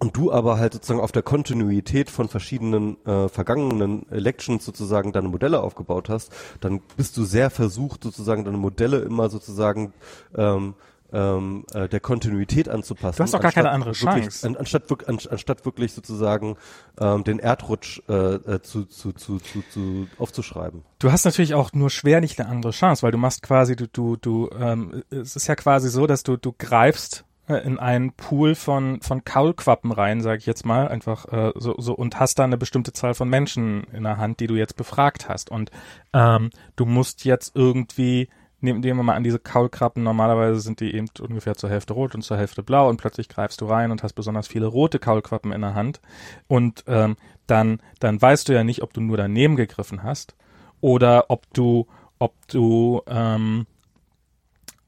und 0.00 0.16
du 0.16 0.32
aber 0.32 0.58
halt 0.58 0.74
sozusagen 0.74 1.00
auf 1.00 1.12
der 1.12 1.22
Kontinuität 1.22 2.10
von 2.10 2.28
verschiedenen 2.28 3.02
äh, 3.06 3.28
vergangenen 3.28 4.06
Elections 4.10 4.64
sozusagen 4.64 5.12
deine 5.12 5.28
Modelle 5.28 5.62
aufgebaut 5.62 6.08
hast, 6.08 6.30
dann 6.60 6.82
bist 6.96 7.16
du 7.16 7.24
sehr 7.24 7.48
versucht, 7.48 8.02
sozusagen 8.02 8.44
deine 8.44 8.58
Modelle 8.58 8.98
immer 8.98 9.30
sozusagen 9.30 9.94
ähm, 10.36 10.74
ähm, 11.12 11.64
äh, 11.72 11.88
der 11.88 12.00
Kontinuität 12.00 12.68
anzupassen. 12.68 13.18
Du 13.18 13.22
hast 13.22 13.34
doch 13.34 13.40
gar 13.40 13.52
keine 13.52 13.70
andere 13.70 13.90
wirklich, 13.90 14.24
Chance. 14.24 14.46
An, 14.46 14.56
anstatt, 14.56 15.08
an, 15.08 15.18
anstatt 15.30 15.64
wirklich 15.64 15.92
sozusagen 15.92 16.56
ähm, 16.98 17.24
den 17.24 17.38
Erdrutsch 17.38 18.02
äh, 18.08 18.34
äh, 18.34 18.62
zu, 18.62 18.84
zu, 18.84 19.12
zu, 19.12 19.38
zu, 19.38 19.62
zu 19.70 20.08
aufzuschreiben. 20.18 20.82
Du 20.98 21.12
hast 21.12 21.24
natürlich 21.24 21.54
auch 21.54 21.72
nur 21.72 21.90
schwer 21.90 22.20
nicht 22.20 22.40
eine 22.40 22.48
andere 22.48 22.72
Chance, 22.72 23.02
weil 23.02 23.12
du 23.12 23.18
machst 23.18 23.42
quasi, 23.42 23.76
du, 23.76 23.86
du, 23.86 24.16
du, 24.16 24.50
ähm, 24.58 25.02
es 25.10 25.36
ist 25.36 25.46
ja 25.46 25.54
quasi 25.54 25.88
so, 25.88 26.06
dass 26.06 26.22
du, 26.22 26.36
du 26.36 26.52
greifst 26.56 27.24
äh, 27.46 27.56
in 27.58 27.78
einen 27.78 28.12
Pool 28.12 28.54
von, 28.54 29.00
von 29.02 29.22
Kaulquappen 29.24 29.92
rein, 29.92 30.22
sage 30.22 30.38
ich 30.38 30.46
jetzt 30.46 30.64
mal, 30.64 30.88
einfach 30.88 31.26
äh, 31.30 31.52
so, 31.56 31.74
so 31.78 31.94
und 31.94 32.18
hast 32.18 32.38
da 32.38 32.44
eine 32.44 32.56
bestimmte 32.56 32.92
Zahl 32.92 33.14
von 33.14 33.28
Menschen 33.28 33.84
in 33.92 34.04
der 34.04 34.16
Hand, 34.16 34.40
die 34.40 34.46
du 34.46 34.54
jetzt 34.54 34.76
befragt 34.76 35.28
hast. 35.28 35.50
Und 35.50 35.70
ähm, 36.14 36.50
du 36.76 36.86
musst 36.86 37.24
jetzt 37.24 37.54
irgendwie, 37.54 38.28
nehmen, 38.64 38.80
nehmen 38.80 38.98
wir 38.98 39.04
mal 39.04 39.14
an, 39.14 39.22
diese 39.22 39.38
Kaulquappen, 39.38 40.02
normalerweise 40.02 40.60
sind 40.60 40.80
die 40.80 40.94
eben 40.94 41.08
ungefähr 41.20 41.54
zur 41.54 41.70
Hälfte 41.70 41.92
rot 41.92 42.14
und 42.14 42.22
zur 42.22 42.36
Hälfte 42.36 42.62
blau 42.62 42.88
und 42.88 42.96
plötzlich 42.96 43.28
greifst 43.28 43.60
du 43.60 43.66
rein 43.66 43.90
und 43.90 44.02
hast 44.02 44.14
besonders 44.14 44.48
viele 44.48 44.66
rote 44.66 44.98
Kaulquappen 44.98 45.52
in 45.52 45.60
der 45.60 45.74
Hand. 45.74 46.00
Und 46.48 46.84
ähm, 46.86 47.16
dann, 47.46 47.80
dann 48.00 48.20
weißt 48.20 48.48
du 48.48 48.52
ja 48.52 48.64
nicht, 48.64 48.82
ob 48.82 48.92
du 48.92 49.00
nur 49.00 49.16
daneben 49.16 49.56
gegriffen 49.56 50.02
hast 50.02 50.34
oder 50.80 51.26
ob 51.28 51.52
du, 51.52 51.86
ob 52.18 52.34
du, 52.48 53.02
ähm, 53.06 53.66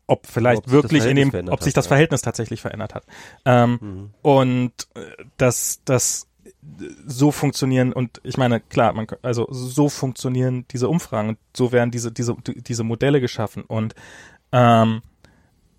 ob 0.06 0.26
vielleicht 0.26 0.66
Ob 0.66 0.70
wirklich 0.70 1.04
in 1.04 1.16
dem, 1.16 1.48
ob 1.48 1.62
sich 1.62 1.74
das 1.74 1.86
ja. 1.86 1.88
Verhältnis 1.88 2.22
tatsächlich 2.22 2.60
verändert 2.60 2.94
hat. 2.94 3.04
Ähm, 3.44 3.78
Mhm. 3.80 4.10
Und 4.22 4.72
äh, 4.94 5.24
das, 5.36 5.80
das 5.84 6.28
so 7.06 7.30
funktionieren 7.30 7.92
und 7.92 8.20
ich 8.24 8.36
meine 8.36 8.60
klar, 8.60 8.92
man, 8.92 9.06
also 9.22 9.46
so 9.50 9.88
funktionieren 9.88 10.64
diese 10.70 10.88
Umfragen 10.88 11.30
und 11.30 11.38
so 11.56 11.72
werden 11.72 11.90
diese 11.90 12.12
diese 12.12 12.36
diese 12.44 12.84
Modelle 12.84 13.20
geschaffen 13.20 13.64
und 13.64 13.94
ähm, 14.52 15.02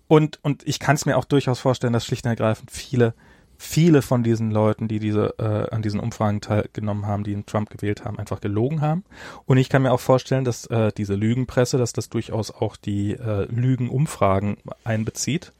und 0.06 0.38
und 0.42 0.66
ich 0.66 0.78
kann 0.78 0.96
es 0.96 1.06
mir 1.06 1.16
auch 1.16 1.24
durchaus 1.24 1.60
vorstellen, 1.60 1.92
dass 1.92 2.04
schlicht 2.04 2.24
und 2.24 2.30
ergreifend 2.30 2.70
viele 2.70 3.14
viele 3.58 4.02
von 4.02 4.22
diesen 4.22 4.50
Leuten, 4.50 4.88
die 4.88 5.00
diese 5.00 5.34
äh, 5.38 5.74
an 5.74 5.82
diesen 5.82 6.00
Umfragen 6.00 6.40
teilgenommen 6.40 7.06
haben, 7.06 7.24
die 7.24 7.34
einen 7.34 7.44
Trump 7.44 7.68
gewählt 7.70 8.04
haben, 8.04 8.18
einfach 8.18 8.40
gelogen 8.40 8.80
haben. 8.80 9.04
Und 9.44 9.58
ich 9.58 9.68
kann 9.68 9.82
mir 9.82 9.92
auch 9.92 10.00
vorstellen, 10.00 10.44
dass 10.44 10.66
äh, 10.66 10.92
diese 10.96 11.16
Lügenpresse, 11.16 11.76
dass 11.76 11.92
das 11.92 12.08
durchaus 12.08 12.52
auch 12.52 12.76
die 12.76 13.12
äh, 13.14 13.46
Lügenumfragen 13.50 14.58
einbezieht, 14.84 15.52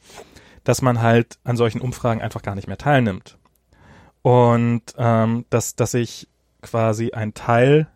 dass 0.62 0.80
man 0.80 1.02
halt 1.02 1.39
an 1.44 1.56
solchen 1.56 1.80
Umfragen 1.80 2.22
einfach 2.22 2.43
gar 2.43 2.55
nicht 2.55 2.68
mehr 2.68 2.78
teilnimmt. 2.78 3.38
Und 4.23 4.82
ähm, 4.97 5.45
dass, 5.51 5.77
dass 5.77 5.93
sich 5.93 6.28
quasi 6.62 7.12
ein 7.12 7.35
Teil 7.35 7.89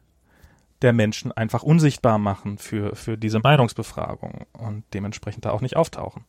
der 0.82 0.92
Menschen 0.92 1.32
einfach 1.32 1.62
unsichtbar 1.62 2.18
machen 2.18 2.58
für, 2.58 2.96
für 2.96 3.16
diese 3.16 3.38
Meinungsbefragung 3.38 4.46
und 4.52 4.84
dementsprechend 4.94 5.44
da 5.44 5.50
auch 5.50 5.60
nicht 5.60 5.76
auftauchen. 5.76 6.24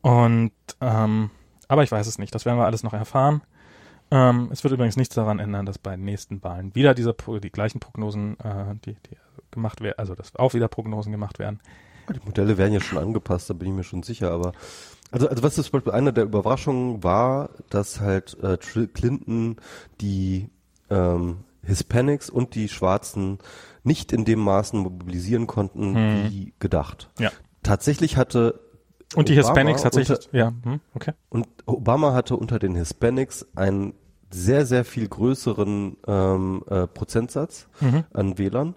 Und 0.00 0.52
ähm, 0.80 1.30
aber 1.68 1.82
ich 1.82 1.92
weiß 1.92 2.06
es 2.06 2.18
nicht, 2.18 2.34
das 2.34 2.44
werden 2.44 2.58
wir 2.58 2.66
alles 2.66 2.82
noch 2.82 2.94
erfahren. 2.94 3.42
Ähm, 4.10 4.48
es 4.50 4.64
wird 4.64 4.72
übrigens 4.72 4.96
nichts 4.96 5.14
daran 5.14 5.38
ändern, 5.38 5.66
dass 5.66 5.78
bei 5.78 5.90
den 5.92 6.04
nächsten 6.04 6.42
Wahlen 6.42 6.74
wieder 6.74 6.94
diese 6.94 7.14
die 7.42 7.50
gleichen 7.50 7.78
Prognosen, 7.78 8.38
äh, 8.40 8.74
die, 8.84 8.94
die 8.94 9.16
gemacht 9.50 9.80
werden, 9.80 9.98
also 9.98 10.14
dass 10.14 10.34
auch 10.36 10.54
wieder 10.54 10.68
Prognosen 10.68 11.12
gemacht 11.12 11.38
werden. 11.38 11.60
Die 12.08 12.24
Modelle 12.24 12.56
werden 12.56 12.72
ja 12.72 12.80
schon 12.80 12.98
angepasst, 12.98 13.50
da 13.50 13.54
bin 13.54 13.68
ich 13.68 13.74
mir 13.74 13.84
schon 13.84 14.02
sicher, 14.02 14.30
aber 14.30 14.52
also, 15.10 15.28
also 15.28 15.42
was 15.42 15.54
zum 15.54 15.64
Beispiel 15.70 15.92
eine 15.92 16.12
der 16.12 16.24
Überraschungen 16.24 17.02
war, 17.02 17.50
dass 17.70 18.00
halt 18.00 18.36
äh, 18.42 18.56
Clinton 18.58 19.56
die 20.00 20.50
ähm, 20.90 21.38
Hispanics 21.62 22.30
und 22.30 22.54
die 22.54 22.68
Schwarzen 22.68 23.38
nicht 23.84 24.12
in 24.12 24.24
dem 24.24 24.40
Maßen 24.40 24.78
mobilisieren 24.78 25.46
konnten, 25.46 25.94
wie 26.30 26.52
gedacht. 26.58 27.10
Ja. 27.18 27.30
Tatsächlich 27.62 28.16
hatte 28.16 28.60
Und 29.14 29.28
die 29.28 29.34
Obama 29.34 29.48
Hispanics 29.48 29.82
tatsächlich, 29.82 30.26
unter, 30.26 30.36
ja, 30.36 30.52
hm, 30.62 30.80
okay. 30.94 31.12
und 31.28 31.46
Obama 31.66 32.12
hatte 32.12 32.36
unter 32.36 32.58
den 32.58 32.74
Hispanics 32.74 33.46
einen 33.56 33.94
sehr, 34.30 34.66
sehr 34.66 34.84
viel 34.84 35.08
größeren 35.08 35.96
ähm, 36.06 36.64
äh, 36.68 36.86
Prozentsatz 36.86 37.66
an 38.12 38.38
Wählern. 38.38 38.74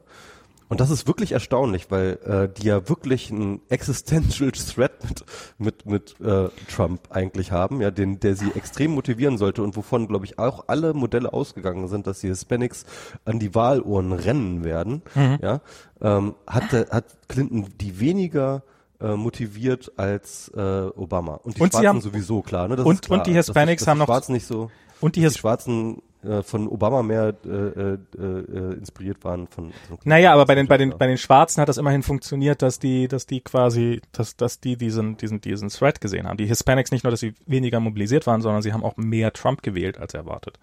Und 0.71 0.79
das 0.79 0.89
ist 0.89 1.05
wirklich 1.05 1.33
erstaunlich, 1.33 1.91
weil 1.91 2.17
äh, 2.25 2.47
die 2.61 2.67
ja 2.67 2.87
wirklich 2.87 3.29
einen 3.29 3.59
existential 3.67 4.51
threat 4.53 4.91
mit 5.03 5.25
mit 5.57 5.85
mit 5.85 6.21
äh, 6.21 6.47
Trump 6.73 7.01
eigentlich 7.09 7.51
haben, 7.51 7.81
ja, 7.81 7.91
den 7.91 8.21
der 8.21 8.35
sie 8.35 8.51
extrem 8.55 8.91
motivieren 8.91 9.37
sollte 9.37 9.63
und 9.63 9.75
wovon 9.75 10.07
glaube 10.07 10.23
ich 10.25 10.39
auch 10.39 10.63
alle 10.67 10.93
Modelle 10.93 11.33
ausgegangen 11.33 11.89
sind, 11.89 12.07
dass 12.07 12.21
die 12.21 12.29
Hispanics 12.29 12.85
an 13.25 13.37
die 13.37 13.53
Wahlurnen 13.53 14.13
rennen 14.13 14.63
werden, 14.63 15.01
ja, 15.41 15.59
ähm, 16.01 16.35
hat 16.47 16.71
hat 16.71 17.27
Clinton 17.27 17.67
die 17.81 17.99
weniger 17.99 18.63
äh, 19.01 19.15
motiviert 19.15 19.91
als 19.97 20.49
äh, 20.55 20.59
Obama 20.95 21.33
und 21.43 21.57
die 21.57 21.61
Und 21.63 21.73
sie 21.73 21.79
Schwarzen 21.79 21.87
haben- 21.89 22.01
sowieso 22.01 22.41
klar, 22.43 22.69
ne? 22.69 22.77
Das 22.77 22.85
und- 22.85 22.93
ist 22.95 23.01
klar. 23.07 23.19
und 23.19 23.27
die 23.27 23.33
Hispanics 23.33 23.81
dass, 23.81 23.85
dass 23.85 23.89
haben 23.89 23.97
die 23.97 23.99
noch- 23.99 24.05
Schwarzen 24.07 24.31
nicht 24.33 24.47
so 24.47 24.71
Und 25.01 25.17
die 25.17 25.21
His 25.21 25.33
die 25.33 25.39
Schwarzen 25.39 26.01
äh, 26.23 26.43
von 26.43 26.67
Obama 26.67 27.03
mehr 27.03 27.33
äh, 27.45 27.49
äh, 27.49 27.97
äh, 28.17 28.73
inspiriert 28.75 29.23
waren 29.23 29.47
von, 29.47 29.71
von 29.87 29.97
Naja, 30.03 30.33
aber 30.33 30.45
bei 30.45 30.55
den, 30.55 30.67
bei 30.67 30.77
den, 30.77 30.97
bei 30.97 31.07
den 31.07 31.17
Schwarzen 31.17 31.61
hat 31.61 31.69
das 31.69 31.77
immerhin 31.77 32.03
funktioniert, 32.03 32.61
dass 32.61 32.79
die, 32.79 33.07
dass 33.07 33.25
die 33.25 33.41
quasi, 33.41 34.01
dass, 34.11 34.35
dass 34.35 34.59
die 34.59 34.77
diesen, 34.77 35.17
diesen, 35.17 35.41
diesen 35.41 35.69
Thread 35.69 36.01
gesehen 36.01 36.27
haben. 36.27 36.37
Die 36.37 36.45
Hispanics 36.45 36.91
nicht 36.91 37.03
nur, 37.03 37.11
dass 37.11 37.19
sie 37.19 37.33
weniger 37.45 37.79
mobilisiert 37.79 38.27
waren, 38.27 38.41
sondern 38.41 38.61
sie 38.61 38.73
haben 38.73 38.83
auch 38.83 38.97
mehr 38.97 39.33
Trump 39.33 39.63
gewählt 39.63 39.97
als 39.97 40.13
erwartet. 40.13 40.59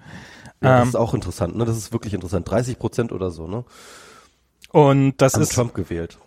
Ja, 0.61 0.75
das 0.75 0.83
Ähm, 0.83 0.89
ist 0.89 0.97
auch 0.97 1.15
interessant, 1.15 1.57
ne? 1.57 1.65
Das 1.65 1.77
ist 1.77 1.93
wirklich 1.93 2.15
interessant. 2.15 2.51
30 2.51 2.79
Prozent 2.79 3.13
oder 3.13 3.31
so, 3.31 3.47
ne? 3.47 3.65
Und 4.71 5.17
das 5.19 5.35
Haben 5.35 5.43
ist, 5.43 5.53
Trump 5.55 5.75
gewählt. 5.75 6.19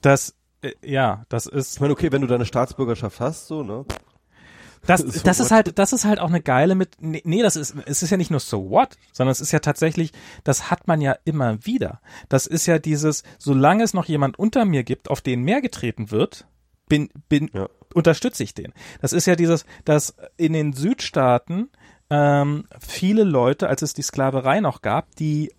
das, 0.00 0.34
äh, 0.62 0.72
ja, 0.84 1.24
das 1.28 1.46
ist, 1.46 1.74
Ich 1.74 1.80
meine, 1.80 1.92
okay, 1.92 2.12
wenn 2.12 2.20
du 2.22 2.26
deine 2.28 2.44
Staatsbürgerschaft 2.46 3.20
hast, 3.20 3.46
so, 3.46 3.62
ne? 3.62 3.84
Das, 4.86 5.00
So 5.04 5.22
das 5.22 5.40
ist 5.40 5.50
halt, 5.50 5.78
das 5.78 5.92
ist 5.92 6.04
halt 6.04 6.18
auch 6.18 6.28
eine 6.28 6.40
geile 6.42 6.74
mit, 6.74 6.96
nee, 7.00 7.22
nee, 7.24 7.42
das 7.42 7.56
ist, 7.56 7.74
es 7.86 8.02
ist 8.02 8.10
ja 8.10 8.16
nicht 8.16 8.30
nur 8.30 8.40
so 8.40 8.70
what, 8.70 8.96
sondern 9.12 9.32
es 9.32 9.40
ist 9.40 9.52
ja 9.52 9.60
tatsächlich, 9.60 10.12
das 10.44 10.70
hat 10.70 10.86
man 10.86 11.00
ja 11.00 11.16
immer 11.24 11.64
wieder. 11.64 12.00
Das 12.28 12.46
ist 12.46 12.66
ja 12.66 12.78
dieses, 12.78 13.22
solange 13.38 13.84
es 13.84 13.94
noch 13.94 14.06
jemand 14.06 14.38
unter 14.38 14.64
mir 14.64 14.84
gibt, 14.84 15.10
auf 15.10 15.20
den 15.20 15.42
mehr 15.42 15.60
getreten 15.60 16.10
wird, 16.10 16.46
bin, 16.88 17.08
bin, 17.28 17.50
Ja. 17.54 17.68
unterstütze 17.94 18.42
ich 18.42 18.54
den. 18.54 18.72
Das 19.00 19.12
ist 19.12 19.26
ja 19.26 19.36
dieses, 19.36 19.64
dass 19.84 20.16
in 20.36 20.52
den 20.52 20.72
Südstaaten 20.72 21.70
ähm, 22.10 22.66
viele 22.78 23.24
Leute, 23.24 23.68
als 23.68 23.82
es 23.82 23.94
die 23.94 24.02
Sklaverei 24.02 24.60
noch 24.60 24.82
gab, 24.82 25.14
die 25.16 25.52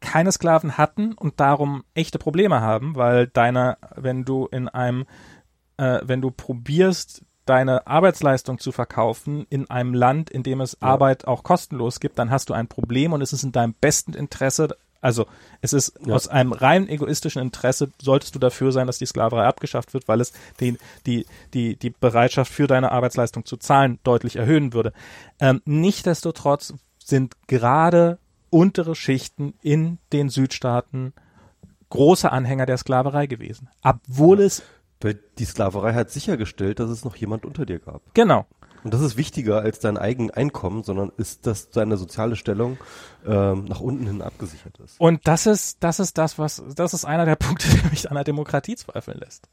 keine 0.00 0.32
Sklaven 0.32 0.78
hatten 0.78 1.12
und 1.12 1.40
darum 1.40 1.84
echte 1.94 2.18
Probleme 2.18 2.60
haben, 2.60 2.96
weil 2.96 3.26
deine, 3.26 3.76
wenn 3.96 4.24
du 4.24 4.46
in 4.46 4.68
einem, 4.68 5.06
äh, 5.76 6.00
wenn 6.02 6.20
du 6.22 6.30
probierst, 6.30 7.22
deine 7.46 7.86
Arbeitsleistung 7.86 8.58
zu 8.58 8.70
verkaufen 8.72 9.46
in 9.50 9.68
einem 9.70 9.94
Land, 9.94 10.30
in 10.30 10.42
dem 10.42 10.60
es 10.60 10.80
Arbeit 10.82 11.26
auch 11.26 11.42
kostenlos 11.42 11.98
gibt, 12.00 12.18
dann 12.18 12.30
hast 12.30 12.48
du 12.48 12.54
ein 12.54 12.68
Problem 12.68 13.12
und 13.12 13.22
es 13.22 13.32
ist 13.32 13.42
in 13.42 13.52
deinem 13.52 13.74
besten 13.74 14.12
Interesse, 14.14 14.76
Also 15.02 15.24
es 15.62 15.72
ist 15.72 15.94
Ja. 16.04 16.14
aus 16.14 16.28
einem 16.28 16.52
rein 16.52 16.86
egoistischen 16.86 17.40
Interesse 17.40 17.90
solltest 18.02 18.34
du 18.34 18.38
dafür 18.38 18.70
sein, 18.70 18.86
dass 18.86 18.98
die 18.98 19.06
Sklaverei 19.06 19.46
abgeschafft 19.46 19.94
wird, 19.94 20.06
weil 20.08 20.20
es 20.20 20.34
die, 20.60 20.76
die, 21.06 21.24
die, 21.54 21.76
die 21.76 21.88
Bereitschaft 21.88 22.52
für 22.52 22.66
deine 22.66 22.92
Arbeitsleistung 22.92 23.46
zu 23.46 23.56
zahlen 23.56 23.98
deutlich 24.04 24.36
erhöhen 24.36 24.74
würde. 24.74 24.92
Ähm, 25.40 25.62
Nichtsdestotrotz 25.64 26.74
sind 27.02 27.34
gerade 27.46 28.18
untere 28.50 28.94
Schichten 28.94 29.54
in 29.62 29.96
den 30.12 30.28
Südstaaten 30.28 31.14
große 31.88 32.30
Anhänger 32.30 32.66
der 32.66 32.76
Sklaverei 32.76 33.26
gewesen. 33.26 33.68
Obwohl 33.82 34.40
es, 34.40 34.62
Weil 35.00 35.18
die 35.38 35.44
Sklaverei 35.44 35.94
hat 35.94 36.10
sichergestellt, 36.10 36.78
dass 36.78 36.90
es 36.90 37.04
noch 37.04 37.16
jemand 37.16 37.44
unter 37.44 37.64
dir 37.64 37.78
gab. 37.78 38.02
genau, 38.14 38.46
Und 38.84 38.92
das 38.92 39.00
ist 39.00 39.16
wichtiger 39.16 39.60
als 39.60 39.80
dein 39.80 39.96
eigenes 39.96 40.32
Einkommen, 40.32 40.82
sondern 40.82 41.10
ist, 41.16 41.46
dass 41.46 41.70
deine 41.70 41.96
soziale 41.96 42.36
Stellung 42.36 42.78
ähm, 43.26 43.64
nach 43.64 43.80
unten 43.80 44.06
hin 44.06 44.22
abgesichert 44.22 44.78
ist. 44.80 45.00
Und 45.00 45.26
das 45.26 45.46
ist, 45.46 45.82
das 45.82 46.00
ist 46.00 46.18
das, 46.18 46.38
was, 46.38 46.62
das 46.74 46.94
ist 46.94 47.04
einer 47.04 47.24
der 47.24 47.36
Punkte, 47.36 47.68
der 47.68 47.90
mich 47.90 48.10
an 48.10 48.14
der 48.14 48.24
Demokratie 48.24 48.76
zweifeln 48.76 49.18
lässt. 49.18 49.48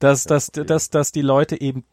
Dass, 0.00 0.24
dass, 0.24 0.48
okay. 0.48 0.64
dass, 0.64 0.90
dass 0.90 1.12
die 1.12 1.22
Leute 1.22 1.60
eben 1.60 1.84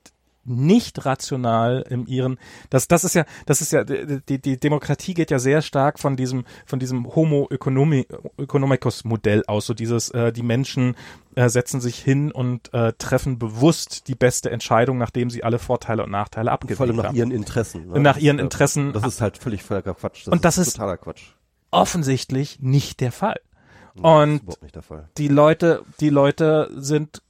nicht 0.48 1.06
rational 1.06 1.86
in 1.90 2.06
ihren, 2.08 2.38
das, 2.70 2.88
das 2.88 3.04
ist 3.04 3.14
ja, 3.16 3.26
das 3.46 3.62
ist 3.62 3.72
ja, 3.72 3.84
die, 3.84 4.40
die 4.42 4.58
Demokratie 4.60 5.14
geht 5.14 5.30
ja 5.30 5.40
sehr 5.40 5.62
stark 5.62 6.00
von 6.00 6.16
diesem, 6.16 6.46
von 6.66 6.80
diesem 6.80 7.14
Homo 7.16 7.48
economi, 7.52 8.08
economicus 8.38 9.04
Modell 9.04 9.44
aus, 9.48 9.66
so 9.66 9.74
dieses, 9.74 10.10
äh, 10.12 10.32
die 10.32 10.44
Menschen 10.44 10.96
äh, 11.36 11.50
setzen 11.50 11.82
sich 11.82 12.00
hin 12.00 12.32
und 12.32 12.74
äh, 12.74 12.94
treffen 12.98 13.38
bewusst 13.40 14.08
die 14.08 14.16
beste 14.16 14.50
Entscheidung, 14.50 14.98
nachdem 14.98 15.30
sie 15.30 15.44
alle 15.44 15.60
Vorteile 15.60 16.04
und 16.04 16.12
Nachteile 16.12 16.52
abgewegt 16.52 16.78
Vor 16.78 16.88
allem 16.88 16.96
nach 16.96 17.06
haben. 17.06 17.16
ihren 17.16 17.32
Interessen. 17.32 17.88
Ne? 17.90 18.00
Nach 18.00 18.18
ihren 18.18 18.40
äh, 18.40 18.44
Interessen. 18.44 18.94
Das 18.94 19.06
ist 19.06 19.22
halt 19.22 19.38
völlig 19.38 19.64
völliger 19.64 19.94
Quatsch. 19.94 20.26
Das 20.26 20.32
Und 20.32 20.46
das 20.46 20.58
ist- 20.58 20.74
totaler 20.74 20.98
Quatsch. 20.98 21.34
Offensichtlich 21.70 22.60
nicht 22.62 23.02
der 23.02 23.12
Fall. 23.12 23.40
Und 24.02 24.42
die 25.18 25.28
Leute, 25.28 25.84
die 26.00 26.10
Leute 26.10 26.70
sind 26.76 27.22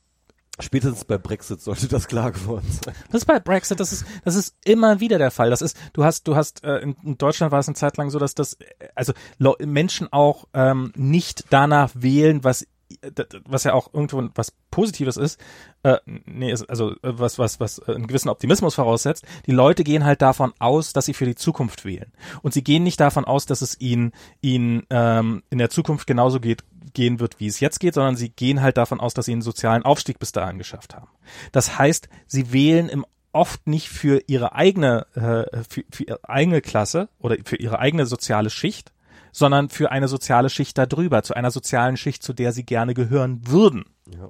Spätestens 0.60 1.06
bei 1.06 1.18
Brexit 1.20 1.62
sollte 1.62 1.88
das 1.88 2.08
klar 2.08 2.32
geworden 2.32 2.66
sein. 2.68 2.96
Das 3.12 3.22
ist 3.22 3.26
bei 3.26 3.40
Brexit, 3.40 3.80
das 3.80 3.94
ist, 3.94 4.06
das 4.26 4.36
ist 4.36 4.56
immer 4.66 5.00
wieder 5.00 5.20
der 5.20 5.30
Fall. 5.30 5.52
Das 5.52 5.62
ist, 5.62 5.78
du 5.94 6.04
hast, 6.04 6.28
du 6.28 6.36
hast, 6.36 6.64
äh, 6.64 6.80
in, 6.80 7.18
Deutschland 7.18 7.52
war 7.52 7.60
es 7.60 7.68
eine 7.68 7.76
Zeit 7.76 7.98
lang 7.98 8.10
so, 8.10 8.18
dass 8.18 8.34
das, 8.34 8.54
äh, 8.54 8.66
also 8.96 9.14
Menschen 9.60 10.12
auch 10.12 10.46
ähm, 10.54 10.92
nicht 10.96 11.46
danach 11.52 11.92
wählen, 11.94 12.44
was 12.44 12.66
äh, 13.02 13.12
was 13.46 13.66
ja 13.66 13.74
auch 13.74 13.94
irgendwo 13.94 14.30
was 14.36 14.54
Positives 14.72 15.18
ist, 15.18 15.40
äh, 15.84 15.98
nee, 16.06 16.54
also 16.68 16.92
äh, 16.92 16.96
was, 17.02 17.38
was, 17.38 17.60
was 17.60 17.80
einen 17.82 18.08
gewissen 18.08 18.30
Optimismus 18.30 18.76
voraussetzt. 18.76 19.26
Die 19.46 19.52
Leute 19.52 19.84
gehen 19.84 20.06
halt 20.06 20.22
davon 20.22 20.54
aus, 20.60 20.94
dass 20.94 21.06
sie 21.06 21.14
für 21.14 21.26
die 21.26 21.36
Zukunft 21.36 21.86
wählen. 21.86 22.12
Und 22.42 22.54
sie 22.54 22.64
gehen 22.64 22.84
nicht 22.84 23.00
davon 23.00 23.26
aus, 23.26 23.46
dass 23.46 23.62
es 23.62 23.80
ihnen, 23.80 24.12
ihnen 24.42 24.88
ähm, 24.90 25.44
in 25.50 25.58
der 25.58 25.70
Zukunft 25.70 26.08
genauso 26.08 26.40
geht, 26.40 26.64
gehen 26.94 27.20
wird, 27.20 27.40
wie 27.40 27.48
es 27.48 27.60
jetzt 27.60 27.80
geht, 27.80 27.94
sondern 27.94 28.16
sie 28.16 28.30
gehen 28.30 28.62
halt 28.62 28.78
davon 28.78 29.00
aus, 29.00 29.14
dass 29.14 29.26
sie 29.26 29.34
einen 29.34 29.42
sozialen 29.42 29.84
Aufstieg 29.84 30.20
bis 30.20 30.32
dahin 30.32 30.58
geschafft 30.58 30.96
haben. 30.96 31.08
Das 31.52 31.78
heißt, 31.78 32.10
sie 32.26 32.52
wählen 32.52 32.90
im 32.90 33.06
oft 33.32 33.68
nicht 33.68 33.90
für 33.90 34.22
ihre 34.28 34.56
eigene, 34.56 35.06
äh, 35.14 35.64
für, 35.70 35.84
für 35.92 36.04
ihre 36.04 36.30
eigene 36.30 36.62
Klasse 36.62 37.10
oder 37.20 37.38
für 37.46 37.58
ihre 37.58 37.80
eigene 37.80 38.06
soziale 38.06 38.50
Schicht, 38.50 38.92
sondern 39.32 39.70
für 39.70 39.92
eine 39.92 40.08
soziale 40.08 40.50
Schicht 40.50 40.78
darüber, 40.78 41.22
zu 41.22 41.36
einer 41.36 41.52
sozialen 41.52 41.98
Schicht, 41.98 42.24
zu 42.24 42.34
der 42.34 42.52
sie 42.52 42.66
gerne 42.66 42.94
gehören 42.96 43.42
würden. 43.46 43.86
Ja. 44.08 44.28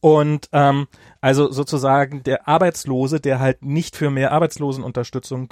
Und 0.00 0.48
ähm, 0.52 0.86
also 1.20 1.50
sozusagen 1.50 2.22
der 2.22 2.46
Arbeitslose, 2.46 3.18
der 3.18 3.40
halt 3.40 3.64
nicht 3.64 3.96
für 3.96 4.10
mehr 4.10 4.30
Arbeitslosenunterstützung 4.30 5.48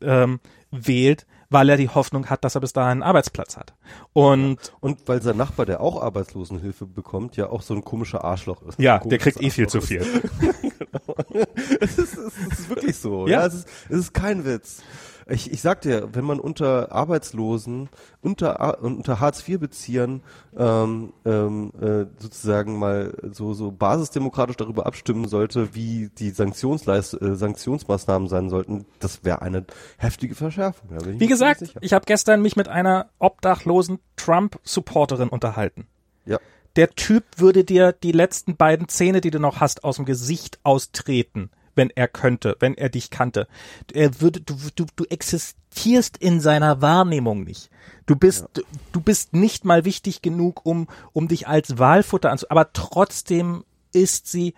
ähm, 0.00 0.38
wählt, 0.70 1.26
weil 1.50 1.68
er 1.68 1.76
die 1.76 1.88
Hoffnung 1.88 2.26
hat, 2.26 2.44
dass 2.44 2.54
er 2.54 2.60
bis 2.60 2.72
dahin 2.72 2.90
einen 2.90 3.02
Arbeitsplatz 3.02 3.56
hat. 3.56 3.74
Und 4.12 4.58
Und 4.80 5.06
weil 5.06 5.22
sein 5.22 5.36
Nachbar, 5.36 5.66
der 5.66 5.80
auch 5.80 6.02
Arbeitslosenhilfe 6.02 6.86
bekommt, 6.86 7.36
ja 7.36 7.48
auch 7.48 7.62
so 7.62 7.74
ein 7.74 7.84
komischer 7.84 8.24
Arschloch 8.24 8.62
ist. 8.62 8.78
ja, 8.78 8.98
der 8.98 9.18
kriegt 9.18 9.40
eh 9.40 9.50
viel 9.50 9.68
zu 9.68 9.80
viel. 9.80 10.02
es, 11.80 11.98
ist, 11.98 12.16
es 12.16 12.58
ist 12.58 12.68
wirklich 12.68 12.96
so. 12.96 13.26
Ja. 13.26 13.40
Ja, 13.40 13.46
es, 13.46 13.54
ist, 13.54 13.68
es 13.88 13.98
ist 13.98 14.14
kein 14.14 14.44
Witz. 14.44 14.82
Ich, 15.28 15.50
ich 15.50 15.60
sag 15.60 15.80
dir, 15.80 16.14
wenn 16.14 16.24
man 16.24 16.38
unter 16.38 16.92
Arbeitslosen, 16.92 17.88
unter, 18.22 18.80
unter 18.80 19.18
Hartz-IV-Beziehern 19.18 20.22
ähm, 20.56 21.12
ähm, 21.24 21.72
äh, 21.80 22.06
sozusagen 22.18 22.78
mal 22.78 23.12
so, 23.32 23.52
so 23.52 23.72
basisdemokratisch 23.72 24.56
darüber 24.56 24.86
abstimmen 24.86 25.26
sollte, 25.26 25.74
wie 25.74 26.10
die 26.16 26.30
Sanktionsleist 26.30 27.20
äh, 27.20 27.34
Sanktionsmaßnahmen 27.34 28.28
sein 28.28 28.50
sollten, 28.50 28.86
das 29.00 29.24
wäre 29.24 29.42
eine 29.42 29.64
heftige 29.98 30.36
Verschärfung. 30.36 30.90
Wie 31.18 31.26
gesagt, 31.26 31.74
ich 31.80 31.92
habe 31.92 32.04
gestern 32.06 32.40
mich 32.40 32.54
mit 32.54 32.68
einer 32.68 33.10
obdachlosen 33.18 33.98
Trump-Supporterin 34.16 35.28
unterhalten. 35.28 35.88
ja. 36.24 36.38
Der 36.76 36.90
Typ 36.90 37.24
würde 37.38 37.64
dir 37.64 37.92
die 37.92 38.12
letzten 38.12 38.56
beiden 38.56 38.88
Zähne, 38.88 39.22
die 39.22 39.30
du 39.30 39.40
noch 39.40 39.60
hast, 39.60 39.82
aus 39.82 39.96
dem 39.96 40.04
Gesicht 40.04 40.58
austreten, 40.62 41.50
wenn 41.76 41.90
er 41.90 42.08
könnte, 42.08 42.56
wenn 42.58 42.74
er 42.74 42.88
dich 42.88 43.10
kannte. 43.10 43.46
Er 43.92 44.20
würde, 44.20 44.40
du, 44.40 44.56
du, 44.74 44.86
du 44.96 45.04
existierst 45.04 46.16
in 46.16 46.40
seiner 46.40 46.82
Wahrnehmung 46.82 47.44
nicht. 47.44 47.70
Du 48.06 48.16
bist, 48.16 48.46
du, 48.54 48.62
du 48.92 49.00
bist 49.00 49.34
nicht 49.34 49.64
mal 49.64 49.84
wichtig 49.84 50.22
genug, 50.22 50.64
um, 50.64 50.88
um 51.12 51.28
dich 51.28 51.46
als 51.46 51.78
Wahlfutter 51.78 52.30
anzu, 52.30 52.46
aber 52.48 52.72
trotzdem 52.72 53.64
ist 53.92 54.26
sie, 54.26 54.54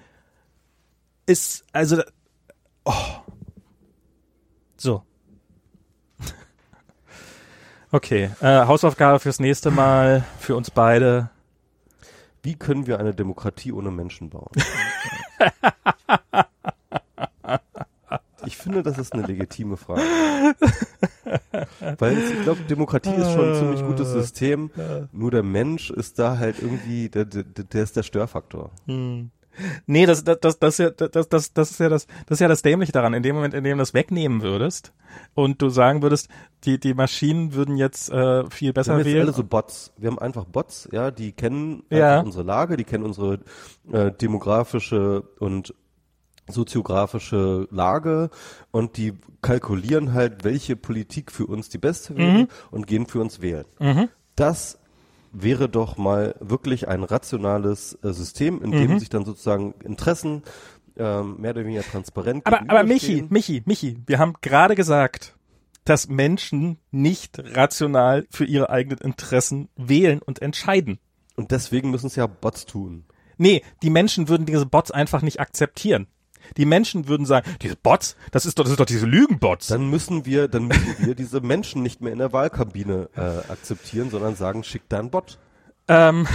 ist, 1.27 1.65
also, 1.73 2.03
oh. 2.85 2.95
So. 4.77 5.03
Okay, 7.91 8.31
äh, 8.41 8.67
Hausaufgabe 8.67 9.19
fürs 9.19 9.41
nächste 9.41 9.71
Mal, 9.71 10.25
für 10.39 10.55
uns 10.57 10.71
beide. 10.71 11.31
Wie 12.43 12.55
können 12.55 12.87
wir 12.87 13.01
eine 13.01 13.15
Demokratie 13.15 13.73
ohne 13.73 13.91
Menschen 13.91 14.29
bauen? 14.31 14.51
Ich 18.49 18.57
finde, 18.57 18.83
das 18.83 18.97
ist 18.97 19.13
eine 19.13 19.27
legitime 19.27 19.77
Frage. 19.77 20.01
Weil 21.99 22.17
ich 22.19 22.43
glaube, 22.45 22.63
Demokratie 22.63 23.15
ist 23.15 23.31
schon 23.33 23.51
ein 23.51 23.55
ziemlich 23.57 23.83
gutes 23.85 24.11
System. 24.11 24.71
Nur 25.13 25.31
der 25.31 25.43
Mensch 25.43 25.91
ist 25.91 26.19
da 26.19 26.39
halt 26.39 26.57
irgendwie, 26.63 27.11
der, 27.11 27.27
der, 27.27 27.43
der 27.43 27.83
ist 27.83 27.95
der 27.97 28.03
Störfaktor. 28.03 28.71
Nee, 29.87 30.07
das, 30.07 30.25
das, 30.25 30.39
das, 30.41 30.59
das, 30.59 30.79
ist 30.79 30.79
ja, 30.79 31.09
das, 31.09 31.29
das, 31.29 31.53
das 31.53 31.71
ist 31.73 31.81
ja 31.81 31.89
das, 31.91 32.07
das 32.27 32.37
ist 32.37 32.41
ja 32.41 32.49
das 32.49 32.63
Dämliche 32.63 32.93
daran. 32.93 33.13
In 33.13 33.23
dem 33.23 33.35
Moment, 33.35 33.53
in 33.53 33.65
dem 33.65 33.77
du 33.77 33.83
das 33.83 33.93
wegnehmen 33.93 34.41
würdest 34.41 34.95
und 35.35 35.61
du 35.61 35.69
sagen 35.69 36.01
würdest, 36.01 36.29
die, 36.65 36.79
die 36.81 36.95
Maschinen 36.95 37.53
würden 37.53 37.77
jetzt 37.77 38.09
äh, 38.11 38.49
viel 38.51 38.69
Wir 38.69 38.73
besser 38.73 38.93
haben 38.93 39.01
jetzt 39.01 39.09
wählen. 39.09 39.23
alle 39.23 39.33
so 39.33 39.45
Bots. 39.45 39.93
Wir 39.99 40.09
haben 40.11 40.19
einfach 40.19 40.47
Bots, 40.47 40.89
ja, 40.93 41.11
die 41.11 41.33
kennen 41.33 41.83
Ja. 41.91 42.21
unsere 42.21 42.45
Lage, 42.45 42.79
die 42.79 42.85
kennen 42.85 43.05
unsere 43.05 43.41
äh, 43.93 44.11
demografische 44.13 45.23
und 45.39 45.75
soziografische 46.49 47.69
Lage 47.71 48.31
und 48.71 48.97
die 48.97 49.15
kalkulieren 49.43 50.13
halt, 50.15 50.45
welche 50.45 50.77
Politik 50.77 51.31
für 51.33 51.47
uns 51.47 51.69
die 51.69 51.79
beste 51.79 52.17
wäre 52.17 52.39
Mhm. 52.41 52.49
und 52.71 52.87
gehen 52.87 53.07
für 53.07 53.21
uns 53.21 53.41
wählen. 53.41 53.65
Das 54.37 54.79
wäre 55.33 55.69
doch 55.69 55.97
mal 55.99 56.35
wirklich 56.41 56.89
ein 56.89 57.03
rationales 57.05 57.99
äh, 58.03 58.13
System, 58.13 58.63
in 58.63 58.71
Mhm. 58.71 58.77
dem 58.89 58.99
sich 58.99 59.09
dann 59.11 59.25
sozusagen 59.25 59.75
Interessen 59.85 60.43
ähm, 60.97 61.37
mehr 61.41 61.53
oder 61.53 61.65
weniger 61.65 61.83
transparent 61.83 62.45
aber, 62.45 62.61
aber 62.63 62.83
Michi. 62.83 63.25
Michi, 63.29 63.63
Michi, 63.67 63.99
wir 64.07 64.19
haben 64.19 64.35
gerade 64.41 64.75
gesagt, 64.75 65.37
dass 65.85 66.09
Menschen 66.09 66.79
nicht 66.91 67.39
rational 67.39 68.27
für 68.31 68.45
ihre 68.45 68.69
eigenen 68.71 68.99
Interessen 68.99 69.69
wählen 69.77 70.21
und 70.21 70.43
entscheiden. 70.43 70.99
Und 71.37 71.53
deswegen 71.53 71.93
müssen 71.93 72.09
es 72.09 72.17
ja 72.17 72.27
Bots 72.27 72.67
tun. 72.67 73.05
Nee, 73.37 73.63
die 73.85 73.91
Menschen 73.91 74.29
würden 74.29 74.45
diese 74.45 74.67
Bots 74.67 74.91
einfach 74.91 75.23
nicht 75.23 75.39
akzeptieren. 75.39 76.09
Die 76.57 76.65
Menschen 76.65 77.09
würden 77.09 77.27
sagen, 77.27 77.51
diese 77.63 77.77
Bots, 77.77 78.17
das 78.31 78.47
ist 78.47 78.59
doch, 78.59 78.65
das 78.65 78.73
ist 78.73 78.81
doch 78.81 78.87
diese 78.87 79.07
Lügenbots. 79.07 79.69
Dann 79.69 79.89
müssen 79.89 80.27
wir, 80.27 80.49
dann 80.49 80.69
müssen 80.69 81.07
wir 81.07 81.15
diese 81.15 81.41
Menschen 81.41 81.83
nicht 81.83 82.01
mehr 82.01 82.13
in 82.13 82.19
der 82.19 82.33
Wahlkabine 82.33 83.09
äh, 83.17 83.21
akzeptieren, 83.53 84.11
sondern 84.11 84.37
sagen, 84.37 84.65
schick 84.65 84.83
da 84.89 84.99
einen 84.99 85.11
Bot. 85.11 85.39
Ähm, 85.89 86.27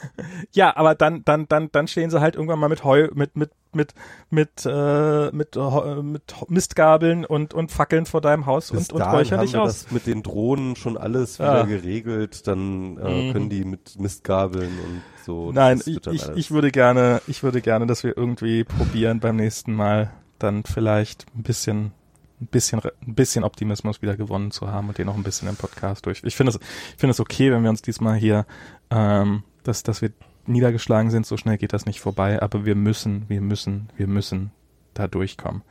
ja, 0.52 0.76
aber 0.76 0.94
dann, 0.94 1.24
dann, 1.24 1.46
dann, 1.48 1.68
dann 1.72 1.88
stehen 1.88 2.10
sie 2.10 2.20
halt 2.20 2.34
irgendwann 2.36 2.58
mal 2.58 2.68
mit 2.68 2.84
Heu, 2.84 3.08
mit, 3.14 3.36
mit, 3.36 3.50
mit, 3.72 3.94
mit, 4.30 4.64
äh, 4.66 5.30
mit, 5.32 5.56
äh, 5.56 6.02
mit 6.02 6.34
Mistgabeln 6.48 7.24
und, 7.24 7.54
und 7.54 7.70
Fackeln 7.72 8.06
vor 8.06 8.20
deinem 8.20 8.46
Haus 8.46 8.70
Bis 8.70 8.90
und, 8.90 9.00
und 9.00 9.12
räuchern 9.12 9.40
dich 9.40 9.56
aus. 9.56 9.84
das 9.84 9.90
mit 9.90 10.06
den 10.06 10.22
Drohnen 10.22 10.76
schon 10.76 10.96
alles 10.96 11.38
Ja. 11.38 11.46
wieder 11.66 11.66
geregelt. 11.66 12.46
Dann 12.46 12.96
äh, 12.98 13.22
Mhm. 13.22 13.32
können 13.32 13.48
die 13.50 13.64
mit 13.64 13.98
Mistgabeln 13.98 14.78
und 14.78 15.02
so. 15.24 15.50
Nein, 15.52 15.80
ich, 15.84 16.06
alles- 16.06 16.30
ich 16.36 16.50
würde 16.50 16.70
gerne, 16.70 17.22
ich 17.26 17.42
würde 17.42 17.60
gerne, 17.60 17.86
dass 17.86 18.02
wir 18.04 18.16
irgendwie 18.16 18.64
probieren 18.64 19.20
beim 19.20 19.36
nächsten 19.36 19.72
Mal 19.74 20.10
dann 20.38 20.64
vielleicht 20.64 21.26
ein 21.36 21.42
bisschen, 21.42 21.92
ein 22.40 22.46
bisschen, 22.46 22.80
ein 22.80 23.14
bisschen 23.14 23.44
Optimismus 23.44 24.02
wieder 24.02 24.16
gewonnen 24.16 24.50
zu 24.50 24.68
haben 24.68 24.88
und 24.88 24.98
den 24.98 25.06
noch 25.06 25.16
ein 25.16 25.22
bisschen 25.22 25.48
im 25.48 25.56
Podcast 25.56 26.06
durch. 26.06 26.22
Ich 26.24 26.36
finde 26.36 26.50
es, 26.52 26.56
ich 26.56 26.98
finde 26.98 27.12
es 27.12 27.20
okay, 27.20 27.52
wenn 27.52 27.62
wir 27.62 27.70
uns 27.70 27.82
diesmal 27.82 28.16
hier, 28.16 28.46
ähm, 28.90 29.42
dass, 29.64 29.82
dass 29.82 30.02
wir 30.02 30.12
niedergeschlagen 30.46 31.10
sind. 31.10 31.26
So 31.26 31.36
schnell 31.36 31.58
geht 31.58 31.72
das 31.72 31.86
nicht 31.86 32.00
vorbei, 32.00 32.40
aber 32.40 32.64
wir 32.64 32.74
müssen, 32.74 33.24
wir 33.28 33.40
müssen, 33.40 33.90
wir 33.96 34.06
müssen 34.06 34.52
da 34.94 35.06
durchkommen. 35.06 35.62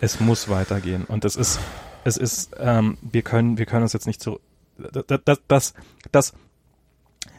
Es 0.00 0.20
muss 0.20 0.48
weitergehen 0.48 1.04
und 1.04 1.24
es 1.24 1.36
ist, 1.36 1.58
es 2.04 2.16
ist, 2.16 2.54
ähm, 2.58 2.98
wir 3.00 3.22
können, 3.22 3.58
wir 3.58 3.66
können 3.66 3.82
uns 3.82 3.92
jetzt 3.92 4.06
nicht 4.06 4.24
das, 4.26 5.20
das, 5.24 5.40
das, 5.48 5.74
das 6.12 6.34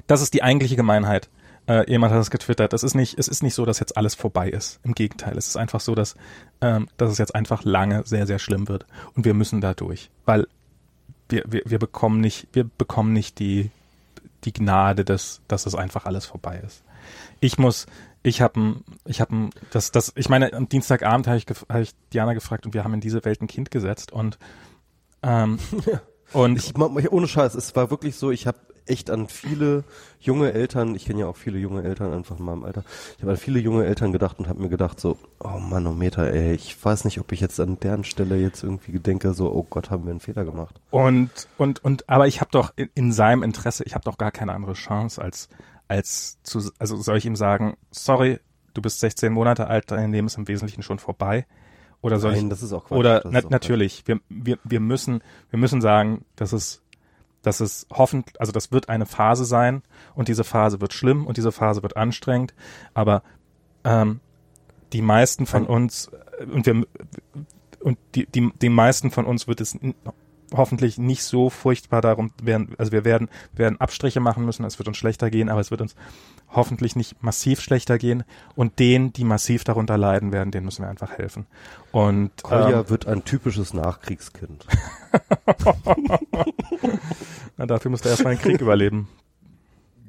das 0.10 0.22
ist 0.22 0.34
die 0.34 0.42
eigentliche 0.42 0.76
Gemeinheit. 0.76 1.30
Äh, 1.70 1.90
jemand 1.90 2.12
hat 2.12 2.20
es 2.20 2.32
getwittert. 2.32 2.74
Es 2.74 2.82
ist 2.82 2.96
nicht, 2.96 3.20
es 3.20 3.28
ist 3.28 3.44
nicht 3.44 3.54
so, 3.54 3.64
dass 3.64 3.80
jetzt 3.80 3.96
alles 3.96 4.16
vorbei 4.16 4.50
ist. 4.50 4.80
Im 4.84 4.96
Gegenteil, 4.96 5.38
es 5.38 5.48
ist 5.48 5.56
einfach 5.56 5.80
so, 5.80 5.94
dass, 5.94 6.16
ähm, 6.62 6.88
dass 6.98 7.12
es 7.12 7.20
jetzt 7.20 7.36
einfach 7.36 7.64
lange 7.64 8.04
sehr, 8.06 8.26
sehr 8.26 8.40
schlimm 8.40 8.68
wird 8.68 8.88
und 9.16 9.24
wir 9.24 9.36
müssen 9.36 9.62
da 9.62 9.76
durch, 9.76 10.10
weil 10.26 10.48
wir, 11.30 11.44
wir, 11.48 11.62
wir 11.66 11.78
bekommen 11.78 12.22
nicht, 12.22 12.48
wir 12.54 12.64
bekommen 12.64 13.14
nicht 13.14 13.38
die, 13.38 13.70
die 14.46 14.54
Gnade, 14.54 15.06
dass, 15.06 15.42
dass 15.48 15.68
es 15.68 15.76
einfach 15.76 16.06
alles 16.06 16.26
vorbei 16.26 16.60
ist. 16.66 16.82
Ich 17.40 17.60
muss, 17.60 17.86
ich 18.24 18.42
habe 18.42 18.78
ich 19.06 19.22
habe 19.22 19.52
das, 19.70 19.92
das, 19.92 20.12
ich 20.16 20.28
meine, 20.28 20.52
am 20.54 20.68
Dienstagabend 20.68 21.28
habe 21.28 21.38
ich, 21.38 21.46
hab 21.46 21.82
ich 21.82 21.92
Diana 22.12 22.34
gefragt 22.34 22.66
und 22.66 22.74
wir 22.74 22.84
haben 22.84 22.96
in 22.96 23.02
diese 23.02 23.24
Welt 23.26 23.44
ein 23.44 23.48
Kind 23.48 23.70
gesetzt 23.70 24.12
und 24.12 24.40
ähm, 25.22 25.60
und 26.34 26.58
ich, 26.58 26.76
ohne 26.76 27.28
Scheiß, 27.28 27.54
es 27.54 27.76
war 27.76 27.92
wirklich 27.92 28.16
so, 28.16 28.32
ich 28.32 28.48
habe 28.48 28.58
echt 28.90 29.10
an 29.10 29.28
viele 29.28 29.84
junge 30.20 30.54
Eltern, 30.54 30.96
ich 30.96 31.06
kenne 31.06 31.22
ja 31.22 31.28
auch 31.28 31.38
viele 31.38 31.60
junge 31.60 31.84
Eltern 31.84 32.14
einfach 32.14 32.40
in 32.40 32.46
meinem 32.46 32.64
Alter, 32.64 32.84
ich 33.16 33.22
habe 33.22 33.32
an 33.32 33.38
viele 33.38 33.60
junge 33.60 33.86
Eltern 33.86 34.12
gedacht 34.12 34.40
und 34.40 34.48
habe 34.48 34.62
mir 34.62 34.70
gedacht 34.70 35.00
so, 35.00 35.18
oh 35.40 35.60
Manometer, 35.60 36.32
ey, 36.32 36.54
ich 36.54 36.84
weiß 36.84 37.06
nicht, 37.06 37.20
ob 37.20 37.32
ich 37.32 37.40
jetzt 37.40 37.60
an 37.60 37.80
deren 37.80 38.04
Stelle 38.04 38.38
jetzt 38.38 38.64
irgendwie 38.64 39.00
denke, 39.00 39.34
so, 39.34 39.52
oh 39.54 39.66
Gott, 39.70 39.90
haben 39.90 40.06
wir 40.06 40.12
einen 40.12 40.20
Fehler 40.20 40.46
gemacht. 40.46 40.82
Und, 40.90 41.30
und, 41.58 41.84
und, 41.84 42.10
aber 42.10 42.28
ich 42.28 42.42
habe 42.42 42.52
doch 42.52 42.74
in, 42.76 42.90
in 42.96 43.12
seinem 43.12 43.44
Interesse, 43.44 43.84
ich 43.86 43.96
habe 43.96 44.04
doch 44.06 44.18
gar 44.18 44.32
keine 44.32 44.54
andere 44.54 44.74
Chance 44.74 45.22
als, 45.22 45.50
als 45.88 46.40
zu, 46.44 46.72
also 46.80 46.98
soll 46.98 47.18
ich 47.18 47.26
ihm 47.26 47.36
sagen, 47.36 47.78
sorry, 47.92 48.40
du 48.74 48.82
bist 48.82 49.00
16 49.00 49.32
Monate 49.32 49.68
alt, 49.68 49.92
dein 49.92 50.12
Leben 50.12 50.28
ist 50.28 50.38
im 50.38 50.48
Wesentlichen 50.48 50.84
schon 50.84 51.00
vorbei. 51.00 51.46
Oder 52.02 52.20
soll 52.20 52.32
Nein, 52.32 52.44
ich, 52.44 52.50
das 52.50 52.64
ist 52.64 52.72
auch 52.72 52.86
Quatsch. 52.86 52.98
Oder 52.98 53.22
na, 53.30 53.40
auch 53.40 53.50
natürlich, 53.50 54.04
wir, 54.08 54.22
wir, 54.30 54.58
wir 54.64 54.80
müssen, 54.80 55.22
wir 55.50 55.60
müssen 55.60 55.82
sagen, 55.82 56.24
dass 56.38 56.54
es 56.54 56.82
dass 57.42 57.60
es 57.60 57.88
hoffentlich, 57.92 58.40
also 58.40 58.52
das 58.52 58.72
wird 58.72 58.90
eine 58.90 59.06
Phase 59.06 59.46
sein 59.46 59.82
und 60.16 60.28
diese 60.28 60.44
Phase 60.44 60.82
wird 60.82 60.94
schlimm 60.94 61.26
und 61.26 61.38
diese 61.38 61.52
Phase 61.52 61.84
wird 61.84 61.98
anstrengend, 61.98 62.54
aber 62.94 63.24
ähm, 63.84 64.20
die 64.94 65.02
meisten 65.02 65.46
von 65.46 65.66
uns 65.66 66.10
äh, 66.40 66.46
und 66.46 66.66
wir 66.66 66.86
und 67.82 67.98
die, 68.16 68.26
die, 68.26 68.52
die 68.62 68.70
meisten 68.70 69.10
von 69.10 69.26
uns 69.26 69.48
wird 69.48 69.62
es 69.62 69.78
hoffentlich 70.54 70.98
nicht 70.98 71.24
so 71.24 71.50
furchtbar 71.50 72.02
darum 72.02 72.32
werden, 72.42 72.76
also 72.78 72.92
wir 72.92 73.06
werden, 73.06 73.30
werden 73.54 73.80
Abstriche 73.80 74.20
machen 74.20 74.46
müssen, 74.46 74.66
es 74.66 74.80
wird 74.80 74.88
uns 74.88 74.98
schlechter 74.98 75.30
gehen, 75.30 75.50
aber 75.50 75.62
es 75.62 75.72
wird 75.72 75.82
uns 75.82 75.96
hoffentlich 76.50 76.96
nicht 76.96 77.22
massiv 77.22 77.62
schlechter 77.62 77.98
gehen 77.98 78.24
und 78.56 78.80
denen, 78.80 79.14
die 79.14 79.24
massiv 79.24 79.64
darunter 79.64 79.98
leiden 79.98 80.32
werden, 80.32 80.52
denen 80.52 80.66
müssen 80.66 80.84
wir 80.84 80.90
einfach 80.90 81.18
helfen. 81.18 81.46
Und 81.92 82.32
Kolja 82.44 82.82
ähm, 82.82 82.90
wird 82.90 83.08
ein 83.08 83.24
typisches 83.24 83.74
Nachkriegskind. 83.74 84.66
Na, 87.58 87.66
dafür 87.66 87.92
müsste 87.92 88.10
er 88.10 88.12
erstmal 88.12 88.34
einen 88.34 88.42
Krieg 88.42 88.62
überleben. 88.62 89.08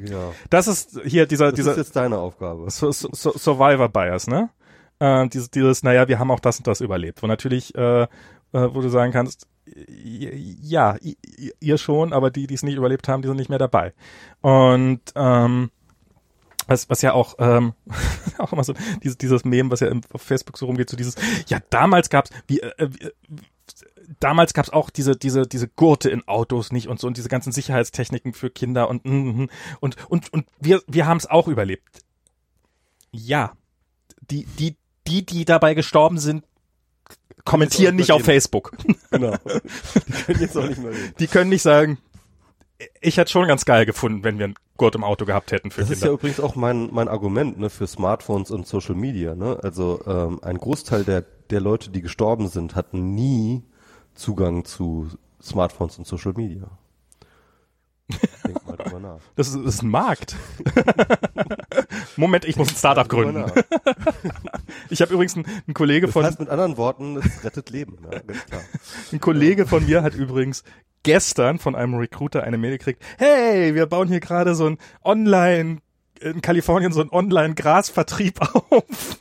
Ja. 0.02 0.32
Das 0.48 0.66
ist 0.66 0.98
hier 1.04 1.26
dieser, 1.26 1.46
das 1.46 1.54
dieser. 1.56 1.70
Das 1.70 1.78
ist 1.78 1.86
jetzt 1.88 1.96
deine 1.96 2.18
Aufgabe. 2.18 2.70
So, 2.70 2.90
so, 2.90 3.10
Survivor 3.12 3.88
Bias, 3.88 4.26
ne? 4.26 4.50
Äh, 4.98 5.28
dieses, 5.28 5.50
dieses, 5.50 5.82
naja, 5.82 6.08
wir 6.08 6.18
haben 6.18 6.30
auch 6.30 6.40
das 6.40 6.58
und 6.58 6.66
das 6.66 6.80
überlebt. 6.80 7.22
Wo 7.22 7.26
natürlich, 7.26 7.74
äh, 7.74 8.02
äh, 8.02 8.06
wo 8.52 8.80
du 8.80 8.88
sagen 8.88 9.12
kannst, 9.12 9.46
ja, 9.86 10.96
ihr 11.60 11.78
schon, 11.78 12.12
aber 12.12 12.30
die, 12.30 12.46
die 12.46 12.54
es 12.54 12.62
nicht 12.62 12.76
überlebt 12.76 13.08
haben, 13.08 13.22
die 13.22 13.28
sind 13.28 13.36
nicht 13.36 13.50
mehr 13.50 13.58
dabei. 13.58 13.92
Und 14.40 15.00
ähm, 15.14 15.70
was, 16.66 16.88
was 16.88 17.02
ja 17.02 17.12
auch, 17.12 17.34
ähm, 17.38 17.74
auch 18.38 18.52
immer 18.52 18.64
so, 18.64 18.74
dieses, 19.02 19.18
dieses 19.18 19.44
Mem, 19.44 19.70
was 19.70 19.80
ja 19.80 19.90
auf 20.12 20.22
Facebook 20.22 20.56
so 20.56 20.66
rumgeht, 20.66 20.90
so 20.90 20.96
dieses, 20.96 21.16
ja, 21.48 21.58
damals 21.70 22.10
gab's, 22.10 22.30
wie, 22.46 22.60
äh, 22.60 22.88
wie 22.88 23.10
damals 24.18 24.54
gab's 24.54 24.70
auch 24.70 24.90
diese, 24.90 25.16
diese, 25.16 25.46
diese 25.46 25.68
Gurte 25.68 26.10
in 26.10 26.26
Autos 26.26 26.72
nicht 26.72 26.88
und 26.88 26.98
so 26.98 27.06
und 27.06 27.16
diese 27.16 27.28
ganzen 27.28 27.52
Sicherheitstechniken 27.52 28.32
für 28.32 28.50
Kinder 28.50 28.88
und, 28.88 29.04
und, 29.04 29.50
und, 29.80 30.10
und, 30.10 30.32
und 30.32 30.46
wir, 30.58 30.82
wir 30.86 31.06
haben 31.06 31.18
es 31.18 31.26
auch 31.26 31.48
überlebt. 31.48 32.04
Ja. 33.12 33.52
Die, 34.30 34.44
die, 34.44 34.76
die, 35.06 35.26
die 35.26 35.44
dabei 35.44 35.74
gestorben 35.74 36.18
sind, 36.18 36.44
kommentieren 37.44 37.96
nicht 37.96 38.12
auf 38.12 38.22
Facebook. 38.22 38.72
Genau. 39.10 39.34
Die 40.06 40.22
können 40.22 40.40
jetzt 40.40 40.56
auch 40.56 40.68
nicht 40.68 40.80
mehr 40.80 40.92
reden. 40.92 41.14
Die 41.18 41.26
können 41.26 41.50
nicht 41.50 41.62
sagen, 41.62 41.98
ich 43.00 43.16
hätte 43.16 43.30
schon 43.32 43.48
ganz 43.48 43.64
geil 43.64 43.84
gefunden, 43.86 44.22
wenn 44.22 44.38
wir 44.38 44.44
einen 44.44 44.54
Gurt 44.76 44.94
im 44.94 45.02
Auto 45.02 45.24
gehabt 45.24 45.50
hätten 45.50 45.72
für 45.72 45.80
das 45.80 45.88
Kinder. 45.88 45.94
Das 45.94 45.98
ist 45.98 46.04
ja 46.04 46.12
übrigens 46.12 46.40
auch 46.40 46.54
mein, 46.54 46.88
mein 46.92 47.08
Argument 47.08 47.58
ne, 47.58 47.68
für 47.68 47.88
Smartphones 47.88 48.52
und 48.52 48.68
Social 48.68 48.94
Media. 48.94 49.34
Ne? 49.34 49.58
Also 49.62 50.00
ähm, 50.06 50.38
ein 50.42 50.58
Großteil 50.58 51.04
der, 51.04 51.24
der 51.50 51.60
Leute, 51.60 51.90
die 51.90 52.02
gestorben 52.02 52.48
sind, 52.48 52.76
hatten 52.76 53.14
nie 53.14 53.64
Zugang 54.14 54.64
zu 54.64 55.08
Smartphones 55.42 55.98
und 55.98 56.06
Social 56.06 56.34
Media. 56.34 56.70
Denk 58.46 58.66
mal 58.66 58.76
drüber 58.76 59.00
nach. 59.00 59.18
Das 59.36 59.48
ist, 59.48 59.56
das 59.56 59.74
ist 59.76 59.82
ein 59.82 59.90
Markt. 59.90 60.36
Moment, 62.16 62.44
ich 62.44 62.56
muss 62.56 62.68
ein 62.68 62.76
Startup 62.76 63.08
gründen. 63.08 63.50
ich 64.90 65.00
habe 65.02 65.12
übrigens 65.14 65.36
einen, 65.36 65.46
einen 65.46 65.74
Kollege 65.74 66.06
das 66.06 66.12
von. 66.12 66.22
Das 66.22 66.32
heißt 66.32 66.40
mit 66.40 66.48
anderen 66.48 66.76
Worten, 66.76 67.16
es 67.16 67.44
rettet 67.44 67.70
Leben, 67.70 67.98
ja, 68.04 68.18
ganz 68.18 68.46
klar. 68.46 68.60
Ein 69.12 69.20
Kollege 69.20 69.66
von 69.66 69.86
mir 69.86 70.02
hat 70.02 70.14
übrigens 70.14 70.64
gestern 71.02 71.58
von 71.58 71.74
einem 71.74 71.94
Recruiter 71.94 72.42
eine 72.44 72.58
Mail 72.58 72.78
gekriegt, 72.78 73.02
hey, 73.18 73.74
wir 73.74 73.86
bauen 73.86 74.08
hier 74.08 74.20
gerade 74.20 74.54
so 74.54 74.66
ein 74.66 74.78
Online, 75.04 75.78
in 76.20 76.40
Kalifornien 76.42 76.92
so 76.92 77.00
ein 77.00 77.10
Online-Grasvertrieb 77.10 78.40
auf. 78.40 79.18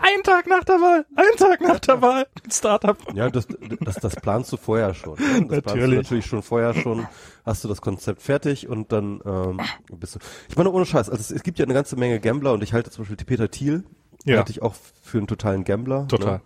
Ein 0.00 0.22
Tag 0.22 0.46
nach 0.46 0.64
der 0.64 0.76
Wahl, 0.76 1.06
ein 1.16 1.36
Tag 1.36 1.60
nach 1.60 1.78
der 1.78 2.02
Wahl, 2.02 2.26
Startup. 2.50 2.96
Ja, 3.14 3.30
das, 3.30 3.46
das, 3.80 3.96
das 3.96 4.16
planst 4.16 4.52
du 4.52 4.56
vorher 4.56 4.94
schon. 4.94 5.16
Das 5.16 5.26
natürlich. 5.26 5.62
planst 5.62 5.76
du 5.76 5.96
natürlich 5.96 6.26
schon 6.26 6.42
vorher 6.42 6.74
schon, 6.74 7.06
hast 7.44 7.64
du 7.64 7.68
das 7.68 7.80
Konzept 7.80 8.22
fertig 8.22 8.68
und 8.68 8.92
dann 8.92 9.20
ähm, 9.24 9.60
bist 9.96 10.16
du. 10.16 10.18
Ich 10.48 10.56
meine, 10.56 10.70
ohne 10.70 10.86
Scheiß, 10.86 11.10
also 11.10 11.20
es, 11.20 11.30
es 11.30 11.42
gibt 11.42 11.58
ja 11.58 11.64
eine 11.64 11.74
ganze 11.74 11.96
Menge 11.96 12.20
Gambler 12.20 12.52
und 12.52 12.62
ich 12.62 12.72
halte 12.72 12.90
zum 12.90 13.02
Beispiel 13.04 13.16
die 13.16 13.24
Peter 13.24 13.50
Thiel, 13.50 13.84
ja. 14.24 14.38
halte 14.38 14.52
ich 14.52 14.62
auch 14.62 14.74
für 15.02 15.18
einen 15.18 15.26
totalen 15.26 15.64
Gambler. 15.64 16.08
Total. 16.08 16.34
Ne? 16.34 16.40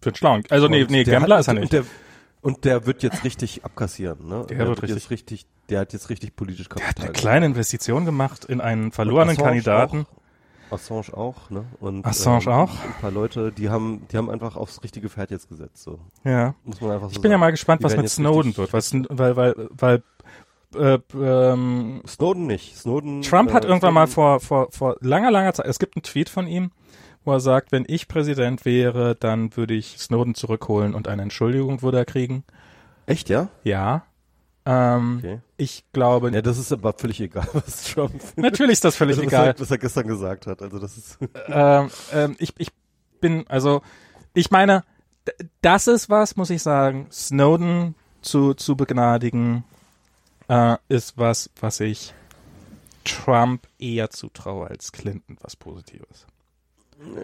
Für 0.00 0.10
einen 0.10 0.16
Schlauen. 0.16 0.44
Also 0.50 0.68
nee, 0.68 0.86
nee, 0.88 1.04
Gambler 1.04 1.36
hat, 1.36 1.40
ist 1.40 1.48
er 1.48 1.54
nicht. 1.54 1.64
Und 1.64 1.72
der, 1.72 1.84
und 2.40 2.64
der 2.64 2.86
wird 2.86 3.02
jetzt 3.02 3.24
richtig 3.24 3.64
abkassieren, 3.64 4.26
ne? 4.26 4.46
Der, 4.48 4.58
der 4.58 4.68
wird, 4.68 4.82
wird 4.82 4.92
richtig, 4.92 5.10
richtig, 5.10 5.46
der 5.68 5.80
hat 5.80 5.92
jetzt 5.92 6.08
richtig 6.08 6.36
politisch 6.36 6.68
Kapital. 6.68 6.94
Der 6.94 7.02
hat 7.02 7.08
eine 7.08 7.12
kleine 7.12 7.46
Investition 7.46 8.04
gemacht 8.04 8.44
in 8.44 8.60
einen 8.60 8.92
verlorenen 8.92 9.36
Kandidaten. 9.36 10.06
Auch. 10.08 10.17
Assange 10.70 11.14
auch, 11.14 11.50
ne? 11.50 11.64
Und 11.80 12.04
Assange 12.06 12.46
ähm, 12.46 12.52
auch. 12.52 12.70
Ein 12.70 13.00
paar 13.00 13.10
Leute, 13.10 13.52
die 13.52 13.70
haben, 13.70 14.06
die 14.10 14.16
haben 14.16 14.30
einfach 14.30 14.56
aufs 14.56 14.82
richtige 14.82 15.08
Pferd 15.08 15.30
jetzt 15.30 15.48
gesetzt. 15.48 15.82
So. 15.82 15.98
Ja. 16.24 16.54
Muss 16.64 16.80
man 16.80 16.90
einfach 16.92 17.08
so 17.08 17.12
Ich 17.12 17.20
bin 17.20 17.30
sagen. 17.30 17.32
ja 17.32 17.38
mal 17.38 17.50
gespannt, 17.50 17.82
was 17.82 17.96
mit 17.96 18.08
Snowden 18.08 18.56
wird, 18.56 18.72
was, 18.72 18.92
weil, 18.92 19.36
weil, 19.36 19.54
weil 19.70 20.02
äh, 20.74 20.98
ähm, 21.14 22.02
Snowden 22.06 22.46
nicht. 22.46 22.76
Snowden. 22.76 23.22
Trump 23.22 23.52
hat 23.52 23.64
äh, 23.64 23.68
irgendwann 23.68 23.92
Snowden 23.92 23.94
mal 23.94 24.06
vor, 24.06 24.40
vor, 24.40 24.68
vor 24.70 24.96
langer, 25.00 25.30
langer 25.30 25.54
Zeit, 25.54 25.66
es 25.66 25.78
gibt 25.78 25.96
einen 25.96 26.02
Tweet 26.02 26.28
von 26.28 26.46
ihm, 26.46 26.70
wo 27.24 27.32
er 27.32 27.40
sagt, 27.40 27.72
wenn 27.72 27.84
ich 27.86 28.08
Präsident 28.08 28.64
wäre, 28.64 29.14
dann 29.14 29.56
würde 29.56 29.74
ich 29.74 29.98
Snowden 29.98 30.34
zurückholen 30.34 30.94
und 30.94 31.08
eine 31.08 31.22
Entschuldigung 31.22 31.82
würde 31.82 31.98
er 31.98 32.04
kriegen. 32.04 32.44
Echt, 33.06 33.30
ja? 33.30 33.48
Ja. 33.64 34.04
Ähm, 34.70 35.18
Okay. 35.18 35.40
Ich 35.56 35.82
glaube. 35.92 36.30
Ja, 36.30 36.42
das 36.42 36.58
ist 36.58 36.70
aber 36.72 36.92
völlig 36.92 37.20
egal, 37.20 37.48
was 37.54 37.84
Trump. 37.84 38.12
Natürlich 38.36 38.72
ist 38.72 38.84
das 38.84 38.96
völlig 38.96 39.16
Also, 39.16 39.26
was 39.26 39.32
egal. 39.32 39.46
Er, 39.46 39.60
was 39.60 39.70
er 39.70 39.78
gestern 39.78 40.06
gesagt 40.06 40.46
hat. 40.46 40.60
Also 40.60 40.78
das 40.78 40.98
ist. 40.98 41.18
ähm, 41.48 41.90
ähm, 42.12 42.36
ich, 42.38 42.52
ich 42.58 42.68
bin, 43.20 43.46
also, 43.48 43.80
ich 44.34 44.50
meine, 44.50 44.84
das 45.62 45.86
ist 45.86 46.10
was, 46.10 46.36
muss 46.36 46.50
ich 46.50 46.62
sagen, 46.62 47.06
Snowden 47.10 47.94
zu, 48.20 48.52
zu 48.52 48.76
begnadigen, 48.76 49.64
äh, 50.48 50.76
ist 50.88 51.16
was, 51.16 51.48
was 51.60 51.80
ich 51.80 52.12
Trump 53.04 53.66
eher 53.78 54.10
zutraue 54.10 54.68
als 54.68 54.92
Clinton, 54.92 55.38
was 55.40 55.56
Positives. 55.56 56.26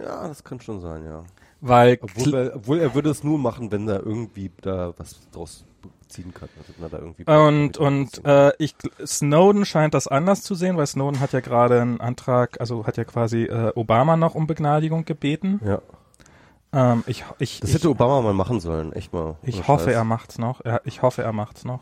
Ja, 0.03 0.27
das 0.27 0.43
kann 0.43 0.59
schon 0.59 0.79
sein, 0.81 1.05
ja. 1.05 1.23
Weil, 1.61 1.97
Obwohl 2.01 2.33
er, 2.35 2.55
obwohl 2.55 2.79
er 2.79 2.93
würde 2.93 3.09
es 3.09 3.23
nur 3.23 3.39
machen, 3.39 3.71
wenn 3.71 3.87
er 3.87 4.05
irgendwie 4.05 4.51
da 4.61 4.93
was 4.97 5.19
draus 5.31 5.65
ziehen 6.07 6.33
kann. 6.33 6.49
Also 6.57 6.73
wenn 6.77 6.91
da 6.91 6.97
irgendwie 6.99 7.23
und, 7.25 7.77
und 7.77 8.25
äh, 8.25 8.51
ich, 8.59 8.75
Snowden 9.05 9.65
scheint 9.65 9.93
das 9.93 10.07
anders 10.07 10.43
zu 10.43 10.53
sehen, 10.55 10.77
weil 10.77 10.85
Snowden 10.85 11.19
hat 11.19 11.33
ja 11.33 11.39
gerade 11.39 11.81
einen 11.81 11.99
Antrag, 11.99 12.59
also 12.59 12.85
hat 12.85 12.97
ja 12.97 13.03
quasi 13.03 13.43
äh, 13.45 13.71
Obama 13.75 14.15
noch 14.15 14.35
um 14.35 14.47
Begnadigung 14.47 15.05
gebeten. 15.05 15.59
ja. 15.65 15.81
Ähm, 16.73 17.03
ich, 17.07 17.23
ich, 17.39 17.61
Das 17.61 17.69
ich, 17.69 17.75
hätte 17.77 17.89
Obama 17.89 18.21
mal 18.21 18.33
machen 18.33 18.59
sollen, 18.59 18.91
echt 18.91 19.13
mal. 19.13 19.35
ich 19.43 19.65
hoffe, 19.67 19.85
Scheiß. 19.85 19.93
er 19.95 20.03
macht's 20.03 20.37
noch. 20.37 20.59
Er, 20.65 20.81
ich 20.83 21.01
hoffe, 21.01 21.23
er 21.23 21.31
macht's 21.31 21.63
noch. 21.63 21.79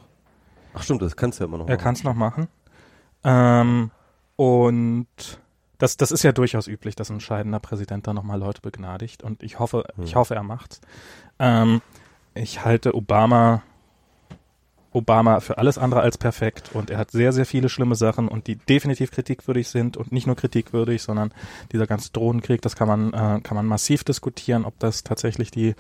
Ach 0.76 0.84
stimmt, 0.84 1.02
das 1.02 1.16
kannst 1.16 1.40
du 1.40 1.44
ja 1.44 1.48
immer 1.48 1.58
noch 1.58 1.68
Er 1.68 1.76
machen. 1.76 1.84
kann 1.84 1.96
es 1.96 2.04
noch 2.04 2.14
machen. 2.14 2.48
Ähm, 3.24 3.90
und 4.36 5.08
das, 5.84 5.98
das 5.98 6.14
ist 6.14 6.24
ja 6.24 6.32
durchaus 6.32 6.68
üblich, 6.68 6.96
dass 6.96 7.10
ein 7.10 7.20
scheidender 7.20 7.60
Präsident 7.60 8.08
da 8.08 8.14
nochmal 8.14 8.40
Leute 8.40 8.62
begnadigt. 8.62 9.22
Und 9.22 9.44
ich 9.44 9.60
hoffe, 9.60 9.84
Hm. 9.96 10.06
ich 10.06 10.16
hoffe, 10.16 10.34
er 10.34 10.44
macht's. 10.44 10.80
Ähm, 11.40 11.82
ich 12.36 12.64
halte 12.64 12.96
Obama, 12.96 13.64
Obama 14.94 15.42
für 15.42 15.58
alles 15.58 15.78
andere 15.78 16.00
als 16.00 16.18
perfekt 16.18 16.70
und 16.74 16.90
er 16.90 16.98
hat 17.00 17.12
sehr, 17.12 17.34
sehr 17.34 17.46
viele 17.46 17.68
schlimme 17.68 17.96
Sachen 17.96 18.30
und 18.30 18.48
die 18.48 18.56
definitiv 18.56 19.12
kritikwürdig 19.12 19.68
sind 19.68 19.98
und 19.98 20.14
nicht 20.14 20.26
nur 20.26 20.38
kritikwürdig, 20.38 21.02
sondern 21.02 21.34
dieser 21.74 21.86
ganze 21.86 22.14
Drohnenkrieg, 22.14 22.62
das 22.62 22.78
kann 22.78 22.88
man, 22.88 23.14
äh, 23.14 23.42
kann 23.42 23.56
man 23.56 23.66
massiv 23.66 24.06
diskutieren, 24.06 24.64
ob 24.64 24.80
das 24.80 25.04
tatsächlich 25.04 25.52
die, 25.52 25.76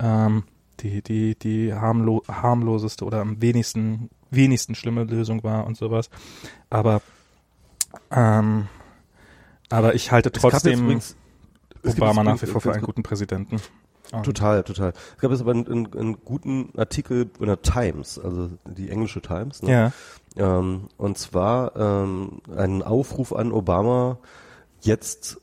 ähm, 0.00 0.44
die, 0.80 1.00
die, 1.00 1.34
die 1.34 1.72
harmlo 1.72 2.22
harmloseste 2.28 3.06
oder 3.06 3.22
am 3.22 3.40
wenigsten, 3.40 4.10
wenigsten 4.30 4.74
schlimme 4.74 5.04
Lösung 5.04 5.42
war 5.44 5.66
und 5.66 5.78
sowas. 5.78 6.10
Aber, 6.68 7.00
ähm, 8.10 8.68
aber 9.70 9.94
ich 9.94 10.12
halte 10.12 10.32
trotzdem 10.32 10.84
übrigens, 10.84 11.16
Obama 11.84 12.22
nach 12.22 12.40
wie 12.42 12.46
vor 12.46 12.60
für 12.60 12.72
einen 12.72 12.82
guten 12.82 13.02
Präsidenten. 13.02 13.60
Ah. 14.12 14.22
Total, 14.22 14.62
total. 14.62 14.92
Es 15.16 15.20
gab 15.20 15.30
jetzt 15.32 15.40
aber 15.40 15.50
einen, 15.50 15.66
einen, 15.66 15.92
einen, 15.94 16.24
guten 16.24 16.70
Artikel 16.76 17.28
in 17.40 17.46
der 17.46 17.62
Times, 17.62 18.18
also 18.18 18.50
die 18.64 18.90
englische 18.90 19.20
Times. 19.20 19.62
Ne? 19.62 19.72
Ja. 19.72 19.92
Ähm, 20.36 20.88
und 20.96 21.18
zwar 21.18 21.74
ähm, 21.76 22.40
einen 22.54 22.82
Aufruf 22.82 23.32
an 23.32 23.50
Obama, 23.50 24.18
jetzt 24.80 25.40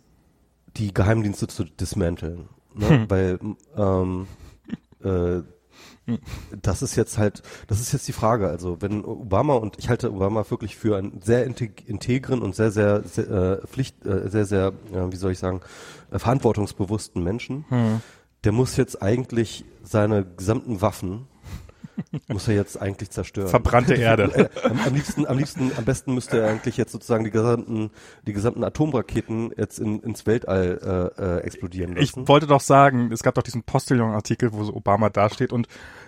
die 0.77 0.93
Geheimdienste 0.93 1.47
zu 1.47 1.65
dismanteln. 1.65 2.47
Ne? 2.73 2.89
Hm. 2.89 3.05
Weil 3.09 3.39
ähm, 3.75 4.27
äh, 5.03 5.41
das 6.61 6.81
ist 6.81 6.95
jetzt 6.95 7.17
halt, 7.17 7.43
das 7.67 7.79
ist 7.79 7.93
jetzt 7.93 8.07
die 8.07 8.13
Frage. 8.13 8.49
Also 8.49 8.81
wenn 8.81 9.05
Obama 9.05 9.53
und 9.55 9.79
ich 9.79 9.89
halte 9.89 10.11
Obama 10.11 10.45
wirklich 10.49 10.75
für 10.75 10.97
einen 10.97 11.21
sehr 11.21 11.45
integren 11.45 12.41
und 12.41 12.55
sehr, 12.55 12.71
sehr, 12.71 13.03
sehr 13.03 13.29
äh, 13.29 13.67
Pflicht, 13.67 14.05
äh, 14.05 14.29
sehr, 14.29 14.45
sehr, 14.45 14.73
äh, 14.93 15.11
wie 15.11 15.15
soll 15.15 15.31
ich 15.31 15.39
sagen, 15.39 15.61
äh, 16.11 16.19
verantwortungsbewussten 16.19 17.23
Menschen. 17.23 17.65
Hm. 17.69 18.01
Der 18.43 18.51
muss 18.51 18.75
jetzt 18.75 19.01
eigentlich 19.01 19.63
seine 19.83 20.25
gesamten 20.25 20.81
Waffen 20.81 21.27
muss 22.27 22.47
er 22.47 22.55
jetzt 22.55 22.81
eigentlich 22.81 23.11
zerstören. 23.11 23.49
Verbrannte 23.49 23.93
Erde. 23.95 24.49
am, 24.63 24.79
am, 24.79 24.93
liebsten, 24.93 25.25
am 25.25 25.37
liebsten, 25.37 25.71
am 25.77 25.85
besten 25.85 26.13
müsste 26.13 26.39
er 26.39 26.49
eigentlich 26.49 26.77
jetzt 26.77 26.91
sozusagen 26.91 27.23
die 27.23 27.31
gesamten, 27.31 27.91
die 28.25 28.33
gesamten 28.33 28.63
Atomraketen 28.63 29.51
jetzt 29.57 29.79
in, 29.79 29.99
ins 30.01 30.25
Weltall 30.25 31.11
äh, 31.17 31.21
äh, 31.21 31.39
explodieren 31.41 31.95
lassen. 31.95 32.21
Ich 32.21 32.27
wollte 32.27 32.47
doch 32.47 32.61
sagen, 32.61 33.11
es 33.11 33.23
gab 33.23 33.35
doch 33.35 33.43
diesen 33.43 33.63
Postillon-Artikel, 33.63 34.53
wo 34.53 34.63
so 34.63 34.73
Obama 34.73 35.09
dasteht 35.09 35.53
und 35.53 35.67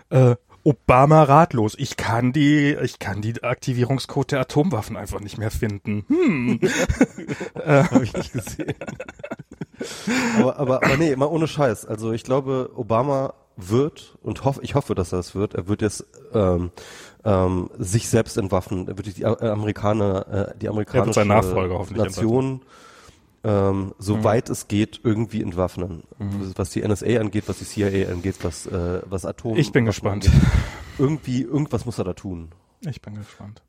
äh, 0.10 0.36
Obama 0.66 1.22
ratlos. 1.24 1.76
Ich 1.78 1.96
kann 1.96 2.34
die, 2.34 2.76
ich 2.82 2.98
kann 2.98 3.22
die 3.22 3.44
Aktivierungscode 3.44 4.32
der 4.32 4.40
Atomwaffen 4.42 4.98
einfach 4.98 5.20
nicht 5.20 5.38
mehr 5.38 5.52
finden. 5.52 6.06
Hm. 6.08 6.60
äh, 7.54 7.84
Habe 7.84 8.04
ich 8.04 8.14
nicht 8.14 8.34
gesehen. 8.34 8.74
aber, 10.40 10.58
aber, 10.58 10.84
aber 10.84 10.98
nee, 10.98 11.16
mal 11.16 11.28
ohne 11.28 11.48
Scheiß. 11.48 11.86
Also 11.86 12.14
ich 12.14 12.24
glaube, 12.24 12.72
Obama 12.76 13.36
wird 13.58 14.18
und 14.22 14.44
hoff, 14.44 14.60
ich 14.62 14.76
hoffe, 14.76 14.96
dass 14.96 15.14
er 15.14 15.20
es 15.20 15.36
wird. 15.36 15.56
Er 15.56 15.68
wird 15.68 15.82
jetzt 15.82 16.06
ähm, 16.34 16.72
ähm, 17.24 17.70
sich 17.78 18.10
selbst 18.10 18.38
entwaffnen. 18.38 18.88
Er 18.88 18.98
wird 18.98 19.18
die 19.18 19.26
Amerikaner, 19.26 20.52
äh, 20.54 20.58
die 20.58 20.70
amerikanische 20.70 21.26
Nation 21.26 22.62
ähm, 23.46 23.94
soweit 24.00 24.48
mhm. 24.48 24.54
es 24.54 24.68
geht 24.68 25.02
irgendwie 25.04 25.42
entwaffnen. 25.44 26.04
Mhm. 26.18 26.54
Was 26.56 26.72
die 26.72 26.86
NSA 26.86 27.20
angeht, 27.20 27.44
was 27.48 27.60
die 27.60 27.66
CIA 27.66 28.12
angeht, 28.12 28.38
was 28.42 28.66
äh, 28.66 29.02
was 29.06 29.24
Atom. 29.24 29.56
Ich 29.56 29.72
bin 29.72 29.86
gespannt. 29.86 30.26
Angeht. 30.26 30.42
Irgendwie 30.98 31.44
irgendwas 31.44 31.86
muss 31.86 32.00
er 32.00 32.06
da 32.06 32.14
tun. 32.14 32.50
Ich 32.82 33.04
bin 33.04 33.14
gespannt. 33.14 33.62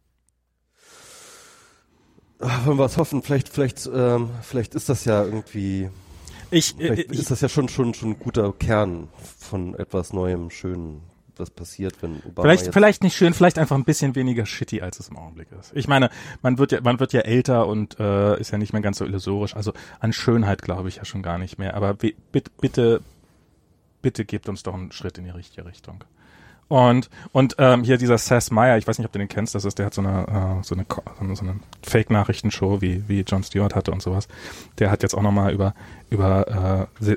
Ach, 2.38 2.64
wollen 2.64 2.78
wir 2.78 2.86
es 2.86 2.96
hoffen? 2.96 3.22
Vielleicht 3.22 3.50
vielleicht 3.50 3.88
ähm, 3.92 4.30
vielleicht 4.40 4.74
ist 4.74 4.88
das 4.88 5.04
ja 5.04 5.22
irgendwie 5.22 5.90
ich, 6.50 6.78
äh, 6.78 6.94
Vielleicht 6.94 7.12
ist 7.12 7.30
das 7.30 7.40
ja 7.40 7.48
schon, 7.48 7.68
schon, 7.68 7.94
schon 7.94 8.10
ein 8.10 8.18
guter 8.18 8.52
Kern 8.52 9.08
von 9.38 9.74
etwas 9.74 10.12
Neuem, 10.12 10.50
Schönen, 10.50 11.02
was 11.36 11.50
passiert, 11.50 12.02
wenn 12.02 12.22
Obama 12.24 12.42
Vielleicht, 12.42 12.72
vielleicht 12.72 13.02
nicht 13.02 13.16
schön, 13.16 13.34
vielleicht 13.34 13.58
einfach 13.58 13.76
ein 13.76 13.84
bisschen 13.84 14.14
weniger 14.14 14.46
shitty, 14.46 14.80
als 14.80 14.98
es 14.98 15.08
im 15.08 15.16
Augenblick 15.16 15.48
ist. 15.58 15.72
Ich 15.74 15.88
meine, 15.88 16.10
man 16.42 16.58
wird 16.58 16.72
ja, 16.72 16.80
man 16.80 16.98
wird 16.98 17.12
ja 17.12 17.20
älter 17.20 17.66
und 17.66 17.98
äh, 18.00 18.40
ist 18.40 18.52
ja 18.52 18.58
nicht 18.58 18.72
mehr 18.72 18.82
ganz 18.82 18.98
so 18.98 19.04
illusorisch. 19.04 19.54
Also 19.54 19.72
an 20.00 20.12
Schönheit 20.12 20.62
glaube 20.62 20.88
ich 20.88 20.96
ja 20.96 21.04
schon 21.04 21.22
gar 21.22 21.38
nicht 21.38 21.58
mehr. 21.58 21.74
Aber 21.74 21.94
bitte, 21.94 22.50
bitte, 22.60 23.00
bitte 24.02 24.24
gebt 24.24 24.48
uns 24.48 24.62
doch 24.62 24.74
einen 24.74 24.92
Schritt 24.92 25.18
in 25.18 25.24
die 25.24 25.30
richtige 25.30 25.66
Richtung. 25.66 26.04
Und, 26.68 27.10
und 27.32 27.54
ähm, 27.58 27.84
hier 27.84 27.96
dieser 27.96 28.18
Seth 28.18 28.50
Meyer, 28.50 28.76
ich 28.76 28.86
weiß 28.86 28.98
nicht, 28.98 29.06
ob 29.06 29.12
du 29.12 29.18
den 29.18 29.28
kennst, 29.28 29.54
das 29.54 29.64
ist, 29.64 29.78
der 29.78 29.86
hat 29.86 29.94
so 29.94 30.02
eine, 30.02 30.58
äh, 30.60 30.64
so 30.64 30.74
eine, 30.74 31.36
so 31.36 31.44
eine 31.44 31.60
Fake-Nachrichtenshow, 31.82 32.80
wie, 32.80 33.04
wie 33.08 33.20
Jon 33.20 33.44
Stewart 33.44 33.74
hatte 33.74 33.92
und 33.92 34.02
sowas. 34.02 34.26
Der 34.78 34.90
hat 34.90 35.02
jetzt 35.02 35.14
auch 35.14 35.22
nochmal 35.22 35.52
über, 35.52 35.74
über 36.10 36.88
äh, 37.00 37.16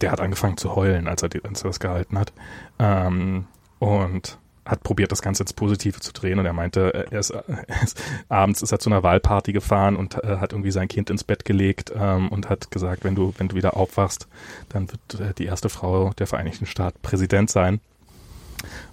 der 0.00 0.12
hat 0.12 0.20
angefangen 0.20 0.58
zu 0.58 0.76
heulen, 0.76 1.08
als 1.08 1.22
er, 1.22 1.30
die, 1.30 1.42
als 1.42 1.62
er 1.62 1.68
das 1.68 1.80
gehalten 1.80 2.18
hat. 2.18 2.32
Ähm, 2.78 3.46
und 3.78 4.38
hat 4.66 4.82
probiert, 4.82 5.10
das 5.10 5.22
Ganze 5.22 5.42
ins 5.42 5.52
Positive 5.52 6.00
zu 6.00 6.12
drehen 6.12 6.38
und 6.38 6.46
er 6.46 6.52
meinte, 6.52 7.08
er 7.10 7.18
ist, 7.18 7.30
er 7.30 7.44
ist 7.82 8.00
abends 8.28 8.62
ist 8.62 8.72
er 8.72 8.78
zu 8.78 8.90
einer 8.90 9.02
Wahlparty 9.02 9.52
gefahren 9.52 9.96
und 9.96 10.22
äh, 10.22 10.36
hat 10.36 10.52
irgendwie 10.52 10.70
sein 10.70 10.88
Kind 10.88 11.10
ins 11.10 11.24
Bett 11.24 11.44
gelegt 11.44 11.92
ähm, 11.96 12.28
und 12.28 12.48
hat 12.48 12.70
gesagt, 12.70 13.04
wenn 13.04 13.14
du, 13.14 13.34
wenn 13.38 13.48
du 13.48 13.56
wieder 13.56 13.76
aufwachst, 13.76 14.28
dann 14.68 14.88
wird 14.90 15.20
äh, 15.20 15.34
die 15.34 15.46
erste 15.46 15.68
Frau 15.68 16.12
der 16.18 16.26
Vereinigten 16.26 16.66
Staaten 16.66 16.98
Präsident 17.02 17.50
sein. 17.50 17.80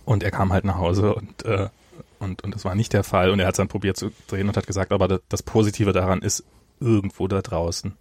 Und 0.08 0.24
er 0.24 0.32
kam 0.32 0.54
halt 0.54 0.64
nach 0.64 0.78
Hause 0.78 1.14
und, 1.14 1.44
äh, 1.44 1.68
und, 2.20 2.42
und 2.42 2.56
das 2.56 2.64
war 2.64 2.76
nicht 2.76 2.94
der 2.94 3.04
Fall. 3.04 3.30
Und 3.30 3.42
er 3.42 3.46
hat 3.46 3.56
es 3.56 3.58
dann 3.58 3.68
probiert 3.68 3.98
zu 3.98 4.10
drehen 4.28 4.48
und 4.48 4.56
hat 4.56 4.66
gesagt, 4.66 4.94
aber 4.94 5.10
das, 5.10 5.20
das 5.28 5.44
Positive 5.44 5.92
daran 5.92 6.22
ist, 6.22 6.46
irgendwo 6.80 7.28
da 7.28 7.42
draußen 7.42 7.94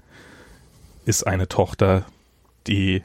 ist 1.04 1.26
eine 1.26 1.48
Tochter, 1.48 2.06
die 2.68 3.02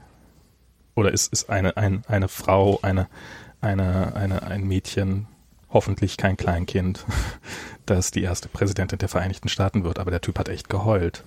oder 0.94 1.12
ist, 1.12 1.34
ist 1.34 1.50
eine, 1.50 1.78
ein, 1.78 2.04
eine 2.08 2.28
Frau, 2.28 2.78
eine, 2.84 3.08
eine, 3.60 4.16
eine, 4.16 4.44
ein 4.44 4.68
Mädchen, 4.68 5.26
hoffentlich 5.72 6.16
kein 6.16 6.38
Kleinkind, 6.38 7.04
das 7.88 8.12
die 8.12 8.22
erste 8.22 8.50
Präsidentin 8.50 9.00
der 9.00 9.10
Vereinigten 9.10 9.50
Staaten 9.50 9.84
wird. 9.84 9.98
Aber 9.98 10.12
der 10.12 10.22
Typ 10.22 10.38
hat 10.38 10.48
echt 10.48 10.70
geheult. 10.70 11.24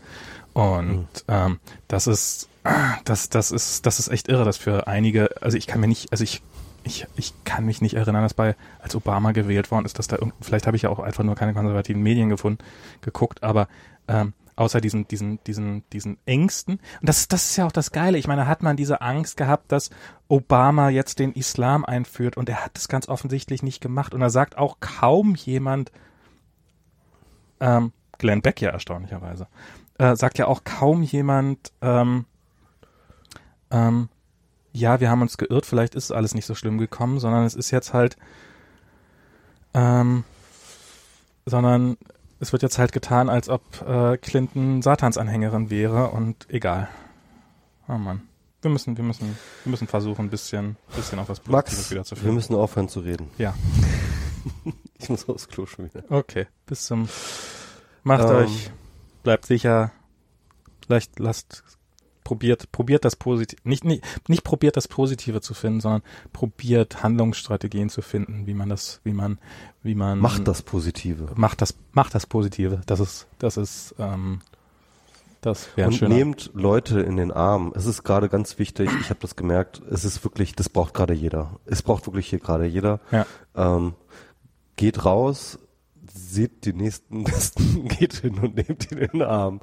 Und 0.53 0.97
mhm. 1.01 1.07
ähm, 1.27 1.61
das 1.89 2.07
ist, 2.07 2.49
das, 3.05 3.31
das 3.31 3.51
ist, 3.51 3.85
das 3.85 3.99
ist 3.99 4.13
echt 4.13 4.29
irre, 4.29 4.45
dass 4.45 4.59
für 4.59 4.87
einige, 4.87 5.43
also 5.43 5.57
ich 5.57 5.67
kann 5.67 5.81
mir 5.81 5.89
nicht, 5.89 6.13
also 6.13 6.23
ich 6.23 6.41
ich, 6.85 7.07
ich 7.17 7.33
kann 7.45 7.65
mich 7.65 7.81
nicht 7.81 7.95
erinnern, 7.95 8.23
dass 8.23 8.35
bei, 8.35 8.55
als 8.81 8.95
Obama 8.95 9.33
gewählt 9.33 9.71
worden 9.71 9.87
ist, 9.87 9.99
dass 9.99 10.07
da 10.07 10.17
irgend, 10.17 10.35
vielleicht 10.41 10.67
habe 10.67 10.77
ich 10.77 10.83
ja 10.83 10.91
auch 10.91 11.01
einfach 11.01 11.25
nur 11.25 11.35
keine 11.35 11.55
konservativen 11.55 12.03
Medien 12.03 12.29
gefunden, 12.29 12.63
geguckt, 13.01 13.43
aber 13.43 13.69
ähm, 14.07 14.35
außer 14.57 14.81
diesen, 14.81 15.09
diesen, 15.09 15.43
diesen, 15.45 15.83
diesen 15.91 16.19
Ängsten. 16.27 16.75
Und 17.01 17.09
das, 17.09 17.27
das 17.29 17.51
ist 17.51 17.57
ja 17.57 17.67
auch 17.67 17.73
das 17.73 17.91
Geile. 17.91 18.19
Ich 18.19 18.29
meine, 18.29 18.47
hat 18.47 18.63
man 18.63 18.77
diese 18.77 19.01
Angst 19.01 19.37
gehabt, 19.37 19.73
dass 19.73 19.91
Obama 20.29 20.91
jetzt 20.91 21.19
den 21.19 21.33
Islam 21.33 21.85
einführt 21.85 22.37
und 22.37 22.49
er 22.49 22.65
hat 22.65 22.79
es 22.79 22.89
ganz 22.89 23.09
offensichtlich 23.09 23.63
nicht 23.63 23.81
gemacht. 23.81 24.15
Und 24.15 24.21
da 24.21 24.31
sagt 24.31 24.57
auch 24.57 24.79
kaum 24.81 25.35
jemand, 25.35 25.91
ähm, 27.61 27.93
Glenn 28.19 28.43
Beck 28.43 28.61
ja 28.61 28.71
erstaunlicherweise, 28.71 29.49
äh, 29.99 30.15
sagt 30.17 30.39
ja 30.39 30.47
auch 30.47 30.63
kaum 30.65 31.03
jemand, 31.03 31.73
ähm, 31.83 32.27
ähm, 33.71 34.09
ja, 34.75 35.01
wir 35.01 35.09
haben 35.09 35.23
uns 35.23 35.39
geirrt, 35.39 35.65
vielleicht 35.65 35.95
ist 35.95 36.11
alles 36.11 36.35
nicht 36.35 36.47
so 36.47 36.55
schlimm 36.55 36.79
gekommen, 36.79 37.21
sondern 37.21 37.45
es 37.45 37.55
ist 37.55 37.71
jetzt 37.71 37.95
halt, 37.95 38.17
ähm, 39.73 40.25
sondern 41.47 41.97
es 42.41 42.53
wird 42.53 42.63
jetzt 42.63 42.79
halt 42.79 42.93
getan, 42.93 43.29
als 43.31 43.49
ob 43.49 43.63
äh, 43.87 44.19
Clinton 44.19 44.83
Satansanhängerin 44.83 45.71
wäre 45.71 46.11
und 46.11 46.51
egal. 46.51 46.89
Oh 47.89 47.97
Mann. 47.99 48.23
Wir 48.63 48.71
müssen, 48.71 48.97
wir 48.97 49.05
müssen, 49.05 49.39
wir 49.63 49.71
müssen 49.71 49.87
versuchen, 49.87 50.27
ein 50.27 50.31
bisschen, 50.31 50.77
bisschen 50.97 51.19
auf 51.19 51.29
was 51.29 51.39
Positives 51.39 51.91
wieder 51.91 52.05
zu 52.05 52.17
finden. 52.17 52.31
Wir 52.31 52.35
müssen 52.35 52.55
aufhören 52.57 52.89
zu 52.89 53.01
reden. 53.01 53.31
Ja. 53.39 53.55
ich 54.99 55.09
muss 55.09 55.29
aufs 55.29 55.49
Klo 55.49 55.67
schon 55.67 55.85
wieder. 55.85 56.03
Okay, 56.09 56.47
bis 56.67 56.87
zum. 56.87 57.09
Macht 58.03 58.25
ähm, 58.25 58.37
euch, 58.37 58.71
bleibt 59.23 59.47
sicher. 59.47 59.93
Vielleicht 60.85 61.19
lasst 61.19 61.63
probiert, 62.25 62.73
probiert 62.73 63.05
das 63.05 63.17
Positive, 63.17 63.61
nicht, 63.65 63.85
nicht, 63.85 64.03
nicht 64.29 64.43
probiert 64.43 64.77
das 64.77 64.89
Positive 64.89 65.41
zu 65.41 65.55
finden, 65.55 65.81
sondern 65.81 66.03
probiert 66.33 67.03
Handlungsstrategien 67.03 67.91
zu 67.91 68.03
finden, 68.03 68.47
wie 68.47 68.55
man 68.55 68.69
das, 68.69 69.01
wie 69.05 69.13
man, 69.13 69.39
wie 69.83 69.95
man. 69.95 70.19
Macht 70.19 70.49
das 70.49 70.63
Positive. 70.63 71.29
Macht 71.37 71.61
das, 71.61 71.75
macht 71.93 72.15
das 72.15 72.27
Positive. 72.27 72.81
Das 72.87 73.01
ist, 73.01 73.27
das 73.39 73.57
ist, 73.57 73.95
ähm, 73.99 74.41
das 75.45 75.77
wäre 75.77 75.91
Und 75.91 76.01
nehmt 76.03 76.51
Leute 76.55 77.01
in 77.01 77.17
den 77.17 77.31
Arm. 77.31 77.73
Es 77.77 77.85
ist 77.85 78.03
gerade 78.03 78.31
ganz 78.31 78.59
wichtig, 78.59 78.91
ich 79.01 79.11
habe 79.11 79.21
das 79.21 79.37
gemerkt, 79.37 79.83
es 79.91 80.05
ist 80.07 80.25
wirklich, 80.25 80.55
das 80.55 80.71
braucht 80.71 80.95
gerade 80.95 81.13
jeder. 81.13 81.61
Es 81.67 81.83
braucht 81.83 82.07
wirklich 82.07 82.29
hier 82.29 82.39
gerade 82.39 82.65
jeder. 82.65 83.01
Ja. 83.11 83.27
Ähm, 83.55 83.93
geht 84.77 85.05
raus, 85.05 85.59
seht 86.15 86.65
die 86.65 86.73
nächsten 86.73 87.25
Besten, 87.25 87.89
geht 87.89 88.15
hin 88.15 88.39
und 88.39 88.55
nehmt 88.57 88.91
ihn 88.91 88.99
in 88.99 89.11
den 89.11 89.23
Arm. 89.23 89.61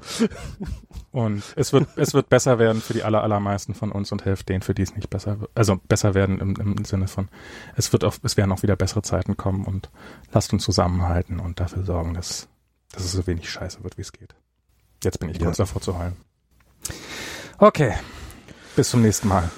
Und 1.11 1.44
es 1.56 1.73
wird, 1.73 1.88
es 1.95 2.14
wird 2.14 2.30
besser 2.30 2.60
werden 2.60 2.82
für 2.82 2.94
die 2.94 3.03
aller, 3.03 3.23
allermeisten 3.23 3.73
von 3.73 3.91
uns 3.91 4.11
und 4.11 4.26
helft 4.26 4.49
denen, 4.49 4.61
für 4.61 4.73
die 4.73 4.82
es 4.82 4.95
nicht 4.95 5.10
besser 5.10 5.40
wird. 5.40 5.52
Also 5.56 5.78
besser 5.78 6.14
werden 6.14 6.40
im, 6.40 6.56
im 6.56 6.86
Sinne 6.86 7.07
von, 7.07 7.30
es 7.76 7.91
wird 7.94 8.03
auch, 8.03 8.15
es 8.23 8.38
werden 8.38 8.52
auch 8.52 8.64
wieder 8.64 8.76
bessere 8.76 9.02
Zeiten 9.02 9.38
kommen 9.38 9.65
und 9.65 9.90
lasst 10.32 10.52
uns 10.53 10.64
zusammenhalten 10.64 11.40
und 11.40 11.60
dafür 11.60 11.84
sorgen, 11.84 12.14
dass, 12.14 12.48
dass 12.91 13.03
es 13.03 13.14
so 13.14 13.26
wenig 13.28 13.49
scheiße 13.49 13.84
wird, 13.84 13.98
wie 13.98 14.02
es 14.02 14.11
geht. 14.11 14.36
Jetzt 15.03 15.19
bin 15.19 15.30
ich 15.30 15.38
ja. 15.38 15.45
kurz 15.45 15.57
davor 15.57 15.82
zu 15.82 15.98
heulen. 15.98 16.15
Okay. 17.57 17.94
Bis 18.76 18.90
zum 18.90 19.02
nächsten 19.02 19.28
Mal. 19.28 19.49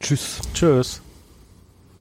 Tschüss. 0.00 0.40
Tschüss. 0.54 1.02